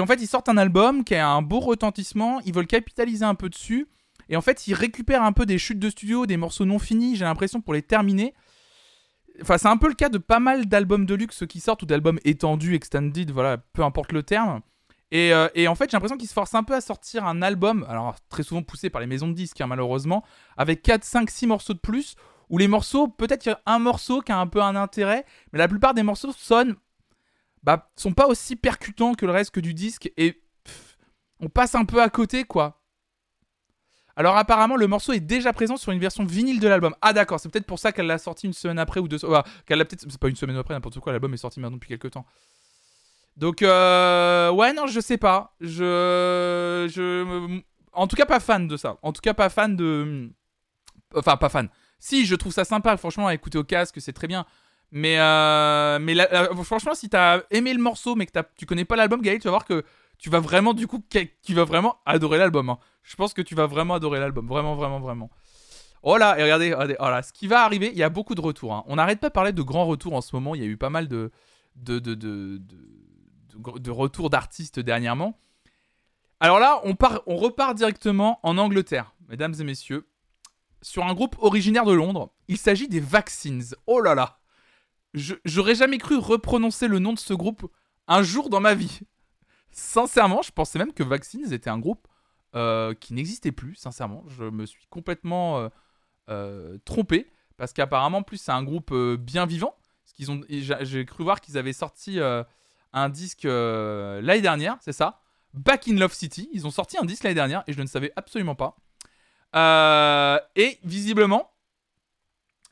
en 0.00 0.06
fait 0.06 0.26
sortent 0.26 0.48
un 0.48 0.56
album 0.56 1.04
qui 1.04 1.14
a 1.14 1.28
un 1.28 1.42
beau 1.42 1.60
retentissement, 1.60 2.40
ils 2.44 2.52
veulent 2.52 2.66
capitaliser 2.66 3.24
un 3.24 3.36
peu 3.36 3.48
dessus, 3.48 3.86
et 4.28 4.36
en 4.36 4.40
fait 4.40 4.66
ils 4.66 4.74
récupèrent 4.74 5.22
un 5.22 5.30
peu 5.32 5.46
des 5.46 5.58
chutes 5.58 5.78
de 5.78 5.90
studio, 5.90 6.26
des 6.26 6.36
morceaux 6.36 6.64
non 6.64 6.80
finis, 6.80 7.14
j'ai 7.14 7.24
l'impression 7.24 7.60
pour 7.60 7.72
les 7.72 7.82
terminer. 7.82 8.34
Enfin, 9.42 9.58
c'est 9.58 9.68
un 9.68 9.76
peu 9.76 9.88
le 9.88 9.94
cas 9.94 10.08
de 10.08 10.18
pas 10.18 10.40
mal 10.40 10.66
d'albums 10.66 11.06
de 11.06 11.14
luxe 11.14 11.44
qui 11.48 11.60
sortent 11.60 11.82
ou 11.82 11.86
d'albums 11.86 12.18
étendus, 12.24 12.74
extended, 12.74 13.30
voilà, 13.30 13.58
peu 13.58 13.82
importe 13.82 14.12
le 14.12 14.22
terme. 14.22 14.60
Et, 15.10 15.32
euh, 15.32 15.48
et 15.54 15.68
en 15.68 15.74
fait, 15.74 15.90
j'ai 15.90 15.96
l'impression 15.96 16.16
qu'ils 16.16 16.28
se 16.28 16.34
forcent 16.34 16.54
un 16.54 16.64
peu 16.64 16.74
à 16.74 16.80
sortir 16.80 17.26
un 17.26 17.42
album, 17.42 17.86
alors 17.88 18.16
très 18.28 18.42
souvent 18.42 18.62
poussé 18.62 18.90
par 18.90 19.00
les 19.00 19.06
maisons 19.06 19.28
de 19.28 19.34
disques, 19.34 19.60
hein, 19.60 19.66
malheureusement, 19.66 20.24
avec 20.56 20.82
4, 20.82 21.04
5, 21.04 21.30
6 21.30 21.46
morceaux 21.46 21.74
de 21.74 21.78
plus, 21.78 22.16
où 22.48 22.58
les 22.58 22.68
morceaux, 22.68 23.08
peut-être 23.08 23.42
qu'il 23.42 23.52
y 23.52 23.54
a 23.54 23.60
un 23.66 23.78
morceau 23.78 24.20
qui 24.20 24.32
a 24.32 24.38
un 24.38 24.46
peu 24.46 24.62
un 24.62 24.74
intérêt, 24.74 25.24
mais 25.52 25.58
la 25.58 25.68
plupart 25.68 25.94
des 25.94 26.02
morceaux 26.02 26.32
sonnent, 26.32 26.76
bah, 27.62 27.90
sont 27.96 28.12
pas 28.12 28.26
aussi 28.26 28.56
percutants 28.56 29.14
que 29.14 29.26
le 29.26 29.32
reste 29.32 29.52
que 29.52 29.60
du 29.60 29.74
disque, 29.74 30.10
et 30.16 30.42
pff, 30.64 30.98
on 31.40 31.48
passe 31.48 31.74
un 31.74 31.84
peu 31.84 32.02
à 32.02 32.08
côté, 32.08 32.44
quoi. 32.44 32.82
Alors 34.16 34.36
apparemment 34.38 34.76
le 34.76 34.86
morceau 34.86 35.12
est 35.12 35.20
déjà 35.20 35.52
présent 35.52 35.76
sur 35.76 35.92
une 35.92 36.00
version 36.00 36.24
vinyle 36.24 36.58
de 36.58 36.66
l'album. 36.66 36.94
Ah 37.02 37.12
d'accord, 37.12 37.38
c'est 37.38 37.50
peut-être 37.50 37.66
pour 37.66 37.78
ça 37.78 37.92
qu'elle 37.92 38.06
l'a 38.06 38.18
sorti 38.18 38.46
une 38.46 38.54
semaine 38.54 38.78
après 38.78 38.98
ou 38.98 39.08
deux. 39.08 39.18
ah, 39.32 39.44
qu'elle 39.66 39.78
l'a 39.78 39.84
peut-être. 39.84 40.06
C'est 40.08 40.18
pas 40.18 40.28
une 40.28 40.36
semaine 40.36 40.56
après, 40.56 40.72
n'importe 40.72 40.98
quoi. 41.00 41.12
L'album 41.12 41.32
est 41.34 41.36
sorti 41.36 41.60
maintenant 41.60 41.76
depuis 41.76 41.88
quelques 41.88 42.10
temps. 42.12 42.24
Donc 43.36 43.60
euh... 43.60 44.50
ouais 44.50 44.72
non, 44.72 44.86
je 44.86 45.00
sais 45.00 45.18
pas. 45.18 45.54
Je, 45.60 46.90
je, 46.90 47.60
en 47.92 48.06
tout 48.06 48.16
cas 48.16 48.24
pas 48.24 48.40
fan 48.40 48.66
de 48.66 48.78
ça. 48.78 48.96
En 49.02 49.12
tout 49.12 49.20
cas 49.20 49.34
pas 49.34 49.50
fan 49.50 49.76
de. 49.76 50.30
Enfin 51.14 51.36
pas 51.36 51.50
fan. 51.50 51.68
Si 51.98 52.24
je 52.24 52.34
trouve 52.34 52.52
ça 52.52 52.64
sympa, 52.64 52.96
franchement 52.96 53.26
à 53.26 53.34
écouter 53.34 53.58
au 53.58 53.64
casque, 53.64 54.00
c'est 54.00 54.14
très 54.14 54.26
bien. 54.26 54.46
Mais 54.92 55.18
euh... 55.18 55.98
mais 56.00 56.16
franchement, 56.64 56.94
si 56.94 57.10
t'as 57.10 57.42
aimé 57.50 57.74
le 57.74 57.82
morceau 57.82 58.14
mais 58.14 58.24
que 58.24 58.32
tu 58.56 58.64
connais 58.64 58.86
pas 58.86 58.96
l'album, 58.96 59.20
Gaël, 59.20 59.38
tu 59.40 59.44
vas 59.44 59.50
voir 59.50 59.66
que 59.66 59.84
tu 60.18 60.30
vas 60.30 60.40
vraiment 60.40 60.74
du 60.74 60.86
coup 60.86 61.02
tu 61.42 61.54
vas 61.54 61.64
vraiment 61.64 61.98
adorer 62.06 62.38
l'album. 62.38 62.70
hein. 62.70 62.78
Je 63.02 63.14
pense 63.16 63.34
que 63.34 63.42
tu 63.42 63.54
vas 63.54 63.66
vraiment 63.66 63.94
adorer 63.94 64.18
l'album, 64.20 64.46
vraiment 64.48 64.74
vraiment 64.74 65.00
vraiment. 65.00 65.30
Oh 66.02 66.16
là, 66.18 66.38
et 66.38 66.42
regardez, 66.42 66.72
oh 67.00 67.04
là, 67.08 67.22
ce 67.22 67.32
qui 67.32 67.46
va 67.48 67.64
arriver, 67.64 67.90
il 67.90 67.98
y 67.98 68.02
a 68.02 68.08
beaucoup 68.10 68.34
de 68.36 68.40
retours. 68.40 68.74
hein. 68.74 68.84
On 68.86 68.96
n'arrête 68.96 69.18
pas 69.20 69.28
de 69.28 69.32
parler 69.32 69.52
de 69.52 69.62
grands 69.62 69.86
retours 69.86 70.14
en 70.14 70.20
ce 70.20 70.36
moment. 70.36 70.54
Il 70.54 70.60
y 70.60 70.64
a 70.64 70.68
eu 70.68 70.76
pas 70.76 70.90
mal 70.90 71.08
de 71.08 71.30
retours 73.88 74.30
d'artistes 74.30 74.78
dernièrement. 74.78 75.38
Alors 76.38 76.60
là, 76.60 76.80
on 76.84 76.94
part, 76.94 77.22
on 77.26 77.36
repart 77.36 77.74
directement 77.74 78.38
en 78.42 78.58
Angleterre, 78.58 79.14
mesdames 79.28 79.54
et 79.58 79.64
messieurs, 79.64 80.06
sur 80.82 81.04
un 81.04 81.14
groupe 81.14 81.34
originaire 81.40 81.86
de 81.86 81.92
Londres. 81.94 82.30
Il 82.46 82.58
s'agit 82.58 82.88
des 82.88 83.00
Vaccines. 83.00 83.64
Oh 83.86 84.00
là 84.00 84.14
là, 84.14 84.38
j'aurais 85.44 85.74
jamais 85.74 85.98
cru 85.98 86.18
reprononcer 86.18 86.88
le 86.88 86.98
nom 86.98 87.14
de 87.14 87.18
ce 87.18 87.34
groupe 87.34 87.66
un 88.06 88.22
jour 88.22 88.50
dans 88.50 88.60
ma 88.60 88.74
vie. 88.74 89.00
Sincèrement, 89.78 90.40
je 90.40 90.50
pensais 90.52 90.78
même 90.78 90.94
que 90.94 91.02
Vaccines 91.02 91.52
était 91.52 91.68
un 91.68 91.78
groupe 91.78 92.08
euh, 92.54 92.94
qui 92.94 93.12
n'existait 93.12 93.52
plus, 93.52 93.74
sincèrement. 93.74 94.24
Je 94.26 94.44
me 94.44 94.64
suis 94.64 94.86
complètement 94.88 95.58
euh, 95.58 95.68
euh, 96.30 96.78
trompé, 96.86 97.30
parce 97.58 97.74
qu'apparemment, 97.74 98.22
plus 98.22 98.38
c'est 98.38 98.52
un 98.52 98.62
groupe 98.62 98.94
bien 99.16 99.44
vivant. 99.44 99.76
Ont, 100.28 100.40
j'ai 100.48 101.04
cru 101.04 101.24
voir 101.24 101.42
qu'ils 101.42 101.58
avaient 101.58 101.74
sorti 101.74 102.18
un 102.94 103.08
disque 103.10 103.44
l'année 103.44 104.40
dernière, 104.40 104.78
c'est 104.80 104.94
ça? 104.94 105.20
Back 105.52 105.88
in 105.88 105.96
Love 105.96 106.14
City. 106.14 106.48
Ils 106.54 106.66
ont 106.66 106.70
sorti 106.70 106.96
un 106.96 107.04
disque 107.04 107.24
l'année 107.24 107.34
dernière, 107.34 107.62
et 107.66 107.74
je 107.74 107.82
ne 107.82 107.86
savais 107.86 108.14
absolument 108.16 108.54
pas. 108.54 108.76
Et 110.56 110.78
visiblement, 110.84 111.52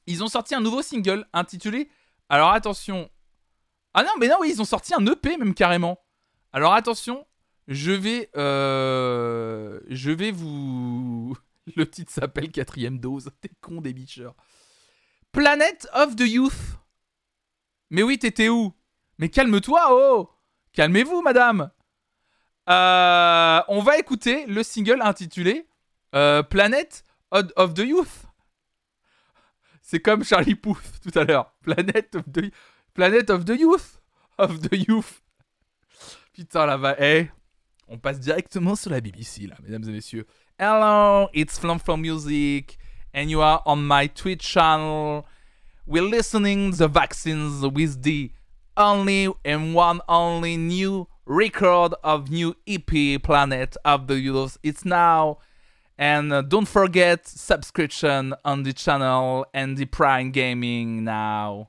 ils 0.06 0.24
ont 0.24 0.28
sorti 0.28 0.54
un 0.54 0.60
nouveau 0.60 0.80
single 0.80 1.26
intitulé. 1.34 1.90
Alors 2.30 2.52
attention. 2.52 3.10
Ah 3.92 4.04
non, 4.04 4.12
mais 4.18 4.28
non, 4.28 4.36
oui, 4.40 4.52
ils 4.54 4.62
ont 4.62 4.64
sorti 4.64 4.94
un 4.94 5.04
EP 5.04 5.36
même 5.36 5.52
carrément. 5.52 6.03
Alors 6.54 6.74
attention, 6.74 7.26
je 7.66 7.90
vais, 7.90 8.30
euh, 8.36 9.80
je 9.88 10.12
vais 10.12 10.30
vous. 10.30 11.36
Le 11.76 11.90
titre 11.90 12.12
s'appelle 12.12 12.52
Quatrième 12.52 13.00
dose. 13.00 13.28
T'es 13.40 13.50
con 13.60 13.80
des 13.80 13.92
bicheurs. 13.92 14.36
Planet 15.32 15.88
of 15.94 16.14
the 16.14 16.20
Youth. 16.20 16.78
Mais 17.90 18.04
oui, 18.04 18.20
t'étais 18.20 18.48
où? 18.48 18.72
Mais 19.18 19.30
calme-toi, 19.30 19.88
oh 19.90 20.30
Calmez-vous, 20.72 21.22
madame. 21.22 21.72
Euh, 22.70 23.60
on 23.66 23.82
va 23.82 23.98
écouter 23.98 24.46
le 24.46 24.62
single 24.62 25.02
intitulé 25.02 25.66
euh, 26.14 26.44
Planet 26.44 27.04
of 27.32 27.74
the 27.74 27.80
Youth. 27.80 28.26
C'est 29.82 29.98
comme 29.98 30.22
Charlie 30.22 30.54
Puth 30.54 31.00
tout 31.02 31.18
à 31.18 31.24
l'heure. 31.24 31.52
Planet 31.62 32.14
of 32.14 32.22
the 32.32 32.52
Planet 32.94 33.28
of 33.30 33.44
the 33.44 33.58
Youth. 33.58 34.00
Of 34.38 34.60
the 34.60 34.88
Youth. 34.88 35.23
Putain, 36.34 36.66
là 36.66 36.76
va. 36.76 36.96
Eh, 36.98 37.28
on 37.86 37.96
passe 37.96 38.18
directement 38.18 38.74
sur 38.74 38.90
la 38.90 39.00
BBC, 39.00 39.46
là, 39.46 39.54
mesdames 39.62 39.84
et 39.88 39.92
messieurs. 39.92 40.26
Hello, 40.58 41.28
it's 41.32 41.56
Flum 41.60 41.78
from 41.78 42.00
Music, 42.00 42.76
and 43.14 43.30
you 43.30 43.40
are 43.40 43.62
on 43.66 43.76
my 43.76 44.08
Twitch 44.08 44.42
channel. 44.42 45.24
We're 45.86 46.02
listening 46.02 46.72
the 46.72 46.88
vaccines 46.88 47.64
with 47.64 48.02
the 48.02 48.32
only 48.76 49.28
and 49.44 49.74
one 49.74 50.00
only 50.08 50.56
new 50.56 51.06
record 51.24 51.94
of 52.02 52.32
new 52.32 52.56
EP 52.66 53.22
Planet 53.22 53.76
of 53.84 54.08
the 54.08 54.18
Youth. 54.18 54.58
It's 54.64 54.84
now. 54.84 55.38
And 55.96 56.32
uh, 56.32 56.42
don't 56.42 56.66
forget 56.66 57.28
subscription 57.28 58.34
on 58.44 58.64
the 58.64 58.72
channel 58.72 59.46
and 59.54 59.76
the 59.76 59.84
Prime 59.84 60.32
Gaming 60.32 61.04
now. 61.04 61.68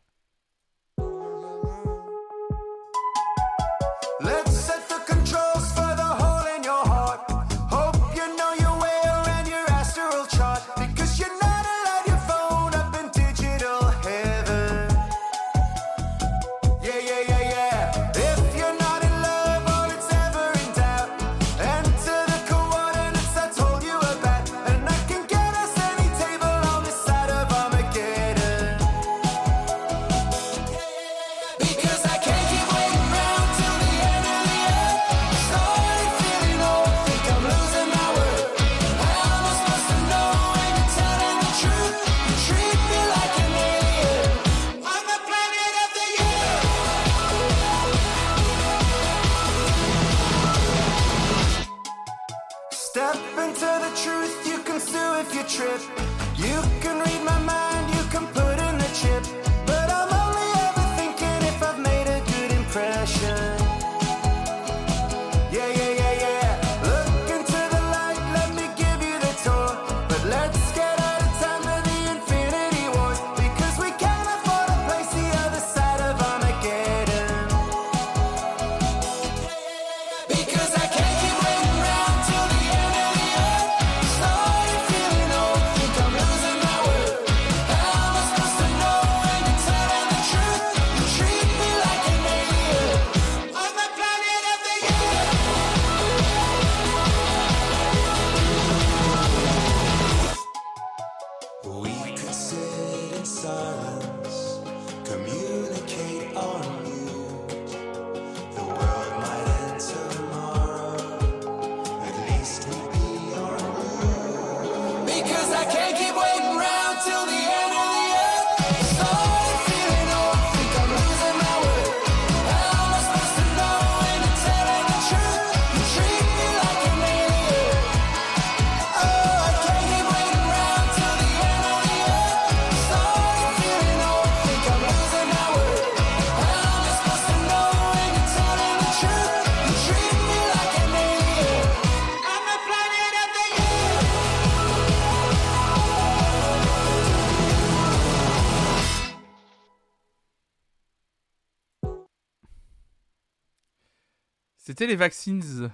Les 154.87 154.95
vaccines 154.95 155.71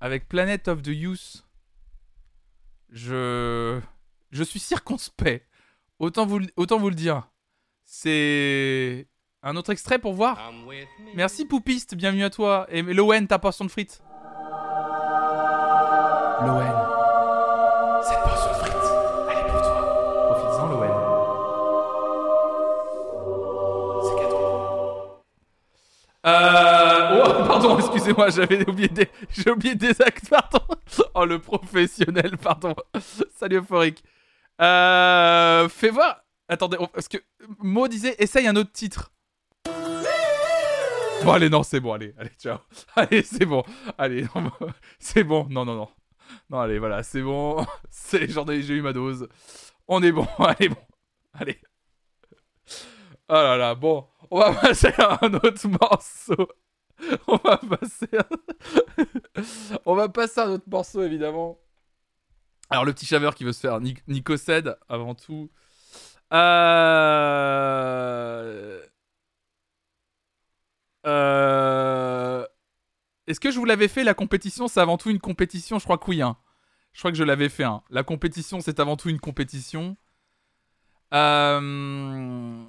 avec 0.00 0.28
Planet 0.28 0.66
of 0.68 0.82
the 0.82 0.88
Youth. 0.88 1.44
Je. 2.90 3.80
Je 4.32 4.42
suis 4.42 4.58
circonspect. 4.58 5.46
Autant 6.00 6.26
vous, 6.26 6.40
le- 6.40 6.48
autant 6.56 6.78
vous 6.78 6.88
le 6.88 6.94
dire. 6.96 7.28
C'est. 7.84 9.06
Un 9.42 9.54
autre 9.54 9.70
extrait 9.70 10.00
pour 10.00 10.12
voir 10.14 10.52
Merci 11.14 11.44
Poupiste, 11.44 11.94
bienvenue 11.94 12.24
à 12.24 12.30
toi. 12.30 12.66
Et 12.68 12.82
Lowen, 12.82 13.28
ta 13.28 13.38
portion 13.38 13.64
de 13.64 13.70
frites. 13.70 14.02
Lowen. 16.44 16.74
Cette 18.02 18.22
portion 18.24 18.50
de 18.50 18.54
frites, 18.56 18.74
elle 19.30 19.38
est 19.38 19.50
pour 19.52 19.62
toi. 19.62 20.32
Profites-en, 20.32 20.66
Lowen. 20.68 20.90
C'est 24.02 24.16
cadeau. 24.20 25.22
Euh... 26.26 26.75
Excusez-moi, 27.96 28.28
j'avais 28.28 28.68
oublié 28.68 28.88
des... 28.88 29.08
J'ai 29.30 29.50
oublié 29.50 29.74
des 29.74 30.02
actes, 30.02 30.28
pardon. 30.28 30.60
Oh, 31.14 31.24
le 31.24 31.38
professionnel, 31.38 32.36
pardon. 32.36 32.74
Salut 33.34 33.56
Euphorique. 33.56 34.04
Euh... 34.60 35.66
Fais 35.70 35.88
voir... 35.88 36.22
Attendez, 36.48 36.76
parce 36.92 37.08
que 37.08 37.16
Mo 37.58 37.88
disait, 37.88 38.14
essaye 38.18 38.46
un 38.46 38.54
autre 38.54 38.70
titre. 38.70 39.10
Bon, 41.24 41.32
allez, 41.32 41.48
non, 41.48 41.62
c'est 41.62 41.80
bon, 41.80 41.94
allez, 41.94 42.14
allez, 42.18 42.30
ciao. 42.38 42.58
Allez, 42.96 43.22
c'est 43.22 43.46
bon. 43.46 43.64
Allez, 43.98 44.26
non, 44.34 44.52
c'est 44.98 45.24
bon. 45.24 45.46
Non, 45.48 45.64
non, 45.64 45.74
non. 45.74 45.88
Non, 46.50 46.60
allez, 46.60 46.78
voilà, 46.78 47.02
c'est 47.02 47.22
bon. 47.22 47.66
C'est, 47.90 48.30
j'en 48.30 48.44
ai, 48.46 48.62
j'ai 48.62 48.74
eu 48.74 48.82
ma 48.82 48.92
dose. 48.92 49.26
On 49.88 50.02
est 50.02 50.12
bon, 50.12 50.28
allez, 50.38 50.68
bon. 50.68 50.76
Allez. 51.32 51.58
Oh 53.28 53.34
là 53.34 53.56
là, 53.56 53.74
bon. 53.74 54.06
On 54.30 54.38
va 54.38 54.52
passer 54.52 54.92
à 54.98 55.18
un 55.24 55.34
autre 55.34 55.66
morceau. 55.68 56.48
On 57.28 57.36
va 57.36 57.56
passer 57.58 58.08
à... 58.18 58.26
On 59.86 59.94
autre 60.50 60.68
morceau, 60.68 61.02
évidemment. 61.02 61.58
Alors, 62.70 62.84
le 62.84 62.92
petit 62.92 63.06
chaveur 63.06 63.34
qui 63.34 63.44
veut 63.44 63.52
se 63.52 63.60
faire 63.60 63.80
Nic- 63.80 64.02
Nico 64.08 64.36
Ced, 64.36 64.76
avant 64.88 65.14
tout. 65.14 65.50
Euh... 66.32 66.42
Euh... 71.06 72.44
Est-ce 73.26 73.40
que 73.40 73.50
je 73.50 73.58
vous 73.58 73.64
l'avais 73.64 73.88
fait 73.88 74.04
la 74.04 74.14
compétition? 74.14 74.68
C'est 74.68 74.80
avant 74.80 74.96
tout 74.98 75.10
une 75.10 75.20
compétition 75.20 75.78
Je 75.78 75.84
crois 75.84 75.98
que 75.98 76.10
oui. 76.10 76.22
hein. 76.22 76.36
Je 76.92 77.00
crois 77.00 77.10
que 77.12 77.16
je 77.18 77.24
l'avais 77.24 77.48
fait. 77.48 77.64
hein. 77.64 77.82
La 77.90 78.02
compétition, 78.02 78.60
c'est 78.60 78.80
avant 78.80 78.96
tout 78.96 79.08
une 79.08 79.20
compétition. 79.20 79.96
Euh... 81.14 82.64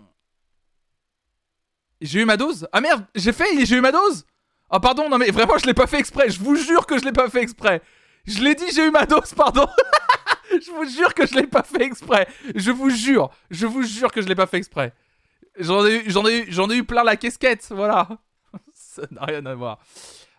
J'ai 2.02 2.22
eu 2.22 2.26
ma 2.26 2.38
dose 2.38 2.68
Ah 2.72 2.82
merde, 2.82 3.06
j'ai 3.16 3.34
fait 3.34 3.56
et 3.56 3.66
j'ai 3.66 3.76
eu 3.78 3.82
ma 3.82 3.92
dose 3.92 4.26
Ah 4.70 4.80
pardon, 4.80 5.10
non 5.10 5.18
mais 5.18 5.32
vraiment 5.32 5.58
je 5.58 5.66
l'ai 5.66 5.74
pas 5.74 5.88
fait 5.88 6.00
exprès. 6.00 6.30
Je 6.30 6.40
vous 6.40 6.56
jure 6.56 6.86
que 6.86 6.98
je 7.00 7.04
l'ai 7.06 7.12
pas 7.12 7.30
fait 7.30 7.42
exprès. 7.42 7.82
Je 8.26 8.40
l'ai 8.42 8.56
dit, 8.56 8.66
j'ai 8.76 8.86
eu 8.86 8.92
ma 8.92 9.06
dose, 9.06 9.34
pardon. 9.34 9.68
je 10.52 10.70
vous 10.72 10.86
jure 10.90 11.14
que 11.14 11.26
je 11.26 11.34
l'ai 11.36 11.48
pas 11.48 11.64
fait 11.64 11.84
exprès. 11.84 12.28
Je 12.56 12.72
vous 12.72 12.90
jure, 12.90 13.30
je 13.50 13.66
vous 13.66 13.84
jure 13.84 14.12
que 14.12 14.22
je 14.22 14.28
l'ai 14.28 14.36
pas 14.36 14.48
fait 14.48 14.58
exprès. 14.58 14.94
J'en 15.60 15.86
ai, 15.86 16.00
eu- 16.06 16.12
j'en 16.12 16.26
ai, 16.28 16.46
j'en 16.52 16.70
ai 16.70 16.76
eu 16.76 16.84
plein 16.84 17.04
la 17.04 17.16
casquette, 17.16 17.68
voilà. 17.72 18.08
Ça 18.74 19.04
n'a 19.12 19.24
rien 19.26 19.46
à 19.46 19.56
voir. 19.56 19.80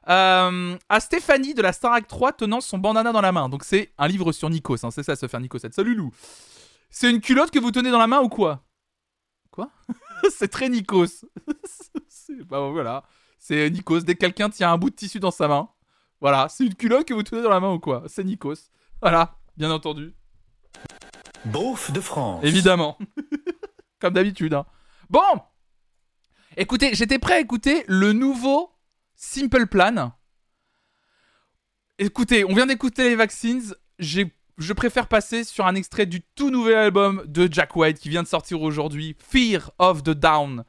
Euh, 0.08 0.76
à 0.88 1.00
Stéphanie 1.00 1.54
de 1.54 1.62
la 1.62 1.72
Starac 1.72 2.06
3 2.06 2.32
tenant 2.32 2.60
son 2.60 2.78
bandana 2.78 3.12
dans 3.12 3.20
la 3.20 3.32
main. 3.32 3.48
Donc 3.48 3.64
c'est 3.64 3.90
un 3.98 4.06
livre 4.08 4.32
sur 4.32 4.48
Nikos, 4.50 4.84
hein, 4.84 4.90
c'est 4.90 5.02
ça, 5.02 5.16
se 5.16 5.26
faire 5.26 5.40
Nikos 5.40 5.58
7. 5.58 5.74
Salut 5.74 5.94
Lou. 5.94 6.12
C'est 6.90 7.10
une 7.10 7.20
culotte 7.20 7.50
que 7.50 7.58
vous 7.58 7.70
tenez 7.70 7.90
dans 7.90 7.98
la 7.98 8.06
main 8.06 8.20
ou 8.20 8.28
quoi? 8.28 8.62
Quoi? 9.50 9.70
C'est 10.36 10.48
très 10.48 10.68
Nikos. 10.68 11.06
C'est- 12.08 12.42
bah 12.44 12.68
voilà. 12.70 13.04
C'est 13.38 13.70
Nikos. 13.70 14.00
Dès 14.00 14.14
que 14.14 14.20
quelqu'un 14.20 14.50
tient 14.50 14.72
un 14.72 14.78
bout 14.78 14.90
de 14.90 14.94
tissu 14.94 15.20
dans 15.20 15.30
sa 15.30 15.48
main, 15.48 15.68
voilà, 16.20 16.48
c'est 16.48 16.66
une 16.66 16.74
culotte 16.74 17.06
que 17.06 17.14
vous 17.14 17.22
tenez 17.22 17.42
dans 17.42 17.48
la 17.50 17.60
main 17.60 17.72
ou 17.72 17.78
quoi 17.78 18.02
C'est 18.08 18.24
Nikos. 18.24 18.70
Voilà, 19.00 19.38
bien 19.56 19.70
entendu. 19.70 20.14
Beauf 21.44 21.92
de 21.92 22.00
France. 22.00 22.44
Évidemment. 22.44 22.98
Comme 24.00 24.14
d'habitude. 24.14 24.54
hein. 24.54 24.66
Bon 25.08 25.22
Écoutez, 26.56 26.94
j'étais 26.94 27.18
prêt 27.20 27.34
à 27.34 27.40
écouter 27.40 27.84
le 27.86 28.12
nouveau 28.12 28.70
Simple 29.14 29.66
Plan. 29.66 30.12
Écoutez, 31.98 32.44
on 32.44 32.54
vient 32.54 32.66
d'écouter 32.66 33.08
les 33.10 33.16
Vaccines. 33.16 33.74
J'ai- 33.98 34.32
Je 34.58 34.72
préfère 34.72 35.06
passer 35.06 35.44
sur 35.44 35.66
un 35.66 35.76
extrait 35.76 36.04
du 36.04 36.20
tout 36.20 36.50
nouvel 36.50 36.74
album 36.74 37.22
de 37.26 37.48
Jack 37.48 37.76
White 37.76 38.00
qui 38.00 38.08
vient 38.08 38.24
de 38.24 38.28
sortir 38.28 38.60
aujourd'hui, 38.60 39.14
Fear 39.16 39.70
of 39.78 40.02
the 40.02 40.10
Down. 40.10 40.64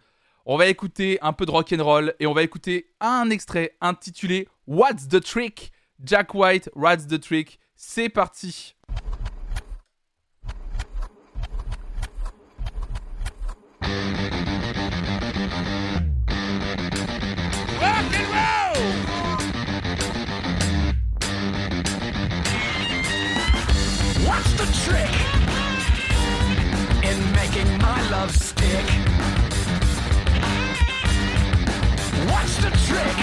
On 0.45 0.57
va 0.57 0.67
écouter 0.67 1.17
un 1.23 1.33
peu 1.33 1.47
de 1.47 1.51
rock 1.51 1.73
and 1.73 1.83
roll 1.83 2.13
et 2.19 2.27
on 2.27 2.33
va 2.33 2.43
écouter 2.43 2.91
un 2.99 3.31
extrait 3.31 3.75
intitulé 3.81 4.47
What's 4.67 5.07
the 5.07 5.19
Trick? 5.19 5.71
Jack 6.03 6.35
White, 6.35 6.69
What's 6.75 7.07
the 7.07 7.19
Trick? 7.19 7.59
C'est 7.75 8.09
parti. 8.09 8.75
Trick 24.89 25.13
in 27.09 27.17
making 27.33 27.69
my 27.77 27.99
love 28.09 28.35
stick? 28.35 28.87
What's 32.29 32.55
the 32.57 32.71
trick? 32.87 33.17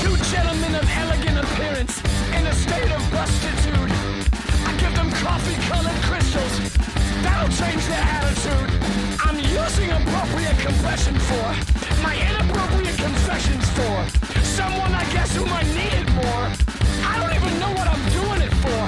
Two 0.00 0.16
gentlemen 0.32 0.74
of 0.74 0.86
elegant 1.02 1.38
appearance 1.44 1.94
in 2.36 2.46
a 2.46 2.54
state 2.54 2.90
of 2.92 3.02
bustitude. 3.14 3.92
I 4.68 4.72
give 4.82 4.94
them 4.94 5.10
coffee 5.24 5.58
colored 5.70 6.00
crystals. 6.08 6.54
That'll 7.22 7.52
change 7.60 7.84
their 7.86 8.04
attitude. 8.16 8.73
Using 9.64 9.90
appropriate 9.90 10.58
compression 10.58 11.14
for 11.20 11.46
my 12.02 12.14
inappropriate 12.14 12.98
confessions 12.98 13.66
for 13.70 14.06
someone 14.44 14.92
I 14.92 15.04
guess 15.10 15.34
who 15.34 15.46
might 15.46 15.66
need 15.68 15.94
it 16.00 16.08
more. 16.12 16.44
I 17.02 17.18
don't 17.18 17.34
even 17.34 17.58
know 17.58 17.72
what 17.72 17.88
I'm 17.88 18.04
doing 18.12 18.42
it 18.44 18.52
for. 18.62 18.82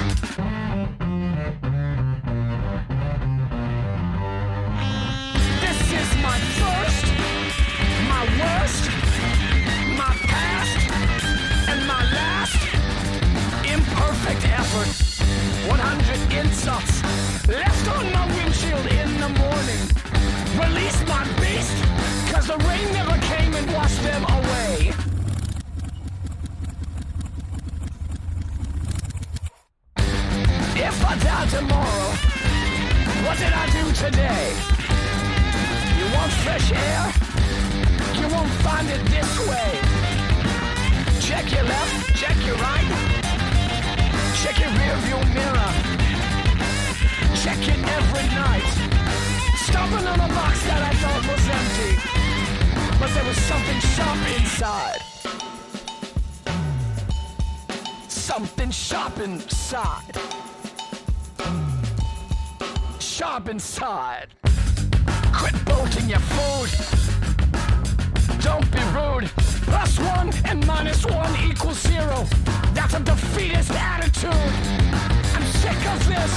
This 5.65 5.79
is 5.99 6.09
my 6.21 6.37
first, 6.61 7.05
my 8.13 8.23
worst, 8.39 8.83
my 9.97 10.13
past, 10.29 10.77
and 11.71 11.79
my 11.87 12.03
last 12.17 12.59
imperfect 13.65 14.43
effort. 14.61 14.89
100 15.67 16.45
insults 16.45 17.01
left 17.47 17.87
on 17.89 18.11
my 18.13 18.16
Release 20.77 21.07
my 21.07 21.23
beast, 21.41 21.73
cause 22.31 22.45
the 22.45 22.57
rain 22.69 22.93
never 22.93 23.17
came 23.25 23.51
and 23.55 23.73
washed 23.73 24.01
them 24.03 24.23
away. 24.25 24.93
If 30.75 30.97
I 31.03 31.17
die 31.17 31.47
tomorrow, 31.47 32.09
what 33.25 33.37
did 33.39 33.53
I 33.53 33.65
do 33.77 33.91
today? 34.05 34.53
You 35.97 36.05
want 36.15 36.31
fresh 36.45 36.71
air? 36.71 37.03
You 38.21 38.27
won't 38.35 38.53
find 38.61 38.87
it 38.87 39.03
this 39.09 39.31
way. 39.49 39.71
Check 41.19 41.51
your 41.53 41.63
left, 41.63 42.15
check 42.15 42.37
your 42.45 42.57
right. 42.57 42.89
Check 44.41 44.59
your 44.59 44.69
rear 44.77 44.95
view 45.05 45.21
mirror. 45.33 45.71
Check 47.33 47.61
it 47.67 47.79
every 47.97 48.27
night. 48.35 49.36
Stomping 49.67 50.07
on 50.07 50.19
a 50.19 50.27
box 50.33 50.63
that 50.63 50.81
I 50.81 50.93
thought 51.01 51.23
was 51.27 51.47
empty. 51.59 51.91
But 52.99 53.09
there 53.13 53.25
was 53.25 53.37
something 53.51 53.79
sharp 53.95 54.19
inside. 54.39 55.01
Something 58.07 58.71
sharp 58.71 59.19
inside. 59.19 60.17
Sharp 62.99 63.49
inside. 63.49 64.27
Quit 65.33 65.65
bolting 65.65 66.09
your 66.09 66.23
food. 66.31 66.69
Don't 68.39 68.71
be 68.71 68.79
rude. 68.95 69.29
Plus 69.67 69.99
one 69.99 70.31
and 70.45 70.65
minus 70.65 71.05
one 71.05 71.35
equals 71.43 71.81
zero. 71.81 72.25
That's 72.73 72.93
a 72.93 73.01
defeatist 73.01 73.71
attitude. 73.71 74.31
I'm 75.35 75.45
sick 75.61 75.85
of 75.91 76.07
this. 76.07 76.33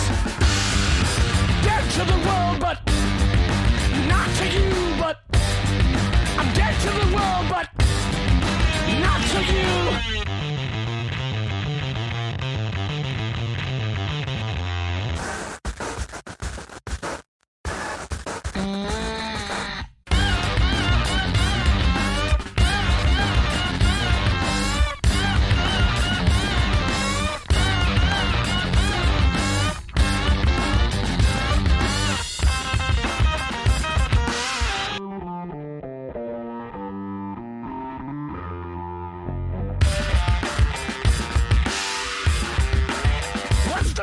Dead 1.63 1.91
to 1.93 2.05
the 2.05 2.19
world, 2.27 2.59
but 2.59 2.81
not 4.09 4.29
to 4.37 4.45
you. 4.49 4.71
But 4.99 5.17
I'm 6.39 6.53
dead 6.55 6.75
to 6.81 6.91
the 7.01 7.09
world, 7.15 7.47
but 7.49 7.69
not 9.01 9.21
to 9.33 9.41
you. 9.53 10.70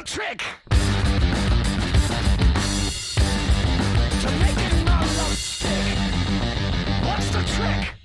trick. 0.07 0.41
To 4.21 4.31
making 4.39 4.85
my 4.85 5.01
love 5.01 5.37
stick. 5.37 5.97
What's 7.03 7.29
the 7.31 7.43
trick? 7.43 7.96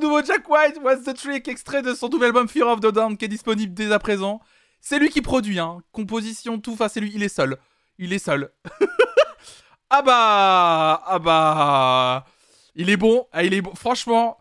Nouveau 0.00 0.22
Jack 0.22 0.48
White, 0.48 0.78
What's 0.82 1.04
the 1.04 1.14
Trick, 1.14 1.48
extrait 1.48 1.82
de 1.82 1.94
son 1.94 2.08
nouvel 2.08 2.28
album 2.28 2.48
Fear 2.48 2.68
of 2.68 2.80
the 2.80 2.92
Damned 2.92 3.18
qui 3.18 3.24
est 3.24 3.28
disponible 3.28 3.74
dès 3.74 3.90
à 3.92 3.98
présent. 3.98 4.40
C'est 4.80 4.98
lui 4.98 5.08
qui 5.10 5.22
produit, 5.22 5.58
hein. 5.58 5.78
Composition, 5.92 6.60
tout, 6.60 6.72
enfin, 6.72 6.88
c'est 6.88 7.00
lui, 7.00 7.10
il 7.14 7.22
est 7.22 7.28
seul. 7.28 7.56
Il 7.98 8.12
est 8.12 8.18
seul. 8.18 8.50
ah 9.90 10.02
bah, 10.02 11.02
ah 11.04 11.18
bah. 11.18 12.24
Il 12.74 12.90
est 12.90 12.96
bon, 12.96 13.26
ah, 13.32 13.42
il 13.42 13.54
est 13.54 13.60
bon. 13.60 13.74
Franchement, 13.74 14.38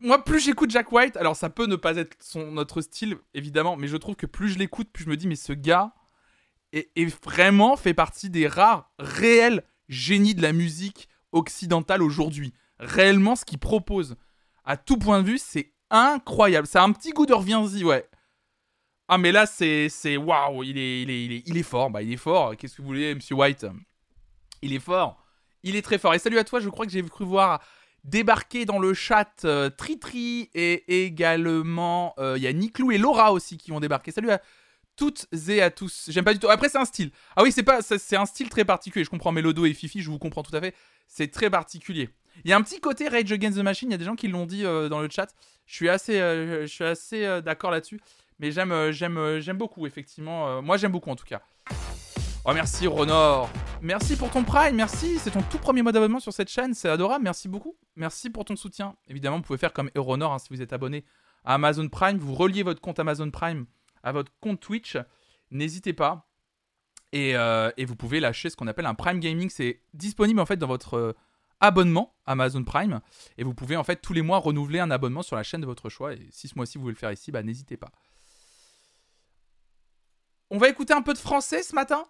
moi, 0.00 0.24
plus 0.24 0.40
j'écoute 0.40 0.70
Jack 0.70 0.90
White, 0.90 1.16
alors 1.16 1.36
ça 1.36 1.50
peut 1.50 1.66
ne 1.66 1.76
pas 1.76 1.96
être 1.96 2.16
son, 2.20 2.50
notre 2.50 2.80
style, 2.80 3.16
évidemment, 3.34 3.76
mais 3.76 3.88
je 3.88 3.96
trouve 3.96 4.16
que 4.16 4.26
plus 4.26 4.48
je 4.48 4.58
l'écoute, 4.58 4.90
plus 4.92 5.04
je 5.04 5.10
me 5.10 5.16
dis, 5.16 5.28
mais 5.28 5.36
ce 5.36 5.52
gars 5.52 5.92
est, 6.72 6.90
est 6.96 7.24
vraiment 7.24 7.76
fait 7.76 7.94
partie 7.94 8.30
des 8.30 8.48
rares, 8.48 8.90
réels 8.98 9.62
génies 9.88 10.34
de 10.34 10.42
la 10.42 10.52
musique 10.52 11.08
occidentale 11.32 12.02
aujourd'hui. 12.02 12.52
Réellement, 12.80 13.36
ce 13.36 13.44
qu'il 13.44 13.58
propose, 13.58 14.16
à 14.68 14.76
tout 14.76 14.98
point 14.98 15.22
de 15.22 15.26
vue, 15.26 15.38
c'est 15.38 15.72
incroyable. 15.90 16.66
C'est 16.66 16.78
un 16.78 16.92
petit 16.92 17.12
goût 17.12 17.24
de 17.24 17.32
reviens-y, 17.32 17.84
ouais. 17.84 18.06
Ah, 19.08 19.16
mais 19.16 19.32
là, 19.32 19.46
c'est. 19.46 19.88
c'est 19.88 20.18
Waouh, 20.18 20.62
il 20.62 20.76
est, 20.76 21.02
il, 21.02 21.10
est, 21.10 21.42
il, 21.46 21.56
est, 21.56 21.62
fort. 21.62 21.88
Bah, 21.90 22.02
il 22.02 22.12
est 22.12 22.18
fort. 22.18 22.54
Qu'est-ce 22.54 22.76
que 22.76 22.82
vous 22.82 22.88
voulez, 22.88 23.14
monsieur 23.14 23.34
White? 23.34 23.66
Il 24.60 24.74
est 24.74 24.78
fort. 24.78 25.24
Il 25.62 25.74
est 25.74 25.80
très 25.80 25.96
fort. 25.96 26.12
Et 26.12 26.18
salut 26.18 26.38
à 26.38 26.44
toi, 26.44 26.60
je 26.60 26.68
crois 26.68 26.84
que 26.84 26.92
j'ai 26.92 27.02
cru 27.02 27.24
voir 27.24 27.60
débarquer 28.04 28.66
dans 28.66 28.78
le 28.78 28.92
chat 28.92 29.44
euh, 29.44 29.70
Tritri 29.70 30.50
et 30.54 31.04
également 31.04 32.14
euh, 32.18 32.34
il 32.36 32.42
y 32.42 32.46
a 32.46 32.52
Niklou 32.52 32.92
et 32.92 32.98
Laura 32.98 33.32
aussi 33.32 33.56
qui 33.56 33.70
vont 33.70 33.80
débarquer. 33.80 34.12
Salut 34.12 34.30
à 34.30 34.40
toutes 34.96 35.26
et 35.48 35.62
à 35.62 35.70
tous. 35.70 36.06
J'aime 36.08 36.24
pas 36.24 36.32
du 36.32 36.38
tout. 36.38 36.48
Après 36.48 36.68
c'est 36.68 36.78
un 36.78 36.84
style. 36.84 37.10
Ah 37.36 37.42
oui, 37.42 37.52
c'est 37.52 37.62
pas 37.62 37.82
c'est 37.82 38.16
un 38.16 38.26
style 38.26 38.48
très 38.48 38.64
particulier. 38.64 39.04
Je 39.04 39.10
comprends 39.10 39.32
Mélodo 39.32 39.66
et 39.66 39.74
Fifi, 39.74 40.00
je 40.00 40.10
vous 40.10 40.18
comprends 40.18 40.42
tout 40.42 40.54
à 40.54 40.60
fait. 40.60 40.74
C'est 41.06 41.30
très 41.30 41.50
particulier. 41.50 42.10
Il 42.44 42.50
y 42.50 42.52
a 42.52 42.56
un 42.56 42.62
petit 42.62 42.80
côté 42.80 43.08
Rage 43.08 43.32
Against 43.32 43.58
the 43.58 43.62
Machine, 43.62 43.90
il 43.90 43.92
y 43.92 43.94
a 43.94 43.98
des 43.98 44.04
gens 44.04 44.14
qui 44.14 44.28
l'ont 44.28 44.46
dit 44.46 44.64
euh, 44.64 44.88
dans 44.88 45.00
le 45.00 45.08
chat. 45.10 45.34
Je 45.66 45.74
suis 45.74 45.88
assez 45.88 46.20
euh, 46.20 46.66
assez 46.80 47.24
euh, 47.24 47.40
d'accord 47.40 47.70
là-dessus, 47.70 48.00
mais 48.38 48.52
j'aime 48.52 48.90
j'aime 48.90 49.40
j'aime 49.40 49.58
beaucoup 49.58 49.86
effectivement. 49.86 50.62
Moi 50.62 50.76
j'aime 50.76 50.92
beaucoup 50.92 51.10
en 51.10 51.16
tout 51.16 51.24
cas. 51.24 51.42
Oh 52.44 52.52
merci 52.54 52.86
Ronor. 52.86 53.50
Merci 53.82 54.16
pour 54.16 54.30
ton 54.30 54.44
Prime, 54.44 54.74
merci. 54.74 55.18
C'est 55.18 55.32
ton 55.32 55.42
tout 55.42 55.58
premier 55.58 55.82
mode 55.82 55.94
d'abonnement 55.94 56.20
sur 56.20 56.32
cette 56.32 56.48
chaîne, 56.48 56.74
c'est 56.74 56.88
adorable. 56.88 57.24
Merci 57.24 57.48
beaucoup. 57.48 57.76
Merci 57.96 58.30
pour 58.30 58.44
ton 58.44 58.56
soutien. 58.56 58.96
Évidemment, 59.08 59.36
vous 59.36 59.42
pouvez 59.42 59.58
faire 59.58 59.72
comme 59.72 59.90
Euronor 59.96 60.32
hein, 60.32 60.38
si 60.38 60.48
vous 60.50 60.62
êtes 60.62 60.72
abonné 60.72 61.04
à 61.44 61.54
Amazon 61.54 61.88
Prime. 61.88 62.18
Vous 62.18 62.34
reliez 62.34 62.62
votre 62.62 62.80
compte 62.80 62.98
Amazon 62.98 63.30
Prime 63.30 63.66
à 64.02 64.12
votre 64.12 64.32
compte 64.40 64.60
Twitch. 64.60 64.96
N'hésitez 65.50 65.92
pas. 65.92 66.24
Et, 67.12 67.30
et 67.30 67.84
vous 67.86 67.96
pouvez 67.96 68.20
lâcher 68.20 68.50
ce 68.50 68.56
qu'on 68.56 68.66
appelle 68.66 68.86
un 68.86 68.94
Prime 68.94 69.18
Gaming. 69.18 69.48
C'est 69.50 69.80
disponible 69.94 70.40
en 70.40 70.46
fait 70.46 70.56
dans 70.56 70.66
votre 70.66 71.14
abonnement 71.60 72.14
Amazon 72.26 72.64
Prime. 72.64 73.00
Et 73.36 73.44
vous 73.44 73.54
pouvez 73.54 73.76
en 73.76 73.84
fait 73.84 73.96
tous 74.00 74.12
les 74.12 74.22
mois 74.22 74.38
renouveler 74.38 74.78
un 74.80 74.90
abonnement 74.90 75.22
sur 75.22 75.36
la 75.36 75.42
chaîne 75.42 75.60
de 75.60 75.66
votre 75.66 75.88
choix. 75.88 76.12
Et 76.14 76.28
si 76.30 76.48
ce 76.48 76.54
mois-ci 76.56 76.78
vous 76.78 76.82
voulez 76.82 76.94
le 76.94 76.98
faire 76.98 77.12
ici, 77.12 77.30
bah 77.32 77.42
n'hésitez 77.42 77.76
pas. 77.76 77.90
On 80.50 80.58
va 80.58 80.68
écouter 80.68 80.94
un 80.94 81.02
peu 81.02 81.12
de 81.12 81.18
français 81.18 81.62
ce 81.62 81.74
matin. 81.74 82.06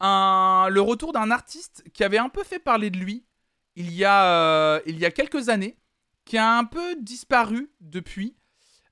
Un- 0.00 0.68
le 0.70 0.80
retour 0.80 1.12
d'un 1.12 1.30
artiste 1.30 1.84
qui 1.94 2.02
avait 2.02 2.18
un 2.18 2.28
peu 2.28 2.42
fait 2.42 2.58
parler 2.58 2.90
de 2.90 2.98
lui 2.98 3.24
il 3.76 3.92
y 3.92 4.04
a, 4.04 4.24
euh, 4.26 4.80
il 4.84 4.98
y 4.98 5.06
a 5.06 5.10
quelques 5.10 5.48
années, 5.48 5.78
qui 6.24 6.36
a 6.36 6.58
un 6.58 6.64
peu 6.64 6.94
disparu 6.96 7.72
depuis. 7.80 8.36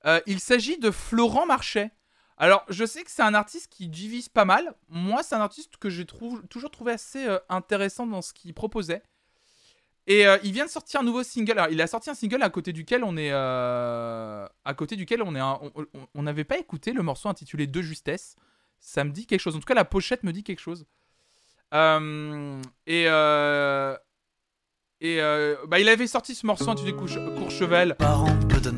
Euh, 0.05 0.19
il 0.25 0.39
s'agit 0.39 0.79
de 0.79 0.89
Florent 0.89 1.45
Marchais. 1.45 1.91
Alors, 2.37 2.65
je 2.69 2.85
sais 2.85 3.03
que 3.03 3.11
c'est 3.11 3.21
un 3.21 3.35
artiste 3.35 3.71
qui 3.71 3.87
divise 3.87 4.27
pas 4.27 4.45
mal. 4.45 4.73
Moi, 4.89 5.21
c'est 5.21 5.35
un 5.35 5.41
artiste 5.41 5.77
que 5.77 5.91
j'ai 5.91 6.05
toujours 6.05 6.71
trouvé 6.71 6.93
assez 6.93 7.27
euh, 7.27 7.37
intéressant 7.49 8.07
dans 8.07 8.23
ce 8.23 8.33
qu'il 8.33 8.53
proposait. 8.55 9.03
Et 10.11 10.27
euh, 10.27 10.37
il 10.43 10.51
vient 10.51 10.65
de 10.65 10.69
sortir 10.69 10.99
un 10.99 11.03
nouveau 11.03 11.23
single. 11.23 11.57
Alors, 11.57 11.71
il 11.71 11.79
a 11.81 11.87
sorti 11.87 12.09
un 12.09 12.13
single 12.15 12.43
à 12.43 12.49
côté 12.49 12.73
duquel 12.73 13.03
on 13.03 13.15
est, 13.15 13.31
euh, 13.31 14.45
à 14.65 14.73
côté 14.73 14.95
duquel 14.97 15.21
on 15.21 15.35
est, 15.35 15.41
on- 15.41 16.21
n'avait 16.23 16.43
pas 16.43 16.57
écouté 16.57 16.91
le 16.91 17.01
morceau 17.01 17.29
intitulé 17.29 17.65
De 17.67 17.81
justesse. 17.81 18.35
Ça 18.79 19.03
me 19.03 19.11
dit 19.11 19.25
quelque 19.25 19.39
chose. 19.39 19.55
En 19.55 19.59
tout 19.59 19.65
cas, 19.65 19.73
la 19.73 19.85
pochette 19.85 20.23
me 20.23 20.33
dit 20.33 20.43
quelque 20.43 20.59
chose. 20.59 20.85
Euh, 21.73 22.61
et 22.87 23.05
et 25.03 25.19
bah, 25.67 25.79
il 25.79 25.87
avait 25.89 26.07
sorti 26.07 26.35
ce 26.35 26.45
morceau 26.45 26.69
intitulé 26.69 26.93
Courche- 26.93 27.17
Courchevel, 27.37 27.95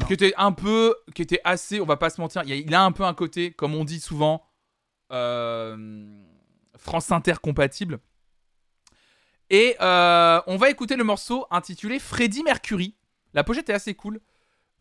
qui 0.07 0.13
était 0.13 0.33
un 0.37 0.51
peu, 0.51 0.95
qui 1.15 1.21
était 1.23 1.41
assez, 1.43 1.81
on 1.81 1.85
va 1.85 1.97
pas 1.97 2.09
se 2.11 2.21
mentir, 2.21 2.43
il, 2.45 2.53
a, 2.53 2.55
il 2.55 2.73
a 2.75 2.83
un 2.83 2.91
peu 2.91 3.03
un 3.03 3.13
côté, 3.13 3.51
comme 3.51 3.73
on 3.75 3.83
dit 3.85 3.99
souvent, 3.99 4.45
France 5.09 7.11
Inter 7.11 7.33
compatible. 7.41 7.99
Et 9.49 9.75
euh, 9.81 10.41
on 10.47 10.57
va 10.57 10.69
écouter 10.69 10.95
le 10.95 11.03
morceau 11.03 11.45
intitulé 11.51 11.99
Freddie 11.99 12.43
Mercury. 12.43 12.95
La 13.33 13.43
pochette 13.43 13.69
est 13.69 13.73
assez 13.73 13.93
cool. 13.93 14.19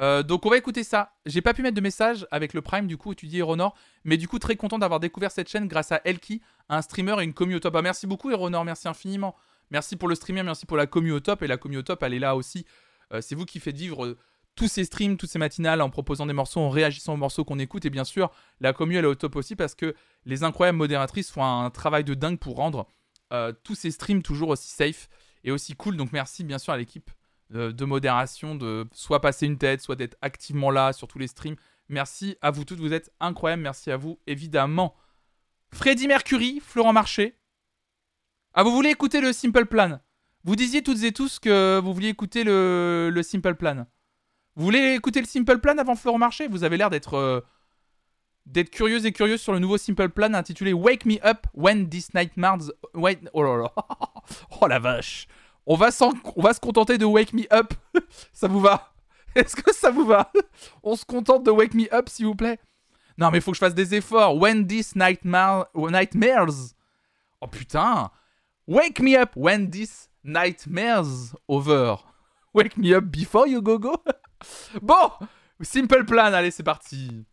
Euh, 0.01 0.23
donc 0.23 0.47
on 0.47 0.51
va 0.51 0.57
écouter 0.57 0.85
ça. 0.85 1.13
J'ai 1.27 1.43
pas 1.43 1.55
pu 1.55 1.63
mettre 1.63 1.77
de 1.77 1.81
message 1.81 2.27
avec 2.31 2.55
le 2.55 2.63
Prime 2.63 2.87
du 2.87 2.97
coup, 2.97 3.15
tu 3.15 3.27
dis 3.27 3.39
Eronor, 3.39 3.75
mais 4.05 4.17
du 4.17 4.27
coup 4.27 4.39
très 4.39 4.57
content 4.57 4.79
d'avoir 4.79 5.01
découvert 5.01 5.31
cette 5.31 5.49
chaîne 5.49 5.69
grâce 5.69 5.93
à 5.93 6.01
Elki, 6.05 6.43
un 6.69 6.83
streamer 6.83 7.21
et 7.21 7.25
une 7.25 7.35
commu 7.35 7.55
au 7.55 7.61
top. 7.61 7.77
Ah, 7.77 7.83
merci 7.83 8.07
beaucoup 8.07 8.31
Eronor, 8.31 8.65
merci 8.65 8.89
infiniment. 8.89 9.37
Merci 9.71 9.97
pour 9.97 10.09
le 10.09 10.15
streamer, 10.15 10.43
merci 10.43 10.67
pour 10.67 10.77
la 10.77 10.87
commu 10.87 11.13
au 11.13 11.21
top 11.21 11.43
et 11.43 11.47
la 11.47 11.57
commu 11.57 11.77
au 11.77 11.83
top, 11.83 12.03
elle 12.03 12.15
est 12.15 12.19
là 12.19 12.37
aussi. 12.37 12.67
Euh, 13.13 13.21
c'est 13.21 13.35
vous 13.35 13.45
qui 13.45 13.61
faites 13.61 13.77
vivre 13.77 14.17
tous 14.55 14.69
ces 14.69 14.85
streams, 14.85 15.17
toutes 15.17 15.31
ces 15.31 15.39
matinales 15.39 15.81
en 15.81 15.89
proposant 15.89 16.27
des 16.27 16.33
morceaux, 16.33 16.61
en 16.61 16.69
réagissant 16.69 17.15
aux 17.15 17.19
morceaux 17.19 17.45
qu'on 17.45 17.59
écoute 17.59 17.85
et 17.85 17.91
bien 17.91 18.05
sûr 18.05 18.31
la 18.61 18.73
commu 18.73 18.97
elle 18.97 19.05
est 19.05 19.09
au 19.09 19.15
top 19.15 19.37
aussi 19.37 19.57
parce 19.57 19.75
que 19.75 19.95
les 20.25 20.43
incroyables 20.43 20.79
modératrices 20.79 21.31
font 21.31 21.45
un 21.45 21.71
travail 21.71 22.05
de 22.05 22.15
dingue 22.15 22.39
pour 22.39 22.57
rendre 22.57 22.87
tous 23.63 23.75
ces 23.75 23.91
streams 23.91 24.23
toujours 24.23 24.51
aussi 24.51 24.69
safe 24.71 25.09
et 25.45 25.51
aussi 25.51 25.75
cool. 25.75 25.97
Donc 25.97 26.13
merci 26.13 26.45
bien 26.45 26.59
sûr 26.59 26.73
à 26.73 26.77
l'équipe 26.77 27.11
euh, 27.55 27.73
de 27.73 27.85
modération 27.85 28.55
de 28.55 28.87
soit 28.93 29.21
passer 29.21 29.47
une 29.47 29.59
tête, 29.59 29.83
soit 29.83 29.97
d'être 29.97 30.17
activement 30.23 30.71
là 30.71 30.93
sur 30.93 31.09
tous 31.09 31.19
les 31.19 31.27
streams. 31.27 31.57
Merci 31.89 32.37
à 32.41 32.51
vous 32.51 32.65
toutes, 32.65 32.81
vous 32.81 32.93
êtes 32.93 33.13
incroyables. 33.21 33.63
Merci 33.63 33.91
à 33.91 33.97
vous 33.97 34.19
évidemment. 34.27 34.95
Freddy 35.73 36.07
Mercury, 36.07 36.61
Florent 36.61 36.93
Marché. 36.93 37.37
Ah, 38.55 38.63
vous 38.63 38.73
voulez 38.73 38.91
écouter 38.91 39.21
le 39.21 39.33
Simple 39.33 39.67
Plan 39.67 40.01
Vous 40.45 40.57
disiez 40.57 40.83
toutes 40.83 41.03
et 41.03 41.13
tous 41.13 41.39
que 41.39 41.81
vous 41.83 41.93
vouliez 41.93 42.09
écouter 42.09 42.45
le, 42.45 43.11
le 43.13 43.23
Simple 43.23 43.55
Plan. 43.55 43.87
Vous 44.57 44.65
voulez 44.65 44.95
écouter 44.95 45.21
le 45.21 45.27
Simple 45.27 45.59
Plan 45.59 45.77
avant 45.79 45.95
Florent 45.95 46.19
Marché 46.19 46.49
Vous 46.49 46.65
avez 46.65 46.77
l'air 46.77 46.91
d'être 46.91 47.15
euh, 47.15 47.41
d'être 48.47 48.71
curieux 48.71 49.05
et 49.05 49.13
curieux 49.13 49.37
sur 49.37 49.53
le 49.53 49.59
nouveau 49.59 49.79
Simple 49.79 50.09
Plan 50.09 50.35
intitulé 50.35 50.73
Wake 50.73 51.05
Me 51.05 51.25
Up 51.25 51.47
When 51.55 51.89
This 51.89 52.13
Nightmares. 52.15 52.73
Wait, 52.95 53.21
oh. 53.33 53.67
Oh 54.61 54.67
la 54.67 54.79
vache. 54.79 55.27
On 55.67 55.77
va, 55.77 55.91
on 56.37 56.43
va 56.43 56.53
se 56.55 56.61
contenter 56.61 56.99
de 56.99 57.05
Wake 57.05 57.33
Me 57.33 57.45
Up. 57.53 57.75
ça 58.33 58.49
vous 58.49 58.61
va? 58.61 58.93
Est-ce 59.35 59.57
que 59.57 59.73
ça 59.73 59.91
vous 59.91 60.05
va? 60.05 60.31
On 60.83 60.97
se 60.97 61.05
contente 61.05 61.45
de 61.45 61.51
Wake 61.51 61.75
Me 61.75 61.93
Up, 61.95 62.09
s'il 62.09 62.27
vous 62.27 62.35
plaît 62.35 62.59
Non, 63.17 63.31
mais 63.31 63.39
il 63.39 63.41
faut 63.41 63.53
que 63.53 63.57
je 63.57 63.61
fasse 63.61 63.75
des 63.75 63.95
efforts. 63.95 64.37
When 64.37 64.67
This 64.67 64.95
Nightmare... 64.97 65.67
Nightmares. 65.75 66.75
Oh 67.41 67.49
putain. 67.49 68.11
Wake 68.67 69.01
me 69.01 69.17
up 69.17 69.35
when 69.35 69.71
this 69.71 70.09
nightmare's 70.23 71.35
over. 71.49 71.99
Wake 72.55 72.77
me 72.77 72.95
up 72.95 73.11
before 73.11 73.49
you 73.49 73.61
go 73.61 73.77
go. 73.77 73.97
bon, 74.81 75.11
simple 75.61 76.05
plan, 76.05 76.33
allez, 76.33 76.53
c'est 76.53 76.63
parti. 76.63 77.25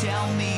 tell 0.00 0.30
me 0.34 0.55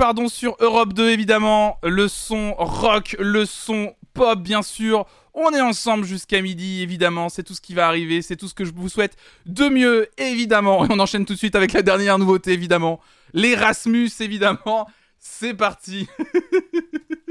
pardon, 0.00 0.28
sur 0.28 0.56
Europe 0.60 0.94
2, 0.94 1.10
évidemment. 1.10 1.78
Le 1.82 2.08
son 2.08 2.54
rock, 2.54 3.14
le 3.18 3.44
son 3.44 3.94
pop, 4.14 4.40
bien 4.40 4.62
sûr. 4.62 5.04
On 5.34 5.50
est 5.50 5.60
ensemble 5.60 6.06
jusqu'à 6.06 6.40
midi, 6.40 6.80
évidemment. 6.80 7.28
C'est 7.28 7.42
tout 7.42 7.52
ce 7.52 7.60
qui 7.60 7.74
va 7.74 7.86
arriver. 7.86 8.22
C'est 8.22 8.36
tout 8.36 8.48
ce 8.48 8.54
que 8.54 8.64
je 8.64 8.72
vous 8.74 8.88
souhaite 8.88 9.18
de 9.44 9.68
mieux, 9.68 10.08
évidemment. 10.16 10.86
Et 10.86 10.88
on 10.90 10.98
enchaîne 11.00 11.26
tout 11.26 11.34
de 11.34 11.38
suite 11.38 11.54
avec 11.54 11.74
la 11.74 11.82
dernière 11.82 12.18
nouveauté, 12.18 12.52
évidemment. 12.52 12.98
L'Erasmus, 13.34 14.08
évidemment. 14.20 14.88
C'est 15.18 15.52
parti. 15.52 16.08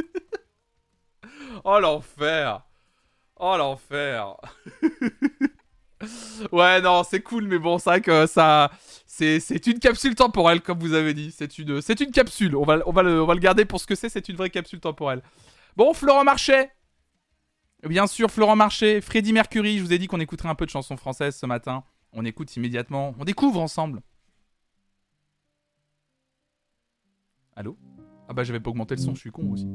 oh 1.64 1.80
l'enfer. 1.80 2.62
Oh 3.36 3.56
l'enfer. 3.58 4.36
ouais, 6.52 6.82
non, 6.82 7.04
c'est 7.04 7.22
cool, 7.22 7.48
mais 7.48 7.60
bon, 7.60 7.78
c'est 7.78 7.90
vrai 7.90 8.02
que 8.02 8.28
ça. 8.28 8.72
C'est, 9.06 9.68
une 9.68 9.80
capsule 9.80 10.16
temporelle, 10.16 10.62
comme 10.62 10.80
vous 10.80 10.94
avez 10.94 11.14
dit. 11.14 11.32
C'est 11.32 11.58
une, 11.58 11.82
une 12.00 12.12
capsule. 12.12 12.56
On 12.56 12.64
va, 12.64 12.78
le, 12.78 13.40
garder 13.40 13.66
pour 13.66 13.82
ce 13.82 13.86
que 13.86 13.96
c'est. 13.96 14.08
C'est 14.08 14.30
une 14.30 14.38
vraie 14.38 14.50
capsule 14.50 14.80
temporelle. 14.80 15.22
Bon, 15.76 15.94
Florent 15.94 16.24
Marchais. 16.24 16.72
Bien 17.84 18.08
sûr, 18.08 18.32
Florent 18.32 18.56
Marchais. 18.56 19.02
Freddie 19.02 19.34
Mercury. 19.34 19.78
Je 19.78 19.84
vous 19.84 19.92
ai 19.92 19.98
dit 19.98 20.08
qu'on 20.08 20.22
écouterait 20.22 20.50
un 20.50 20.56
peu 20.56 20.66
de 20.66 20.72
chansons 20.72 20.96
françaises 20.96 21.36
ce 21.36 21.46
matin. 21.46 21.84
On 22.14 22.24
écoute 22.24 22.56
immédiatement. 22.56 23.14
On 23.20 23.26
découvre 23.26 23.60
ensemble. 23.60 24.02
Allô? 27.58 27.78
Ah 28.30 28.34
bah, 28.34 28.44
j'avais 28.44 28.62
pas 28.62 28.70
augmenté 28.70 28.96
le 28.96 29.02
son. 29.02 29.16
Je 29.16 29.20
suis 29.20 29.32
con 29.32 29.52
aussi. 29.52 29.68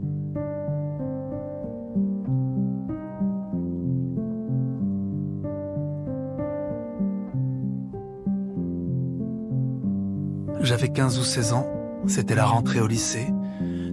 J'avais 10.64 10.88
15 10.88 11.18
ou 11.18 11.24
16 11.24 11.52
ans, 11.52 11.66
c'était 12.06 12.34
la 12.34 12.46
rentrée 12.46 12.80
au 12.80 12.86
lycée. 12.86 13.26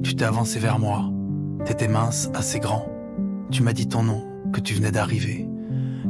Tu 0.03 0.16
t'es 0.16 0.24
avancé 0.24 0.58
vers 0.58 0.80
moi. 0.80 1.11
T'étais 1.66 1.90
mince, 1.90 2.30
assez 2.33 2.59
grand. 2.59 2.88
Tu 3.51 3.61
m'as 3.61 3.74
dit 3.74 3.90
ton 3.90 4.03
nom, 4.03 4.24
que 4.53 4.61
tu 4.61 4.74
venais 4.74 4.91
d'arriver. 4.91 5.50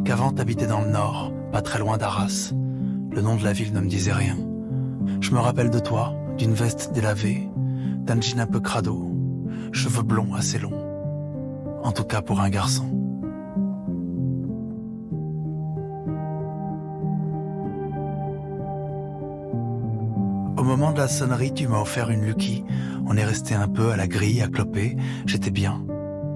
Qu'avant 0.05 0.31
t'habitais 0.31 0.67
dans 0.67 0.81
le 0.81 0.91
nord, 0.91 1.33
pas 1.51 1.63
très 1.63 1.79
loin 1.79 1.97
d'Arras. 1.97 2.53
Le 3.09 3.21
nom 3.23 3.37
de 3.37 3.43
la 3.43 3.53
ville 3.53 3.73
ne 3.73 3.79
me 3.79 3.87
disait 3.87 4.13
rien. 4.13 4.37
Je 5.19 5.31
me 5.31 5.39
rappelle 5.39 5.71
de 5.71 5.79
toi, 5.79 6.13
d'une 6.37 6.53
veste 6.53 6.91
délavée, 6.93 7.49
d'un 8.05 8.21
jean 8.21 8.41
un 8.41 8.45
peu 8.45 8.59
crado, 8.59 9.17
cheveux 9.71 10.03
blonds 10.03 10.35
assez 10.35 10.59
longs. 10.59 10.77
En 11.81 11.91
tout 11.91 12.03
cas 12.03 12.21
pour 12.21 12.39
un 12.39 12.49
garçon. 12.51 13.00
Au 20.61 20.63
moment 20.63 20.91
de 20.91 20.99
la 20.99 21.07
sonnerie, 21.07 21.55
tu 21.55 21.67
m'as 21.67 21.81
offert 21.81 22.11
une 22.11 22.23
Lucky. 22.23 22.63
On 23.07 23.17
est 23.17 23.25
resté 23.25 23.55
un 23.55 23.67
peu 23.67 23.89
à 23.89 23.97
la 23.97 24.07
grille, 24.07 24.43
à 24.43 24.47
cloper. 24.47 24.95
J'étais 25.25 25.49
bien. 25.49 25.83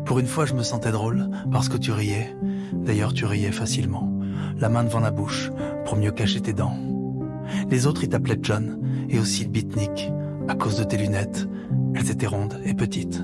Pour 0.04 0.18
une 0.18 0.26
fois, 0.26 0.48
je 0.48 0.56
me 0.56 0.64
sentais 0.64 0.92
drôle, 0.92 1.30
parce 1.52 1.70
que 1.70 1.78
tu 1.78 1.92
riais. 1.92 2.36
D'ailleurs, 2.74 3.14
tu 3.14 3.26
riais 3.26 3.52
facilement. 3.52 4.12
La 4.58 4.68
main 4.68 4.84
devant 4.84 5.00
la 5.00 5.12
bouche, 5.12 5.52
pour 5.86 5.96
mieux 5.96 6.10
cacher 6.10 6.42
tes 6.42 6.54
dents. 6.54 6.76
Les 7.70 7.86
autres, 7.86 8.04
ils 8.04 8.10
t'appelaient 8.10 8.40
John, 8.42 8.80
et 9.10 9.20
aussi 9.20 9.46
beatnik, 9.46 10.12
à 10.48 10.56
cause 10.56 10.80
de 10.80 10.86
tes 10.86 10.98
lunettes. 10.98 11.48
Elles 11.94 12.10
étaient 12.10 12.26
rondes 12.26 12.60
et 12.66 12.74
petites. 12.74 13.22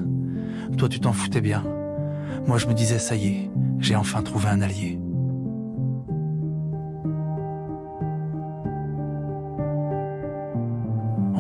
Toi, 0.78 0.88
tu 0.88 1.00
t'en 1.00 1.14
foutais 1.14 1.42
bien. 1.42 1.64
Moi, 2.46 2.60
je 2.60 2.68
me 2.68 2.76
disais, 2.76 3.00
ça 3.00 3.16
y 3.16 3.28
est, 3.28 3.52
j'ai 3.80 3.96
enfin 3.96 4.22
trouvé 4.22 4.50
un 4.50 4.62
allié. 4.62 5.00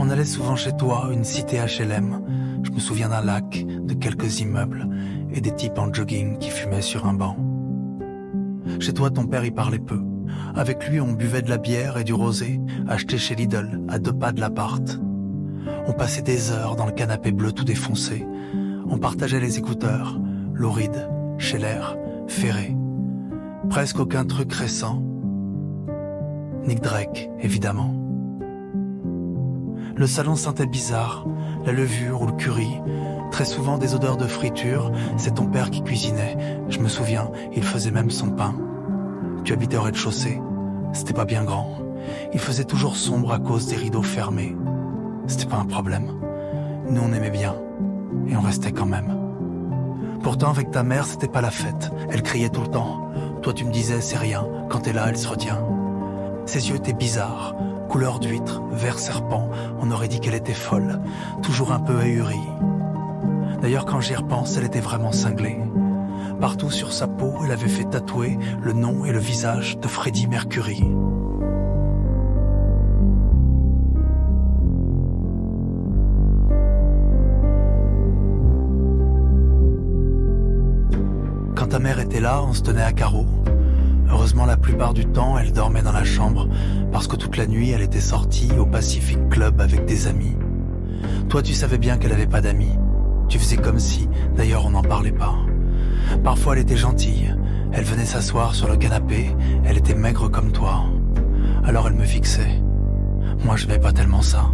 On 0.04 0.10
allait 0.10 0.26
souvent 0.26 0.56
chez 0.56 0.72
toi, 0.72 1.12
une 1.14 1.24
cité 1.24 1.58
HLM. 1.58 2.24
Je 2.64 2.72
me 2.72 2.80
souviens 2.80 3.10
d'un 3.10 3.22
lac, 3.22 3.64
de 3.64 3.94
quelques 3.94 4.40
immeubles 4.40 4.90
et 5.32 5.42
des 5.42 5.54
types 5.54 5.78
en 5.78 5.94
jogging 5.94 6.40
qui 6.40 6.50
fumaient 6.50 6.82
sur 6.82 7.06
un 7.06 7.14
banc. 7.14 7.38
Chez 8.80 8.94
toi, 8.94 9.12
ton 9.12 9.28
père 9.28 9.46
y 9.46 9.52
parlait 9.52 9.78
peu. 9.78 10.02
Avec 10.56 10.90
lui, 10.90 11.00
on 11.00 11.14
buvait 11.14 11.44
de 11.44 11.52
la 11.52 11.60
bière 11.60 12.00
et 12.00 12.04
du 12.04 12.16
rosé, 12.16 12.60
acheté 12.88 13.20
chez 13.20 13.36
Lidl, 13.36 13.80
à 13.90 14.00
deux 14.00 14.12
pas 14.12 14.32
de 14.32 14.42
l'appart. 14.42 15.00
On 15.86 15.94
passait 15.94 16.24
des 16.24 16.52
heures 16.52 16.76
dans 16.76 16.88
le 16.88 16.94
canapé 16.94 17.32
bleu 17.32 17.52
tout 17.52 17.64
défoncé. 17.64 18.26
On 18.90 18.98
partageait 18.98 19.40
les 19.40 19.60
écouteurs, 19.60 20.20
Lauride, 20.56 21.12
Scheller, 21.38 21.96
Ferré. 22.28 22.76
Presque 23.70 24.00
aucun 24.00 24.26
truc 24.26 24.52
récent. 24.52 25.04
Nick 26.66 26.82
Drake, 26.82 27.30
évidemment. 27.40 28.01
Le 30.02 30.08
salon 30.08 30.36
sentait 30.36 30.66
bizarre, 30.66 31.28
la 31.64 31.74
levure 31.74 32.24
ou 32.24 32.26
le 32.26 32.32
curry, 32.32 32.82
très 33.30 33.46
souvent 33.46 33.78
des 33.78 33.94
odeurs 33.94 34.18
de 34.18 34.26
friture, 34.26 34.92
c'est 35.16 35.36
ton 35.36 35.46
père 35.46 35.70
qui 35.70 35.84
cuisinait. 35.84 36.60
Je 36.70 36.80
me 36.80 36.88
souviens, 36.88 37.30
il 37.56 37.62
faisait 37.62 37.92
même 37.92 38.10
son 38.10 38.32
pain. 38.32 38.56
Tu 39.44 39.54
habitais 39.54 39.78
au 39.78 39.84
rez-de-chaussée, 39.84 40.42
c'était 40.92 41.14
pas 41.14 41.26
bien 41.26 41.44
grand. 41.44 41.78
Il 42.34 42.40
faisait 42.40 42.64
toujours 42.64 42.96
sombre 42.96 43.32
à 43.32 43.38
cause 43.38 43.68
des 43.68 43.76
rideaux 43.76 44.02
fermés. 44.02 44.56
C'était 45.28 45.46
pas 45.46 45.58
un 45.58 45.66
problème. 45.66 46.12
Nous 46.90 47.00
on 47.00 47.14
aimait 47.14 47.30
bien, 47.30 47.54
et 48.28 48.36
on 48.36 48.42
restait 48.42 48.72
quand 48.72 48.88
même. 48.88 49.16
Pourtant 50.24 50.50
avec 50.50 50.72
ta 50.72 50.82
mère 50.82 51.06
c'était 51.06 51.28
pas 51.28 51.42
la 51.42 51.52
fête, 51.52 51.92
elle 52.10 52.24
criait 52.24 52.50
tout 52.50 52.62
le 52.62 52.70
temps. 52.70 53.12
Toi 53.44 53.54
tu 53.54 53.66
me 53.66 53.72
disais 53.72 54.02
c'est 54.02 54.18
rien, 54.18 54.48
quand 54.68 54.80
t'es 54.80 54.94
là 54.94 55.06
elle 55.10 55.18
se 55.18 55.28
retient. 55.28 55.64
Ses 56.48 56.70
yeux 56.70 56.78
étaient 56.78 56.92
bizarres, 56.92 57.54
couleur 57.92 58.20
d'huître, 58.20 58.62
vert 58.72 59.00
serpent, 59.00 59.50
on 59.82 59.92
aurait 59.92 60.08
dit 60.08 60.22
qu'elle 60.22 60.34
était 60.34 60.54
folle, 60.54 61.02
toujours 61.44 61.74
un 61.74 61.80
peu 61.82 62.00
ahurie. 62.00 62.40
D'ailleurs, 63.62 63.84
quand 63.84 64.00
j'y 64.00 64.16
repense, 64.16 64.56
elle 64.56 64.64
était 64.64 64.80
vraiment 64.80 65.12
cinglée. 65.12 65.60
Partout 66.40 66.72
sur 66.72 66.94
sa 66.94 67.08
peau, 67.08 67.34
elle 67.44 67.52
avait 67.52 67.68
fait 67.68 67.84
tatouer 67.84 68.40
le 68.64 68.72
nom 68.72 69.04
et 69.04 69.12
le 69.12 69.20
visage 69.20 69.78
de 69.78 69.88
Freddie 69.90 70.28
Mercury. 70.28 70.86
Quand 81.58 81.68
ta 81.68 81.80
mère 81.80 82.00
était 82.00 82.22
là, 82.22 82.42
on 82.42 82.54
se 82.54 82.62
tenait 82.62 82.84
à 82.84 82.94
carreau. 82.94 83.26
Heureusement, 84.22 84.46
la 84.46 84.56
plupart 84.56 84.94
du 84.94 85.08
temps, 85.08 85.40
elle 85.40 85.52
dormait 85.52 85.82
dans 85.82 85.92
la 85.92 86.04
chambre, 86.04 86.48
parce 86.92 87.08
que 87.08 87.16
toute 87.16 87.38
la 87.38 87.48
nuit, 87.48 87.72
elle 87.72 87.82
était 87.82 88.00
sortie 88.00 88.52
au 88.56 88.68
Pacific 88.68 89.18
Club 89.30 89.60
avec 89.60 89.86
des 89.86 90.06
amis. 90.06 90.38
Toi, 91.28 91.42
tu 91.42 91.56
savais 91.56 91.80
bien 91.80 91.98
qu'elle 91.98 92.12
avait 92.12 92.28
pas 92.28 92.40
d'amis. 92.40 92.78
Tu 93.30 93.40
faisais 93.40 93.58
comme 93.58 93.80
si, 93.80 94.08
d'ailleurs, 94.38 94.68
on 94.68 94.70
n'en 94.70 94.84
parlait 94.84 95.12
pas. 95.12 95.34
Parfois, 96.24 96.54
elle 96.54 96.62
était 96.62 96.78
gentille. 96.78 97.36
Elle 97.72 97.84
venait 97.84 98.06
s'asseoir 98.06 98.54
sur 98.54 98.68
le 98.68 98.78
canapé. 98.78 99.36
Elle 99.66 99.80
était 99.80 99.96
maigre 99.96 100.30
comme 100.30 100.52
toi. 100.52 100.84
Alors, 101.64 101.88
elle 101.88 101.96
me 101.96 102.06
fixait. 102.06 102.62
Moi, 103.44 103.56
je 103.56 103.66
n'aimais 103.66 103.80
pas 103.80 103.92
tellement 103.92 104.22
ça. 104.22 104.52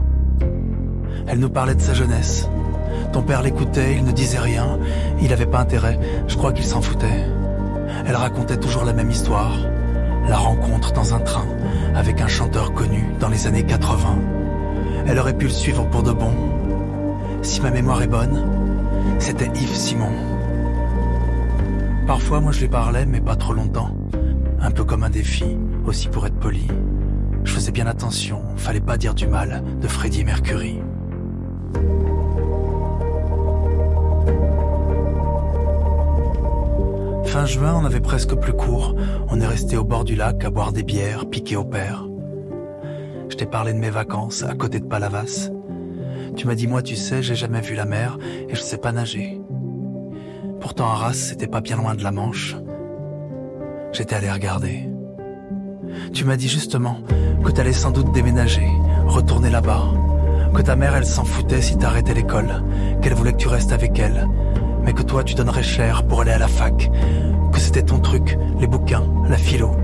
Elle 1.27 1.39
nous 1.39 1.49
parlait 1.49 1.75
de 1.75 1.81
sa 1.81 1.93
jeunesse. 1.93 2.47
Ton 3.11 3.21
père 3.21 3.41
l'écoutait, 3.41 3.97
il 3.97 4.05
ne 4.05 4.13
disait 4.13 4.39
rien. 4.39 4.79
Il 5.21 5.33
avait 5.33 5.45
pas 5.45 5.59
intérêt. 5.59 5.99
Je 6.29 6.37
crois 6.37 6.53
qu'il 6.53 6.65
s'en 6.65 6.81
foutait. 6.81 7.36
Elle 8.05 8.15
racontait 8.15 8.57
toujours 8.57 8.85
la 8.85 8.93
même 8.93 9.09
histoire. 9.09 9.57
La 10.27 10.37
rencontre 10.37 10.91
dans 10.93 11.13
un 11.13 11.19
train 11.19 11.45
avec 11.95 12.21
un 12.21 12.27
chanteur 12.27 12.73
connu 12.73 13.05
dans 13.19 13.29
les 13.29 13.47
années 13.47 13.63
80. 13.63 14.19
Elle 15.07 15.19
aurait 15.19 15.37
pu 15.37 15.45
le 15.45 15.51
suivre 15.51 15.85
pour 15.89 16.03
de 16.03 16.11
bon. 16.11 16.33
Si 17.41 17.61
ma 17.61 17.71
mémoire 17.71 18.01
est 18.01 18.07
bonne, 18.07 18.43
c'était 19.19 19.47
Yves 19.47 19.75
Simon. 19.75 20.11
Parfois, 22.05 22.39
moi 22.39 22.51
je 22.51 22.61
lui 22.61 22.67
parlais, 22.67 23.05
mais 23.05 23.21
pas 23.21 23.35
trop 23.35 23.53
longtemps. 23.53 23.95
Un 24.59 24.71
peu 24.71 24.83
comme 24.83 25.03
un 25.03 25.09
défi, 25.09 25.57
aussi 25.85 26.07
pour 26.07 26.25
être 26.25 26.39
poli. 26.39 26.67
Je 27.43 27.53
faisais 27.53 27.71
bien 27.71 27.87
attention, 27.87 28.41
fallait 28.57 28.81
pas 28.81 28.97
dire 28.97 29.13
du 29.13 29.27
mal 29.27 29.63
de 29.81 29.87
Freddie 29.87 30.25
Mercury. 30.25 30.81
Fin 37.37 37.45
juin, 37.45 37.79
on 37.79 37.85
avait 37.85 37.99
presque 37.99 38.33
plus 38.33 38.53
court. 38.53 38.95
On 39.29 39.39
est 39.39 39.45
resté 39.45 39.77
au 39.77 39.83
bord 39.83 40.03
du 40.03 40.15
lac 40.15 40.43
à 40.43 40.49
boire 40.49 40.73
des 40.73 40.81
bières, 40.81 41.29
piquer 41.29 41.55
au 41.55 41.63
père. 41.63 42.03
Je 43.29 43.35
t'ai 43.35 43.45
parlé 43.45 43.73
de 43.73 43.77
mes 43.77 43.91
vacances 43.91 44.41
à 44.41 44.55
côté 44.55 44.79
de 44.79 44.87
Palavas. 44.87 45.51
Tu 46.35 46.47
m'as 46.47 46.55
dit, 46.55 46.65
moi, 46.65 46.81
tu 46.81 46.95
sais, 46.95 47.21
j'ai 47.21 47.35
jamais 47.35 47.61
vu 47.61 47.75
la 47.75 47.85
mer 47.85 48.17
et 48.49 48.55
je 48.55 48.59
sais 48.59 48.79
pas 48.79 48.91
nager. 48.91 49.39
Pourtant, 50.59 50.87
Arras, 50.87 51.13
c'était 51.13 51.45
pas 51.45 51.61
bien 51.61 51.77
loin 51.77 51.93
de 51.93 52.03
la 52.03 52.11
Manche. 52.11 52.55
J'étais 53.91 54.15
allé 54.15 54.31
regarder. 54.31 54.89
Tu 56.13 56.25
m'as 56.25 56.37
dit 56.37 56.49
justement 56.49 57.01
que 57.43 57.51
t'allais 57.51 57.71
sans 57.71 57.91
doute 57.91 58.11
déménager, 58.13 58.67
retourner 59.05 59.51
là-bas. 59.51 59.83
Que 60.55 60.63
ta 60.63 60.75
mère, 60.75 60.95
elle 60.95 61.05
s'en 61.05 61.23
foutait 61.23 61.61
si 61.61 61.77
t'arrêtais 61.77 62.15
l'école, 62.15 62.63
qu'elle 63.03 63.13
voulait 63.13 63.33
que 63.33 63.37
tu 63.37 63.47
restes 63.47 63.73
avec 63.73 63.99
elle, 63.99 64.27
mais 64.87 64.93
que 64.93 65.01
toi, 65.03 65.21
tu 65.21 65.35
donnerais 65.35 65.63
cher 65.63 66.07
pour 66.07 66.21
aller 66.21 66.31
à 66.31 66.37
la 66.37 66.47
fac, 66.47 66.89
que 67.51 67.59
c'était 67.59 67.83
ton 67.83 67.99
truc, 67.99 68.37
les 68.57 68.67
bouquins, 68.67 69.03
la 69.27 69.35
philo, 69.35 69.75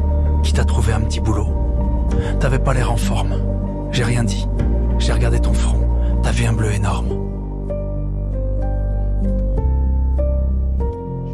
qui 0.43 0.53
t'a 0.53 0.63
trouvé 0.63 0.93
un 0.93 1.01
petit 1.01 1.19
boulot. 1.19 2.07
T'avais 2.39 2.57
pas 2.57 2.73
l'air 2.73 2.89
en 2.89 2.95
forme. 2.95 3.35
J'ai 3.91 4.05
rien 4.05 4.23
dit. 4.23 4.47
J'ai 4.99 5.11
regardé 5.11 5.41
ton 5.41 5.51
front, 5.51 6.21
T'avais 6.23 6.45
un 6.45 6.53
bleu 6.53 6.71
énorme. 6.71 7.09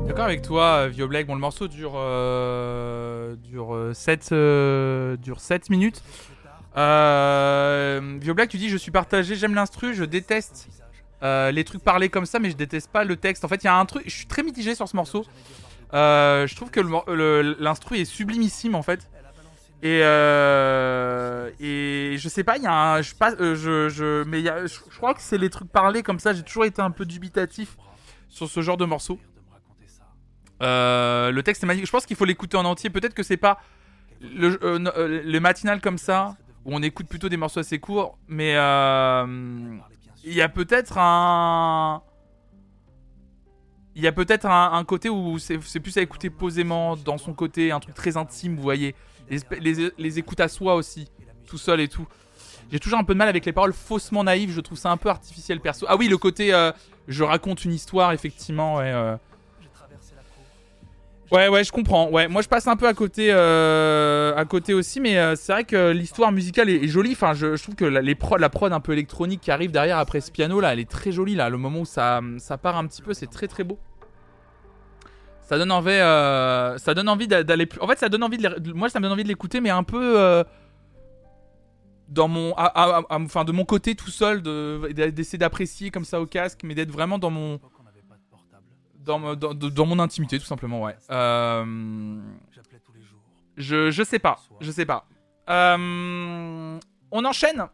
D'accord 0.08 0.26
avec 0.26 0.42
toi, 0.42 0.90
euh, 0.90 1.08
Black. 1.08 1.28
Bon, 1.28 1.36
le 1.36 1.40
morceau 1.40 1.68
dure, 1.68 1.94
euh, 1.96 3.36
dure, 3.36 3.76
euh, 3.76 3.94
7, 3.94 4.30
euh, 4.32 5.16
dure 5.18 5.40
7 5.42 5.70
minutes. 5.70 6.02
Euh, 6.76 8.18
Vio 8.20 8.34
Black, 8.34 8.50
tu 8.50 8.58
dis 8.58 8.70
Je 8.70 8.78
suis 8.78 8.90
partagé, 8.90 9.36
j'aime 9.36 9.54
l'instru, 9.54 9.94
je 9.94 10.06
déteste 10.06 10.70
euh, 11.22 11.52
les 11.52 11.64
trucs 11.64 11.84
parlés 11.84 12.10
comme 12.10 12.26
ça, 12.26 12.40
mais 12.40 12.50
je 12.50 12.56
déteste 12.56 12.92
pas 12.92 13.04
le 13.04 13.16
texte. 13.18 13.44
En 13.44 13.48
fait, 13.48 13.64
il 13.64 13.66
y 13.66 13.70
a 13.70 13.76
un 13.76 13.86
truc, 13.86 14.04
je 14.06 14.16
suis 14.16 14.26
très 14.26 14.44
mitigé 14.44 14.76
sur 14.76 14.88
ce 14.88 14.96
morceau. 14.96 15.26
Euh, 15.94 16.48
je 16.48 16.56
trouve 16.56 16.70
que 16.70 16.80
l'instru 17.62 17.98
est 17.98 18.06
sublimissime 18.06 18.76
en 18.76 18.84
fait. 18.84 19.10
Et, 19.82 20.02
euh, 20.04 21.50
et 21.60 22.16
je 22.18 22.30
sais 22.30 22.44
pas, 22.44 22.58
il 22.58 22.64
y 22.64 22.68
a 22.68 22.74
un. 22.74 23.02
Je, 23.02 23.14
je, 23.56 23.90
je, 23.90 24.24
mais 24.26 24.42
y 24.42 24.50
a, 24.50 24.66
je, 24.66 24.80
crois 24.98 25.14
que 25.14 25.22
c'est 25.22 25.38
les 25.38 25.50
trucs 25.50 25.72
parlés 25.72 26.04
comme 26.04 26.20
ça. 26.20 26.34
J'ai 26.34 26.44
toujours 26.44 26.66
été 26.66 26.82
un 26.82 26.92
peu 26.92 27.06
dubitatif 27.06 27.78
sur 28.28 28.50
ce 28.50 28.62
genre 28.62 28.78
de 28.78 28.86
morceau. 28.86 29.20
Le 30.62 31.42
texte 31.42 31.64
est 31.64 31.68
magnifique. 31.68 31.88
Je 31.88 31.92
pense 31.92 32.06
qu'il 32.06 32.18
faut 32.18 32.26
l'écouter 32.26 32.58
en 32.58 32.66
entier. 32.66 32.90
Peut-être 32.90 33.14
que 33.14 33.24
c'est 33.24 33.38
pas 33.38 33.60
le, 34.22 34.58
le 34.62 35.40
matinal 35.40 35.80
comme 35.80 35.98
ça, 35.98 36.36
où 36.66 36.76
on 36.76 36.82
écoute 36.84 37.08
plutôt 37.08 37.30
des 37.30 37.38
morceaux 37.38 37.62
assez 37.62 37.80
courts. 37.80 38.18
Mais 38.28 38.56
il 40.30 40.36
y 40.36 40.42
a 40.42 40.50
peut-être 40.50 40.98
un. 40.98 42.02
Il 43.96 44.04
y 44.04 44.08
a 44.08 44.12
peut-être 44.12 44.46
un, 44.46 44.84
côté 44.86 45.10
où 45.10 45.38
c'est 45.40 45.80
plus 45.80 45.98
à 45.98 46.02
écouter 46.02 46.30
posément, 46.30 46.96
dans 46.96 47.18
son 47.18 47.34
côté, 47.34 47.72
un 47.72 47.82
truc 47.82 47.96
très 47.96 48.16
intime, 48.16 48.56
vous 48.56 48.62
voyez. 48.62 48.96
Les, 49.30 49.92
les 49.98 50.20
écoutes 50.20 50.40
à 50.40 50.48
soi 50.48 50.76
aussi, 50.76 51.10
tout 51.46 51.58
seul 51.58 51.82
et 51.82 51.90
tout. 51.90 52.08
J'ai 52.72 52.80
toujours 52.80 53.00
un 53.00 53.04
peu 53.04 53.14
de 53.14 53.18
mal 53.18 53.28
avec 53.28 53.46
les 53.46 53.52
paroles 53.52 53.74
faussement 53.74 54.24
naïves, 54.24 54.52
je 54.52 54.62
trouve 54.62 54.78
ça 54.78 54.92
un 54.92 54.98
peu 54.98 55.10
artificiel 55.10 55.60
perso. 55.60 55.86
Ah 55.90 55.98
oui, 55.98 56.08
le 56.08 56.18
côté 56.18 56.54
euh, 56.54 56.72
je 57.08 57.24
raconte 57.24 57.66
une 57.66 57.74
histoire, 57.74 58.14
effectivement, 58.14 58.76
ouais. 58.78 58.92
euh. 58.94 59.18
Ouais, 61.32 61.48
ouais, 61.48 61.64
je 61.64 61.72
comprends. 61.72 62.10
Ouais, 62.10 62.28
moi 62.28 62.42
je 62.42 62.48
passe 62.48 62.66
un 62.68 62.76
peu 62.76 62.88
à 62.88 62.94
côté, 62.96 63.28
euh, 63.32 64.36
à 64.36 64.46
côté 64.46 64.74
aussi, 64.74 65.00
mais 65.00 65.18
euh, 65.20 65.36
c'est 65.36 65.52
vrai 65.52 65.64
que 65.64 65.92
l'histoire 65.92 66.32
musicale 66.32 66.70
est, 66.70 66.88
jolie. 66.88 67.12
Enfin, 67.12 67.34
je, 67.34 67.62
trouve 67.62 67.76
que 67.76 67.86
la, 67.86 68.02
la 68.02 68.50
prod 68.50 68.74
un 68.74 68.80
peu 68.80 68.94
électronique 68.94 69.42
qui 69.42 69.52
arrive 69.52 69.70
derrière 69.72 70.00
après 70.00 70.22
ce 70.22 70.32
piano 70.32 70.60
là, 70.60 70.74
elle 70.74 70.80
est 70.80 70.90
très 70.90 71.12
jolie 71.12 71.36
là. 71.36 71.50
Le 71.50 71.58
moment 71.58 71.82
où 71.82 71.86
ça, 71.86 72.20
ça 72.40 72.58
part 72.58 72.78
un 72.78 72.88
petit 72.88 73.04
peu, 73.04 73.14
c'est 73.14 73.28
très 73.28 73.48
très 73.48 73.64
beau. 73.64 73.78
Ça 75.44 75.58
donne 75.60 75.72
envie, 75.72 75.92
euh, 75.92 76.78
ça 76.80 76.94
donne 76.96 77.10
envie 77.10 77.28
d'a- 77.28 77.44
d'aller 77.44 77.68
plus. 77.68 77.80
En 77.82 77.88
fait, 77.88 78.00
ça 78.00 78.10
donne 78.10 78.24
envie 78.24 78.38
de, 78.38 78.74
moi, 78.74 78.88
envie 78.96 79.24
de 79.24 79.28
l'écouter, 79.28 79.62
mais 79.62 79.70
un 79.72 79.84
peu 79.84 80.20
euh, 80.20 80.44
dans 82.08 82.28
mon, 82.28 82.54
enfin, 83.10 83.46
de 83.46 83.52
mon 83.52 83.66
côté 83.66 83.94
tout 83.94 84.10
seul, 84.12 84.42
de- 84.42 84.92
d'essayer 85.12 85.38
d'apprécier 85.38 85.92
comme 85.92 86.06
ça 86.06 86.22
au 86.22 86.26
casque, 86.26 86.62
mais 86.64 86.74
d'être 86.74 86.92
vraiment 86.92 87.20
dans 87.20 87.30
mon, 87.32 87.60
dans, 89.00 89.20
mon- 89.20 89.36
dans, 89.36 89.54
dans- 89.54 89.70
dans 89.70 89.86
mon 89.86 90.00
intimité, 90.00 90.38
tout 90.40 90.46
simplement, 90.46 90.82
ouais. 90.84 90.96
Euh, 91.12 92.20
je, 93.58 93.92
je 93.92 94.04
sais 94.04 94.20
pas, 94.20 94.40
je 94.62 94.72
sais 94.72 94.86
pas. 94.86 95.06
Euh, 95.50 96.80
on 97.12 97.26
enchaîne. 97.26 97.66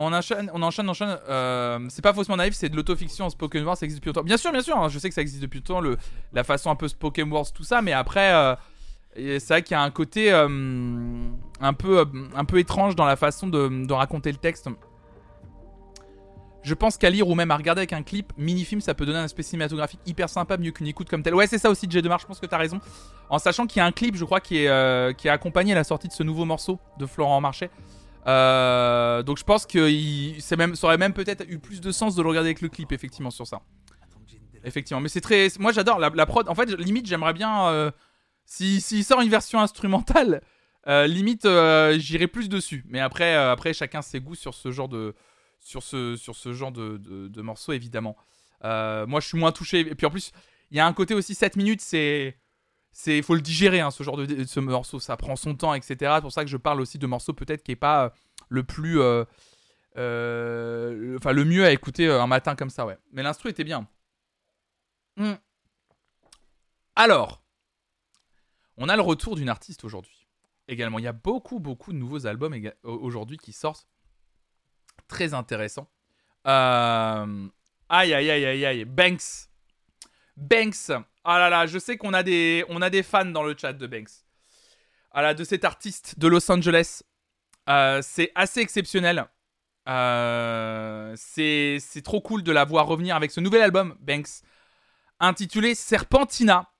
On 0.00 0.12
enchaîne, 0.12 0.50
on 0.54 0.62
enchaîne, 0.62 0.88
enchaîne. 0.88 1.18
Euh, 1.28 1.86
c'est 1.88 2.02
pas 2.02 2.12
faussement 2.12 2.36
naïf, 2.36 2.54
c'est 2.54 2.68
de 2.68 2.76
l'autofiction 2.76 3.26
en 3.26 3.30
spoken 3.30 3.64
word, 3.64 3.76
ça 3.76 3.84
existe 3.86 4.00
depuis 4.00 4.08
longtemps. 4.10 4.22
Bien 4.24 4.36
sûr, 4.36 4.52
bien 4.52 4.60
sûr, 4.60 4.76
hein, 4.76 4.88
je 4.88 4.98
sais 4.98 5.08
que 5.08 5.14
ça 5.14 5.22
existe 5.22 5.42
depuis 5.42 5.58
longtemps, 5.58 5.80
le, 5.80 5.96
la 6.32 6.44
façon 6.44 6.70
un 6.70 6.76
peu 6.76 6.86
spoken 6.88 7.32
words, 7.32 7.52
tout 7.52 7.64
ça, 7.64 7.80
mais 7.82 7.92
après, 7.92 8.32
euh, 8.32 8.54
c'est 9.16 9.48
vrai 9.48 9.62
qu'il 9.62 9.72
y 9.72 9.78
a 9.78 9.82
un 9.82 9.90
côté 9.90 10.32
euh, 10.32 10.46
un, 11.60 11.72
peu, 11.72 12.04
un 12.34 12.44
peu 12.44 12.58
étrange 12.58 12.94
dans 12.96 13.06
la 13.06 13.16
façon 13.16 13.46
de, 13.48 13.86
de 13.86 13.92
raconter 13.92 14.30
le 14.30 14.38
texte. 14.38 14.68
Je 16.62 16.74
pense 16.74 16.98
qu'à 16.98 17.08
lire 17.08 17.28
ou 17.28 17.34
même 17.34 17.50
à 17.50 17.56
regarder 17.56 17.80
avec 17.80 17.92
un 17.92 18.02
clip, 18.02 18.32
mini-film, 18.36 18.80
ça 18.80 18.92
peut 18.92 19.06
donner 19.06 19.18
un 19.20 19.24
aspect 19.24 19.42
cinématographique 19.44 20.00
hyper 20.06 20.28
sympa, 20.28 20.56
mieux 20.58 20.72
qu'une 20.72 20.88
écoute 20.88 21.08
comme 21.08 21.22
telle. 21.22 21.34
Ouais, 21.34 21.46
c'est 21.46 21.58
ça 21.58 21.70
aussi, 21.70 21.86
J. 21.88 22.02
Demar, 22.02 22.18
je 22.18 22.26
pense 22.26 22.40
que 22.40 22.46
t'as 22.46 22.58
raison. 22.58 22.80
En 23.30 23.38
sachant 23.38 23.66
qu'il 23.66 23.78
y 23.78 23.82
a 23.82 23.86
un 23.86 23.92
clip, 23.92 24.16
je 24.16 24.24
crois, 24.24 24.40
qui 24.40 24.58
est, 24.64 24.68
euh, 24.68 25.12
qui 25.12 25.28
a 25.28 25.32
accompagné 25.32 25.72
la 25.74 25.84
sortie 25.84 26.08
de 26.08 26.12
ce 26.12 26.22
nouveau 26.24 26.44
morceau 26.44 26.78
de 26.98 27.06
Florent 27.06 27.40
Marchais. 27.40 27.70
Euh, 28.26 29.22
donc 29.22 29.38
je 29.38 29.44
pense 29.44 29.64
que 29.66 29.88
il- 29.88 30.36
même, 30.58 30.74
ça 30.74 30.86
aurait 30.88 30.98
même 30.98 31.12
peut-être 31.14 31.44
eu 31.48 31.58
plus 31.58 31.80
de 31.80 31.90
sens 31.92 32.14
de 32.14 32.22
le 32.22 32.28
regarder 32.28 32.48
avec 32.48 32.60
le 32.60 32.68
clip, 32.68 32.92
effectivement, 32.92 33.30
sur 33.30 33.46
ça. 33.46 33.60
Effectivement, 34.64 35.00
mais 35.00 35.08
c'est 35.08 35.20
très. 35.20 35.48
Moi 35.60 35.72
j'adore 35.72 35.98
la, 36.00 36.26
prod. 36.26 36.48
En 36.48 36.54
fait, 36.54 36.66
limite, 36.78 37.06
j'aimerais 37.06 37.32
bien. 37.32 37.68
euh, 37.68 37.90
si- 38.44 38.80
S'il 38.80 39.04
sort 39.04 39.20
une 39.20 39.30
version 39.30 39.60
instrumentale, 39.60 40.42
limite, 40.86 41.46
j'irai 41.98 42.26
plus 42.26 42.48
dessus. 42.48 42.84
Mais 42.88 42.98
après, 43.00 43.34
après, 43.36 43.72
chacun 43.72 44.02
ses 44.02 44.20
goûts 44.20 44.34
sur 44.34 44.54
ce 44.54 44.70
genre 44.72 44.88
de, 44.88 45.14
sur 45.60 45.82
ce, 45.82 46.16
sur 46.16 46.34
ce 46.34 46.52
genre 46.52 46.72
de, 46.72 46.96
de, 46.98 47.42
morceaux, 47.42 47.72
évidemment. 47.72 48.16
Euh, 48.64 49.06
moi, 49.06 49.20
je 49.20 49.28
suis 49.28 49.38
moins 49.38 49.52
touché. 49.52 49.80
Et 49.80 49.94
puis 49.94 50.06
en 50.06 50.10
plus, 50.10 50.32
il 50.70 50.76
y 50.76 50.80
a 50.80 50.86
un 50.86 50.92
côté 50.92 51.14
aussi 51.14 51.34
7 51.34 51.56
minutes, 51.56 51.80
c'est. 51.80 52.38
C'est, 52.90 53.22
faut 53.22 53.34
le 53.34 53.42
digérer, 53.42 53.80
hein, 53.80 53.92
ce 53.92 54.02
genre 54.02 54.16
de, 54.16 54.44
ce 54.44 54.58
morceau. 54.58 54.98
Ça 54.98 55.16
prend 55.16 55.36
son 55.36 55.54
temps, 55.54 55.74
etc. 55.74 55.96
C'est 56.16 56.20
pour 56.20 56.32
ça 56.32 56.42
que 56.42 56.50
je 56.50 56.56
parle 56.56 56.80
aussi 56.80 56.98
de 56.98 57.06
morceaux 57.06 57.32
peut-être 57.32 57.62
qui 57.62 57.72
est 57.72 57.76
pas 57.76 58.06
euh, 58.06 58.08
le 58.48 58.64
plus, 58.64 58.98
euh, 58.98 59.24
enfin 59.94 61.32
le 61.32 61.44
mieux 61.44 61.64
à 61.64 61.70
écouter 61.70 62.08
un 62.08 62.26
matin 62.26 62.56
comme 62.56 62.70
ça, 62.70 62.86
ouais. 62.86 62.98
Mais 63.12 63.22
l'instru 63.22 63.50
était 63.50 63.62
bien. 63.62 63.86
Hmm. 65.16 65.34
Alors, 66.96 67.44
on 68.78 68.88
a 68.88 68.96
le 68.96 69.02
retour 69.02 69.36
d'une 69.36 69.48
artiste 69.48 69.84
aujourd'hui. 69.84 70.26
Également, 70.66 70.98
il 70.98 71.04
y 71.04 71.08
a 71.08 71.12
beaucoup, 71.12 71.60
beaucoup 71.60 71.92
de 71.92 71.98
nouveaux 71.98 72.26
albums 72.26 72.54
aujourd'hui 72.82 73.36
qui 73.36 73.52
sortent. 73.52 73.86
Très 75.06 75.34
intéressant. 75.34 75.88
Euh, 76.46 77.48
Aïe, 77.90 78.12
aïe, 78.12 78.30
aïe, 78.30 78.44
aïe, 78.44 78.66
aïe. 78.66 78.84
Banks. 78.84 79.48
Banks. 80.36 80.90
Ah 81.24 81.38
là 81.38 81.48
là, 81.48 81.66
je 81.66 81.78
sais 81.78 81.96
qu'on 81.96 82.12
a 82.12 82.22
des, 82.22 82.64
a 82.68 82.90
des 82.90 83.02
fans 83.02 83.24
dans 83.24 83.42
le 83.42 83.56
chat 83.56 83.72
de 83.72 83.86
Banks. 83.86 84.10
Ah 85.10 85.22
là, 85.22 85.34
de 85.34 85.42
cet 85.44 85.64
artiste 85.64 86.18
de 86.18 86.28
Los 86.28 86.50
Angeles. 86.50 87.02
Euh, 87.68 88.00
c'est 88.02 88.30
assez 88.34 88.60
exceptionnel. 88.60 89.26
Euh, 89.88 91.14
c'est 91.16 91.78
c'est 91.80 92.02
trop 92.02 92.20
cool 92.20 92.42
de 92.42 92.52
la 92.52 92.64
voir 92.64 92.86
revenir 92.86 93.16
avec 93.16 93.30
ce 93.30 93.40
nouvel 93.40 93.62
album, 93.62 93.96
Banks, 94.00 94.42
intitulé 95.18 95.74
Serpentina. 95.74 96.70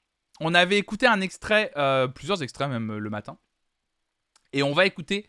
On 0.40 0.54
avait 0.54 0.76
écouté 0.78 1.06
un 1.06 1.20
extrait, 1.22 1.72
euh, 1.76 2.06
plusieurs 2.06 2.42
extraits 2.42 2.68
même 2.68 2.90
euh, 2.90 2.98
le 2.98 3.10
matin. 3.10 3.38
Et 4.52 4.62
on 4.62 4.72
va 4.74 4.84
écouter 4.84 5.28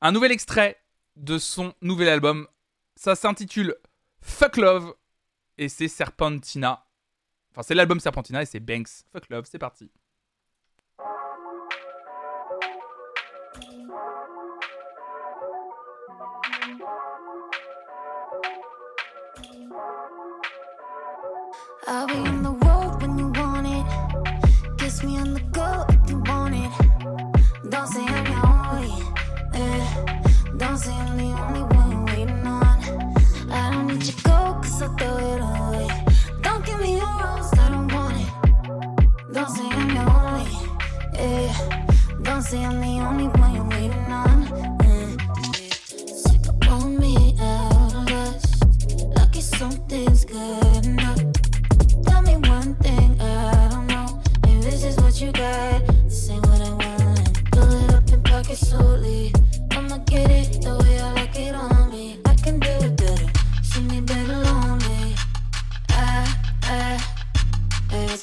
un 0.00 0.12
nouvel 0.12 0.32
extrait 0.32 0.83
de 1.16 1.38
son 1.38 1.74
nouvel 1.80 2.08
album. 2.08 2.46
Ça 2.96 3.14
s'intitule 3.14 3.76
Fuck 4.20 4.56
Love 4.56 4.94
et 5.58 5.68
c'est 5.68 5.88
Serpentina. 5.88 6.86
Enfin, 7.50 7.62
c'est 7.62 7.74
l'album 7.74 8.00
Serpentina 8.00 8.42
et 8.42 8.46
c'est 8.46 8.60
Banks. 8.60 9.04
Fuck 9.12 9.28
Love, 9.28 9.44
c'est 9.48 9.58
parti. 9.58 9.90
The 30.74 30.90
only 30.90 31.62
one 31.76 32.04
waiting 32.06 32.46
on. 32.46 32.82
I 33.50 33.70
don't 33.70 33.86
need 33.86 34.02
your 34.02 34.16
go, 34.24 34.58
cause 34.60 34.82
I'll 34.82 34.92
throw 34.96 35.16
it 35.18 35.40
away. 35.40 35.88
Don't 36.42 36.66
give 36.66 36.80
me 36.80 36.98
a 36.98 37.00
rose, 37.00 37.52
I 37.58 37.68
don't 37.70 37.92
want 37.92 38.16
it. 38.20 39.32
Don't 39.32 39.48
say 39.50 39.64
I'm 39.70 39.90
your 39.94 40.10
only. 40.10 40.50
eh. 41.14 41.54
Don't 42.22 42.42
say 42.42 42.64
I'm 42.64 42.80
the 42.80 43.06
only 43.06 43.28
one 43.28 43.54
you're 43.54 43.68
waiting 43.68 44.12
on. 44.12 44.46
pulling 46.60 46.98
me 46.98 47.36
out 47.40 48.10
of. 48.10 48.42
Lucky 49.16 49.40
something's 49.42 50.24
good 50.24 50.86
enough. 50.86 51.20
Tell 52.06 52.22
me 52.22 52.36
one 52.48 52.74
thing 52.82 53.20
I 53.20 53.68
don't 53.70 53.86
know. 53.86 54.20
If 54.48 54.64
this 54.64 54.82
is 54.84 54.96
what 54.96 55.20
you 55.20 55.30
got, 55.32 55.73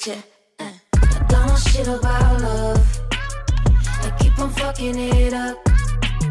I 0.03 0.09
you. 0.09 0.23
uh. 0.59 0.71
I 0.95 1.25
don't 1.27 1.47
know 1.47 1.55
shit 1.57 1.87
about 1.87 2.41
love. 2.41 3.01
I 3.11 4.15
keep 4.19 4.39
on 4.39 4.49
fucking 4.49 4.97
it 4.97 5.33
up. 5.33 5.57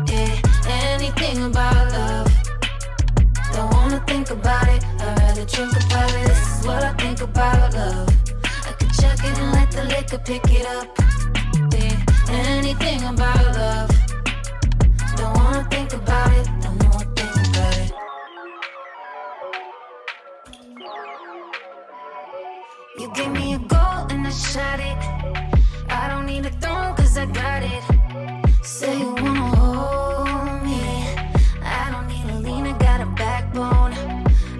Yeah, 0.08 0.40
anything 0.66 1.44
about 1.44 1.92
love. 1.92 2.32
Don't 3.52 3.72
wanna 3.72 4.02
think 4.08 4.30
about 4.30 4.66
it. 4.68 4.84
I'd 4.98 5.18
rather 5.18 5.44
drink 5.44 5.72
about 5.72 6.10
it. 6.10 6.28
This 6.28 6.58
is 6.58 6.66
what 6.66 6.82
I 6.82 6.92
think 6.94 7.20
about 7.20 7.74
love. 7.74 8.08
I 8.44 8.72
could 8.72 8.92
chuck 8.92 9.18
it 9.22 9.38
and 9.38 9.52
let 9.52 9.70
the 9.70 9.84
liquor 9.84 10.18
pick 10.18 10.42
it 10.50 10.66
up. 10.66 10.88
Yeah, 11.72 11.96
anything 12.30 13.04
about 13.04 13.44
love. 13.56 13.90
Don't 15.16 15.36
wanna 15.36 15.68
think 15.70 15.92
about 15.92 16.32
it. 16.32 16.59
I 24.62 26.08
don't 26.08 26.26
need 26.26 26.44
a 26.44 26.50
throne 26.50 26.94
cause 26.94 27.16
I 27.16 27.24
got 27.24 27.62
it. 27.62 27.82
Say 28.62 28.98
you 28.98 29.14
wanna 29.14 29.46
hold 29.56 30.62
me. 30.62 30.82
I 31.62 31.90
don't 31.90 32.06
need 32.08 32.26
a 32.30 32.38
lean, 32.46 32.66
I 32.66 32.76
got 32.76 33.00
a 33.00 33.06
backbone. 33.06 33.94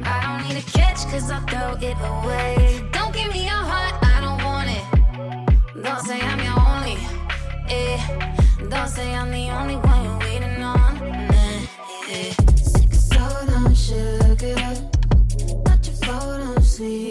I 0.02 0.16
don't 0.24 0.48
need 0.48 0.56
a 0.56 0.66
catch 0.70 1.04
cause 1.10 1.30
I'll 1.30 1.44
throw 1.46 1.76
it 1.88 1.98
away. 2.12 2.88
Don't 2.92 3.12
give 3.12 3.30
me 3.30 3.44
your 3.44 3.62
heart, 3.72 3.94
I 4.02 4.16
don't 4.24 4.42
want 4.42 4.70
it. 4.78 5.82
Don't 5.84 6.00
say 6.00 6.18
I'm 6.18 6.40
your 6.48 6.58
only. 6.72 6.96
Eh. 7.68 7.98
Don't 8.70 8.88
say 8.88 9.14
I'm 9.14 9.30
the 9.30 9.50
only 9.50 9.76
one 9.76 10.04
you're 10.04 10.18
waiting 10.20 10.62
on. 10.62 10.94
Nah, 11.28 12.08
eh. 12.08 12.32
Of 12.38 12.94
soda 12.94 13.54
and 13.66 13.76
sugar. 13.76 14.56
Not 15.66 15.86
your 15.86 15.96
fault, 16.02 16.40
I'm 16.40 16.62
sweet 16.62 17.09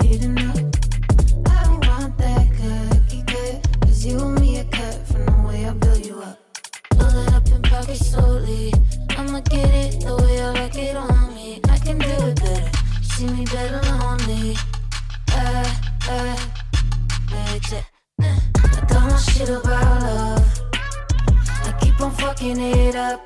fucking 22.39 22.59
it 22.59 22.95
up. 22.95 23.21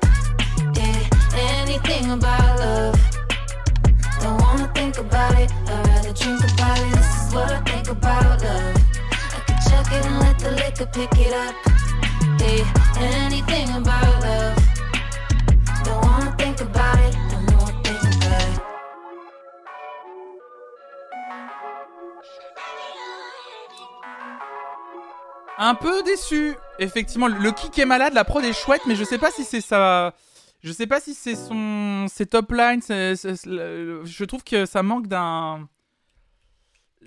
Yeah, 0.74 1.08
anything 1.36 2.10
about 2.10 2.58
love. 2.58 2.98
Don't 4.20 4.40
wanna 4.40 4.70
think 4.74 4.98
about 4.98 5.38
it. 5.38 5.52
I'd 5.68 5.86
rather 5.86 6.12
drink 6.12 6.40
about 6.52 6.78
it. 6.78 6.94
This 6.94 7.26
is 7.26 7.34
what 7.34 7.52
I 7.52 7.60
think 7.60 7.88
about 7.88 8.42
love. 8.42 8.76
I 9.36 9.40
could 9.46 9.60
chuck 9.70 9.92
it 9.92 10.04
and 10.04 10.18
let 10.18 10.38
the 10.38 10.50
liquor 10.50 10.86
pick 10.86 11.16
it 11.18 11.32
up. 11.32 11.54
Yeah, 12.40 12.64
anything 12.98 13.68
about 13.70 14.22
love. 14.22 14.63
Un 25.58 25.74
peu 25.74 26.02
déçu. 26.02 26.54
Effectivement, 26.78 27.28
le 27.28 27.50
kick 27.52 27.78
est 27.78 27.84
malade, 27.86 28.12
la 28.14 28.24
prod 28.24 28.44
est 28.44 28.52
chouette, 28.52 28.82
mais 28.86 28.96
je 28.96 29.04
sais 29.04 29.18
pas 29.18 29.30
si 29.30 29.44
c'est 29.44 29.60
ça. 29.60 30.14
Je 30.62 30.72
sais 30.72 30.86
pas 30.86 31.00
si 31.00 31.14
c'est 31.14 31.36
son. 31.36 32.06
Ses 32.08 32.26
top 32.26 32.50
lines. 32.52 32.80
c'est- 32.82 33.16
c'est- 33.16 33.36
c'est- 33.36 33.48
Je 33.50 34.24
trouve 34.24 34.42
que 34.42 34.66
ça 34.66 34.82
manque 34.82 35.06
d'un. 35.06 35.68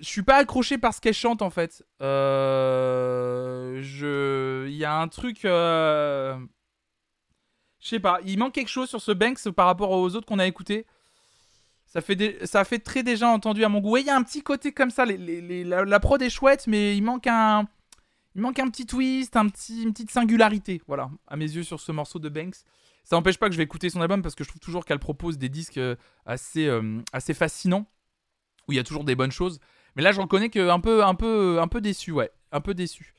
Je 0.00 0.06
suis 0.06 0.22
pas 0.22 0.36
accroché 0.36 0.78
par 0.78 0.94
ce 0.94 1.00
qu'elle 1.00 1.12
chante 1.14 1.42
en 1.42 1.50
fait. 1.50 1.84
Euh... 2.02 3.80
Je. 3.82 4.66
Il 4.68 4.76
y 4.76 4.84
a 4.84 4.94
un 4.94 5.08
truc. 5.08 5.44
euh, 5.44 6.36
Je 7.80 7.88
sais 7.88 8.00
pas, 8.00 8.18
il 8.24 8.38
manque 8.38 8.54
quelque 8.54 8.68
chose 8.68 8.88
sur 8.88 9.00
ce 9.00 9.12
Banks 9.12 9.50
par 9.50 9.66
rapport 9.66 9.90
aux 9.92 10.14
autres 10.16 10.26
qu'on 10.26 10.38
a 10.40 10.46
écoutés. 10.46 10.84
Ça 11.86 12.00
fait, 12.00 12.16
des- 12.16 12.44
ça 12.44 12.64
fait 12.64 12.80
très 12.80 13.02
déjà 13.02 13.28
entendu 13.28 13.64
à 13.64 13.68
mon 13.68 13.80
goût. 13.80 13.90
Ouais, 13.92 14.00
il 14.02 14.06
y 14.06 14.10
a 14.10 14.16
un 14.16 14.22
petit 14.22 14.42
côté 14.42 14.72
comme 14.72 14.90
ça. 14.90 15.04
La, 15.06 15.84
la 15.84 16.00
prod 16.00 16.20
est 16.22 16.28
chouette, 16.30 16.66
mais 16.66 16.96
il 16.96 17.02
manque 17.02 17.26
un. 17.26 17.66
Il 18.38 18.42
manque 18.42 18.60
un 18.60 18.70
petit 18.70 18.86
twist, 18.86 19.36
un 19.36 19.48
petit, 19.48 19.82
une 19.82 19.92
petite 19.92 20.12
singularité, 20.12 20.80
voilà, 20.86 21.10
à 21.26 21.36
mes 21.36 21.44
yeux 21.44 21.64
sur 21.64 21.80
ce 21.80 21.90
morceau 21.90 22.20
de 22.20 22.28
Banks. 22.28 22.54
Ça 23.02 23.16
n'empêche 23.16 23.36
pas 23.36 23.48
que 23.48 23.52
je 23.52 23.56
vais 23.56 23.64
écouter 23.64 23.90
son 23.90 24.00
album 24.00 24.22
parce 24.22 24.36
que 24.36 24.44
je 24.44 24.48
trouve 24.48 24.60
toujours 24.60 24.84
qu'elle 24.84 25.00
propose 25.00 25.38
des 25.38 25.48
disques 25.48 25.78
euh, 25.78 25.96
assez, 26.24 26.68
euh, 26.68 27.02
assez 27.12 27.34
fascinants, 27.34 27.86
où 28.68 28.72
il 28.72 28.76
y 28.76 28.78
a 28.78 28.84
toujours 28.84 29.02
des 29.02 29.16
bonnes 29.16 29.32
choses. 29.32 29.58
Mais 29.96 30.04
là, 30.04 30.12
j'en 30.12 30.28
connais 30.28 30.50
que 30.50 30.68
un 30.68 30.78
peu, 30.78 31.04
un 31.04 31.16
peu, 31.16 31.58
un 31.60 31.66
peu 31.66 31.80
déçu, 31.80 32.12
ouais, 32.12 32.30
un 32.52 32.60
peu 32.60 32.74
déçu. 32.74 33.12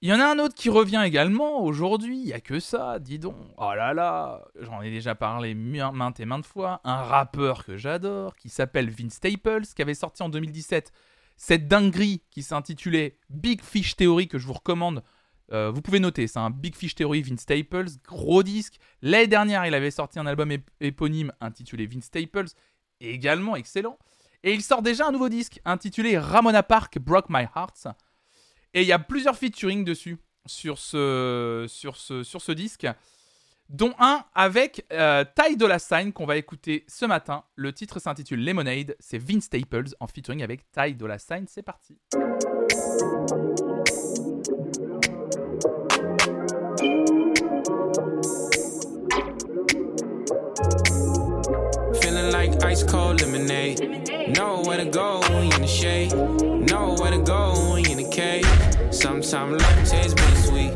Il 0.00 0.08
y 0.08 0.12
en 0.12 0.18
a 0.18 0.24
un 0.24 0.40
autre 0.40 0.56
qui 0.56 0.68
revient 0.68 1.04
également 1.04 1.62
aujourd'hui, 1.62 2.18
il 2.18 2.26
y 2.26 2.32
a 2.32 2.40
que 2.40 2.58
ça, 2.58 2.98
dis 2.98 3.20
donc. 3.20 3.36
Oh 3.56 3.72
là 3.72 3.94
là, 3.94 4.42
j'en 4.58 4.82
ai 4.82 4.90
déjà 4.90 5.14
parlé 5.14 5.54
maintes 5.54 6.18
et 6.18 6.24
maintes 6.24 6.44
fois. 6.44 6.80
Un 6.82 7.04
rappeur 7.04 7.64
que 7.64 7.76
j'adore, 7.76 8.34
qui 8.34 8.48
s'appelle 8.48 8.90
Vince 8.90 9.14
Staples, 9.14 9.62
qui 9.76 9.80
avait 9.80 9.94
sorti 9.94 10.24
en 10.24 10.28
2017 10.28 10.92
cette 11.36 11.68
dinguerie 11.68 12.22
qui 12.30 12.42
s'intitulait 12.42 13.18
Big 13.30 13.62
Fish 13.62 13.96
Theory, 13.96 14.28
que 14.28 14.38
je 14.38 14.46
vous 14.46 14.52
recommande. 14.52 15.02
Euh, 15.52 15.70
vous 15.70 15.82
pouvez 15.82 16.00
noter, 16.00 16.26
c'est 16.26 16.38
un 16.38 16.50
Big 16.50 16.74
Fish 16.74 16.94
Theory 16.94 17.22
Vince 17.22 17.40
Staples, 17.40 17.86
gros 18.04 18.42
disque. 18.42 18.76
L'année 19.02 19.26
dernière, 19.26 19.66
il 19.66 19.74
avait 19.74 19.90
sorti 19.90 20.18
un 20.18 20.26
album 20.26 20.50
ép- 20.50 20.68
éponyme 20.80 21.32
intitulé 21.40 21.86
Vince 21.86 22.04
Staples, 22.04 22.46
également 23.00 23.56
excellent. 23.56 23.98
Et 24.44 24.54
il 24.54 24.62
sort 24.62 24.82
déjà 24.82 25.06
un 25.06 25.12
nouveau 25.12 25.28
disque 25.28 25.60
intitulé 25.64 26.18
Ramona 26.18 26.62
Park 26.62 26.98
Broke 26.98 27.28
My 27.28 27.46
Heart. 27.54 27.88
Et 28.74 28.82
il 28.82 28.88
y 28.88 28.92
a 28.92 28.98
plusieurs 28.98 29.36
featuring 29.36 29.84
dessus, 29.84 30.16
sur 30.46 30.78
ce, 30.78 31.66
sur 31.68 31.96
ce, 31.96 32.22
sur 32.22 32.40
ce 32.40 32.52
disque, 32.52 32.86
dont 33.68 33.94
un 33.98 34.24
avec 34.34 34.86
euh, 34.92 35.24
Ty 35.34 35.56
Dolla 35.56 35.78
Sign 35.78 36.12
qu'on 36.12 36.26
va 36.26 36.36
écouter 36.36 36.84
ce 36.88 37.04
matin. 37.06 37.44
Le 37.54 37.72
titre 37.72 37.98
s'intitule 37.98 38.44
Lemonade, 38.44 38.96
c'est 39.00 39.18
Vince 39.18 39.44
Staples 39.44 39.94
en 40.00 40.06
featuring 40.06 40.42
avec 40.42 40.70
Ty 40.72 40.94
Dolla 40.94 41.18
Sign. 41.18 41.46
C'est 41.48 41.62
parti. 41.62 41.98
Feeling 52.00 52.30
like 52.30 52.62
ice 52.64 52.84
cold 52.84 53.20
lemonade. 53.22 54.02
Know 54.36 54.62
where 54.64 54.78
to 54.78 54.90
go 54.90 55.20
when 55.30 55.52
in 55.52 55.62
the 55.62 55.66
shade. 55.66 56.12
Know 56.12 56.94
where 56.98 57.10
to 57.10 57.22
go 57.22 57.76
in 57.76 57.96
the 57.96 58.08
cave. 58.10 58.46
Sometimes 58.92 59.62
life 59.62 59.90
tastes 59.90 60.14
bittersweet. 60.14 60.72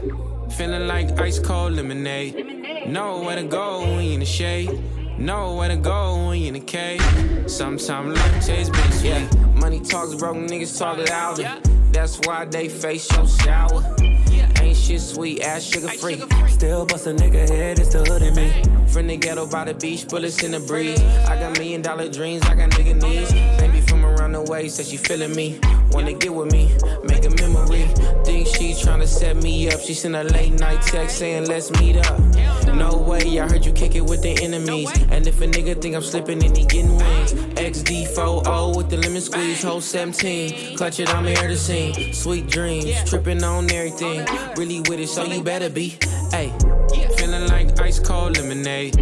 Feeling 0.52 0.86
like 0.86 1.18
ice 1.20 1.38
cold 1.38 1.72
lemonade. 1.72 2.55
Know 2.88 3.22
where 3.22 3.34
to 3.36 3.42
go 3.42 3.80
when 3.80 4.04
you 4.04 4.12
in 4.12 4.20
the 4.20 4.26
shade. 4.26 4.70
Know 5.18 5.56
where 5.56 5.68
to 5.68 5.76
go 5.76 6.28
when 6.28 6.40
you 6.40 6.48
in 6.48 6.54
the 6.54 6.60
cave. 6.60 7.02
Sometimes 7.46 8.16
life 8.16 8.46
tastes 8.46 8.70
bittersweet. 8.70 9.10
Yeah, 9.10 9.28
money 9.54 9.80
talks, 9.80 10.14
broke 10.14 10.36
niggas 10.36 10.78
talk 10.78 10.98
louder. 11.08 11.60
That's 11.90 12.20
why 12.20 12.44
they 12.44 12.68
face 12.68 13.04
so 13.04 13.24
sour. 13.24 13.82
Ain't 14.66 14.76
shit 14.76 15.00
sweet, 15.00 15.42
ass 15.42 15.62
sugar 15.62 15.86
free. 15.86 16.20
Still 16.48 16.86
bust 16.86 17.06
a 17.06 17.10
nigga 17.10 17.48
head, 17.48 17.78
it's 17.78 17.92
the 17.92 18.02
hood 18.02 18.22
in 18.22 18.34
me. 18.34 18.50
From 18.88 19.06
the 19.06 19.16
ghetto 19.16 19.46
by 19.46 19.64
the 19.64 19.74
beach, 19.74 20.08
bullets 20.08 20.42
in 20.42 20.50
the 20.50 20.58
breeze. 20.58 21.00
I 21.28 21.38
got 21.38 21.56
million 21.56 21.82
dollar 21.82 22.08
dreams, 22.08 22.42
I 22.42 22.56
got 22.56 22.70
nigga 22.70 23.00
needs. 23.00 23.32
Baby 23.60 23.80
from 23.82 24.04
around 24.04 24.32
the 24.32 24.42
way, 24.42 24.68
said 24.68 24.86
she 24.86 24.96
feeling 24.96 25.36
me. 25.36 25.60
Wanna 25.92 26.14
get 26.14 26.34
with 26.34 26.50
me, 26.50 26.74
make 27.04 27.24
a 27.24 27.30
memory. 27.30 27.86
Think 28.24 28.48
she 28.48 28.72
tryna 28.72 29.06
set 29.06 29.36
me 29.36 29.70
up. 29.70 29.78
She 29.78 29.94
sent 29.94 30.16
a 30.16 30.24
late 30.24 30.58
night 30.58 30.82
text 30.82 31.18
saying, 31.18 31.46
let's 31.46 31.70
meet 31.80 31.98
up. 31.98 32.18
No 32.74 32.96
way, 32.96 33.38
I 33.38 33.48
heard 33.48 33.64
you 33.64 33.72
kick 33.72 33.94
it 33.94 34.02
with 34.02 34.22
the 34.22 34.36
enemies. 34.42 34.90
And 35.10 35.26
if 35.26 35.40
a 35.40 35.46
nigga 35.46 35.80
think 35.80 35.94
I'm 35.94 36.02
slipping, 36.02 36.40
then 36.40 36.54
he 36.54 36.64
getting 36.64 36.96
wings. 36.96 37.32
XD40 37.32 38.76
with 38.76 38.90
the 38.90 38.96
lemon 38.98 39.20
squeeze, 39.20 39.62
whole 39.62 39.80
17. 39.80 40.76
Clutch 40.76 41.00
it, 41.00 41.08
I'm 41.14 41.24
here 41.24 41.48
to 41.48 41.56
sing. 41.56 42.12
Sweet 42.12 42.48
dreams, 42.48 43.08
tripping 43.08 43.42
on 43.44 43.70
everything. 43.70 44.26
Really 44.56 44.80
with 44.80 45.00
it, 45.00 45.08
so 45.08 45.24
you 45.24 45.42
better 45.42 45.68
be. 45.68 45.98
Hey, 46.30 46.50
feeling 47.18 47.46
like 47.48 47.78
ice 47.78 47.98
cold 47.98 48.38
lemonade. 48.38 48.96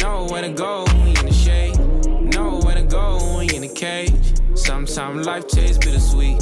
Know 0.00 0.26
where 0.30 0.40
to 0.40 0.48
go 0.48 0.84
when 0.84 1.08
you 1.08 1.20
in 1.20 1.26
the 1.26 1.32
shade. 1.32 1.78
Know 2.08 2.60
where 2.64 2.74
to 2.74 2.82
go 2.82 3.18
when 3.36 3.48
you 3.48 3.56
in 3.56 3.62
the 3.62 3.68
cage. 3.68 4.14
Sometimes 4.54 5.26
life 5.26 5.46
tastes 5.46 5.76
bittersweet. 5.76 6.40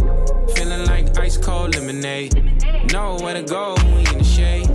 Feeling 0.54 0.86
like 0.86 1.18
ice 1.18 1.36
cold 1.36 1.74
lemonade. 1.74 2.34
Know 2.92 3.16
where 3.20 3.34
to 3.34 3.42
go 3.42 3.74
when 3.74 4.06
you 4.06 4.12
in 4.12 4.18
the 4.18 4.24
shade. 4.24 4.71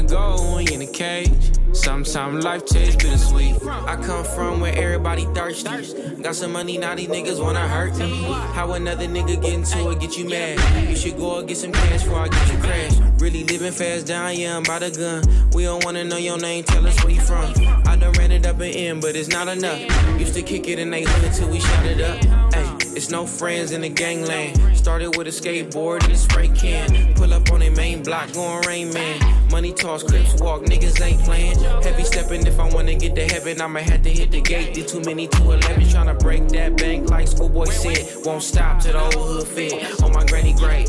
To 0.00 0.06
go 0.06 0.54
when 0.54 0.66
you 0.66 0.72
in 0.72 0.80
the 0.80 0.86
cage. 0.86 1.30
Sometimes 1.72 2.42
life 2.42 2.64
tastes 2.64 2.96
bittersweet. 2.96 3.62
I 3.66 3.96
come 3.96 4.24
from 4.24 4.60
where 4.60 4.74
everybody 4.74 5.26
thirsty. 5.34 6.22
Got 6.22 6.36
some 6.36 6.52
money, 6.52 6.78
now 6.78 6.94
these 6.94 7.08
niggas 7.08 7.38
wanna 7.38 7.68
hurt 7.68 7.94
me. 7.98 8.22
How 8.54 8.72
another 8.72 9.06
nigga 9.06 9.42
get 9.42 9.52
into 9.52 9.90
it, 9.90 10.00
get 10.00 10.16
you 10.16 10.26
mad. 10.26 10.88
You 10.88 10.96
should 10.96 11.18
go 11.18 11.38
and 11.40 11.46
get 11.46 11.58
some 11.58 11.72
cash 11.72 12.04
before 12.04 12.20
I 12.20 12.28
get 12.28 12.50
you 12.50 12.58
crashed. 12.60 13.02
Really 13.18 13.44
living 13.44 13.72
fast 13.72 14.06
down, 14.06 14.36
yeah, 14.36 14.56
I'm 14.56 14.62
by 14.62 14.78
the 14.78 14.90
gun. 14.90 15.50
We 15.52 15.64
don't 15.64 15.84
wanna 15.84 16.04
know 16.04 16.16
your 16.16 16.38
name, 16.38 16.64
tell 16.64 16.86
us 16.86 17.04
where 17.04 17.12
you 17.12 17.20
from. 17.20 17.52
I 17.86 17.96
done 17.96 18.12
ran 18.14 18.32
it 18.32 18.46
up 18.46 18.58
and 18.60 18.74
in, 18.74 19.00
but 19.00 19.16
it's 19.16 19.28
not 19.28 19.48
enough. 19.48 19.80
Used 20.18 20.32
to 20.32 20.42
kick 20.42 20.66
it 20.66 20.78
in 20.78 20.90
they 20.90 21.04
hood 21.04 21.32
till 21.34 21.50
we 21.50 21.60
shot 21.60 21.84
it 21.84 22.00
up. 22.00 22.54
Ay, 22.54 22.69
it's 22.96 23.10
no 23.10 23.26
friends 23.26 23.72
in 23.72 23.80
the 23.80 23.88
gangland. 23.88 24.76
Started 24.76 25.16
with 25.16 25.26
a 25.26 25.30
skateboard 25.30 26.02
and 26.04 26.12
a 26.12 26.16
spray 26.16 26.48
can. 26.48 27.14
Pull 27.14 27.32
up 27.32 27.50
on 27.52 27.62
a 27.62 27.70
main 27.70 28.02
block, 28.02 28.32
going 28.32 28.66
rain 28.66 28.92
man. 28.92 29.48
Money 29.50 29.72
toss, 29.72 30.02
clips 30.02 30.40
walk, 30.40 30.62
niggas 30.62 31.00
ain't 31.00 31.20
playing. 31.22 31.58
Heavy 31.82 32.04
stepping, 32.04 32.46
if 32.46 32.58
I 32.58 32.68
wanna 32.68 32.94
get 32.94 33.14
to 33.16 33.24
heaven, 33.24 33.60
I'ma 33.60 33.80
have 33.80 34.02
to 34.02 34.10
hit 34.10 34.30
the 34.30 34.40
gate. 34.40 34.74
Did 34.74 34.88
too 34.88 35.00
many 35.00 35.28
to 35.28 35.42
11, 35.42 35.82
tryna 35.84 36.18
break 36.18 36.48
that 36.48 36.76
bank 36.76 37.10
like 37.10 37.28
schoolboy 37.28 37.66
said. 37.66 38.24
Won't 38.24 38.42
stop 38.42 38.80
till 38.80 38.92
the 38.92 39.02
old 39.02 39.14
hood 39.14 39.48
fit. 39.48 40.02
On 40.02 40.12
my 40.12 40.24
granny 40.24 40.54
grave. 40.54 40.88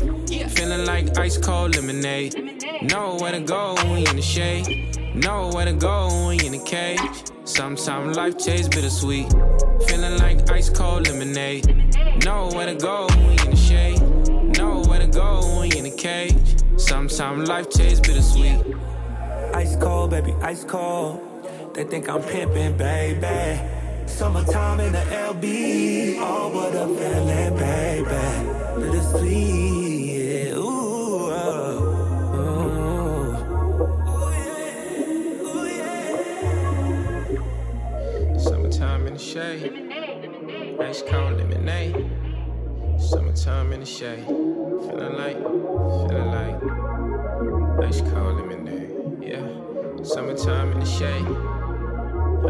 Feeling 0.52 0.86
like 0.86 1.16
ice 1.18 1.38
cold 1.38 1.76
lemonade. 1.76 2.34
Know 2.82 3.16
where 3.20 3.32
to 3.32 3.40
go 3.40 3.76
you 3.96 4.06
in 4.08 4.16
the 4.16 4.22
shade. 4.22 5.01
Know 5.14 5.50
where 5.52 5.66
to 5.66 5.74
go 5.74 6.08
when 6.26 6.38
you 6.38 6.46
in 6.46 6.54
a 6.54 6.64
cage. 6.64 6.98
Sometimes 7.44 8.16
life 8.16 8.38
tastes 8.38 8.68
bittersweet. 8.68 9.30
Feeling 9.86 10.18
like 10.18 10.50
ice 10.50 10.70
cold 10.70 11.06
lemonade. 11.06 11.66
Know 12.24 12.48
where 12.54 12.64
to 12.64 12.74
go 12.74 13.08
when 13.08 13.24
you 13.24 13.44
in 13.44 13.50
the 13.50 13.56
shade. 13.56 14.00
Nowhere 14.56 15.00
to 15.00 15.06
go 15.08 15.58
when 15.58 15.70
you 15.70 15.80
in 15.80 15.86
a 15.86 15.90
cage. 15.90 16.34
Sometimes 16.78 17.46
life 17.46 17.68
tastes 17.68 18.00
bittersweet. 18.00 18.58
Ice 19.52 19.76
cold, 19.76 20.12
baby, 20.12 20.32
ice 20.40 20.64
cold. 20.64 21.20
They 21.74 21.84
think 21.84 22.08
I'm 22.08 22.22
pimping, 22.22 22.78
baby. 22.78 23.60
Summertime 24.06 24.80
in 24.80 24.92
the 24.92 24.98
LB. 24.98 26.16
Oh, 26.20 26.48
what 26.54 26.74
a 26.74 26.86
feeling, 26.86 27.56
baby. 27.58 28.90
Bittersweet. 28.90 29.91
Shade. 39.32 39.72
Ice 40.80 41.02
cold 41.02 41.38
lemonade. 41.38 42.10
Summertime 42.98 43.72
in 43.72 43.80
the 43.80 43.86
shade. 43.86 44.26
Feeling 44.26 45.16
like, 45.16 45.38
feeling 45.38 46.30
like. 46.30 46.60
Ice 47.88 48.02
cold 48.02 48.36
lemonade. 48.36 48.90
Yeah. 49.22 49.46
Summertime 50.02 50.72
in 50.72 50.80
the 50.80 50.86
shade. 50.86 51.26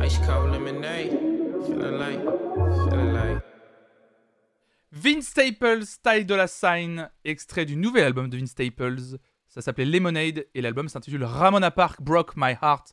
Ice 0.02 0.18
cold 0.26 0.50
lemonade. 0.50 1.10
Feeling 1.66 1.98
like, 1.98 2.20
feeling 2.90 3.12
like. 3.12 3.42
Vince 4.90 5.28
Staples, 5.28 5.86
Style 5.86 6.26
de 6.26 6.34
la 6.34 6.46
Sign, 6.48 7.08
extrait 7.24 7.64
du 7.64 7.76
nouvel 7.76 8.04
album 8.04 8.28
de 8.28 8.36
Vince 8.36 8.50
Staples. 8.50 9.18
Ça 9.48 9.62
s'appelait 9.62 9.84
Lemonade 9.84 10.46
et 10.54 10.60
l'album 10.60 10.88
s'intitule 10.88 11.24
Ramona 11.24 11.70
Park 11.70 12.02
Broke 12.02 12.32
My 12.36 12.56
Heart. 12.60 12.92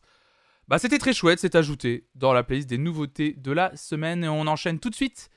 Bah, 0.69 0.77
c'était 0.77 0.99
très 0.99 1.13
chouette, 1.13 1.39
c'est 1.39 1.55
ajouté 1.55 2.05
dans 2.13 2.31
la 2.31 2.43
playlist 2.43 2.69
des 2.69 2.77
nouveautés 2.77 3.33
de 3.33 3.51
la 3.51 3.75
semaine. 3.75 4.23
On 4.25 4.45
enchaîne 4.45 4.77
tout 4.77 4.91
de 4.91 4.95
suite 4.95 5.31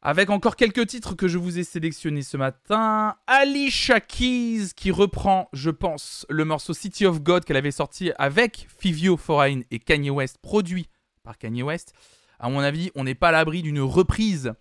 avec 0.00 0.30
encore 0.30 0.54
quelques 0.54 0.86
titres 0.86 1.16
que 1.16 1.26
je 1.26 1.38
vous 1.38 1.58
ai 1.58 1.64
sélectionnés 1.64 2.22
ce 2.22 2.36
matin. 2.36 3.16
Alicia 3.26 3.98
Keys 3.98 4.74
qui 4.76 4.92
reprend, 4.92 5.48
je 5.52 5.70
pense, 5.70 6.24
le 6.28 6.44
morceau 6.44 6.72
City 6.72 7.04
of 7.04 7.20
God 7.20 7.44
qu'elle 7.44 7.56
avait 7.56 7.72
sorti 7.72 8.12
avec 8.16 8.68
Fivio 8.78 9.16
Foreign 9.16 9.64
et 9.72 9.80
Kanye 9.80 10.10
West, 10.10 10.38
produit 10.40 10.86
par 11.24 11.36
Kanye 11.36 11.64
West. 11.64 11.92
À 12.38 12.48
mon 12.48 12.60
avis, 12.60 12.92
on 12.94 13.02
n'est 13.02 13.16
pas 13.16 13.30
à 13.30 13.32
l'abri 13.32 13.60
d'une 13.60 13.80
reprise 13.80 14.52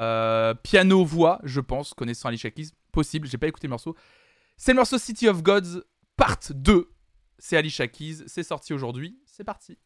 euh, 0.00 0.54
piano-voix, 0.54 1.40
je 1.44 1.60
pense, 1.60 1.92
connaissant 1.92 2.30
Alicia 2.30 2.50
Keys. 2.50 2.70
Possible, 2.90 3.28
j'ai 3.28 3.36
pas 3.36 3.48
écouté 3.48 3.66
le 3.66 3.72
morceau. 3.72 3.94
C'est 4.56 4.72
le 4.72 4.76
morceau 4.76 4.96
City 4.96 5.28
of 5.28 5.42
Gods, 5.42 5.82
part 6.16 6.38
2. 6.48 6.88
C'est 7.38 7.56
Alicia 7.56 7.86
Keys, 7.86 8.24
c'est 8.26 8.42
sorti 8.42 8.72
aujourd'hui. 8.72 9.18
C'est 9.26 9.44
parti. 9.44 9.78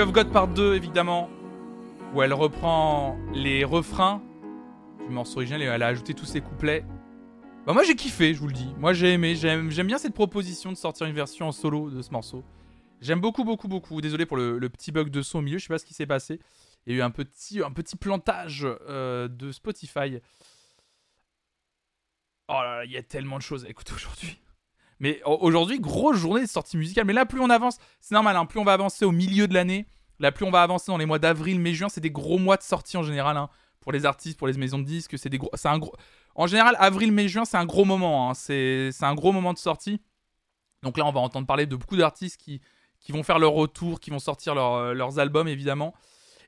Of 0.00 0.10
God 0.12 0.32
part 0.32 0.48
2 0.48 0.74
évidemment, 0.74 1.28
où 2.14 2.22
elle 2.22 2.32
reprend 2.32 3.18
les 3.34 3.62
refrains 3.62 4.22
du 5.06 5.12
morceau 5.12 5.36
original 5.36 5.60
et 5.60 5.66
elle 5.66 5.82
a 5.82 5.88
ajouté 5.88 6.14
tous 6.14 6.24
ses 6.24 6.40
couplets. 6.40 6.82
Bah 7.66 7.74
moi 7.74 7.82
j'ai 7.84 7.94
kiffé, 7.94 8.32
je 8.32 8.40
vous 8.40 8.46
le 8.46 8.54
dis. 8.54 8.74
Moi 8.78 8.94
j'ai 8.94 9.12
aimé, 9.12 9.36
j'aime 9.36 9.68
bien 9.68 9.98
cette 9.98 10.14
proposition 10.14 10.72
de 10.72 10.78
sortir 10.78 11.06
une 11.06 11.14
version 11.14 11.48
en 11.48 11.52
solo 11.52 11.90
de 11.90 12.00
ce 12.00 12.10
morceau. 12.10 12.42
J'aime 13.02 13.20
beaucoup, 13.20 13.44
beaucoup, 13.44 13.68
beaucoup. 13.68 14.00
Désolé 14.00 14.24
pour 14.24 14.38
le, 14.38 14.58
le 14.58 14.68
petit 14.70 14.92
bug 14.92 15.10
de 15.10 15.20
son 15.20 15.40
au 15.40 15.42
milieu, 15.42 15.58
je 15.58 15.64
sais 15.64 15.74
pas 15.74 15.78
ce 15.78 15.84
qui 15.84 15.94
s'est 15.94 16.06
passé. 16.06 16.40
Il 16.86 16.94
y 16.94 16.96
a 16.96 16.98
eu 17.00 17.02
un 17.02 17.10
petit, 17.10 17.62
un 17.62 17.70
petit 17.70 17.96
plantage 17.96 18.66
euh, 18.88 19.28
de 19.28 19.52
Spotify. 19.52 20.20
Oh 22.48 22.52
là 22.54 22.78
là, 22.78 22.84
il 22.86 22.92
y 22.92 22.96
a 22.96 23.02
tellement 23.02 23.36
de 23.36 23.42
choses 23.42 23.66
à 23.66 23.68
écouter 23.68 23.92
aujourd'hui. 23.94 24.41
Mais 25.02 25.20
au- 25.26 25.36
aujourd'hui, 25.42 25.78
grosse 25.80 26.16
journée 26.16 26.40
de 26.42 26.46
sortie 26.46 26.78
musicale. 26.78 27.04
Mais 27.04 27.12
là, 27.12 27.26
plus 27.26 27.40
on 27.40 27.50
avance, 27.50 27.76
c'est 28.00 28.14
normal, 28.14 28.36
hein, 28.36 28.46
plus 28.46 28.58
on 28.60 28.64
va 28.64 28.72
avancer 28.72 29.04
au 29.04 29.12
milieu 29.12 29.46
de 29.46 29.52
l'année, 29.52 29.84
là, 30.20 30.32
plus 30.32 30.46
on 30.46 30.50
va 30.50 30.62
avancer 30.62 30.90
dans 30.90 30.96
les 30.96 31.04
mois 31.06 31.18
d'avril, 31.18 31.60
mai, 31.60 31.74
juin, 31.74 31.90
c'est 31.90 32.00
des 32.00 32.10
gros 32.10 32.38
mois 32.38 32.56
de 32.56 32.62
sortie 32.62 32.96
en 32.96 33.02
général. 33.02 33.36
hein, 33.36 33.50
pour 33.80 33.90
les 33.92 34.06
artistes, 34.06 34.38
pour 34.38 34.46
les 34.46 34.52
maisons 34.54 34.78
de 34.78 34.84
disques, 34.84 35.18
c'est 35.18 35.28
des 35.28 35.38
gros. 35.38 35.50
Un 35.64 35.78
gros. 35.78 35.92
En 36.36 36.46
général, 36.46 36.76
avril, 36.78 37.10
mai, 37.12 37.26
juin, 37.28 37.44
c'est 37.44 37.56
un 37.56 37.66
gros 37.66 37.84
moment. 37.84 38.30
hein. 38.30 38.34
C'est 38.34 38.92
un 39.02 39.14
gros 39.14 39.32
moment 39.32 39.52
de 39.52 39.58
sortie. 39.58 40.00
Donc 40.84 40.96
là, 40.96 41.04
on 41.04 41.10
va 41.12 41.18
entendre 41.20 41.46
parler 41.48 41.66
de 41.66 41.74
beaucoup 41.76 41.96
d'artistes 41.96 42.40
qui, 42.40 42.60
vont 43.08 43.24
faire 43.24 43.40
leur 43.40 43.52
retour, 43.52 43.98
qui 43.98 44.10
vont 44.10 44.20
sortir 44.20 44.56
euh, 44.56 44.94
leurs 44.94 45.18
albums, 45.18 45.48
évidemment. 45.48 45.94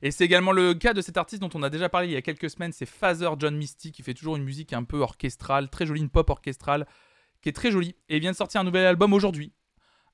Et 0.01 0.11
c'est 0.11 0.23
également 0.23 0.53
le 0.53 0.73
cas 0.73 0.93
de 0.93 1.01
cet 1.01 1.17
artiste 1.17 1.41
dont 1.41 1.49
on 1.53 1.61
a 1.63 1.69
déjà 1.69 1.89
parlé 1.89 2.07
il 2.07 2.13
y 2.13 2.17
a 2.17 2.21
quelques 2.21 2.49
semaines, 2.49 2.71
c'est 2.71 2.85
Father 2.85 3.29
John 3.37 3.55
Misty, 3.57 3.91
qui 3.91 4.01
fait 4.01 4.13
toujours 4.13 4.37
une 4.37 4.43
musique 4.43 4.71
un 4.71 4.83
peu 4.85 4.99
orchestrale, 4.99 5.69
très 5.69 5.85
jolie, 5.85 5.99
une 6.01 6.09
pop 6.09 6.29
orchestrale, 6.29 6.85
qui 7.45 7.49
est 7.49 7.53
très 7.53 7.69
jolie. 7.69 7.95
Et 8.09 8.19
vient 8.19 8.31
de 8.31 8.35
sortir 8.35 8.61
un 8.61 8.63
nouvel 8.63 8.87
album 8.87 9.13
aujourd'hui, 9.13 9.53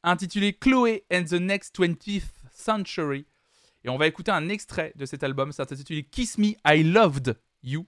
intitulé 0.03 0.51
Chloé 0.51 1.05
and 1.13 1.23
the 1.23 1.39
Next 1.39 1.79
20th 1.79 2.25
Century. 2.51 3.25
Et 3.85 3.89
on 3.89 3.97
va 3.97 4.07
écouter 4.07 4.31
un 4.31 4.49
extrait 4.49 4.91
de 4.97 5.05
cet 5.05 5.23
album, 5.23 5.53
c'est 5.53 5.71
intitulé 5.71 6.03
Kiss 6.03 6.37
Me, 6.37 6.55
I 6.67 6.83
Loved 6.83 7.39
You. 7.63 7.87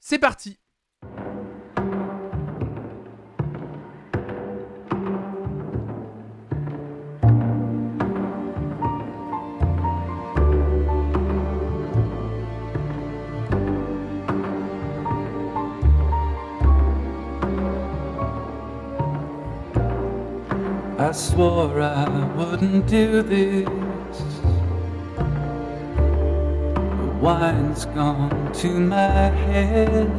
C'est 0.00 0.18
parti 0.18 0.58
I 21.06 21.12
swore 21.12 21.80
I 21.80 22.08
wouldn't 22.34 22.88
do 22.88 23.22
this. 23.22 23.68
The 26.96 27.16
wine's 27.20 27.84
gone 27.84 28.52
to 28.54 28.68
my 28.68 29.28
head. 29.46 30.10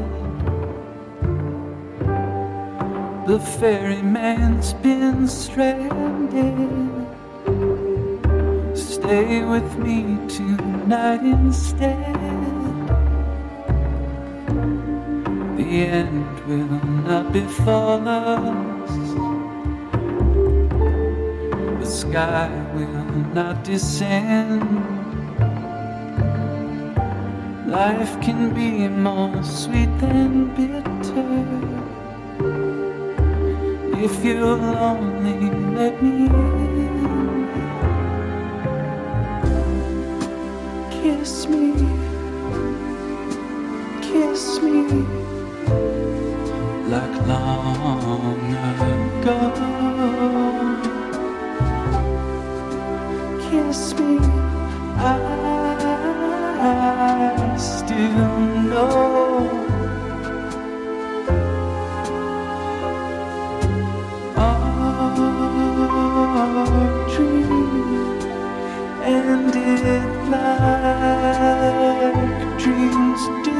The 3.27 3.37
ferryman's 3.59 4.75
been 4.75 5.27
stranded. 5.27 6.79
Stay 8.73 9.43
with 9.43 9.77
me 9.79 10.17
tonight 10.29 11.21
instead. 11.21 12.15
The 15.57 15.69
end 15.99 16.47
will 16.47 16.79
not 17.03 17.33
befall 17.33 18.07
us. 18.07 18.66
Sky 22.09 22.49
will 22.73 23.05
not 23.33 23.63
descend. 23.63 24.63
Life 27.67 28.13
can 28.21 28.53
be 28.53 28.87
more 28.87 29.43
sweet 29.43 29.91
than 29.99 30.47
bitter. 30.55 31.43
If 34.05 34.23
you'll 34.23 34.77
only 34.91 35.49
let 35.75 36.01
me 36.01 36.27
in. 36.27 36.97
Kiss 40.97 41.47
me, 41.47 41.73
kiss 44.01 44.61
me 44.61 44.83
like 46.89 47.15
long 47.27 48.55
ago. 49.21 50.86
Kiss 53.57 53.93
me, 53.97 54.19
I 54.99 55.17
still 57.57 58.37
know. 58.69 59.49
Our 64.37 65.11
dream 67.09 68.21
ended 69.01 70.05
like 70.29 71.37
dreams 72.59 73.23
do, 73.43 73.57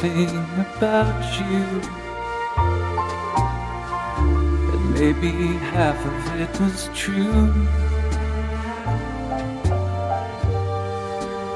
everything 0.00 0.36
about 0.76 1.40
you. 1.40 1.64
And 4.72 4.94
maybe 4.94 5.30
half 5.72 5.98
of 6.06 6.40
it 6.40 6.60
was 6.60 6.88
true. 6.94 7.52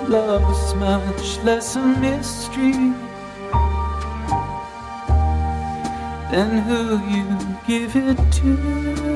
Love's 0.08 0.74
much 0.74 1.38
less 1.44 1.76
a 1.76 1.86
mystery 2.00 2.72
than 6.30 6.58
who 6.66 6.98
you 7.08 7.58
give 7.66 7.94
it 7.96 8.32
to. 8.32 9.11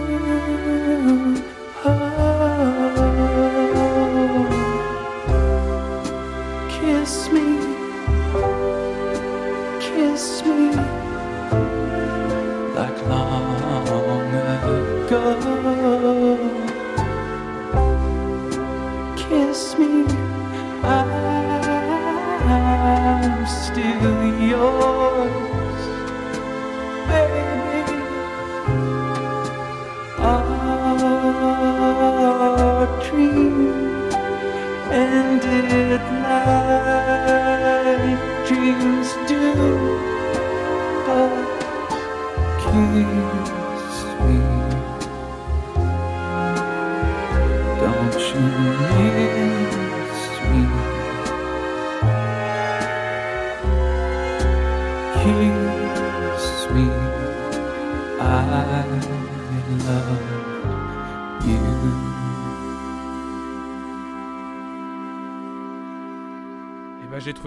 Baby. 27.17 27.46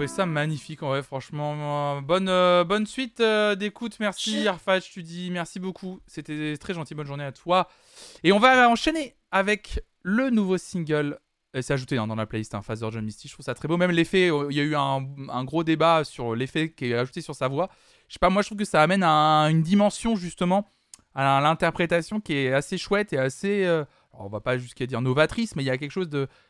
Trouvé 0.00 0.16
ça 0.16 0.24
magnifique 0.24 0.82
en 0.82 0.88
vrai, 0.88 1.02
franchement. 1.02 1.98
Euh, 1.98 2.00
Bonne, 2.00 2.30
euh, 2.30 2.64
bonne 2.64 2.86
suite 2.86 3.20
euh, 3.20 3.54
d'écoute, 3.54 3.98
merci 4.00 4.48
Arfach, 4.48 4.80
tu 4.90 5.02
dis 5.02 5.30
merci 5.30 5.60
beaucoup. 5.60 6.00
C'était 6.06 6.56
très 6.56 6.72
gentil, 6.72 6.94
bonne 6.94 7.06
journée 7.06 7.24
à 7.24 7.32
toi. 7.32 7.68
Et 8.24 8.32
on 8.32 8.38
va 8.38 8.70
enchaîner 8.70 9.14
avec 9.30 9.84
le 10.02 10.30
nouveau 10.30 10.56
single. 10.56 11.18
C'est 11.60 11.74
ajouté 11.74 11.98
hein, 11.98 12.06
dans 12.06 12.14
la 12.14 12.24
playlist, 12.24 12.54
hein, 12.54 12.62
Father 12.62 12.88
John 12.90 13.04
Misty. 13.04 13.28
Je 13.28 13.34
trouve 13.34 13.44
ça 13.44 13.52
très 13.52 13.68
beau. 13.68 13.76
Même 13.76 13.90
l'effet, 13.90 14.30
euh, 14.30 14.46
il 14.50 14.56
y 14.56 14.60
a 14.60 14.62
eu 14.62 14.74
un, 14.74 15.04
un 15.28 15.44
gros 15.44 15.64
débat 15.64 16.02
sur 16.04 16.34
l'effet 16.34 16.72
qui 16.72 16.86
est 16.86 16.94
ajouté 16.94 17.20
sur 17.20 17.34
sa 17.34 17.48
voix. 17.48 17.68
Je 18.08 18.14
sais 18.14 18.18
pas, 18.20 18.30
moi 18.30 18.40
je 18.40 18.48
trouve 18.48 18.58
que 18.58 18.64
ça 18.64 18.80
amène 18.82 19.02
un- 19.02 19.48
une 19.50 19.60
dimension 19.60 20.16
justement 20.16 20.66
à 21.14 21.40
l'interprétation 21.42 22.20
qui 22.22 22.32
est 22.34 22.54
assez 22.54 22.78
chouette 22.78 23.12
et 23.12 23.18
assez. 23.18 23.64
euh, 23.66 23.84
on 24.14 24.28
va 24.28 24.40
pas 24.40 24.56
jusqu'à 24.56 24.86
dire 24.86 25.02
novatrice, 25.02 25.56
mais 25.56 25.62
il 25.62 25.66
y 25.66 25.70
a 25.70 25.76
quelque 25.76 25.90
chose 25.92 26.08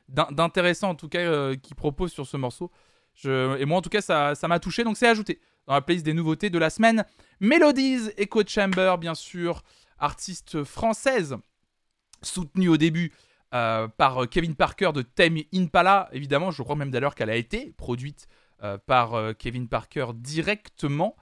d'intéressant 0.08 0.90
en 0.90 0.94
tout 0.94 1.08
cas 1.08 1.18
euh, 1.18 1.56
qu'il 1.56 1.74
propose 1.74 2.12
sur 2.12 2.26
ce 2.28 2.36
morceau. 2.36 2.70
Et 3.24 3.64
moi, 3.64 3.78
en 3.78 3.82
tout 3.82 3.90
cas, 3.90 4.00
ça 4.00 4.48
m'a 4.48 4.58
touché, 4.58 4.84
donc 4.84 4.96
c'est 4.96 5.08
ajouté 5.08 5.40
dans 5.66 5.74
la 5.74 5.82
playlist 5.82 6.04
des 6.04 6.14
nouveautés 6.14 6.50
de 6.50 6.58
la 6.58 6.70
semaine. 6.70 7.04
Melodies, 7.40 8.10
Echo 8.16 8.42
Chamber, 8.46 8.96
bien 8.98 9.14
sûr, 9.14 9.62
artiste 9.98 10.64
française, 10.64 11.36
soutenue 12.22 12.68
au 12.68 12.76
début 12.76 13.12
euh, 13.54 13.88
par 13.88 14.28
Kevin 14.28 14.54
Parker 14.54 14.92
de 14.94 15.02
Tame 15.02 15.38
Impala. 15.52 16.08
Évidemment, 16.12 16.50
je 16.50 16.62
crois 16.62 16.76
même 16.76 16.90
d'ailleurs 16.90 17.14
qu'elle 17.14 17.30
a 17.30 17.36
été 17.36 17.74
produite 17.76 18.28
euh, 18.62 18.78
par 18.78 19.14
euh, 19.14 19.32
Kevin 19.32 19.68
Parker 19.68 20.06
directement. 20.14 21.16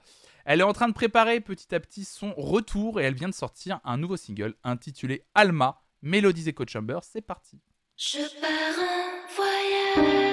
Elle 0.45 0.59
est 0.59 0.63
en 0.63 0.73
train 0.73 0.87
de 0.87 0.93
préparer 0.93 1.41
petit 1.41 1.73
à 1.73 1.79
petit 1.79 2.05
son 2.05 2.33
retour 2.35 2.99
et 2.99 3.03
elle 3.03 3.13
vient 3.13 3.29
de 3.29 3.33
sortir 3.33 3.79
un 3.83 3.97
nouveau 3.97 4.17
single 4.17 4.55
intitulé 4.63 5.25
Alma, 5.35 5.81
Melodies 6.01 6.49
Echo 6.49 6.65
Chamber. 6.67 6.99
C'est 7.01 7.21
parti. 7.21 7.59
Je 7.97 8.19
pars 8.39 8.79
en 8.79 10.05
voyage. 10.05 10.28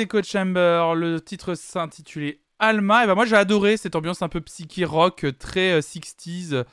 Echo 0.00 0.22
Chamber, 0.22 0.94
le 0.96 1.20
titre 1.20 1.54
s'intitulait 1.54 2.40
Alma. 2.58 3.04
Et 3.04 3.06
ben 3.06 3.14
moi 3.14 3.24
j'ai 3.26 3.36
adoré 3.36 3.76
cette 3.76 3.96
ambiance 3.96 4.22
un 4.22 4.28
peu 4.28 4.40
psyché 4.40 4.84
rock, 4.84 5.24
euh, 5.24 5.32
très 5.32 5.72
euh, 5.72 5.80
60s, 5.80 6.64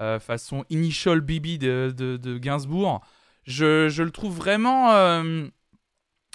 euh, 0.00 0.18
façon 0.20 0.64
Initial 0.70 1.20
BB 1.20 1.58
de, 1.58 1.92
de, 1.96 2.38
Gainsbourg. 2.38 3.00
Je, 3.44 3.88
je 3.88 4.02
le 4.02 4.10
trouve 4.10 4.36
vraiment. 4.36 4.92
euh, 4.92 5.46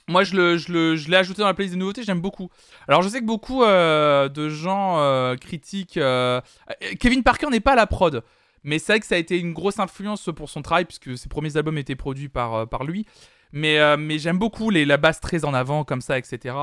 moi 0.10 0.24
je 0.24 0.36
le- 0.36 0.58
je 0.58 0.72
le- 0.74 0.96
je 0.96 1.10
l'ai 1.10 1.18
ajouté 1.18 1.42
dans 1.42 1.48
la 1.48 1.54
playlist 1.54 1.76
des 1.76 1.80
nouveautés, 1.80 2.04
j'aime 2.04 2.22
beaucoup. 2.22 2.50
Alors 2.88 3.02
je 3.04 3.10
sais 3.10 3.20
que 3.22 3.26
beaucoup 3.26 3.64
euh, 3.64 4.28
de 4.30 4.50
gens 4.50 5.00
euh, 5.00 5.36
critiquent. 5.38 5.98
euh, 5.98 6.42
euh, 6.70 6.94
Kevin 7.00 7.24
Parker 7.24 7.48
n'est 7.50 7.60
pas 7.62 7.74
à 7.74 7.76
la 7.76 7.88
prod. 7.88 8.24
Mais 8.66 8.80
c'est 8.80 8.94
vrai 8.94 9.00
que 9.02 9.06
ça 9.06 9.16
a 9.16 9.18
été 9.18 9.38
une 9.40 9.52
grosse 9.54 9.80
influence 9.80 10.30
pour 10.34 10.50
son 10.50 10.62
travail, 10.62 10.86
puisque 10.86 11.18
ses 11.18 11.28
premiers 11.28 11.58
albums 11.58 11.78
étaient 11.78 11.98
produits 11.98 12.30
par, 12.30 12.54
euh, 12.56 12.66
par 12.66 12.86
lui. 12.86 13.06
Mais, 13.54 13.80
euh, 13.80 13.98
mais 13.98 14.18
j'aime 14.18 14.40
beaucoup 14.40 14.72
les, 14.72 14.84
la 14.84 14.98
basse 14.98 15.22
très 15.22 15.46
en 15.46 15.54
avant, 15.54 15.86
comme 15.86 16.02
ça, 16.02 16.18
etc. 16.18 16.56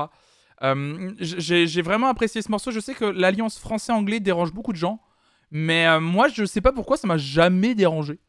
Euh, 0.61 1.13
j'ai 1.19 1.81
vraiment 1.81 2.07
apprécié 2.07 2.41
ce 2.41 2.51
morceau. 2.51 2.69
Je 2.69 2.79
sais 2.79 2.93
que 2.93 3.05
l'alliance 3.05 3.57
français-anglais 3.57 4.19
dérange 4.19 4.53
beaucoup 4.53 4.73
de 4.73 4.77
gens. 4.77 5.01
Mais 5.49 5.87
euh, 5.87 5.99
moi, 5.99 6.27
je 6.27 6.45
sais 6.45 6.61
pas 6.61 6.73
pourquoi 6.73 6.97
ça 6.97 7.07
m'a 7.07 7.17
jamais 7.17 7.73
dérangé. 7.75 8.19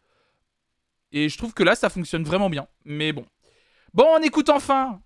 Et 1.11 1.29
je 1.29 1.37
trouve 1.37 1.53
que 1.53 1.63
là, 1.63 1.75
ça 1.75 1.91
fonctionne 1.91 2.23
vraiment 2.23 2.49
bien. 2.49 2.69
Mais 2.85 3.13
bon. 3.13 3.27
Bon, 3.93 4.07
on 4.17 4.23
écoute 4.23 4.49
enfin 4.49 5.01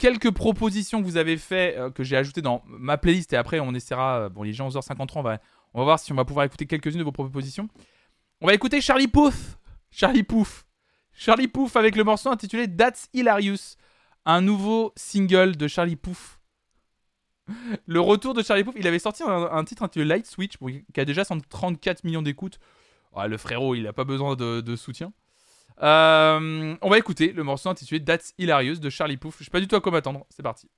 quelques 0.00 0.32
propositions 0.32 1.00
que 1.00 1.04
vous 1.06 1.18
avez 1.18 1.36
fait, 1.36 1.78
euh, 1.78 1.88
que 1.88 2.02
j'ai 2.02 2.16
ajoutées 2.16 2.42
dans 2.42 2.64
ma 2.66 2.98
playlist. 2.98 3.32
Et 3.32 3.36
après, 3.36 3.60
on 3.60 3.74
essaiera. 3.74 4.28
bon, 4.28 4.42
est 4.42 4.48
déjà 4.48 4.64
11h53. 4.64 5.12
On 5.16 5.22
va, 5.22 5.38
on 5.72 5.78
va 5.78 5.84
voir 5.84 5.98
si 6.00 6.10
on 6.12 6.16
va 6.16 6.24
pouvoir 6.24 6.46
écouter 6.46 6.66
quelques-unes 6.66 6.98
de 6.98 7.04
vos 7.04 7.12
propositions. 7.12 7.68
On 8.40 8.48
va 8.48 8.54
écouter 8.54 8.80
Charlie 8.80 9.06
Puth. 9.06 9.58
Charlie 9.90 10.22
Pouf. 10.22 10.64
Charlie 11.18 11.48
Puth 11.48 11.74
avec 11.74 11.96
le 11.96 12.04
morceau 12.04 12.30
intitulé 12.30 12.68
That's 12.68 13.08
Hilarious, 13.12 13.74
un 14.24 14.40
nouveau 14.40 14.92
single 14.94 15.56
de 15.56 15.66
Charlie 15.66 15.96
Puth. 15.96 16.38
Le 17.86 17.98
retour 18.00 18.34
de 18.34 18.42
Charlie 18.44 18.62
Puth, 18.62 18.76
il 18.76 18.86
avait 18.86 19.00
sorti 19.00 19.24
un, 19.26 19.64
titre 19.64 19.82
intitulé 19.82 20.04
Light 20.04 20.26
Switch, 20.26 20.54
qui 20.94 21.00
a 21.00 21.04
déjà 21.04 21.24
134 21.24 22.04
millions 22.04 22.22
d'écoutes. 22.22 22.60
Ah, 23.16 23.26
le 23.26 23.36
frérot, 23.36 23.74
il 23.74 23.88
a 23.88 23.92
pas 23.92 24.04
besoin 24.04 24.36
de, 24.36 24.76
soutien. 24.76 25.12
Euh, 25.82 26.76
on 26.80 26.88
va 26.88 26.98
écouter 26.98 27.32
le 27.32 27.42
morceau 27.42 27.68
intitulé 27.68 28.04
That's 28.04 28.32
Hilarious 28.38 28.76
de 28.76 28.88
Charlie 28.88 29.16
Puth. 29.16 29.34
Je 29.40 29.44
sais 29.44 29.50
pas 29.50 29.60
du 29.60 29.66
tout 29.66 29.74
à 29.74 29.80
quoi 29.80 29.90
m'attendre. 29.90 30.24
C'est 30.30 30.44
parti. 30.44 30.70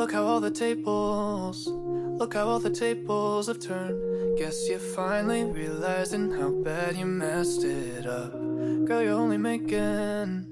Look 0.00 0.12
how 0.12 0.24
all 0.24 0.40
the 0.40 0.50
tables, 0.50 1.66
look 1.66 2.32
how 2.32 2.48
all 2.48 2.58
the 2.58 2.70
tables 2.70 3.48
have 3.48 3.60
turned. 3.60 4.38
Guess 4.38 4.66
you're 4.66 4.78
finally 4.78 5.44
realizing 5.44 6.32
how 6.32 6.48
bad 6.48 6.96
you 6.96 7.04
messed 7.04 7.64
it 7.64 8.06
up. 8.06 8.32
Girl, 8.32 9.02
you're 9.02 9.12
only 9.12 9.36
making, 9.36 10.46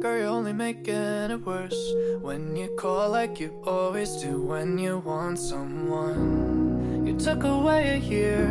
girl, 0.00 0.16
you're 0.16 0.28
only 0.28 0.52
making 0.52 0.94
it 0.94 1.44
worse. 1.44 1.92
When 2.20 2.54
you 2.54 2.68
call 2.78 3.10
like 3.10 3.40
you 3.40 3.60
always 3.66 4.10
do 4.22 4.40
when 4.40 4.78
you 4.78 4.98
want 4.98 5.40
someone. 5.40 7.04
You 7.04 7.18
took 7.18 7.42
away 7.42 7.96
a 7.96 7.98
year 7.98 8.46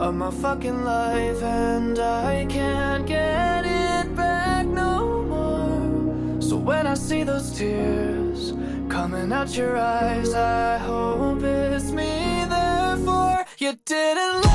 of 0.00 0.12
my 0.16 0.32
fucking 0.32 0.82
life, 0.82 1.40
and 1.40 1.96
I 2.00 2.46
can't 2.46 3.06
get 3.06 3.64
it 3.64 4.16
back 4.16 4.66
no 4.66 5.22
more. 5.22 6.42
So 6.42 6.56
when 6.56 6.88
I 6.88 6.94
see 6.94 7.22
those 7.22 7.56
tears 7.56 8.56
coming 8.96 9.30
out 9.30 9.54
your 9.54 9.76
eyes, 9.76 10.32
I 10.32 10.78
hope 10.78 11.42
it's 11.42 11.90
me. 11.90 12.46
Therefore, 12.48 13.44
you 13.58 13.74
didn't 13.84 14.45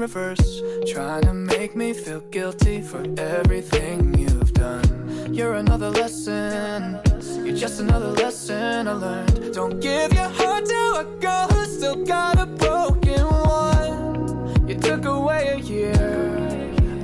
reverse. 0.00 0.62
Trying 0.86 1.22
to 1.22 1.34
make 1.34 1.74
me 1.74 1.92
feel 1.92 2.20
guilty 2.30 2.80
for 2.80 3.02
everything 3.18 4.14
you've 4.18 4.52
done. 4.52 5.34
You're 5.34 5.54
another 5.54 5.90
lesson. 5.90 7.00
You're 7.44 7.56
just 7.56 7.80
another 7.80 8.10
lesson 8.10 8.88
I 8.88 8.92
learned. 8.92 9.54
Don't 9.54 9.80
give 9.80 10.12
your 10.12 10.28
heart 10.28 10.64
to 10.66 10.82
a 11.02 11.04
girl 11.20 11.48
who's 11.48 11.76
still 11.76 12.04
got 12.04 12.38
a 12.38 12.46
broken 12.46 13.24
one. 13.26 14.68
You 14.68 14.76
took 14.76 15.04
away 15.04 15.48
a 15.48 15.58
year 15.58 15.92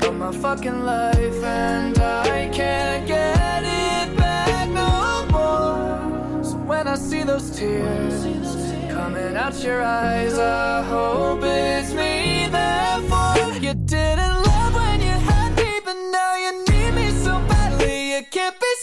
of 0.02 0.16
my 0.16 0.32
fucking 0.32 0.84
life, 0.84 1.42
and 1.42 1.98
I 1.98 2.48
can't 2.52 3.06
get 3.06 3.62
it 3.64 4.16
back 4.16 4.68
no 4.70 5.26
more. 5.30 6.44
So 6.44 6.56
when 6.58 6.86
I 6.86 6.96
see 6.96 7.22
those 7.22 7.50
tears 7.50 8.24
coming 8.92 9.36
out 9.36 9.62
your 9.62 9.82
eyes, 9.82 10.38
I 10.38 10.82
hope 10.82 11.40
it's 11.42 11.92
me. 11.92 12.23
You 13.64 13.72
didn't 13.72 14.42
love 14.44 14.74
when 14.74 15.00
you 15.00 15.16
had 15.28 15.56
me, 15.56 15.80
but 15.82 15.96
now 16.12 16.36
you 16.36 16.64
need 16.68 16.90
me 16.94 17.10
so 17.24 17.32
badly. 17.48 18.12
You 18.12 18.22
can't 18.30 18.54
be 18.60 18.73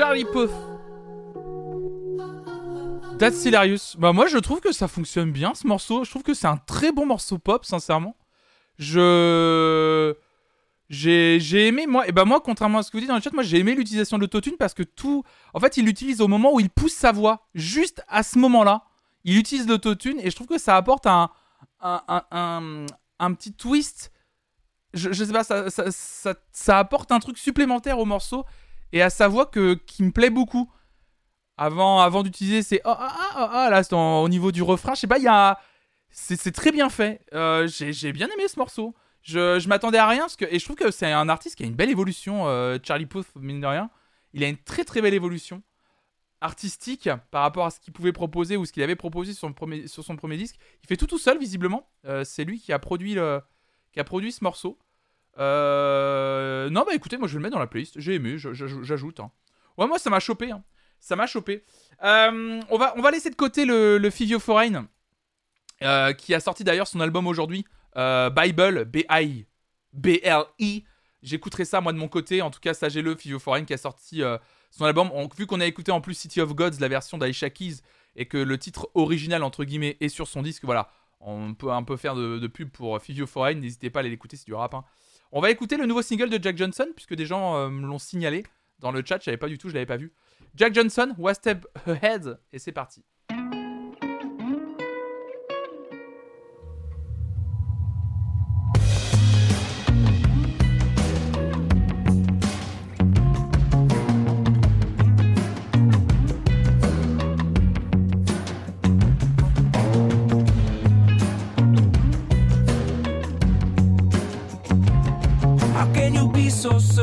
Charlie 0.00 0.24
Puth. 0.24 0.50
That's 3.18 3.44
hilarious. 3.44 3.98
Bah 3.98 4.14
moi 4.14 4.28
je 4.28 4.38
trouve 4.38 4.60
que 4.60 4.72
ça 4.72 4.88
fonctionne 4.88 5.30
bien 5.30 5.52
ce 5.54 5.66
morceau. 5.66 6.04
Je 6.04 6.10
trouve 6.10 6.22
que 6.22 6.32
c'est 6.32 6.46
un 6.46 6.56
très 6.56 6.90
bon 6.90 7.04
morceau 7.04 7.36
pop, 7.36 7.66
sincèrement. 7.66 8.16
Je 8.78 10.14
j'ai 10.88 11.38
j'ai 11.38 11.66
aimé 11.66 11.86
moi 11.86 12.08
et 12.08 12.12
bah 12.12 12.24
moi 12.24 12.40
contrairement 12.40 12.78
à 12.78 12.82
ce 12.82 12.90
que 12.90 12.96
vous 12.96 13.00
dites 13.00 13.10
dans 13.10 13.16
le 13.16 13.20
chat, 13.20 13.34
moi 13.34 13.42
j'ai 13.42 13.58
aimé 13.58 13.74
l'utilisation 13.74 14.16
de 14.16 14.22
l'autotune 14.22 14.56
parce 14.58 14.72
que 14.72 14.82
tout 14.82 15.22
en 15.52 15.60
fait, 15.60 15.76
il 15.76 15.84
l'utilise 15.84 16.22
au 16.22 16.28
moment 16.28 16.54
où 16.54 16.60
il 16.60 16.70
pousse 16.70 16.94
sa 16.94 17.12
voix, 17.12 17.46
juste 17.54 18.02
à 18.08 18.22
ce 18.22 18.38
moment-là. 18.38 18.84
Il 19.24 19.36
utilise 19.36 19.68
l'autotune 19.68 20.18
et 20.20 20.30
je 20.30 20.34
trouve 20.34 20.46
que 20.46 20.56
ça 20.56 20.78
apporte 20.78 21.06
un 21.06 21.28
un, 21.82 22.86
un, 23.18 23.34
petit 23.34 23.52
twist. 23.52 24.12
Je, 24.94 25.12
je 25.12 25.24
sais 25.24 25.32
pas, 25.32 25.44
ça, 25.44 25.68
ça, 25.68 26.34
ça 26.52 26.78
apporte 26.78 27.12
un 27.12 27.20
truc 27.20 27.36
supplémentaire 27.36 27.98
au 27.98 28.06
morceau 28.06 28.46
et 28.92 29.02
à 29.02 29.10
sa 29.10 29.28
voix 29.28 29.46
que, 29.46 29.74
qui 29.74 30.02
me 30.02 30.10
plaît 30.12 30.30
beaucoup. 30.30 30.70
Avant, 31.56 32.00
avant 32.00 32.22
d'utiliser 32.22 32.62
ces 32.62 32.80
ah 32.84 32.96
ah 32.98 33.16
ah 33.20 33.32
ah, 33.34 33.50
ah 33.66 33.70
là, 33.70 33.82
au 34.22 34.28
niveau 34.30 34.50
du 34.50 34.62
refrain, 34.62 34.94
je 34.94 35.00
sais 35.00 35.06
pas, 35.06 35.18
il 35.18 35.24
y 35.24 35.28
a. 35.28 35.58
C'est 36.10 36.52
très 36.52 36.72
bien 36.72 36.88
fait. 36.88 37.20
Euh, 37.34 37.66
J'ai 37.68 37.92
j'ai 37.92 38.12
bien 38.12 38.28
aimé 38.28 38.48
ce 38.48 38.58
morceau. 38.58 38.94
Je, 39.22 39.58
je 39.60 39.68
m'attendais 39.68 39.98
à 39.98 40.08
rien 40.08 40.20
parce 40.20 40.36
que, 40.36 40.46
et 40.46 40.58
je 40.58 40.64
trouve 40.64 40.76
que 40.76 40.90
c'est 40.90 41.12
un 41.12 41.28
artiste 41.28 41.56
qui 41.56 41.62
a 41.62 41.66
une 41.66 41.74
belle 41.74 41.90
évolution. 41.90 42.48
euh, 42.48 42.78
Charlie 42.82 43.04
Puth, 43.04 43.26
mine 43.36 43.60
de 43.60 43.66
rien, 43.66 43.90
il 44.32 44.42
a 44.42 44.48
une 44.48 44.56
très 44.56 44.84
très 44.84 45.02
belle 45.02 45.12
évolution 45.12 45.62
artistique 46.40 47.10
par 47.30 47.42
rapport 47.42 47.66
à 47.66 47.70
ce 47.70 47.78
qu'il 47.80 47.92
pouvait 47.92 48.12
proposer 48.12 48.56
ou 48.56 48.64
ce 48.64 48.72
qu'il 48.72 48.82
avait 48.82 48.96
proposé 48.96 49.34
sur, 49.34 49.40
son 49.40 49.52
premier- 49.52 49.86
sur 49.88 50.02
son 50.02 50.16
premier 50.16 50.38
disque. 50.38 50.56
Il 50.82 50.86
fait 50.86 50.96
tout 50.96 51.06
tout 51.06 51.18
seul 51.18 51.38
visiblement. 51.38 51.86
Euh, 52.06 52.24
c'est 52.24 52.44
lui 52.44 52.58
qui 52.58 52.72
a 52.72 52.78
produit 52.78 53.12
le, 53.14 53.42
qui 53.92 54.00
a 54.00 54.04
produit 54.04 54.32
ce 54.32 54.42
morceau. 54.42 54.78
Euh, 55.40 56.68
Non 56.70 56.84
bah 56.86 56.94
écoutez, 56.94 57.16
moi 57.16 57.26
je 57.28 57.32
vais 57.32 57.38
le 57.38 57.42
mettre 57.42 57.54
dans 57.54 57.60
la 57.60 57.66
playlist. 57.66 57.98
J'ai 57.98 58.14
aimé, 58.14 58.36
j'ajoute. 58.38 59.20
hein. 59.20 59.30
Ouais 59.78 59.86
moi 59.86 59.98
ça 59.98 60.10
m'a 60.10 60.20
chopé. 60.20 60.50
hein. 60.50 60.62
Ça 61.00 61.16
m'a 61.16 61.26
chopé. 61.26 61.64
Euh, 62.04 62.60
on 62.70 62.78
va 62.78 62.94
on 62.96 63.02
va 63.02 63.10
laisser 63.10 63.30
de 63.30 63.34
côté 63.36 63.64
le, 63.64 64.10
Fivio 64.10 64.38
Foreign 64.38 64.86
euh, 65.82 66.12
qui 66.12 66.34
a 66.34 66.40
sorti 66.40 66.62
d'ailleurs 66.64 66.86
son 66.86 67.00
album 67.00 67.26
aujourd'hui. 67.26 67.64
euh, 67.96 68.28
Bible 68.30 68.84
B 68.84 68.98
I 69.10 69.46
B 69.92 70.08
L 70.22 70.42
I. 70.58 70.84
J'écouterai 71.22 71.64
ça 71.64 71.80
moi 71.80 71.92
de 71.92 71.98
mon 71.98 72.08
côté. 72.08 72.42
En 72.42 72.50
tout 72.50 72.60
cas 72.60 72.74
sachez-le, 72.74 73.14
Fivio 73.14 73.38
Foreign 73.38 73.64
qui 73.64 73.72
a 73.74 73.78
sorti 73.78 74.22
euh, 74.22 74.36
son 74.70 74.84
album. 74.84 75.10
On- 75.14 75.28
vu 75.28 75.46
qu'on 75.46 75.60
a 75.60 75.66
écouté 75.66 75.90
en 75.90 76.00
plus 76.00 76.14
City 76.14 76.40
of 76.40 76.54
Gods, 76.54 76.78
la 76.80 76.88
version 76.88 77.16
d'Aisha 77.18 77.48
Keys, 77.50 77.76
et 78.16 78.26
que 78.26 78.36
le 78.38 78.58
titre 78.58 78.90
original 78.94 79.42
entre 79.42 79.64
guillemets 79.64 79.96
est 80.00 80.08
sur 80.10 80.28
son 80.28 80.42
disque, 80.42 80.64
voilà, 80.64 80.88
on 81.20 81.54
peut 81.54 81.70
un 81.72 81.82
peu 81.82 81.96
faire 81.96 82.14
de, 82.14 82.38
de 82.38 82.46
pub 82.46 82.70
pour 82.70 82.98
Fivio 83.00 83.26
Foreign. 83.26 83.58
N'hésitez 83.60 83.90
pas 83.90 83.98
à 83.98 84.00
aller 84.00 84.10
l'écouter, 84.10 84.36
c'est 84.36 84.46
du 84.46 84.54
rap. 84.54 84.74
hein. 84.74 84.84
On 85.32 85.40
va 85.40 85.50
écouter 85.50 85.76
le 85.76 85.86
nouveau 85.86 86.02
single 86.02 86.28
de 86.28 86.42
Jack 86.42 86.56
Johnson 86.56 86.88
puisque 86.94 87.14
des 87.14 87.26
gens 87.26 87.56
euh, 87.56 87.68
me 87.68 87.86
l'ont 87.86 87.98
signalé 87.98 88.44
dans 88.80 88.90
le 88.90 89.02
chat. 89.04 89.18
Je 89.20 89.24
savais 89.24 89.36
pas 89.36 89.48
du 89.48 89.58
tout, 89.58 89.68
je 89.68 89.74
l'avais 89.74 89.86
pas 89.86 89.96
vu. 89.96 90.12
Jack 90.56 90.74
Johnson, 90.74 91.14
One 91.18 91.34
Step 91.34 91.66
Ahead, 91.86 92.38
et 92.52 92.58
c'est 92.58 92.72
parti. 92.72 93.04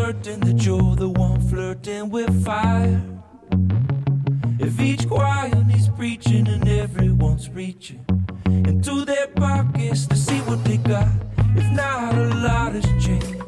Certain 0.08 0.40
that 0.40 0.66
you're 0.66 0.96
the 0.96 1.10
one 1.10 1.42
flirting 1.50 2.10
with 2.10 2.32
fire? 2.46 3.02
If 4.58 4.80
each 4.80 5.06
choir 5.06 5.54
needs 5.66 5.90
preaching 5.90 6.48
and 6.48 6.66
everyone's 6.66 7.50
reaching 7.50 8.06
into 8.46 9.04
their 9.04 9.28
pockets 9.28 10.08
to 10.08 10.16
see 10.16 10.40
what 10.48 10.64
they 10.64 10.78
got, 10.78 11.10
if 11.58 11.70
not 11.74 12.16
a 12.16 12.28
lot 12.36 12.72
has 12.72 12.86
changed, 13.04 13.44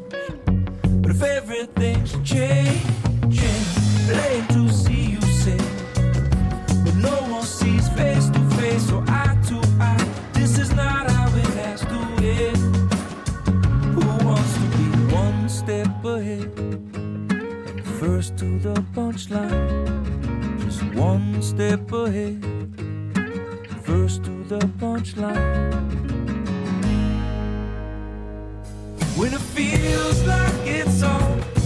but 1.00 1.12
if 1.12 1.22
everything's 1.22 2.12
changing, 2.28 2.99
the 18.28 18.74
punchline. 18.94 20.60
Just 20.62 20.82
one 20.94 21.40
step 21.42 21.90
ahead. 21.90 22.44
First 23.82 24.24
to 24.24 24.44
the 24.44 24.58
punchline. 24.78 25.72
When 29.16 29.32
it 29.32 29.40
feels 29.40 30.22
like 30.24 30.66
it's 30.66 31.02
all 31.02 31.59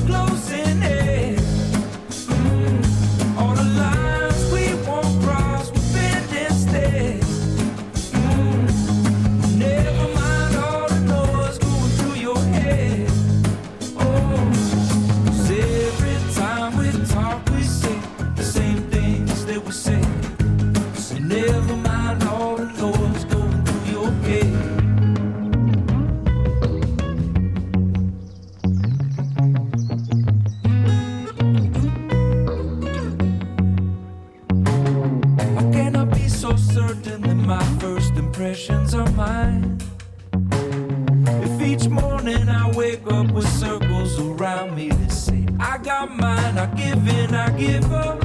If 41.46 41.60
each 41.62 41.88
morning 41.88 42.48
I 42.48 42.70
wake 42.72 43.06
up 43.10 43.30
with 43.30 43.48
circles 43.48 44.18
around 44.18 44.74
me 44.74 44.90
that 44.90 45.12
say, 45.12 45.46
I 45.58 45.78
got 45.78 46.14
mine, 46.14 46.58
I 46.58 46.66
give 46.74 47.06
in, 47.08 47.34
I 47.34 47.50
give 47.56 47.90
up. 47.92 48.18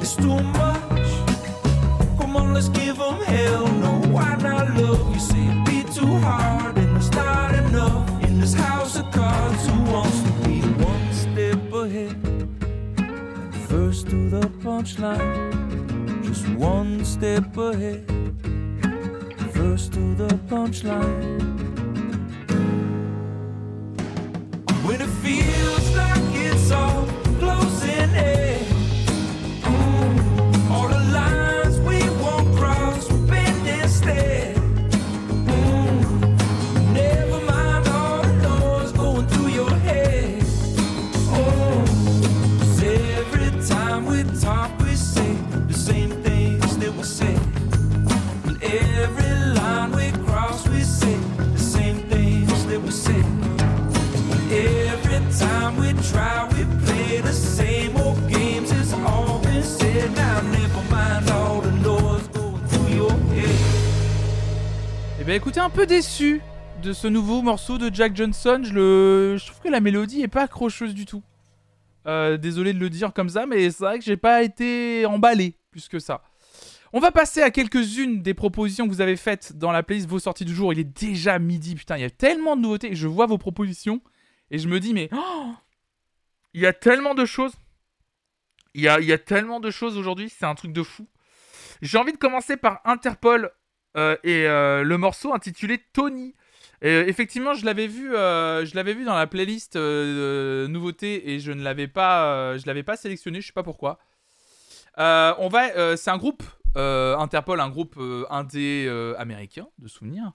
It's 0.00 0.16
too 0.16 0.40
much. 0.40 1.10
Come 2.18 2.36
on, 2.36 2.54
let's 2.54 2.68
give 2.70 2.96
them 2.96 3.20
hell. 3.22 3.68
No, 3.68 4.00
why 4.10 4.36
not 4.36 4.74
love? 4.76 5.12
You 5.14 5.20
say 5.20 5.38
it 5.38 5.66
be 5.66 5.82
too 5.92 6.18
hard, 6.18 6.78
and 6.78 6.96
it's 6.96 7.10
not 7.10 7.54
enough. 7.54 8.24
In 8.24 8.40
this 8.40 8.54
house 8.54 8.96
of 8.96 9.10
cards, 9.10 9.66
who 9.66 9.82
wants 9.92 10.22
to 10.22 10.32
be 10.48 10.60
one 10.82 11.12
step 11.12 11.72
ahead? 11.72 12.16
First 13.68 14.08
to 14.10 14.30
the 14.30 14.48
punchline, 14.62 16.24
just 16.24 16.48
one 16.50 17.04
step 17.04 17.56
ahead. 17.56 18.17
First 19.78 19.92
to 19.92 20.14
the 20.16 20.26
punchline. 20.50 21.38
When 24.84 25.00
it 25.00 25.12
feels 25.22 25.96
like 25.96 26.34
it's 26.34 26.72
all 26.72 27.06
closing 27.38 28.12
in. 28.12 28.57
Peu 65.78 65.86
déçu 65.86 66.40
de 66.82 66.92
ce 66.92 67.06
nouveau 67.06 67.40
morceau 67.40 67.78
de 67.78 67.88
Jack 67.94 68.16
Johnson. 68.16 68.62
Je, 68.64 68.74
le... 68.74 69.36
je 69.38 69.46
trouve 69.46 69.60
que 69.60 69.68
la 69.68 69.78
mélodie 69.78 70.22
est 70.22 70.26
pas 70.26 70.42
accrocheuse 70.42 70.92
du 70.92 71.06
tout. 71.06 71.22
Euh, 72.08 72.36
désolé 72.36 72.72
de 72.72 72.80
le 72.80 72.90
dire 72.90 73.12
comme 73.12 73.28
ça, 73.28 73.46
mais 73.46 73.70
c'est 73.70 73.84
vrai 73.84 74.00
que 74.00 74.04
j'ai 74.04 74.16
pas 74.16 74.42
été 74.42 75.06
emballé 75.06 75.54
plus 75.70 75.86
que 75.86 76.00
ça. 76.00 76.20
On 76.92 76.98
va 76.98 77.12
passer 77.12 77.42
à 77.42 77.52
quelques-unes 77.52 78.22
des 78.22 78.34
propositions 78.34 78.88
que 78.88 78.92
vous 78.92 79.00
avez 79.00 79.14
faites 79.14 79.56
dans 79.56 79.70
la 79.70 79.84
playlist 79.84 80.08
Vos 80.08 80.18
sorties 80.18 80.44
du 80.44 80.52
jour. 80.52 80.72
Il 80.72 80.80
est 80.80 81.00
déjà 81.00 81.38
midi, 81.38 81.76
putain, 81.76 81.96
il 81.96 82.00
y 82.00 82.04
a 82.04 82.10
tellement 82.10 82.56
de 82.56 82.62
nouveautés. 82.62 82.96
Je 82.96 83.06
vois 83.06 83.26
vos 83.26 83.38
propositions 83.38 84.00
et 84.50 84.58
je 84.58 84.66
me 84.66 84.80
dis, 84.80 84.92
mais 84.94 85.08
oh, 85.12 85.52
il 86.54 86.60
y 86.60 86.66
a 86.66 86.72
tellement 86.72 87.14
de 87.14 87.24
choses. 87.24 87.52
Il 88.74 88.82
y 88.82 88.88
a, 88.88 88.98
il 88.98 89.06
y 89.06 89.12
a 89.12 89.18
tellement 89.18 89.60
de 89.60 89.70
choses 89.70 89.96
aujourd'hui, 89.96 90.28
c'est 90.28 90.44
un 90.44 90.56
truc 90.56 90.72
de 90.72 90.82
fou. 90.82 91.06
J'ai 91.82 91.98
envie 91.98 92.12
de 92.12 92.18
commencer 92.18 92.56
par 92.56 92.80
Interpol 92.84 93.52
et 94.24 94.46
euh, 94.46 94.82
le 94.82 94.98
morceau 94.98 95.32
intitulé 95.34 95.78
Tony. 95.92 96.34
Euh, 96.84 97.04
effectivement, 97.06 97.54
je 97.54 97.64
l'avais 97.64 97.88
vu, 97.88 98.14
euh, 98.14 98.64
je 98.64 98.74
l'avais 98.76 98.94
vu 98.94 99.04
dans 99.04 99.16
la 99.16 99.26
playlist 99.26 99.74
euh, 99.76 100.68
nouveautés 100.68 101.30
et 101.32 101.40
je 101.40 101.50
ne 101.52 101.62
l'avais 101.62 101.88
pas, 101.88 102.32
euh, 102.32 102.58
je 102.58 102.66
l'avais 102.66 102.84
pas 102.84 102.96
sélectionné, 102.96 103.40
je 103.40 103.48
sais 103.48 103.52
pas 103.52 103.64
pourquoi. 103.64 103.98
Euh, 104.98 105.34
on 105.38 105.48
va, 105.48 105.70
euh, 105.76 105.96
c'est 105.96 106.10
un 106.10 106.18
groupe 106.18 106.42
euh, 106.76 107.16
Interpol, 107.16 107.60
un 107.60 107.70
groupe 107.70 107.96
euh, 107.98 108.24
indé 108.30 108.86
euh, 108.88 109.14
américain 109.18 109.66
de 109.78 109.88
souvenirs, 109.88 110.32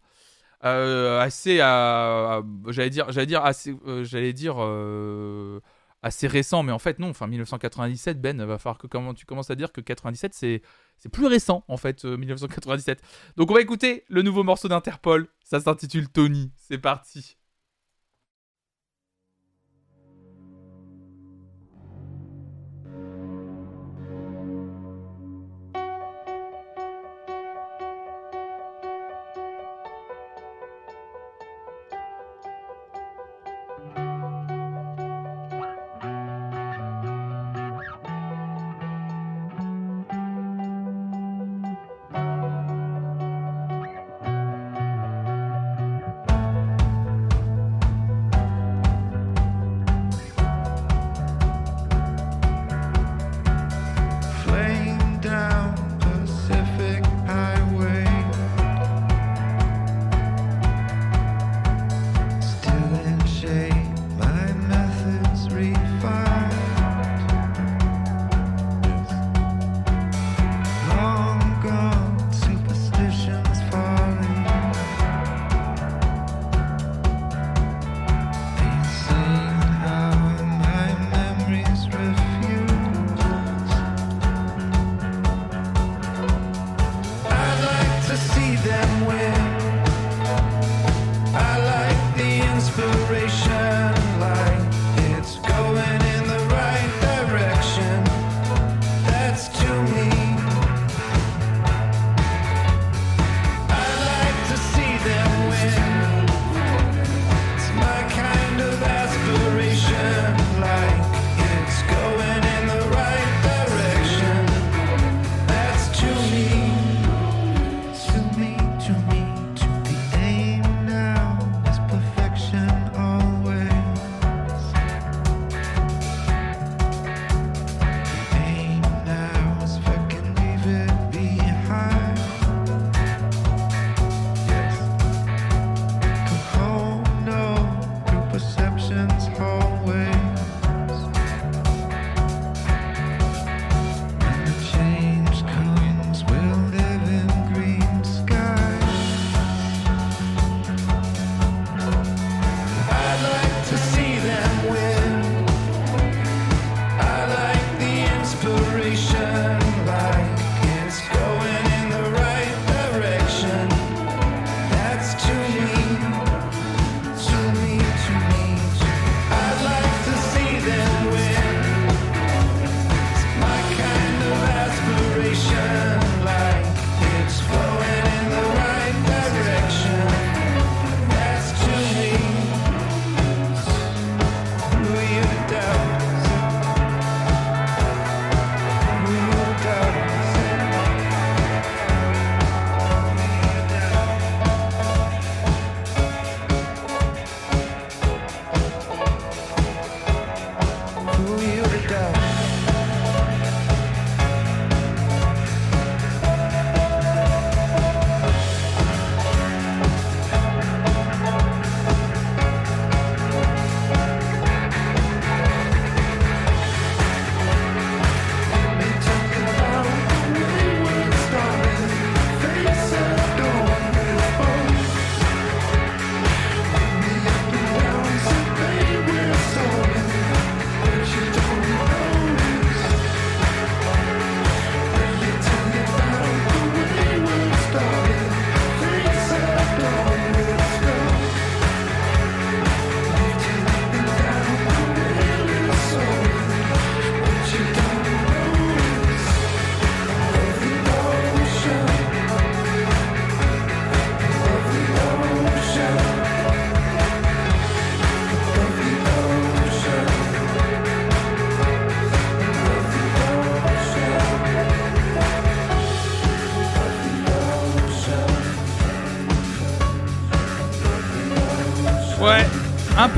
Euh, 0.65 1.19
assez, 1.19 1.57
j'allais 1.57 2.89
dire, 2.89 3.11
j'allais 3.11 3.25
dire 3.25 3.43
assez, 3.45 3.75
euh, 3.85 4.03
j'allais 4.05 4.31
dire 4.33 4.55
euh, 4.59 5.59
assez 6.01 6.27
récent, 6.27 6.63
mais 6.63 6.71
en 6.71 6.79
fait 6.79 6.99
non. 6.99 7.09
Enfin 7.09 7.27
1997, 7.27 8.21
Ben, 8.21 8.41
va 8.45 8.57
falloir 8.57 8.77
que 8.77 8.87
comment 8.87 9.13
tu 9.13 9.25
commences 9.25 9.51
à 9.51 9.55
dire 9.55 9.71
que 9.73 9.81
97 9.81 10.33
c'est 10.33 10.61
c'est 11.03 11.09
plus 11.09 11.27
récent 11.27 11.65
en 11.67 11.75
fait 11.75 12.05
euh, 12.05 12.15
1997. 12.15 13.01
Donc 13.35 13.51
on 13.51 13.53
va 13.53 13.59
écouter 13.59 14.05
le 14.07 14.21
nouveau 14.21 14.43
morceau 14.43 14.69
d'Interpol. 14.69 15.27
Ça 15.43 15.59
s'intitule 15.59 16.07
Tony. 16.07 16.53
C'est 16.55 16.77
parti. 16.77 17.35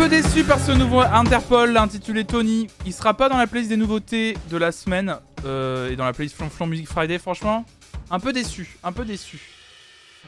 Peu 0.06 0.22
déçu 0.22 0.44
par 0.44 0.60
ce 0.60 0.72
nouveau 0.72 1.00
Interpol 1.00 1.76
intitulé 1.78 2.26
Tony. 2.26 2.68
Il 2.86 2.94
sera 2.94 3.16
pas 3.16 3.28
dans 3.28 3.38
la 3.38 3.48
playlist 3.48 3.70
des 3.70 3.78
nouveautés 3.78 4.38
de 4.52 4.58
la 4.58 4.72
semaine 4.72 5.16
euh, 5.46 5.90
et 5.90 5.96
dans 5.96 6.06
la 6.06 6.14
playlist 6.14 6.36
Flonflon 6.36 6.68
Music 6.68 6.88
Friday, 6.88 7.18
franchement. 7.18 7.66
Un 8.12 8.20
peu 8.20 8.32
déçu, 8.32 8.78
un 8.84 8.92
peu 8.92 9.04
déçu. 9.04 9.42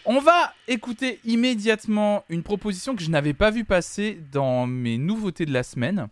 On 0.06 0.20
va 0.20 0.54
écouter 0.68 1.20
immédiatement 1.26 2.24
une 2.30 2.42
proposition 2.42 2.96
que 2.96 3.04
je 3.04 3.12
n'avais 3.12 3.36
pas 3.36 3.52
vu 3.52 3.66
passer 3.66 4.20
dans 4.32 4.66
mes 4.66 4.98
nouveautés 4.98 5.46
de 5.46 5.54
la 5.54 5.62
semaine. 5.62 6.08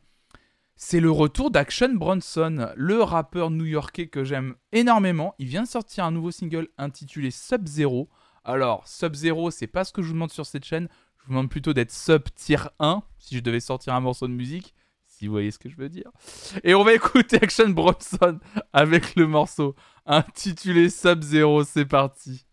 C'est 0.75 0.99
le 0.99 1.09
retour 1.09 1.49
d'Action 1.49 1.93
Bronson, 1.95 2.69
le 2.75 3.01
rappeur 3.01 3.49
new-yorkais 3.49 4.07
que 4.07 4.23
j'aime 4.23 4.53
énormément. 4.73 5.33
Il 5.39 5.47
vient 5.47 5.63
de 5.63 5.67
sortir 5.67 6.05
un 6.05 6.11
nouveau 6.11 6.29
single 6.29 6.67
intitulé 6.77 7.31
Sub-Zero. 7.31 8.09
Alors, 8.43 8.87
Sub-Zero, 8.87 9.49
c'est 9.49 9.65
pas 9.65 9.85
ce 9.85 9.91
que 9.91 10.03
je 10.03 10.07
vous 10.09 10.13
demande 10.13 10.31
sur 10.31 10.45
cette 10.45 10.65
chaîne. 10.65 10.87
Je 11.25 11.29
vous 11.29 11.33
demande 11.37 11.49
plutôt 11.49 11.73
d'être 11.73 11.91
sub 11.91 12.21
tier 12.35 12.59
1 12.79 13.01
si 13.17 13.35
je 13.35 13.39
devais 13.39 13.59
sortir 13.59 13.95
un 13.95 13.99
morceau 13.99 14.27
de 14.27 14.33
musique. 14.33 14.75
Si 15.07 15.25
vous 15.25 15.33
voyez 15.33 15.49
ce 15.49 15.57
que 15.57 15.69
je 15.69 15.75
veux 15.75 15.89
dire. 15.89 16.11
Et 16.63 16.75
on 16.75 16.83
va 16.83 16.93
écouter 16.93 17.37
Action 17.41 17.69
Bronson 17.69 18.39
avec 18.71 19.15
le 19.15 19.25
morceau 19.25 19.75
intitulé 20.05 20.91
Sub-Zero. 20.91 21.63
C'est 21.63 21.85
parti. 21.85 22.45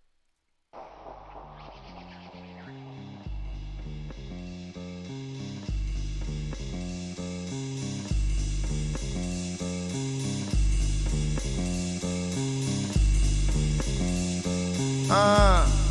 Uh. 15.11 15.82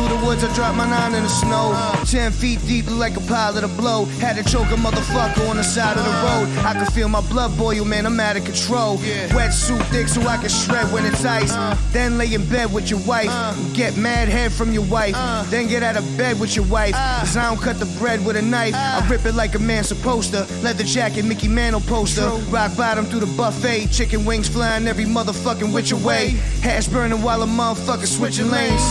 Through 0.00 0.16
the 0.16 0.24
woods, 0.24 0.44
I 0.44 0.52
dropped 0.54 0.76
my 0.76 0.88
nine 0.88 1.14
in 1.14 1.22
the 1.22 1.28
snow. 1.28 1.74
Ten 2.04 2.32
feet 2.32 2.60
deep, 2.66 2.90
like 2.90 3.16
a 3.16 3.20
pilot 3.20 3.64
of 3.64 3.76
blow. 3.76 4.04
Had 4.20 4.36
to 4.36 4.44
choke 4.44 4.70
a 4.70 4.76
motherfucker 4.76 5.48
on 5.48 5.56
the 5.56 5.64
side 5.64 5.96
of 5.96 6.04
the 6.04 6.10
road. 6.10 6.64
I 6.64 6.72
can 6.74 6.86
feel 6.86 7.08
my 7.08 7.20
blood 7.20 7.56
boil, 7.56 7.84
man, 7.84 8.06
I'm 8.06 8.18
out 8.20 8.36
of 8.36 8.44
control. 8.44 8.98
Wetsuit 9.36 9.82
thick 9.90 10.08
so 10.08 10.22
I 10.22 10.36
can 10.38 10.48
shred 10.48 10.92
when 10.92 11.04
it's 11.04 11.24
ice. 11.24 11.52
Then 11.92 12.18
lay 12.18 12.32
in 12.32 12.48
bed 12.48 12.72
with 12.72 12.90
your 12.90 13.00
wife. 13.00 13.32
Get 13.74 13.96
mad 13.96 14.28
head 14.28 14.52
from 14.52 14.72
your 14.72 14.84
wife. 14.84 15.16
Then 15.50 15.68
get 15.68 15.82
out 15.82 15.96
of 15.96 16.04
bed 16.16 16.40
with 16.40 16.56
your 16.56 16.66
wife. 16.66 16.94
Cause 16.94 17.36
I 17.36 17.48
don't 17.48 17.60
cut 17.60 17.78
the 17.78 17.86
bread 17.98 18.24
with 18.24 18.36
a 18.36 18.42
knife. 18.42 18.74
I 18.74 19.06
rip 19.08 19.24
it 19.24 19.34
like 19.34 19.54
a 19.54 19.58
man 19.58 19.84
supposed 19.84 20.32
to. 20.32 20.46
Leather 20.62 20.84
jacket, 20.84 21.24
Mickey 21.24 21.48
Mantle 21.48 21.80
poster. 21.82 22.28
Rock 22.50 22.76
bottom 22.76 23.04
through 23.04 23.20
the 23.20 23.36
buffet. 23.36 23.88
Chicken 23.88 24.24
wings 24.24 24.48
flying 24.48 24.86
every 24.86 25.04
motherfucking 25.04 25.72
which 25.72 25.92
away. 25.92 26.30
Hash 26.62 26.88
burning 26.88 27.22
while 27.22 27.42
a 27.42 27.46
motherfucker 27.46 28.06
switching 28.06 28.50
lanes. 28.50 28.82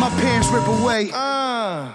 My 0.00 0.08
pants 0.08 0.48
rip 0.48 0.66
away. 0.66 1.10
Uh. 1.12 1.92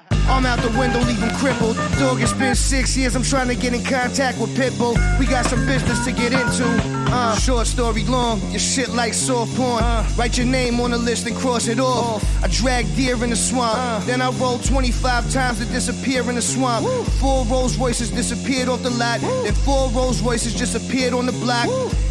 I'm 0.28 0.44
out 0.44 0.58
the 0.58 0.76
window, 0.78 1.00
leave 1.00 1.18
him 1.18 1.34
crippled. 1.36 1.76
Dog, 1.98 2.20
it's 2.20 2.32
been 2.32 2.54
six 2.54 2.96
years, 2.96 3.14
I'm 3.14 3.22
trying 3.22 3.48
to 3.48 3.54
get 3.54 3.72
in 3.72 3.82
contact 3.84 4.38
with 4.38 4.56
Pitbull. 4.56 4.96
We 5.18 5.26
got 5.26 5.46
some 5.46 5.64
business 5.66 6.04
to 6.04 6.12
get 6.12 6.32
into. 6.32 6.66
Uh, 7.08 7.36
short 7.36 7.66
story 7.66 8.04
long, 8.04 8.40
your 8.50 8.58
shit 8.58 8.88
like 8.88 9.14
soft 9.14 9.54
porn. 9.56 9.82
Write 10.16 10.36
your 10.36 10.46
name 10.46 10.80
on 10.80 10.90
the 10.90 10.98
list 10.98 11.26
and 11.26 11.36
cross 11.36 11.68
it 11.68 11.78
off. 11.78 12.24
I 12.42 12.48
drag 12.48 12.84
deer 12.96 13.22
in 13.22 13.30
the 13.30 13.36
swamp, 13.36 14.04
then 14.04 14.20
I 14.20 14.30
roll 14.32 14.58
25 14.58 15.30
times 15.30 15.58
to 15.58 15.64
disappear 15.66 16.28
in 16.28 16.34
the 16.34 16.42
swamp. 16.42 16.86
Four 17.20 17.44
Rolls 17.46 17.76
Royces 17.78 18.10
disappeared 18.10 18.68
off 18.68 18.82
the 18.82 18.90
lot, 18.90 19.20
then 19.20 19.54
four 19.54 19.90
Rolls 19.90 20.20
Royces 20.20 20.54
just 20.54 20.74
appeared 20.74 21.12
on 21.12 21.26
the 21.26 21.32
block. 21.32 21.68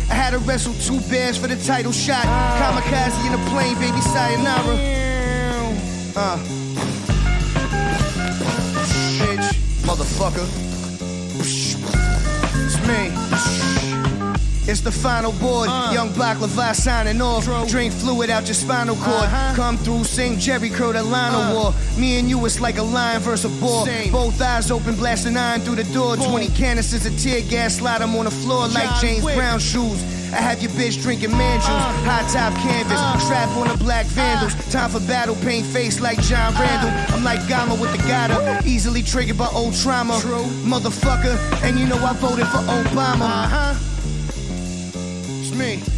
I 0.09 0.13
had 0.13 0.31
to 0.31 0.39
wrestle 0.39 0.73
two 0.75 1.01
bears 1.09 1.37
for 1.37 1.47
the 1.47 1.57
title 1.57 1.91
shot. 1.91 2.23
Kamikaze 2.23 3.27
in 3.27 3.33
a 3.33 3.49
plane, 3.49 3.75
baby, 3.75 3.99
sayonara. 4.01 4.75
Uh. 6.15 6.64
Motherfucker. 9.85 10.45
It's 11.39 12.79
me. 12.87 13.11
It's 14.67 14.81
the 14.81 14.91
final 14.91 15.31
board. 15.33 15.69
Young 15.93 16.11
Black 16.13 16.41
Levi 16.41 16.71
signing 16.71 17.21
off. 17.21 17.45
Drink 17.69 17.93
fluid 17.93 18.31
out 18.31 18.45
your 18.47 18.55
spinal 18.55 18.95
cord. 18.95 19.29
Come 19.55 19.77
through, 19.77 20.05
sing 20.05 20.39
Jerry 20.39 20.71
Crow, 20.71 20.91
the 20.91 21.03
line 21.03 21.33
of 21.35 21.53
war. 21.55 21.73
Me 21.99 22.17
and 22.17 22.27
you, 22.27 22.43
it's 22.47 22.59
like 22.59 22.77
a 22.77 22.83
lion 22.83 23.21
versus 23.21 23.45
a 23.45 23.61
boar. 23.61 23.85
Both 24.11 24.41
eyes 24.41 24.71
open, 24.71 24.95
blasting 24.95 25.37
iron 25.37 25.61
through 25.61 25.75
the 25.75 25.93
door. 25.93 26.15
20 26.15 26.47
canisters 26.49 27.05
of 27.05 27.15
tear 27.19 27.41
gas, 27.41 27.75
slide 27.75 28.01
'em 28.01 28.15
on 28.15 28.25
the 28.25 28.31
floor 28.31 28.67
like 28.69 28.89
James 28.99 29.23
Brown 29.23 29.59
shoes. 29.59 30.01
I 30.35 30.41
have 30.41 30.61
your 30.61 30.71
bitch 30.71 31.01
drinking 31.01 31.31
man 31.31 31.59
juice, 31.59 31.69
uh. 31.69 32.03
high 32.03 32.27
top 32.27 32.53
canvas, 32.59 32.99
uh. 32.99 33.17
strap 33.19 33.49
on 33.55 33.69
the 33.69 33.77
black 33.81 34.05
uh. 34.05 34.09
vandals. 34.09 34.53
Time 34.69 34.89
for 34.89 34.99
battle, 35.07 35.35
paint 35.35 35.65
face 35.65 36.01
like 36.01 36.21
John 36.21 36.53
Randall. 36.55 37.15
I'm 37.15 37.23
like 37.23 37.47
Gama 37.47 37.75
with 37.75 37.91
the 37.93 38.05
Gata, 38.05 38.61
easily 38.65 39.01
triggered 39.01 39.37
by 39.37 39.47
old 39.53 39.73
trauma. 39.75 40.19
True. 40.19 40.43
Motherfucker, 40.67 41.37
and 41.63 41.79
you 41.79 41.87
know 41.87 41.97
I 41.97 42.13
voted 42.13 42.47
for 42.47 42.57
Obama. 42.57 43.45
Uh-huh. 43.45 43.75
It's 45.39 45.51
me. 45.55 45.94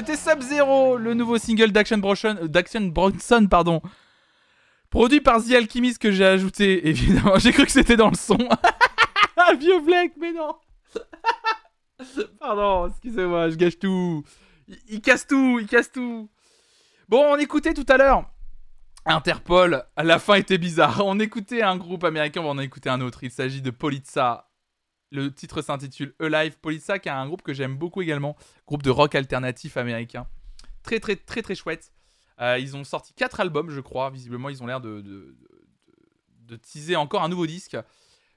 C'était 0.00 0.16
Sub-Zero, 0.16 0.96
le 0.96 1.12
nouveau 1.12 1.36
single 1.36 1.72
d'Action 1.72 1.98
Bronson, 1.98 3.46
pardon. 3.50 3.82
Produit 4.88 5.20
par 5.20 5.44
The 5.44 5.50
Alchemist 5.50 5.98
que 5.98 6.10
j'ai 6.10 6.24
ajouté, 6.24 6.88
évidemment. 6.88 7.38
J'ai 7.38 7.52
cru 7.52 7.66
que 7.66 7.70
c'était 7.70 7.98
dans 7.98 8.08
le 8.08 8.16
son. 8.16 8.38
Vieux 9.58 9.78
Black, 9.80 10.12
mais 10.18 10.32
non. 10.32 10.54
Pardon, 12.40 12.88
excusez-moi, 12.88 13.50
je 13.50 13.56
gâche 13.56 13.78
tout. 13.78 14.24
Il, 14.88 15.02
casse 15.02 15.26
tout, 15.26 15.58
il 15.60 15.66
casse 15.66 15.92
tout. 15.92 16.30
Bon, 17.06 17.22
on 17.34 17.36
écoutait 17.36 17.74
tout 17.74 17.86
à 17.86 17.98
l'heure 17.98 18.24
Interpol. 19.04 19.84
À 19.96 20.02
la 20.02 20.18
fin 20.18 20.36
était 20.36 20.56
bizarre. 20.56 21.02
On 21.04 21.20
écoutait 21.20 21.60
un 21.60 21.76
groupe 21.76 22.04
américain, 22.04 22.40
on 22.40 22.48
en 22.52 22.58
écouter 22.58 22.88
un 22.88 23.02
autre. 23.02 23.22
Il 23.22 23.30
s'agit 23.30 23.60
de 23.60 23.70
Politza. 23.70 24.49
Le 25.12 25.32
titre 25.34 25.60
s'intitule 25.62 26.14
Alive. 26.20 26.58
Politza, 26.60 26.98
qui 26.98 27.08
est 27.08 27.12
un 27.12 27.26
groupe 27.26 27.42
que 27.42 27.52
j'aime 27.52 27.76
beaucoup 27.76 28.02
également. 28.02 28.36
Groupe 28.66 28.82
de 28.82 28.90
rock 28.90 29.14
alternatif 29.14 29.76
américain. 29.76 30.28
Très, 30.82 31.00
très, 31.00 31.16
très, 31.16 31.42
très 31.42 31.54
chouette. 31.54 31.92
Euh, 32.40 32.58
ils 32.58 32.76
ont 32.76 32.84
sorti 32.84 33.12
4 33.14 33.40
albums, 33.40 33.70
je 33.70 33.80
crois. 33.80 34.10
Visiblement, 34.10 34.48
ils 34.48 34.62
ont 34.62 34.66
l'air 34.66 34.80
de, 34.80 35.00
de, 35.00 35.36
de- 36.46 36.56
teaser 36.56 36.96
encore 36.96 37.22
un 37.22 37.28
nouveau 37.28 37.46
disque. 37.46 37.76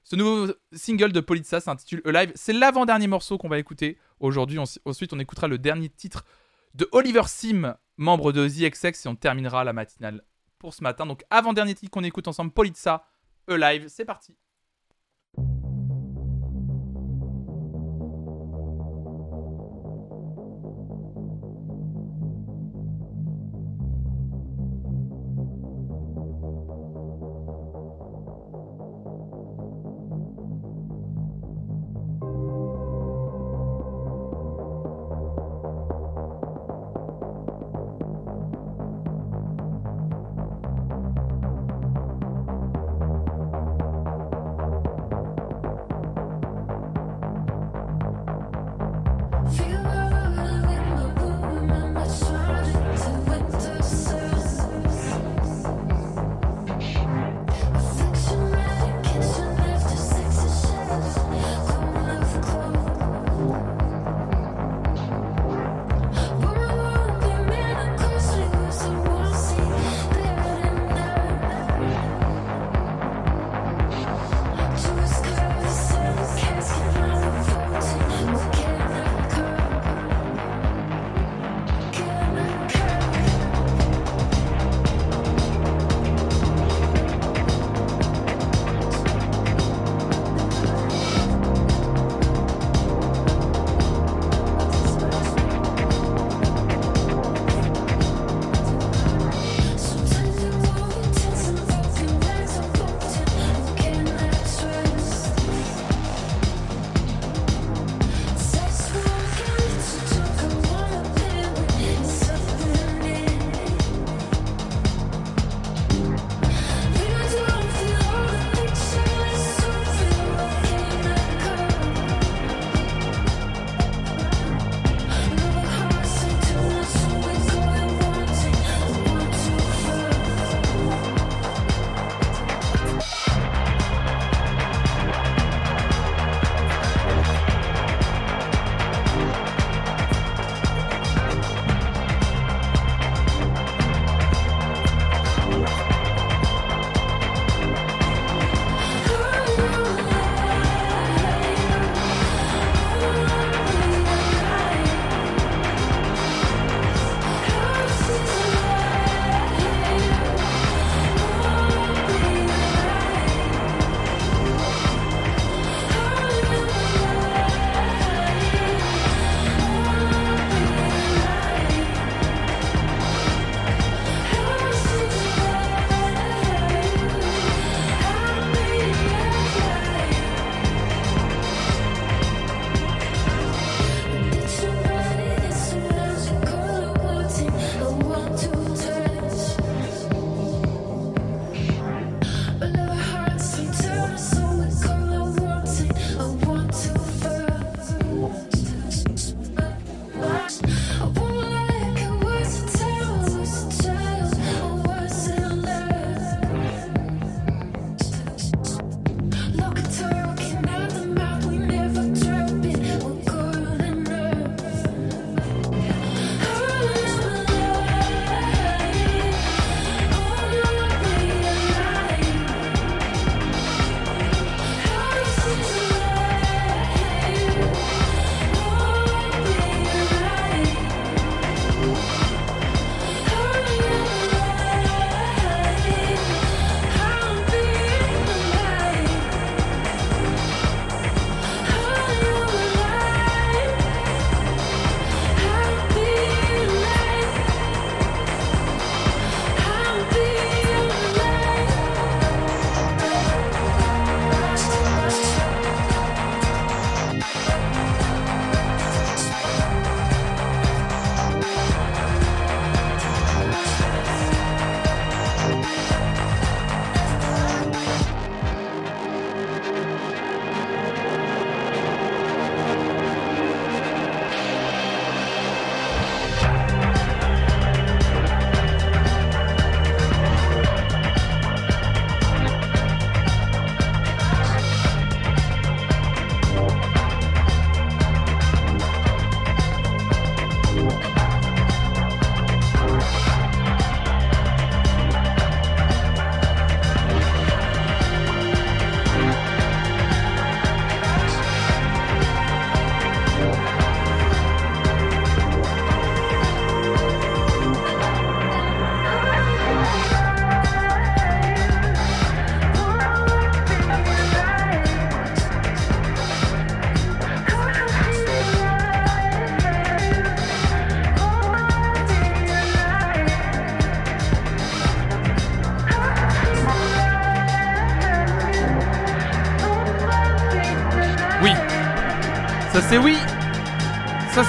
Ce 0.02 0.16
nouveau 0.16 0.52
single 0.72 1.12
de 1.12 1.20
Politza 1.20 1.60
s'intitule 1.60 2.02
Alive. 2.04 2.32
C'est 2.34 2.52
l'avant-dernier 2.52 3.06
morceau 3.06 3.38
qu'on 3.38 3.48
va 3.48 3.58
écouter 3.58 3.96
aujourd'hui. 4.20 4.58
Ensuite, 4.58 5.12
on 5.12 5.18
écoutera 5.18 5.48
le 5.48 5.58
dernier 5.58 5.88
titre 5.88 6.24
de 6.74 6.88
Oliver 6.92 7.22
Sim, 7.26 7.76
membre 7.96 8.32
de 8.32 8.46
The 8.48 8.70
XX, 8.70 9.06
et 9.06 9.08
on 9.08 9.16
terminera 9.16 9.64
la 9.64 9.72
matinale 9.72 10.22
pour 10.58 10.74
ce 10.74 10.82
matin. 10.82 11.06
Donc, 11.06 11.24
avant-dernier 11.30 11.74
titre 11.74 11.90
qu'on 11.90 12.04
écoute 12.04 12.28
ensemble, 12.28 12.50
Politza 12.50 13.06
Alive. 13.48 13.86
C'est 13.88 14.04
parti. 14.04 14.36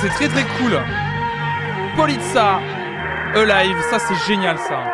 C'est 0.06 0.12
très 0.12 0.28
très 0.28 0.44
cool. 0.60 0.80
Politza, 1.96 2.58
Alive, 3.34 3.82
ça 3.90 3.98
c'est 3.98 4.28
génial 4.28 4.56
ça. 4.60 4.94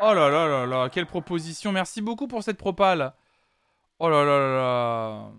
Oh 0.00 0.14
là 0.14 0.30
là 0.30 0.48
là 0.48 0.64
là, 0.64 0.88
quelle 0.88 1.04
proposition. 1.04 1.70
Merci 1.70 2.00
beaucoup 2.00 2.26
pour 2.26 2.42
cette 2.42 2.56
propale. 2.56 3.12
Oh 3.98 4.08
là 4.08 4.24
là 4.24 4.38
là 4.38 4.54
là. 4.54 5.32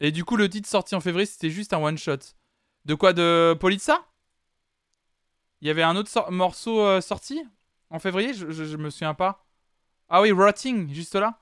Et 0.00 0.12
du 0.12 0.22
coup, 0.22 0.36
le 0.36 0.50
titre 0.50 0.68
sorti 0.68 0.94
en 0.94 1.00
février, 1.00 1.24
c'était 1.24 1.48
juste 1.48 1.72
un 1.72 1.78
one 1.78 1.96
shot. 1.96 2.18
De 2.84 2.94
quoi 2.94 3.14
De 3.14 3.56
Politza 3.58 4.04
Il 5.62 5.68
y 5.68 5.70
avait 5.70 5.82
un 5.82 5.96
autre 5.96 6.30
morceau 6.30 6.80
euh, 6.80 7.00
sorti 7.00 7.42
en 7.88 7.98
février? 7.98 8.34
Je, 8.34 8.50
je, 8.50 8.64
je 8.64 8.76
me 8.76 8.90
souviens 8.90 9.14
pas. 9.14 9.46
Ah 10.10 10.20
oui, 10.20 10.30
Rotting, 10.30 10.92
juste 10.92 11.14
là. 11.14 11.38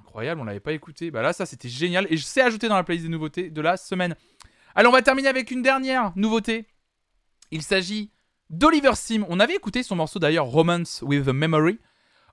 Incroyable, 0.00 0.40
on 0.40 0.44
l'avait 0.44 0.58
pas 0.58 0.72
écouté. 0.72 1.12
Bah 1.12 1.22
là, 1.22 1.32
ça 1.32 1.46
c'était 1.46 1.68
génial. 1.68 2.08
Et 2.10 2.16
je 2.16 2.24
sais 2.24 2.42
ajouter 2.42 2.68
dans 2.68 2.74
la 2.74 2.82
playlist 2.82 3.06
des 3.06 3.12
nouveautés 3.12 3.48
de 3.48 3.60
la 3.60 3.76
semaine. 3.76 4.16
Allez, 4.74 4.88
on 4.88 4.92
va 4.92 5.02
terminer 5.02 5.28
avec 5.28 5.50
une 5.50 5.62
dernière 5.62 6.12
nouveauté. 6.16 6.66
Il 7.50 7.62
s'agit 7.62 8.10
d'Oliver 8.50 8.94
Sim. 8.94 9.24
On 9.28 9.40
avait 9.40 9.54
écouté 9.56 9.82
son 9.82 9.96
morceau 9.96 10.18
d'ailleurs, 10.18 10.46
Romance 10.46 11.02
with 11.02 11.26
a 11.28 11.32
Memory. 11.32 11.78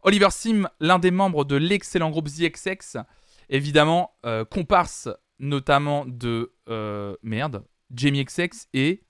Oliver 0.03 0.29
Sim, 0.29 0.67
l'un 0.79 0.99
des 0.99 1.11
membres 1.11 1.43
de 1.45 1.55
l'excellent 1.55 2.09
groupe 2.11 2.27
ZXX, 2.27 2.97
évidemment, 3.49 4.15
euh, 4.25 4.45
comparse 4.45 5.09
notamment 5.39 6.05
de. 6.05 6.53
euh, 6.69 7.15
merde, 7.23 7.65
Jamie 7.93 8.23
XX 8.25 8.67
et. 8.73 9.03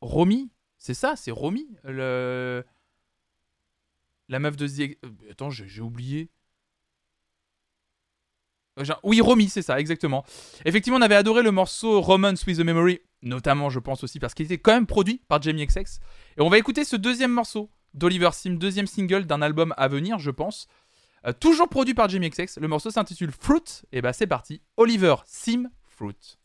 Romy 0.00 0.50
C'est 0.78 0.94
ça, 0.94 1.14
c'est 1.16 1.30
Romy. 1.30 1.76
La 1.84 2.64
meuf 4.38 4.56
de 4.56 4.66
ZXX. 4.66 4.96
euh, 5.04 5.30
Attends, 5.30 5.50
j'ai 5.50 5.80
oublié. 5.80 6.30
Euh, 8.78 8.84
Oui, 9.02 9.20
Romy, 9.20 9.48
c'est 9.48 9.62
ça, 9.62 9.78
exactement. 9.78 10.24
Effectivement, 10.64 10.98
on 10.98 11.02
avait 11.02 11.14
adoré 11.14 11.42
le 11.42 11.50
morceau 11.50 12.00
Romance 12.00 12.46
with 12.46 12.60
a 12.60 12.64
Memory, 12.64 13.00
notamment, 13.22 13.70
je 13.70 13.78
pense 13.78 14.04
aussi, 14.04 14.18
parce 14.18 14.34
qu'il 14.34 14.46
était 14.46 14.58
quand 14.58 14.72
même 14.72 14.86
produit 14.86 15.22
par 15.28 15.42
Jamie 15.42 15.66
XX. 15.66 16.00
Et 16.38 16.40
on 16.40 16.48
va 16.48 16.58
écouter 16.58 16.84
ce 16.84 16.96
deuxième 16.96 17.32
morceau 17.32 17.70
d'Oliver 17.94 18.30
Sim, 18.32 18.54
deuxième 18.54 18.86
single 18.86 19.26
d'un 19.26 19.42
album 19.42 19.74
à 19.76 19.88
venir, 19.88 20.18
je 20.18 20.30
pense. 20.30 20.66
Euh, 21.26 21.32
toujours 21.32 21.68
produit 21.68 21.94
par 21.94 22.08
Jamie 22.08 22.30
XX. 22.30 22.58
Le 22.58 22.68
morceau 22.68 22.90
s'intitule 22.90 23.30
Fruit. 23.30 23.82
Et 23.92 24.00
bah, 24.00 24.12
c'est 24.12 24.26
parti. 24.26 24.62
Oliver 24.76 25.16
Sim 25.26 25.70
Fruit. 25.86 26.38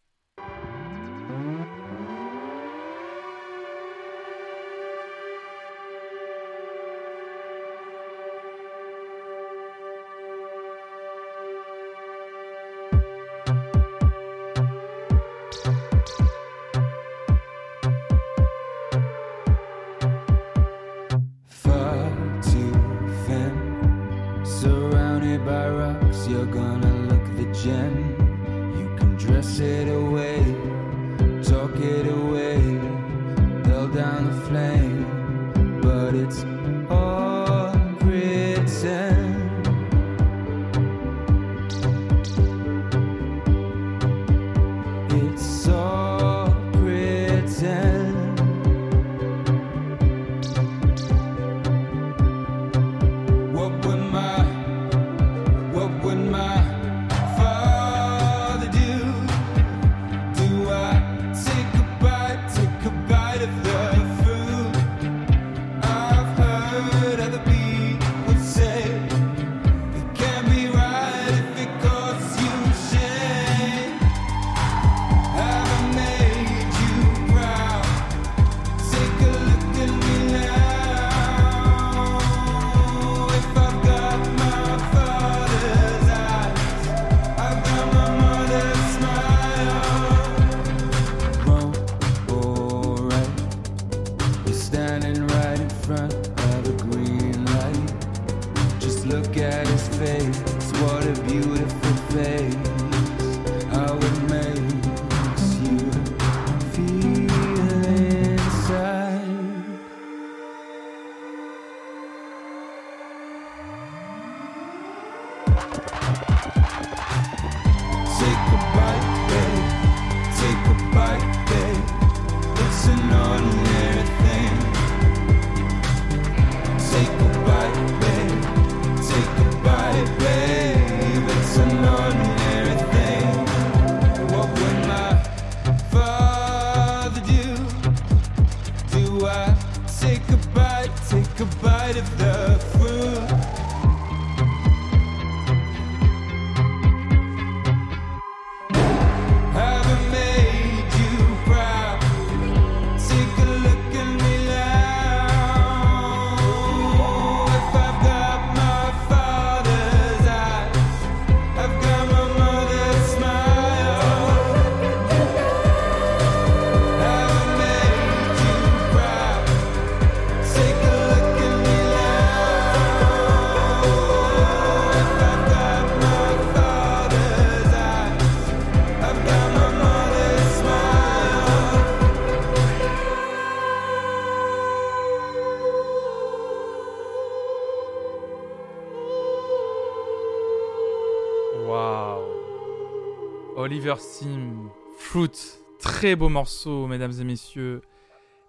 Très 195.97 196.15
beau 196.15 196.29
morceau, 196.29 196.85
mesdames 196.85 197.13
et 197.19 197.23
messieurs. 197.23 197.81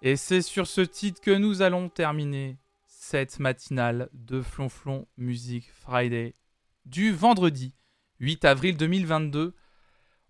Et 0.03 0.17
c'est 0.17 0.43
sur 0.43 0.67
ce 0.67 0.83
titre 0.83 1.23
que 1.23 1.31
nous 1.31 1.63
allons 1.63 1.89
terminer 1.89 2.59
cette 2.87 3.39
matinale 3.39 4.11
de 4.13 4.43
Flonflon 4.43 5.07
Music 5.17 5.65
Friday 5.73 6.35
du 6.85 7.11
vendredi 7.11 7.75
8 8.21 8.45
avril 8.45 8.77
2022. 8.77 9.55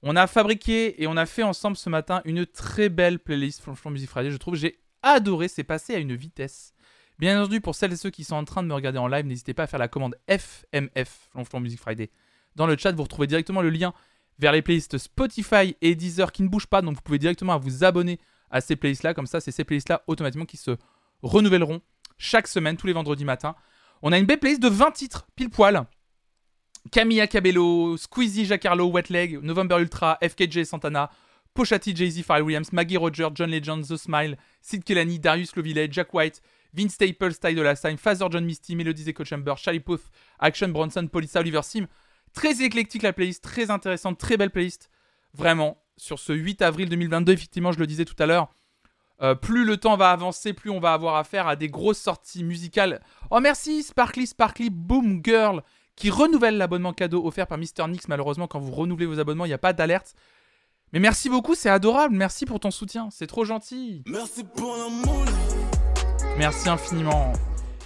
On 0.05 0.14
a 0.14 0.28
fabriqué 0.28 1.02
et 1.02 1.08
on 1.08 1.16
a 1.16 1.26
fait 1.26 1.42
ensemble 1.42 1.76
ce 1.76 1.90
matin 1.90 2.22
une 2.24 2.47
très 2.47 2.88
belle 2.88 3.18
playlist 3.18 3.62
Flonflon 3.62 3.90
Music 3.90 4.08
Friday. 4.08 4.30
Je 4.30 4.36
trouve 4.36 4.55
j'ai 4.55 4.78
adoré, 5.02 5.48
c'est 5.48 5.64
passé 5.64 5.97
à 5.97 5.98
une 5.98 6.14
vitesse. 6.14 6.72
Bien 7.18 7.42
entendu, 7.42 7.60
pour 7.60 7.74
celles 7.74 7.92
et 7.92 7.97
ceux 7.97 8.10
qui 8.10 8.22
sont 8.22 8.36
en 8.36 8.44
train 8.44 8.62
de 8.62 8.68
me 8.68 8.74
regarder 8.74 8.98
en 9.00 9.08
live, 9.08 9.26
n'hésitez 9.26 9.55
pas 9.55 9.64
à 9.64 9.66
faire 9.66 9.80
la 9.80 9.88
commande 9.88 10.14
FMF, 10.28 11.30
Flonflon 11.32 11.58
Music 11.58 11.80
Friday. 11.80 12.12
Dans 12.55 12.68
le 12.68 12.76
chat, 12.76 12.92
vous 12.92 13.02
retrouvez 13.02 13.26
directement 13.26 13.60
le 13.60 13.70
lien 13.70 13.92
vers 14.39 14.52
les 14.52 14.62
playlists 14.62 14.99
Spotify 14.99 15.76
et 15.81 15.94
Deezer 15.94 16.33
qui 16.33 16.42
ne 16.42 16.49
bougent 16.49 16.67
pas. 16.67 16.83
Donc 16.83 16.97
vous 16.97 17.02
pouvez 17.02 17.18
directement 17.18 17.58
vous 17.58 17.84
abonner 17.84 18.18
à 18.50 18.60
ces 18.60 18.76
playlists-là. 18.76 19.15
Comme 19.15 19.26
ça, 19.26 19.41
c'est 19.41 19.50
ces 19.50 19.65
playlists-là 19.65 20.02
automatiquement 20.07 20.47
qui 20.47 20.57
se 20.57 20.76
renouvelleront 21.23 21.81
chaque 22.17 22.49
semaine, 22.49 22.76
tous 22.76 22.86
les 22.86 22.92
vendredis 22.92 23.25
matins. 23.25 23.55
On 24.02 24.12
a 24.12 24.18
une 24.18 24.26
belle 24.26 24.39
playlist 24.39 24.62
de 24.62 24.68
20 24.68 24.91
titres, 24.92 25.26
pile 25.34 25.50
poil. 25.50 25.84
Camilla 26.92 27.26
Cabello, 27.26 27.97
Squeezie, 27.97 28.47
Jack 28.47 28.65
Harlow, 28.65 28.91
Wet 28.91 29.10
Leg, 29.10 29.41
November 29.42 29.78
Ultra, 29.78 30.18
FKJ 30.23 30.65
Santana, 30.65 31.10
Pochati, 31.55 31.94
Jay-Z, 31.94 32.23
Pharrell 32.23 32.44
Williams, 32.44 32.73
Maggie 32.73 32.97
Roger, 32.97 33.28
John 33.34 33.50
Legend, 33.50 33.84
The 33.84 33.97
Smile, 33.97 34.36
Sid 34.62 34.84
Kelani, 34.84 35.18
Darius 35.18 35.57
Lovillette, 35.57 35.92
Jack 35.92 36.15
White, 36.15 36.41
Vince 36.73 36.94
Staples, 36.94 37.41
Ty 37.41 37.55
Dolla 37.55 37.75
Sign, 37.75 37.97
Father 37.97 38.28
John 38.31 38.44
Misty, 38.44 38.76
Melodies 38.76 39.08
Echo 39.08 39.25
Chamber, 39.25 39.55
Charlie 39.57 39.81
Puth, 39.81 40.10
Action 40.39 40.68
Bronson, 40.68 41.08
Polissa, 41.08 41.41
Oliver 41.41 41.62
Sim. 41.62 41.86
Très 42.32 42.62
éclectique 42.62 43.02
la 43.02 43.12
playlist, 43.12 43.42
très 43.42 43.70
intéressante, 43.70 44.18
très 44.18 44.36
belle 44.36 44.50
playlist. 44.50 44.90
Vraiment, 45.34 45.78
sur 45.97 46.18
ce 46.18 46.32
8 46.32 46.62
avril 46.62 46.89
2022, 46.89 47.32
effectivement, 47.32 47.73
je 47.73 47.78
le 47.78 47.86
disais 47.86 48.05
tout 48.05 48.16
à 48.18 48.26
l'heure, 48.26 48.48
euh, 49.20 49.34
plus 49.34 49.65
le 49.65 49.76
temps 49.76 49.97
va 49.97 50.10
avancer, 50.10 50.52
plus 50.52 50.70
on 50.70 50.78
va 50.78 50.92
avoir 50.92 51.16
affaire 51.16 51.48
à 51.48 51.57
des 51.57 51.68
grosses 51.68 51.98
sorties 51.98 52.44
musicales. 52.44 53.02
Oh 53.31 53.40
merci 53.40 53.82
Sparkly 53.82 54.26
Sparkly 54.28 54.70
Boom 54.70 55.20
Girl 55.24 55.62
qui 55.97 56.10
renouvelle 56.10 56.57
l'abonnement 56.57 56.92
cadeau 56.92 57.26
offert 57.26 57.48
par 57.48 57.58
Mister 57.58 57.84
Nix. 57.89 58.07
Malheureusement, 58.07 58.47
quand 58.47 58.60
vous 58.60 58.70
renouvelez 58.70 59.07
vos 59.07 59.18
abonnements, 59.18 59.44
il 59.44 59.48
n'y 59.48 59.55
a 59.55 59.58
pas 59.58 59.73
d'alerte. 59.73 60.15
Mais 60.92 61.00
merci 61.00 61.28
beaucoup, 61.28 61.57
c'est 61.57 61.68
adorable. 61.68 62.15
Merci 62.15 62.47
pour 62.47 62.60
ton 62.60 62.70
soutien, 62.70 63.08
c'est 63.10 63.26
trop 63.26 63.44
gentil. 63.44 64.05
Merci 64.07 64.44
pour. 64.44 64.76
Merci 66.39 66.68
infiniment. 66.68 67.32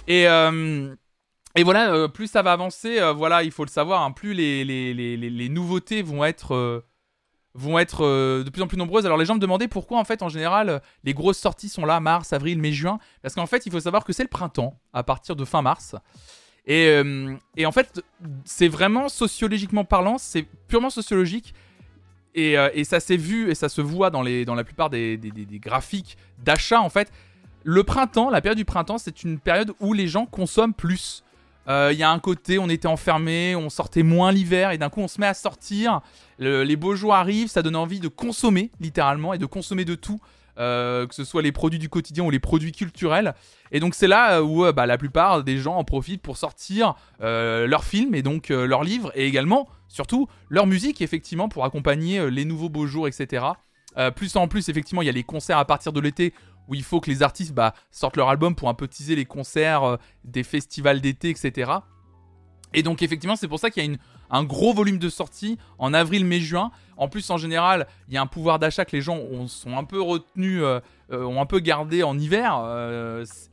Et, 0.07 0.27
euh, 0.27 0.95
et 1.55 1.63
voilà, 1.63 1.93
euh, 1.93 2.07
plus 2.07 2.27
ça 2.27 2.41
va 2.41 2.51
avancer, 2.53 2.99
euh, 2.99 3.13
voilà, 3.13 3.43
il 3.43 3.51
faut 3.51 3.63
le 3.65 3.69
savoir, 3.69 4.01
hein, 4.01 4.11
plus 4.11 4.33
les, 4.33 4.63
les, 4.65 4.93
les, 4.93 5.17
les- 5.17 5.49
nouveautés 5.49 6.01
vont 6.01 6.23
être, 6.25 6.55
euh, 6.55 6.81
vont 7.53 7.77
être 7.77 8.03
de 8.43 8.49
plus 8.49 8.61
en 8.63 8.67
plus 8.67 8.77
nombreuses. 8.77 9.05
Alors 9.05 9.17
les 9.17 9.25
gens 9.25 9.35
me 9.35 9.39
demandaient 9.39 9.67
pourquoi 9.67 9.99
en 9.99 10.03
fait 10.03 10.23
en 10.23 10.29
général 10.29 10.81
les 11.03 11.13
grosses 11.13 11.37
sorties 11.37 11.69
sont 11.69 11.85
là 11.85 11.99
mars, 11.99 12.33
avril, 12.33 12.57
mai, 12.59 12.71
juin. 12.71 12.97
Parce 13.21 13.35
qu'en 13.35 13.45
fait 13.45 13.65
il 13.67 13.71
faut 13.71 13.79
savoir 13.79 14.03
que 14.05 14.13
c'est 14.13 14.23
le 14.23 14.29
printemps 14.29 14.79
à 14.93 15.03
partir 15.03 15.35
de 15.35 15.45
fin 15.45 15.61
mars. 15.61 15.95
Et, 16.65 16.99
et 17.57 17.65
en 17.67 17.71
fait 17.71 18.01
c'est 18.45 18.67
vraiment 18.69 19.07
sociologiquement 19.09 19.85
parlant, 19.85 20.17
c'est 20.17 20.47
purement 20.67 20.89
sociologique. 20.89 21.53
Et, 22.33 22.53
et 22.73 22.83
ça 22.83 22.99
s'est 22.99 23.17
vu 23.17 23.51
et 23.51 23.53
ça 23.55 23.69
se 23.69 23.81
voit 23.81 24.09
dans, 24.09 24.23
les, 24.23 24.43
dans 24.45 24.55
la 24.55 24.63
plupart 24.63 24.89
des- 24.89 25.17
des- 25.17 25.29
des 25.29 25.59
graphiques 25.59 26.17
d'achat 26.39 26.81
en 26.81 26.89
fait. 26.89 27.11
Le 27.63 27.83
printemps, 27.83 28.31
la 28.31 28.41
période 28.41 28.57
du 28.57 28.65
printemps, 28.65 28.97
c'est 28.97 29.21
une 29.23 29.37
période 29.39 29.73
où 29.79 29.93
les 29.93 30.07
gens 30.07 30.25
consomment 30.25 30.73
plus. 30.73 31.23
Euh, 31.67 31.89
Il 31.93 31.97
y 31.99 32.03
a 32.03 32.11
un 32.11 32.19
côté, 32.19 32.59
on 32.59 32.69
était 32.69 32.87
enfermé, 32.87 33.55
on 33.55 33.69
sortait 33.69 34.03
moins 34.03 34.31
l'hiver, 34.31 34.71
et 34.71 34.77
d'un 34.77 34.89
coup 34.89 35.01
on 35.01 35.07
se 35.07 35.19
met 35.21 35.27
à 35.27 35.33
sortir. 35.33 36.01
Le- 36.39 36.63
les 36.63 36.75
beaux 36.75 36.95
jours 36.95 37.13
arrivent, 37.15 37.47
ça 37.49 37.61
donne 37.61 37.75
envie 37.75 37.99
de 37.99 38.07
consommer, 38.07 38.71
littéralement, 38.79 39.33
et 39.33 39.37
de 39.37 39.45
consommer 39.45 39.85
de 39.85 39.95
tout, 39.95 40.19
euh, 40.59 41.07
que 41.07 41.15
ce 41.15 41.23
soit 41.23 41.41
les 41.41 41.51
produits 41.51 41.79
du 41.79 41.89
quotidien 41.89 42.23
ou 42.25 42.29
les 42.29 42.39
produits 42.39 42.71
culturels. 42.73 43.33
Et 43.71 43.79
donc 43.79 43.95
c'est 43.95 44.07
là 44.07 44.43
où 44.43 44.65
euh, 44.65 44.71
bah, 44.71 44.85
la 44.85 44.97
plupart 44.97 45.43
des 45.43 45.57
gens 45.57 45.77
en 45.77 45.83
profitent 45.83 46.21
pour 46.21 46.37
sortir 46.37 46.95
leurs 47.21 47.83
films 47.85 48.13
et 48.13 48.21
donc 48.21 48.49
leurs 48.49 48.83
livres, 48.83 49.11
et 49.15 49.25
également, 49.25 49.67
surtout, 49.87 50.27
leur 50.49 50.67
musique, 50.67 51.01
effectivement, 51.01 51.47
pour 51.49 51.63
accompagner 51.65 52.29
les 52.29 52.45
nouveaux 52.45 52.69
beaux 52.69 52.87
jours, 52.87 53.07
etc. 53.07 53.45
Plus 54.15 54.35
en 54.35 54.47
plus, 54.47 54.69
effectivement, 54.69 55.01
il 55.03 55.05
y 55.05 55.09
a 55.09 55.13
les 55.13 55.23
concerts 55.23 55.59
à 55.59 55.65
partir 55.65 55.93
de 55.93 55.99
l'été 55.99 56.33
où 56.67 56.75
il 56.75 56.83
faut 56.83 56.99
que 56.99 57.09
les 57.09 57.23
artistes 57.23 57.53
bah, 57.53 57.73
sortent 57.91 58.17
leur 58.17 58.29
album 58.29 58.55
pour 58.55 58.69
un 58.69 58.73
peu 58.73 58.87
teaser 58.87 59.15
les 59.15 59.25
concerts, 59.25 59.83
euh, 59.83 59.97
des 60.23 60.43
festivals 60.43 61.01
d'été, 61.01 61.29
etc. 61.29 61.71
Et 62.73 62.83
donc 62.83 63.01
effectivement, 63.01 63.35
c'est 63.35 63.47
pour 63.47 63.59
ça 63.59 63.69
qu'il 63.69 63.85
y 63.85 63.95
a 63.95 63.97
un 64.31 64.43
gros 64.43 64.73
volume 64.73 64.97
de 64.97 65.09
sorties 65.09 65.57
en 65.77 65.93
avril, 65.93 66.25
mai, 66.25 66.39
juin. 66.39 66.71
En 66.97 67.07
plus, 67.07 67.29
en 67.29 67.37
général, 67.37 67.87
il 68.07 68.13
y 68.13 68.17
a 68.17 68.21
un 68.21 68.27
pouvoir 68.27 68.59
d'achat 68.59 68.85
que 68.85 68.95
les 68.95 69.01
gens 69.01 69.17
ont- 69.17 69.47
sont 69.47 69.77
un 69.77 69.83
peu 69.83 70.01
retenus, 70.01 70.61
euh, 70.63 70.79
euh, 71.11 71.23
ont 71.23 71.41
un 71.41 71.45
peu 71.45 71.59
gardé 71.59 72.01
en 72.03 72.17
hiver. 72.17 72.57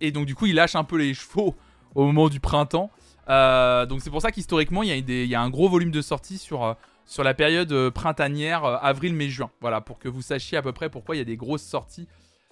et 0.00 0.10
donc 0.12 0.26
du 0.26 0.34
coup, 0.34 0.46
ils 0.46 0.54
lâchent 0.54 0.76
un 0.76 0.84
peu 0.84 0.96
les 0.96 1.14
chevaux 1.14 1.54
au 1.94 2.06
moment 2.06 2.28
du 2.28 2.40
printemps. 2.40 2.90
Donc 3.26 4.00
c'est 4.00 4.10
pour 4.10 4.22
ça 4.22 4.32
qu'historiquement, 4.32 4.82
il 4.82 5.10
y, 5.10 5.34
a 5.34 5.40
un 5.40 5.50
gros 5.50 5.68
volume 5.68 5.90
de 5.90 6.00
sorties 6.00 6.38
sur, 6.38 6.76
sur 7.10 7.24
la 7.24 7.34
période 7.34 7.90
printanière, 7.90 8.64
euh, 8.64 8.76
avril, 8.80 9.14
mai, 9.14 9.28
juin. 9.28 9.50
Voilà, 9.60 9.80
pour 9.80 9.98
que 9.98 10.08
vous 10.08 10.22
sachiez 10.22 10.56
à 10.56 10.62
peu 10.62 10.72
près 10.72 10.88
pourquoi 10.88 11.16
il 11.16 11.18
y 11.18 11.22
a 11.22 11.24
des 11.24 11.36
grosses 11.36 11.64
sorties 11.64 12.06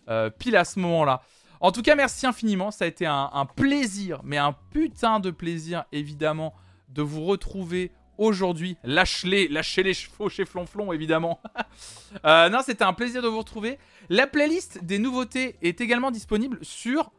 euh, 0.09 0.31
pile 0.31 0.57
à 0.57 0.65
ce 0.65 0.79
moment-là. 0.81 1.23
En 1.61 1.73
tout 1.73 1.83
cas, 1.83 1.95
merci 1.95 2.27
infiniment. 2.27 2.71
Ça 2.71 2.85
a 2.85 2.89
été 2.89 3.07
un, 3.07 3.47
plaisir, 3.57 4.21
mais 4.25 4.37
un 4.37 4.55
putain 4.71 5.21
de 5.21 5.31
plaisir, 5.31 5.85
évidemment, 5.93 6.55
de 6.89 7.03
vous 7.03 7.25
retrouver 7.25 7.91
aujourd'hui. 8.17 8.77
Lâchez-les, 8.85 9.49
lâchez 9.49 9.83
les 9.83 9.95
chevaux 9.95 10.29
chez 10.29 10.45
Flonflon, 10.45 10.93
évidemment. 10.93 11.41
Euh, 12.25 12.49
non, 12.49 12.61
c'était 12.65 12.85
un 12.85 12.95
plaisir 12.95 13.21
de 13.21 13.29
vous 13.29 13.37
retrouver. 13.37 13.79
La 14.09 14.27
playlist 14.27 14.83
des 14.83 14.99
nouveautés 14.99 15.57
est 15.61 15.83
également 15.83 16.11
disponible 16.11 16.59
sur 16.63 17.13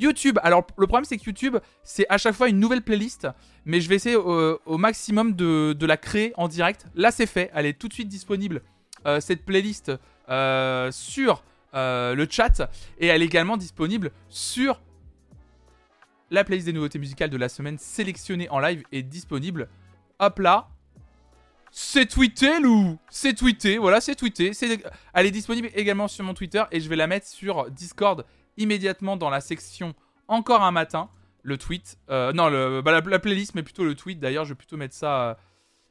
YouTube. 0.00 0.38
Alors, 0.42 0.66
le 0.76 0.86
problème, 0.88 1.04
c'est 1.04 1.16
que 1.16 1.24
YouTube, 1.24 1.58
c'est 1.84 2.06
à 2.08 2.18
chaque 2.18 2.34
fois 2.34 2.48
une 2.48 2.58
nouvelle 2.58 2.82
playlist, 2.82 3.28
mais 3.64 3.80
je 3.80 3.88
vais 3.88 3.94
essayer 3.94 4.16
au, 4.16 4.60
au 4.66 4.78
maximum 4.78 5.34
de, 5.34 5.86
la 5.86 5.96
créer 5.96 6.32
en 6.36 6.48
direct. 6.48 6.86
Là, 6.96 7.12
c'est 7.12 7.26
fait. 7.26 7.50
Elle 7.54 7.66
est 7.66 7.78
tout 7.78 7.88
de 7.88 7.92
suite 7.92 8.08
disponible, 8.08 8.62
euh, 9.06 9.20
cette 9.20 9.44
playlist, 9.44 9.92
euh, 10.28 10.90
sur 10.90 11.44
euh, 11.76 12.14
le 12.14 12.26
chat. 12.28 12.68
Et 12.98 13.06
elle 13.06 13.22
est 13.22 13.26
également 13.26 13.56
disponible 13.56 14.10
sur 14.28 14.80
la 16.30 16.42
playlist 16.42 16.66
des 16.66 16.72
nouveautés 16.72 16.98
musicales 16.98 17.30
de 17.30 17.36
la 17.36 17.48
semaine 17.48 17.78
sélectionnée 17.78 18.48
en 18.50 18.58
live 18.58 18.82
est 18.92 19.02
disponible. 19.02 19.68
Hop 20.18 20.38
là. 20.40 20.68
C'est 21.70 22.06
tweeté, 22.06 22.58
Lou 22.58 22.98
C'est 23.10 23.34
tweeté, 23.34 23.76
voilà, 23.78 24.00
c'est 24.00 24.14
tweeté. 24.14 24.54
C'est- 24.54 24.82
Elle 25.12 25.26
est 25.26 25.30
disponible 25.30 25.68
également 25.74 26.08
sur 26.08 26.24
mon 26.24 26.32
Twitter 26.34 26.62
et 26.72 26.80
je 26.80 26.88
vais 26.88 26.96
la 26.96 27.06
mettre 27.06 27.26
sur 27.26 27.70
Discord 27.70 28.24
immédiatement 28.56 29.16
dans 29.16 29.28
la 29.30 29.40
section 29.40 29.94
Encore 30.28 30.62
un 30.62 30.72
matin. 30.72 31.10
Le 31.42 31.58
tweet. 31.58 31.98
euh, 32.10 32.32
non, 32.32 32.50
bah, 32.82 32.90
la, 32.92 33.00
la 33.00 33.18
playlist, 33.20 33.54
mais 33.54 33.62
plutôt 33.62 33.84
le 33.84 33.94
tweet. 33.94 34.18
D'ailleurs, 34.18 34.44
je 34.44 34.50
vais 34.50 34.56
plutôt 34.56 34.76
mettre 34.76 34.94
ça. 34.94 35.22
euh, 35.30 35.34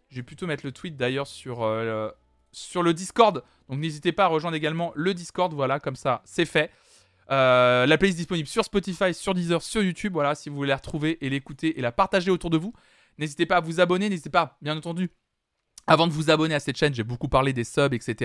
je 0.09 0.17
vais 0.17 0.23
plutôt 0.23 0.47
mettre 0.47 0.65
le 0.65 0.71
tweet 0.73 0.97
d'ailleurs 0.97 1.27
sur, 1.27 1.59
sur 2.51 2.83
le 2.83 2.93
Discord. 2.93 3.43
Donc 3.69 3.79
n'hésitez 3.79 4.11
pas 4.11 4.25
à 4.25 4.27
rejoindre 4.27 4.55
également 4.55 4.91
le 4.95 5.13
Discord. 5.13 5.53
Voilà, 5.53 5.79
comme 5.79 5.95
ça, 5.95 6.21
c'est 6.25 6.45
fait. 6.45 6.71
Euh, 7.31 7.85
la 7.85 7.97
playlist 7.97 8.17
disponible 8.17 8.47
sur 8.47 8.63
Spotify, 8.63 9.13
sur 9.13 9.33
Deezer, 9.33 9.61
sur 9.61 9.81
YouTube. 9.81 10.13
Voilà, 10.13 10.35
si 10.35 10.49
vous 10.49 10.55
voulez 10.55 10.69
la 10.69 10.77
retrouver 10.77 11.17
et 11.25 11.29
l'écouter 11.29 11.77
et 11.77 11.81
la 11.81 11.91
partager 11.91 12.31
autour 12.31 12.49
de 12.49 12.57
vous. 12.57 12.73
N'hésitez 13.17 13.45
pas 13.45 13.57
à 13.57 13.61
vous 13.61 13.79
abonner. 13.79 14.09
N'hésitez 14.09 14.29
pas, 14.29 14.57
bien 14.61 14.77
entendu, 14.77 15.09
avant 15.87 16.07
de 16.07 16.11
vous 16.11 16.31
abonner 16.31 16.55
à 16.55 16.59
cette 16.59 16.77
chaîne, 16.77 16.93
j'ai 16.95 17.03
beaucoup 17.03 17.27
parlé 17.27 17.53
des 17.53 17.63
subs, 17.63 17.93
etc. 17.93 18.15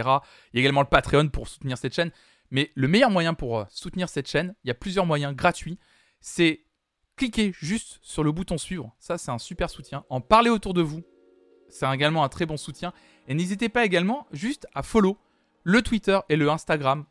Il 0.52 0.57
y 0.57 0.59
a 0.59 0.60
également 0.60 0.81
le 0.81 0.89
Patreon 0.89 1.28
pour 1.28 1.49
soutenir 1.49 1.77
cette 1.77 1.94
chaîne. 1.94 2.10
Mais 2.51 2.73
le 2.75 2.89
meilleur 2.89 3.10
moyen 3.10 3.35
pour 3.35 3.59
euh, 3.59 3.65
soutenir 3.69 4.09
cette 4.09 4.28
chaîne, 4.28 4.55
il 4.65 4.69
y 4.69 4.70
a 4.70 4.75
plusieurs 4.75 5.07
moyens 5.07 5.35
gratuits. 5.35 5.78
C'est 6.20 6.65
cliquer 7.17 7.52
juste 7.55 7.99
sur 8.02 8.25
le 8.25 8.33
bouton 8.33 8.59
suivre. 8.59 8.94
Ça, 8.99 9.19
c'est 9.19 9.31
un 9.31 9.39
super 9.39 9.70
soutien. 9.70 10.05
En 10.09 10.20
parler 10.20 10.51
autour 10.51 10.75
de 10.75 10.83
vous, 10.83 11.02
c'est 11.69 11.93
également 11.93 12.25
un 12.25 12.28
très 12.28 12.47
bon 12.47 12.57
soutien. 12.57 12.93
Et 13.28 13.35
n'hésitez 13.35 13.69
pas 13.69 13.85
également 13.85 14.27
juste 14.33 14.67
à 14.75 14.83
follow 14.83 15.19
le 15.63 15.83
Twitter 15.83 16.19
et 16.29 16.37
le 16.37 16.49
Instagram. 16.51 17.05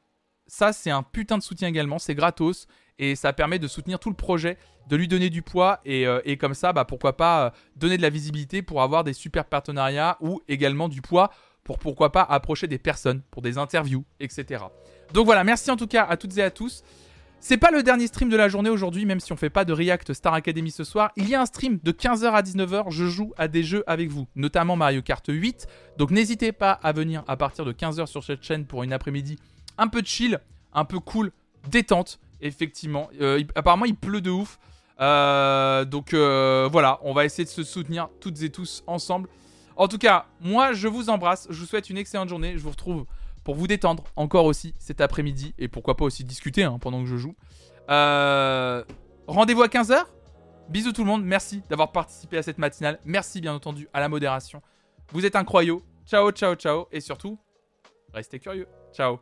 Ça, 0.47 0.73
c'est 0.73 0.89
un 0.89 1.03
putain 1.03 1.37
de 1.37 1.43
soutien 1.43 1.67
également. 1.67 1.99
C'est 1.99 2.15
gratos 2.15 2.67
et 2.97 3.15
ça 3.15 3.33
permet 3.33 3.59
de 3.59 3.67
soutenir 3.67 3.99
tout 3.99 4.09
le 4.09 4.15
projet, 4.15 4.57
de 4.89 4.95
lui 4.95 5.07
donner 5.07 5.29
du 5.29 5.41
poids 5.41 5.79
et, 5.85 6.05
euh, 6.05 6.21
comme 6.39 6.53
ça, 6.53 6.73
bah, 6.73 6.85
pourquoi 6.85 7.15
pas 7.15 7.45
euh, 7.45 7.49
donner 7.75 7.97
de 7.97 8.01
la 8.01 8.09
visibilité 8.09 8.61
pour 8.61 8.81
avoir 8.81 9.03
des 9.03 9.13
super 9.13 9.45
partenariats 9.45 10.17
ou 10.19 10.41
également 10.47 10.89
du 10.89 11.01
poids 11.01 11.31
pour 11.63 11.77
pourquoi 11.77 12.11
pas 12.11 12.23
approcher 12.23 12.67
des 12.67 12.79
personnes 12.79 13.21
pour 13.29 13.41
des 13.41 13.57
interviews, 13.57 14.03
etc. 14.19 14.63
Donc 15.13 15.25
voilà, 15.25 15.43
merci 15.43 15.69
en 15.69 15.75
tout 15.75 15.87
cas 15.87 16.03
à 16.03 16.17
toutes 16.17 16.37
et 16.37 16.43
à 16.43 16.49
tous. 16.49 16.83
C'est 17.41 17.57
pas 17.57 17.71
le 17.71 17.83
dernier 17.83 18.07
stream 18.07 18.29
de 18.29 18.35
la 18.35 18.49
journée 18.49 18.69
aujourd'hui, 18.69 19.05
même 19.05 19.21
si 19.21 19.31
on 19.31 19.37
fait 19.37 19.49
pas 19.49 19.63
de 19.63 19.71
React 19.71 20.13
Star 20.13 20.33
Academy 20.33 20.71
ce 20.71 20.83
soir. 20.83 21.11
Il 21.15 21.29
y 21.29 21.35
a 21.35 21.41
un 21.41 21.45
stream 21.45 21.79
de 21.81 21.91
15h 21.91 22.25
à 22.31 22.41
19h. 22.41 22.91
Je 22.91 23.05
joue 23.05 23.33
à 23.37 23.47
des 23.47 23.63
jeux 23.63 23.83
avec 23.87 24.09
vous, 24.09 24.27
notamment 24.35 24.75
Mario 24.75 25.01
Kart 25.01 25.25
8. 25.27 25.65
Donc 25.97 26.11
n'hésitez 26.11 26.51
pas 26.51 26.71
à 26.71 26.91
venir 26.91 27.23
à 27.27 27.37
partir 27.37 27.63
de 27.63 27.71
15h 27.71 28.07
sur 28.07 28.23
cette 28.23 28.43
chaîne 28.43 28.65
pour 28.65 28.83
une 28.83 28.91
après-midi 28.91 29.37
un 29.77 29.87
peu 29.87 30.01
chill, 30.03 30.39
un 30.73 30.85
peu 30.85 30.99
cool, 30.99 31.31
détente, 31.69 32.19
effectivement. 32.41 33.09
Euh, 33.21 33.41
apparemment, 33.55 33.85
il 33.85 33.95
pleut 33.95 34.21
de 34.21 34.29
ouf. 34.29 34.59
Euh, 34.99 35.85
donc 35.85 36.13
euh, 36.13 36.67
voilà, 36.69 36.99
on 37.03 37.13
va 37.13 37.23
essayer 37.23 37.45
de 37.45 37.49
se 37.49 37.63
soutenir 37.63 38.09
toutes 38.19 38.41
et 38.43 38.49
tous 38.49 38.83
ensemble. 38.85 39.29
En 39.77 39.87
tout 39.87 39.97
cas, 39.97 40.25
moi, 40.41 40.73
je 40.73 40.89
vous 40.89 41.09
embrasse. 41.09 41.47
Je 41.49 41.57
vous 41.61 41.65
souhaite 41.65 41.89
une 41.89 41.97
excellente 41.97 42.27
journée. 42.27 42.57
Je 42.57 42.61
vous 42.61 42.71
retrouve 42.71 43.05
pour 43.49 43.55
vous 43.55 43.65
détendre 43.65 44.03
encore 44.15 44.45
aussi 44.45 44.75
cet 44.77 45.01
après-midi 45.01 45.55
et 45.57 45.67
pourquoi 45.67 45.97
pas 45.97 46.05
aussi 46.05 46.23
discuter 46.23 46.63
hein, 46.65 46.77
pendant 46.79 47.01
que 47.01 47.09
je 47.09 47.17
joue. 47.17 47.33
Euh, 47.89 48.83
Rendez-vous 49.25 49.63
à 49.63 49.67
15h. 49.67 50.03
Bisous 50.69 50.91
tout 50.91 51.01
le 51.01 51.07
monde. 51.07 51.25
Merci 51.25 51.63
d'avoir 51.67 51.91
participé 51.91 52.37
à 52.37 52.43
cette 52.43 52.59
matinale. 52.59 52.99
Merci 53.05 53.41
bien 53.41 53.55
entendu 53.55 53.89
à 53.91 54.01
la 54.01 54.07
modération. 54.07 54.61
Vous 55.13 55.25
êtes 55.25 55.35
incroyaux. 55.35 55.81
Ciao, 56.05 56.29
ciao, 56.29 56.53
ciao. 56.53 56.85
Et 56.91 57.01
surtout, 57.01 57.39
restez 58.13 58.37
curieux. 58.37 58.67
Ciao. 58.93 59.17